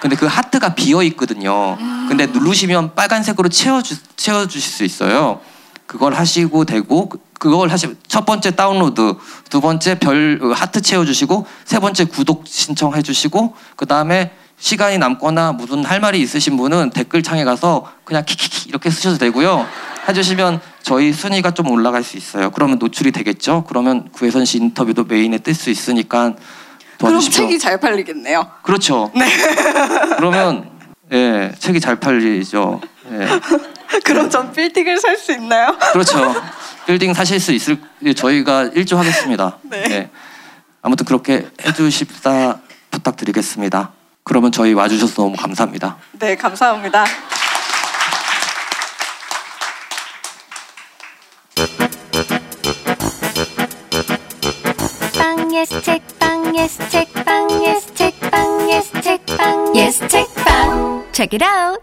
근데 0.00 0.16
그 0.16 0.26
하트가 0.26 0.74
비어 0.74 1.04
있거든요. 1.04 1.76
근데 2.08 2.26
누르시면 2.26 2.96
빨간색으로 2.96 3.48
채워주, 3.48 3.94
채워주실 4.16 4.60
수 4.72 4.82
있어요. 4.82 5.40
그걸 5.86 6.14
하시고 6.14 6.64
되고 6.64 7.08
그- 7.08 7.20
그걸 7.38 7.70
하시 7.70 7.94
첫 8.08 8.26
번째 8.26 8.50
다운로드, 8.56 9.14
두 9.48 9.60
번째 9.60 9.96
별 10.00 10.40
어, 10.42 10.48
하트 10.52 10.80
채워주시고 10.82 11.46
세 11.64 11.78
번째 11.78 12.06
구독 12.06 12.42
신청해주시고 12.48 13.54
그 13.76 13.86
다음에 13.86 14.32
시간이 14.58 14.98
남거나 14.98 15.52
무슨 15.52 15.84
할 15.84 16.00
말이 16.00 16.18
있으신 16.20 16.56
분은 16.56 16.90
댓글 16.90 17.22
창에 17.22 17.44
가서 17.44 17.92
그냥 18.04 18.24
키키키 18.24 18.68
이렇게 18.70 18.90
쓰셔도 18.90 19.18
되고요. 19.18 19.64
해주시면 20.08 20.60
저희 20.82 21.12
순위가 21.12 21.52
좀 21.52 21.70
올라갈 21.70 22.02
수 22.02 22.16
있어요. 22.16 22.50
그러면 22.50 22.78
노출이 22.78 23.10
되겠죠? 23.12 23.64
그러면 23.68 24.08
구혜선 24.12 24.44
씨 24.44 24.58
인터뷰도 24.58 25.04
메인에 25.04 25.38
뜰 25.38 25.54
수 25.54 25.70
있으니까 25.70 26.34
그럼 26.98 27.12
도와주십시오. 27.12 27.44
책이 27.46 27.58
잘 27.58 27.78
팔리겠네요. 27.80 28.46
그렇죠. 28.62 29.10
그러면 30.16 30.70
예 31.12 31.52
책이 31.58 31.80
잘 31.80 31.96
팔리죠. 31.96 32.80
예. 33.12 33.26
그럼 34.04 34.28
전 34.30 34.52
빌딩을 34.52 34.98
살 34.98 35.16
수 35.16 35.32
있나요? 35.32 35.76
그렇죠. 35.92 36.34
빌딩 36.86 37.12
사실 37.14 37.38
수 37.40 37.52
있을 37.52 37.78
예, 38.04 38.12
저희가 38.14 38.64
일조하겠습니다. 38.74 39.58
네. 39.70 40.10
아무튼 40.82 41.04
그렇게 41.06 41.48
해주십사 41.64 42.58
부탁드리겠습니다. 42.90 43.92
그러면 44.24 44.50
저희 44.52 44.72
와주셔서 44.72 45.14
너무 45.22 45.36
감사합니다. 45.36 45.96
네, 46.18 46.36
감사합니다. 46.36 47.04
예스 55.66 55.82
책방 55.82 56.56
예스 56.56 56.90
책방 56.90 57.64
예스 57.64 57.94
책방 57.94 58.70
예스 58.70 59.00
책방 59.00 59.76
예스 59.76 60.06
책방 60.06 61.04
책읽아웃. 61.12 61.80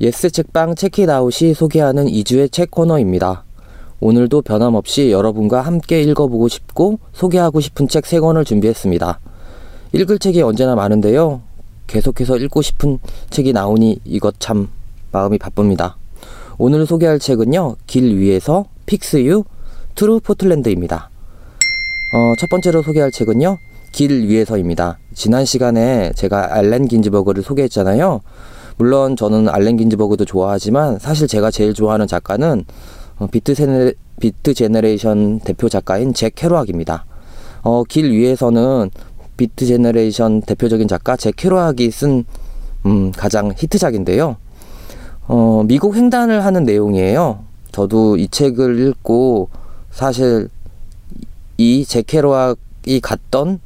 예스 0.00 0.30
책방 0.30 0.74
책읽아웃이 0.74 1.54
소개하는 1.54 2.06
이 2.06 2.15
주의 2.15 2.50
책 2.50 2.72
코너입니다. 2.72 3.44
오늘도 4.00 4.42
변함없이 4.42 5.12
여러분과 5.12 5.60
함께 5.60 6.02
읽어보고 6.02 6.48
싶고 6.48 6.98
소개하고 7.12 7.60
싶은 7.60 7.86
책 7.86 8.02
3권을 8.02 8.44
준비했습니다. 8.44 9.20
읽을 9.92 10.18
책이 10.18 10.42
언제나 10.42 10.74
많은데요. 10.74 11.42
계속해서 11.86 12.36
읽고 12.36 12.62
싶은 12.62 12.98
책이 13.30 13.52
나오니 13.52 14.00
이것 14.04 14.40
참 14.40 14.68
마음이 15.12 15.38
바쁩니다. 15.38 15.98
오늘 16.58 16.84
소개할 16.84 17.20
책은요. 17.20 17.76
길 17.86 18.18
위에서 18.18 18.64
Fix 18.86 19.15
You 19.15 19.44
트루 19.94 20.18
포틀랜드입니다. 20.18 21.10
어, 22.12 22.34
첫 22.38 22.48
번째로 22.48 22.82
소개할 22.82 23.10
책은요. 23.10 23.58
길 23.92 24.28
위에서입니다. 24.28 24.98
지난 25.14 25.44
시간에 25.44 26.12
제가 26.14 26.54
알렌 26.54 26.86
긴즈버그를 26.86 27.42
소개했잖아요. 27.42 28.20
물론 28.76 29.16
저는 29.16 29.48
알렌 29.48 29.76
긴즈버그도 29.76 30.24
좋아하지만 30.24 30.98
사실 30.98 31.26
제가 31.26 31.50
제일 31.50 31.72
좋아하는 31.74 32.06
작가는 32.06 32.64
어, 33.18 33.26
비트, 33.26 33.54
세네, 33.54 33.92
Beat 34.20 34.54
Generation 34.54 35.40
대표 35.40 35.68
작가인 35.68 36.12
잭 36.12 36.34
케로악입니다. 36.34 37.06
어, 37.62 37.82
길 37.84 38.10
위에서는 38.10 38.90
Beat 39.36 39.66
Generation 39.66 40.42
대표적인 40.42 40.88
작가 40.88 41.16
잭 41.16 41.34
케로악이 41.36 41.90
쓴 41.90 42.24
음, 42.84 43.10
가장 43.12 43.52
히트작인데요. 43.56 44.36
어, 45.26 45.64
미국 45.66 45.96
횡단을 45.96 46.44
하는 46.44 46.64
내용이에요. 46.64 47.40
저도 47.72 48.16
이 48.16 48.28
책을 48.28 48.78
읽고 48.78 49.48
사실 49.90 50.48
이 51.56 51.66
잭 51.66 52.06
케루악이 52.06 53.00
갔던 53.02 53.60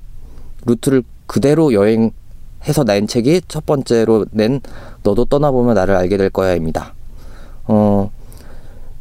루트를 0.66 1.02
그대로 1.26 1.72
여행해서 1.72 2.84
낸 2.86 3.06
책이 3.06 3.42
첫 3.48 3.66
번째로 3.66 4.26
낸 4.32 4.60
너도 5.02 5.24
떠나보면 5.24 5.74
나를 5.74 5.94
알게 5.96 6.16
될 6.16 6.30
거야입니다. 6.30 6.94
어, 7.64 8.10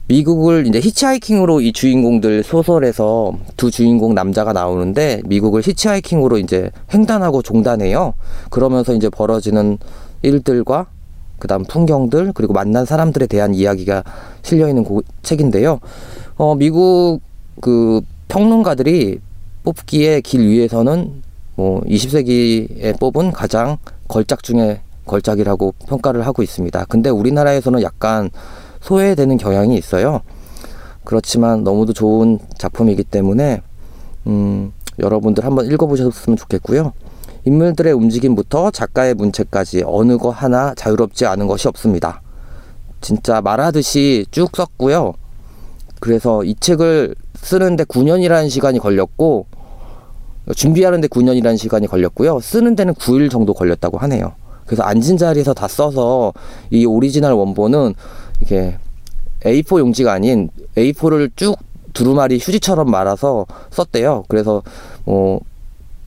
미국을 0.08 0.66
이제 0.66 0.80
히치하이킹으로 0.80 1.62
이 1.62 1.72
주인공들 1.72 2.44
소설에서 2.44 3.34
두 3.58 3.70
주인공 3.70 4.16
남자가 4.16 4.54
나오는데 4.54 5.22
미국을 5.26 5.62
히치하이킹으로 5.64 6.40
이제 6.40 6.72
횡단하고 6.92 7.44
종단해요. 7.44 8.14
그러면서 8.50 8.94
이제 8.94 9.08
벌어지는 9.10 9.78
일들과 10.24 10.88
그다음 11.38 11.64
풍경들 11.64 12.34
그리고 12.34 12.54
만난 12.54 12.86
사람들에 12.86 13.28
대한 13.28 13.54
이야기가 13.54 14.04
실려 14.42 14.68
있는 14.68 14.84
고- 14.84 15.04
책인데요. 15.22 15.80
어, 16.38 16.56
미국 16.56 17.22
그 17.62 18.02
평론가들이 18.30 19.20
뽑기에 19.64 20.22
길 20.22 20.48
위에서는 20.48 21.22
뭐 21.56 21.82
20세기에 21.82 22.98
뽑은 23.00 23.34
가장 23.34 23.78
걸작 24.08 24.44
중에 24.44 24.82
걸작이라고 25.06 25.74
평가를 25.88 26.26
하고 26.26 26.42
있습니다. 26.44 26.86
근데 26.86 27.10
우리나라에서는 27.10 27.82
약간 27.82 28.30
소외되는 28.80 29.38
경향이 29.38 29.76
있어요. 29.76 30.22
그렇지만 31.04 31.64
너무도 31.64 31.92
좋은 31.94 32.40
작품이기 32.58 33.04
때문에 33.04 33.62
음, 34.28 34.72
여러분들 35.00 35.44
한번 35.44 35.66
읽어보셨으면 35.66 36.38
좋겠고요. 36.38 36.94
인물들의 37.46 37.94
움직임부터 37.94 38.70
작가의 38.72 39.16
문체까지 39.16 39.84
어느 39.86 40.18
거 40.18 40.30
하나 40.30 40.74
자유롭지 40.76 41.26
않은 41.26 41.48
것이 41.48 41.68
없습니다. 41.68 42.22
진짜 43.02 43.42
말하듯이 43.42 44.26
쭉 44.30 44.56
썼고요. 44.56 45.14
그래서 46.00 46.44
이 46.44 46.56
책을 46.56 47.16
쓰는데 47.42 47.84
9년이라는 47.86 48.50
시간이 48.50 48.80
걸렸고 48.80 49.46
준비하는데 50.56 51.08
9년이라는 51.08 51.58
시간이 51.58 51.88
걸렸고요. 51.88 52.40
쓰는 52.40 52.76
데는 52.76 52.94
9일 52.96 53.30
정도 53.30 53.54
걸렸다고 53.54 53.98
하네요. 54.00 54.34
그래서 54.66 54.84
앉은 54.84 55.18
자리에서 55.18 55.54
다 55.54 55.68
써서 55.68 56.34
이 56.70 56.86
오리지널 56.86 57.34
원본은 57.34 57.96
이게 58.42 58.78
A4 59.44 59.80
용지가 59.80 60.14
아닌 60.14 60.50
A4를 60.76 61.32
쭉 61.36 61.56
두루마리 61.94 62.38
휴지처럼 62.38 62.90
말아서 62.90 63.46
썼대요. 63.72 64.26
그래서 64.28 64.62
뭐 65.06 65.40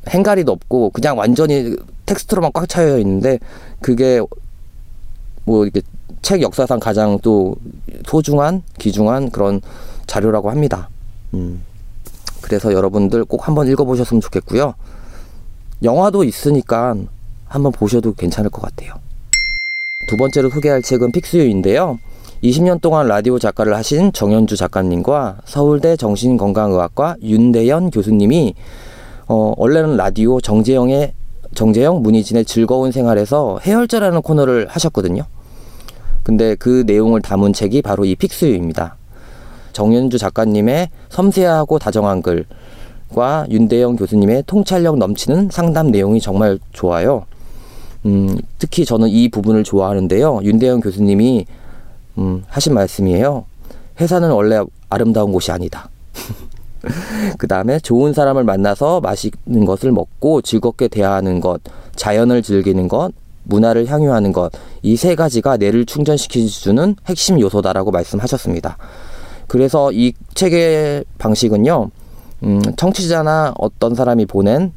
행가리도 0.09 0.53
없고 0.53 0.91
그냥 0.91 1.19
완전히 1.19 1.77
텍스트로만 2.07 2.53
꽉 2.53 2.69
차여 2.69 2.99
있는데 2.99 3.39
그게 3.81 4.21
뭐 5.45 5.65
이렇게 5.65 5.83
책 6.21 6.41
역사상 6.43 6.79
가장 6.79 7.19
또 7.21 7.57
소중한 8.07 8.63
귀중한 8.79 9.31
그런 9.31 9.61
자료라고 10.07 10.51
합니다. 10.51 10.89
음. 11.35 11.63
그래서 12.41 12.73
여러분들 12.73 13.25
꼭 13.25 13.47
한번 13.47 13.69
읽어보셨으면 13.69 14.21
좋겠고요. 14.21 14.75
영화도 15.83 16.25
있으니까 16.25 16.95
한번 17.47 17.73
보셔도 17.73 18.13
괜찮을 18.13 18.51
것 18.51 18.63
같아요. 18.63 18.95
두 20.09 20.17
번째로 20.17 20.51
소개할 20.51 20.83
책은 20.83 21.13
픽스유인데요. 21.13 21.99
20년 22.43 22.81
동안 22.81 23.07
라디오 23.07 23.39
작가를 23.39 23.77
하신 23.77 24.13
정현주 24.13 24.57
작가님과 24.57 25.39
서울대 25.45 25.97
정신건강의학과 25.97 27.17
윤대현 27.23 27.91
교수님이 27.91 28.55
어, 29.29 29.55
원래는 29.57 29.97
라디오 29.97 30.41
정재영의 30.41 31.15
정재영 31.55 32.03
문희진의 32.03 32.45
즐거운 32.45 32.91
생활에서 32.91 33.61
해열제라는 33.63 34.23
코너를 34.23 34.67
하셨거든요. 34.69 35.25
근데 36.23 36.55
그 36.57 36.85
내용을 36.87 37.21
담은 37.21 37.53
책이 37.53 37.83
바로 37.83 38.05
이 38.05 38.17
픽스유입니다. 38.17 38.97
정현주 39.73 40.19
작가님의 40.19 40.89
섬세하고 41.09 41.79
다정한 41.79 42.23
글과 42.23 43.47
윤대영 43.51 43.97
교수님의 43.97 44.45
통찰력 44.47 44.99
넘치는 44.99 45.49
상담 45.51 45.91
내용이 45.91 46.21
정말 46.21 46.59
좋아요. 46.73 47.25
음, 48.07 48.37
특히 48.59 48.85
저는 48.85 49.09
이 49.09 49.29
부분을 49.29 49.65
좋아하는데요. 49.65 50.41
윤대영 50.43 50.81
교수님이 50.81 51.47
음, 52.19 52.43
하신 52.49 52.75
말씀이에요. 52.75 53.45
회사는 54.01 54.31
원래 54.31 54.61
아름다운 54.89 55.33
곳이 55.33 55.53
아니다. 55.53 55.89
그 57.39 57.47
다음에 57.47 57.79
좋은 57.79 58.13
사람을 58.13 58.45
만나서 58.45 59.01
맛있는 59.01 59.65
것을 59.65 59.93
먹고 59.93 60.43
즐겁게 60.43 60.89
대하는 60.89 61.41
것, 61.41 61.61
자연을 61.95 62.43
즐기는 62.43 62.89
것, 62.89 63.13
문화를 63.45 63.87
향유하는 63.87 64.33
것, 64.33 64.53
이 64.83 64.97
세 64.97 65.15
가지가 65.15 65.57
뇌를 65.59 65.87
충전시켜주는 65.87 66.97
핵심 67.07 67.41
요소다라고 67.41 67.91
말씀하셨습니다. 67.93 68.77
그래서 69.53 69.93
이 69.93 70.15
책의 70.33 71.05
방식은요, 71.19 71.91
음, 72.45 72.63
청취자나 72.75 73.53
어떤 73.59 73.95
사람이 73.95 74.25
보낸 74.25 74.73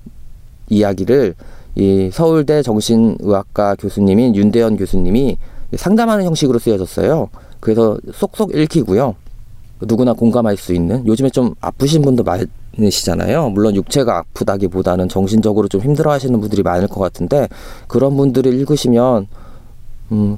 이야기를 0.67 1.33
이 1.75 2.09
서울대 2.11 2.61
정신의학과 2.61 3.75
교수님인 3.75 4.35
윤대현 4.35 4.75
교수님이 4.75 5.37
상담하는 5.77 6.25
형식으로 6.25 6.59
쓰여졌어요. 6.59 7.29
그래서 7.61 7.97
쏙쏙 8.13 8.53
읽히고요. 8.53 9.15
누구나 9.83 10.11
공감할 10.11 10.57
수 10.57 10.73
있는 10.73 11.07
요즘에 11.07 11.29
좀 11.29 11.55
아프신 11.61 12.01
분도 12.01 12.25
많으시잖아요. 12.25 13.51
물론 13.51 13.75
육체가 13.75 14.17
아프다기보다는 14.17 15.07
정신적으로 15.07 15.69
좀 15.69 15.79
힘들어하시는 15.79 16.37
분들이 16.41 16.63
많을 16.63 16.89
것 16.89 16.99
같은데 16.99 17.47
그런 17.87 18.17
분들을 18.17 18.53
읽으시면 18.53 19.27
음, 20.11 20.35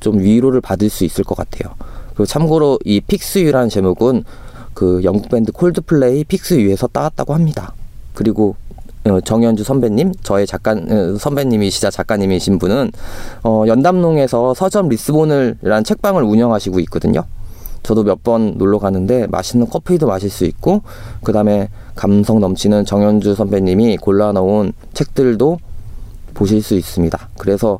좀 0.00 0.18
위로를 0.18 0.60
받을 0.60 0.90
수 0.90 1.04
있을 1.04 1.22
것 1.22 1.36
같아요. 1.36 1.72
그리고 2.18 2.26
참고로 2.26 2.80
이 2.84 3.00
픽스유라는 3.00 3.68
제목은 3.68 4.24
그 4.74 5.02
영국 5.04 5.28
밴드 5.28 5.52
콜드플레이 5.52 6.24
픽스유에서 6.24 6.88
따왔다고 6.88 7.32
합니다. 7.32 7.74
그리고 8.12 8.56
어, 9.04 9.20
정현주 9.20 9.62
선배님, 9.62 10.14
저의 10.24 10.44
작가 10.44 10.72
어, 10.72 11.16
선배님이시자 11.16 11.92
작가님이신 11.92 12.58
분은 12.58 12.90
어, 13.44 13.62
연담농에서 13.68 14.54
서점 14.54 14.88
리스본을라는 14.88 15.84
책방을 15.84 16.24
운영하시고 16.24 16.80
있거든요. 16.80 17.22
저도 17.84 18.02
몇 18.02 18.24
번 18.24 18.58
놀러 18.58 18.80
가는데 18.80 19.28
맛있는 19.28 19.68
커피도 19.68 20.08
마실 20.08 20.28
수 20.28 20.44
있고 20.44 20.82
그 21.22 21.32
다음에 21.32 21.68
감성 21.94 22.40
넘치는 22.40 22.84
정현주 22.84 23.36
선배님이 23.36 23.98
골라놓은 23.98 24.72
책들도 24.92 25.58
보실 26.34 26.62
수 26.62 26.74
있습니다. 26.74 27.28
그래서 27.38 27.78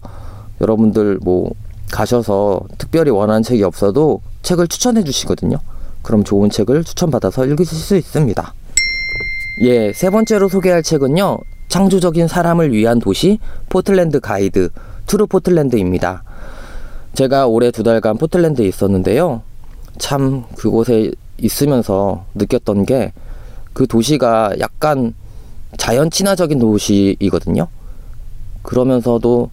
여러분들 0.61 1.19
뭐 1.23 1.51
가셔서 1.91 2.61
특별히 2.79 3.11
원하는 3.11 3.43
책이 3.43 3.65
없어도 3.65 4.21
책을 4.43 4.69
추천해 4.69 5.05
주시거든요. 5.05 5.59
그럼 6.03 6.25
좋은 6.25 6.51
책을 6.51 6.85
추천받아서 6.85 7.45
읽으실 7.47 7.77
수 7.77 7.97
있습니다. 7.97 8.55
예, 9.63 9.93
세 9.93 10.11
번째로 10.11 10.49
소개할 10.49 10.83
책은요. 10.83 11.39
창조적인 11.69 12.29
사람을 12.29 12.73
위한 12.73 12.99
도시 12.99 13.39
포틀랜드 13.69 14.21
가이드 14.21 14.71
투르 15.07 15.27
포틀랜드입니다. 15.27 16.23
제가 17.15 17.47
올해 17.47 17.71
두 17.71 17.83
달간 17.83 18.17
포틀랜드에 18.17 18.67
있었는데요. 18.67 19.43
참 19.99 20.45
그곳에 20.57 21.11
있으면서 21.39 22.25
느꼈던 22.35 22.87
게 22.87 23.13
그 23.79 23.87
도시가 23.87 24.55
약간 24.59 25.15
자연 25.77 26.11
친화적인 26.11 26.59
도시이거든요. 26.59 27.69
그러면서도 28.63 29.51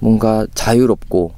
뭔가 0.00 0.44
자유롭고 0.54 1.34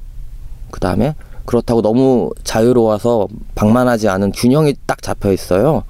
그 0.71 0.79
다음에 0.79 1.13
그렇다고 1.51 1.81
너무 1.81 2.29
자유로워서 2.45 3.27
방만하지 3.55 4.07
않은 4.07 4.31
균형이 4.31 4.73
딱 4.85 5.01
잡혀 5.01 5.33
있어요. 5.33 5.83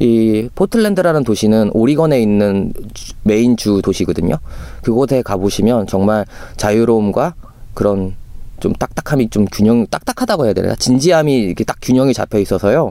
이 0.00 0.48
포틀랜드라는 0.56 1.22
도시는 1.22 1.70
오리건에 1.72 2.20
있는 2.20 2.72
주- 2.94 3.12
메인 3.22 3.56
주 3.56 3.80
도시거든요. 3.80 4.36
그곳에 4.82 5.22
가보시면 5.22 5.86
정말 5.86 6.24
자유로움과 6.56 7.34
그런 7.74 8.14
좀 8.58 8.72
딱딱함이 8.72 9.30
좀 9.30 9.44
균형 9.52 9.86
딱딱하다고 9.86 10.46
해야 10.46 10.52
되나 10.52 10.74
진지함이 10.74 11.32
이렇게 11.32 11.62
딱 11.62 11.76
균형이 11.80 12.12
잡혀 12.12 12.40
있어서요. 12.40 12.90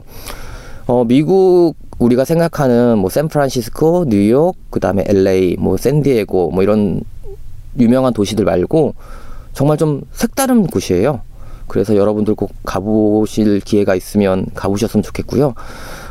어 0.86 1.04
미국 1.04 1.74
우리가 1.98 2.24
생각하는 2.24 2.96
뭐 2.96 3.10
샌프란시스코, 3.10 4.06
뉴욕, 4.08 4.56
그다음에 4.70 5.04
LA, 5.06 5.56
뭐 5.58 5.76
샌디에고 5.76 6.52
뭐 6.52 6.62
이런 6.62 7.02
유명한 7.78 8.14
도시들 8.14 8.46
말고 8.46 8.94
정말 9.52 9.76
좀 9.76 10.02
색다른 10.12 10.66
곳이에요. 10.66 11.20
그래서 11.68 11.94
여러분들 11.96 12.34
꼭 12.34 12.50
가보실 12.64 13.60
기회가 13.60 13.94
있으면 13.94 14.46
가보셨으면 14.54 15.02
좋겠고요. 15.02 15.54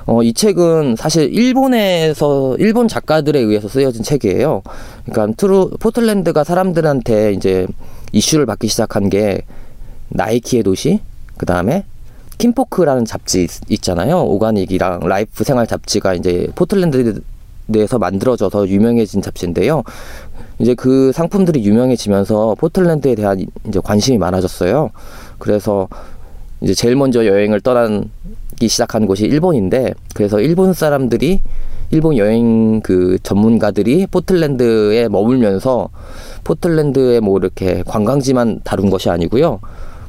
어, 0.05 0.23
이 0.23 0.33
책은 0.33 0.95
사실 0.97 1.33
일본에서 1.33 2.55
일본 2.59 2.87
작가들에 2.87 3.39
의해서 3.39 3.67
쓰여진 3.67 4.03
책이에요. 4.03 4.61
그러니까 5.05 5.35
True 5.35 5.71
포틀랜드가 5.79 6.43
사람들한테 6.43 7.33
이제 7.33 7.67
이슈를 8.13 8.45
받기 8.45 8.67
시작한 8.67 9.09
게 9.09 9.41
나이키의 10.09 10.63
도시, 10.63 10.99
그 11.37 11.45
다음에 11.45 11.83
킨포크라는 12.37 13.03
잡지 13.05 13.43
있- 13.43 13.71
있잖아요. 13.71 14.21
organic이랑 14.21 15.01
life 15.07 15.43
생활 15.43 15.67
잡지가 15.67 16.13
이제 16.13 16.47
포틀랜드에서 16.55 17.97
만들어져서 17.99 18.69
유명해진 18.69 19.21
잡지인데요. 19.21 19.83
이제 20.59 20.73
그 20.73 21.11
상품들이 21.11 21.63
유명해지면서 21.63 22.55
포틀랜드에 22.55 23.15
대한 23.15 23.45
이제 23.67 23.79
관심이 23.83 24.17
많아졌어요. 24.17 24.89
그래서 25.37 25.87
이제 26.61 26.73
제일 26.73 26.95
먼저 26.95 27.25
여행을 27.25 27.61
떠나기 27.61 28.67
시작한 28.67 29.05
곳이 29.05 29.25
일본인데 29.25 29.93
그래서 30.15 30.39
일본 30.39 30.73
사람들이 30.73 31.41
일본 31.91 32.17
여행 32.17 32.81
그 32.81 33.17
전문가들이 33.23 34.07
포틀랜드에 34.07 35.07
머물면서 35.07 35.89
포틀랜드의 36.43 37.21
뭐 37.21 37.37
이렇게 37.37 37.83
관광지만 37.85 38.61
다룬 38.63 38.89
것이 38.89 39.09
아니고요. 39.09 39.59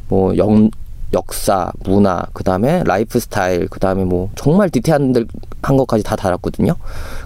뭐 0.08 0.36
영, 0.38 0.70
역사, 1.12 1.70
문화, 1.84 2.22
그 2.32 2.42
다음에 2.42 2.82
라이프 2.84 3.20
스타일, 3.20 3.68
그 3.68 3.78
다음에 3.78 4.04
뭐 4.04 4.30
정말 4.34 4.70
디테일한 4.70 5.14
것까지 5.62 6.02
다 6.02 6.16
다뤘거든요. 6.16 6.74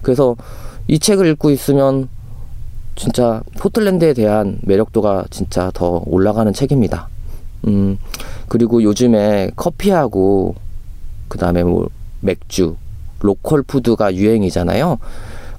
그래서 0.03 0.37
이 0.87 0.99
책을 0.99 1.27
읽고 1.29 1.51
있으면 1.51 2.09
진짜 2.97 3.43
포틀랜드에 3.59 4.13
대한 4.15 4.59
매력도가 4.63 5.27
진짜 5.31 5.71
더 5.75 6.03
올라가는 6.07 6.53
책입니다. 6.53 7.09
음, 7.67 7.99
그리고 8.49 8.83
요즘에 8.83 9.51
커피하고 9.57 10.55
그 11.29 11.39
다음에 11.39 11.63
뭐 11.65 11.89
맥주, 12.21 12.77
로컬 13.21 13.63
푸드가 13.63 14.15
유행이잖아요. 14.15 14.99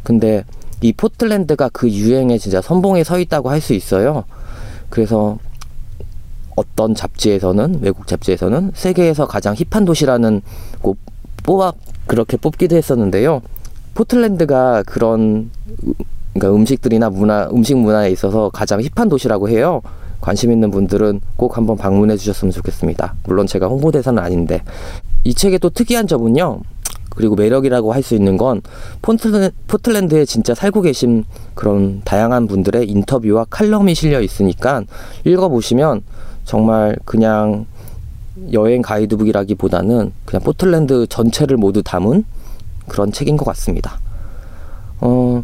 근데 0.03 0.43
이 0.81 0.93
포틀랜드가 0.93 1.69
그 1.71 1.89
유행에 1.89 2.37
진짜 2.37 2.61
선봉에 2.61 3.03
서 3.03 3.19
있다고 3.19 3.49
할 3.49 3.61
수 3.61 3.73
있어요. 3.73 4.25
그래서 4.89 5.37
어떤 6.55 6.93
잡지에서는 6.93 7.79
외국 7.81 8.05
잡지에서는 8.05 8.71
세계에서 8.75 9.25
가장 9.25 9.55
hip한 9.57 9.85
도시라는 9.85 10.41
꼭 10.81 10.97
뽑아 11.43 11.73
그렇게 12.05 12.37
뽑기도 12.37 12.75
했었는데요. 12.75 13.41
포틀랜드가 13.95 14.83
그런 14.83 15.49
음- 15.87 15.93
그러니까 16.33 16.55
음식들이나 16.55 17.09
문화 17.09 17.47
음식 17.51 17.77
문화에 17.77 18.11
있어서 18.11 18.49
가장 18.49 18.81
힙한 18.81 19.09
도시라고 19.09 19.49
해요. 19.49 19.81
관심 20.19 20.51
있는 20.51 20.71
분들은 20.71 21.21
꼭 21.35 21.57
한번 21.57 21.77
방문해 21.77 22.15
주셨으면 22.17 22.51
좋겠습니다. 22.51 23.15
물론 23.25 23.45
제가 23.45 23.67
홍보대사는 23.67 24.21
아닌데 24.21 24.61
이 25.23 25.33
책의 25.33 25.59
또 25.59 25.69
특이한 25.69 26.07
점은요. 26.07 26.61
그리고 27.09 27.35
매력이라고 27.35 27.93
할 27.93 28.01
수 28.01 28.15
있는 28.15 28.37
건 28.37 28.61
포틀랜, 29.01 29.51
포틀랜드에 29.67 30.25
진짜 30.25 30.55
살고 30.55 30.81
계신 30.81 31.25
그런 31.53 32.01
다양한 32.03 32.47
분들의 32.47 32.89
인터뷰와 32.89 33.45
칼럼이 33.49 33.93
실려 33.93 34.19
있으니까 34.19 34.83
읽어보시면 35.23 36.01
정말 36.43 36.97
그냥 37.05 37.65
여행 38.51 38.81
가이드북이라기보다는 38.81 40.11
그냥 40.25 40.43
포틀랜드 40.43 41.05
전체를 41.07 41.57
모두 41.57 41.83
담은 41.83 42.25
그런 42.87 43.11
책인 43.11 43.37
것 43.37 43.45
같습니다. 43.45 43.99
어, 44.99 45.43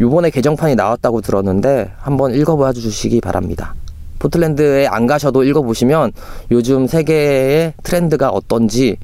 요번에 0.00 0.30
개정판이 0.30 0.76
나왔다고 0.76 1.20
들었는데 1.20 1.92
한번 1.98 2.34
읽어봐 2.34 2.72
주시기 2.72 3.20
바랍니다. 3.20 3.74
포틀랜드에 4.18 4.86
안 4.86 5.06
가셔도 5.06 5.44
읽어보시면 5.44 6.12
요즘 6.50 6.86
세계의 6.86 7.74
트렌드가 7.82 8.30
어떤지 8.30 8.96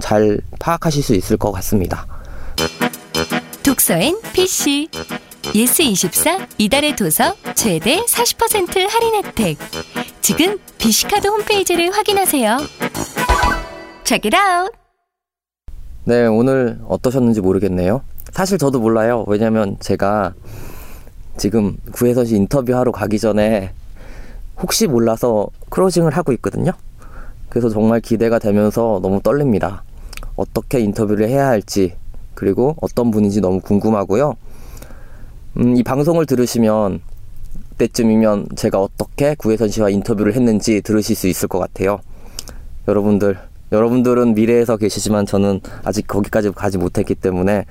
잘 0.00 0.38
파악하실 0.58 1.02
수 1.02 1.14
있을 1.14 1.36
것 1.36 1.52
같습니다. 1.52 2.06
독서엔 3.62 4.18
PC 4.32 4.88
예스24 5.42 6.46
이달의 6.58 6.96
도서 6.96 7.34
최대 7.54 8.00
40% 8.00 8.88
할인 8.88 9.14
혜택 9.24 9.58
지금 10.20 10.58
비시카드 10.78 11.26
홈페이지를 11.26 11.90
확인하세요 11.92 12.58
Check 14.04 14.30
it 14.30 14.36
out! 14.36 14.72
네, 16.04 16.26
오늘 16.26 16.80
어떠셨는지 16.88 17.40
모르겠네요. 17.40 18.02
사실 18.32 18.56
저도 18.58 18.80
몰라요. 18.80 19.24
왜냐면 19.28 19.76
제가 19.78 20.34
지금 21.36 21.76
구혜선 21.92 22.24
씨 22.24 22.36
인터뷰하러 22.36 22.90
가기 22.90 23.18
전에 23.18 23.72
혹시 24.60 24.86
몰라서 24.86 25.48
closing을 25.68 26.12
하고 26.12 26.32
있거든요. 26.32 26.72
그래서 27.50 27.68
정말 27.68 28.00
기대가 28.00 28.38
되면서 28.38 29.00
너무 29.02 29.20
떨립니다. 29.20 29.84
어떻게 30.36 30.80
인터뷰를 30.80 31.28
해야 31.28 31.46
할지, 31.46 31.94
그리고 32.34 32.74
어떤 32.80 33.10
분인지 33.10 33.42
너무 33.42 33.60
궁금하고요. 33.60 34.34
음, 35.58 35.76
이 35.76 35.82
방송을 35.82 36.24
들으시면 36.24 37.00
때쯤이면 37.76 38.48
제가 38.56 38.80
어떻게 38.80 39.34
구혜선 39.34 39.68
씨와 39.68 39.90
인터뷰를 39.90 40.34
했는지 40.34 40.80
들으실 40.80 41.14
수 41.16 41.28
있을 41.28 41.48
것 41.48 41.58
같아요. 41.58 42.00
여러분들, 42.88 43.38
여러분들은 43.70 44.34
미래에서 44.34 44.78
계시지만 44.78 45.26
저는 45.26 45.60
아직 45.84 46.06
거기까지 46.06 46.50
가지 46.52 46.78
못했기 46.78 47.14
때문에 47.16 47.66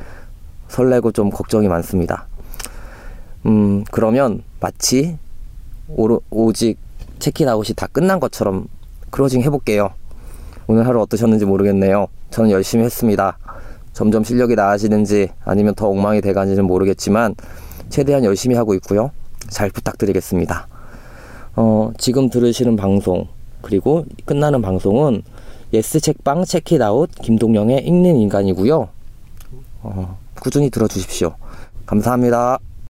설레고 0.72 1.11
좀 1.11 1.30
걱정이 1.30 1.68
많습니다. 1.68 2.27
음, 3.45 3.84
그러면 3.91 4.41
마치 4.60 5.18
오, 5.89 6.19
오직 6.30 6.77
체키아웃이 7.19 7.76
다 7.76 7.88
끝난 7.88 8.19
것처럼 8.19 8.68
크로징 9.10 9.41
해볼게요. 9.41 9.89
오늘 10.68 10.88
하루 10.88 11.02
어떠셨는지 11.02 11.45
모르겠네요. 11.45 12.07
저는 12.30 12.52
열심히 12.52 12.85
했습니다. 12.85 13.38
점점 13.91 14.23
실력이 14.23 14.56
나아지는지 14.56 15.30
아니면 15.43 15.76
더 15.76 15.89
엉망이 15.89 16.22
돼가는지는 16.22 16.65
모르겠지만 16.65 17.35
최대한 17.89 18.23
열심히 18.23 18.56
하고 18.56 18.73
있고요. 18.76 19.11
잘 19.49 19.69
부탁드리겠습니다. 19.69 20.68
어, 21.57 21.91
지금 21.98 22.30
들으시는 22.30 22.77
방송 22.77 23.27
그리고 23.61 24.06
끝나는 24.23 24.61
방송은 24.61 25.23
예스 25.73 25.99
책방 25.99 26.45
Check 26.45 26.78
it 26.78 26.90
out 26.90 27.10
김동영의 27.22 27.85
읽는 27.85 28.15
인간이고요. 28.15 28.88
어, 29.84 30.20
꾸준히 30.41 30.72
들어주십시오. 30.72 31.35
감사합니다. 31.85 32.57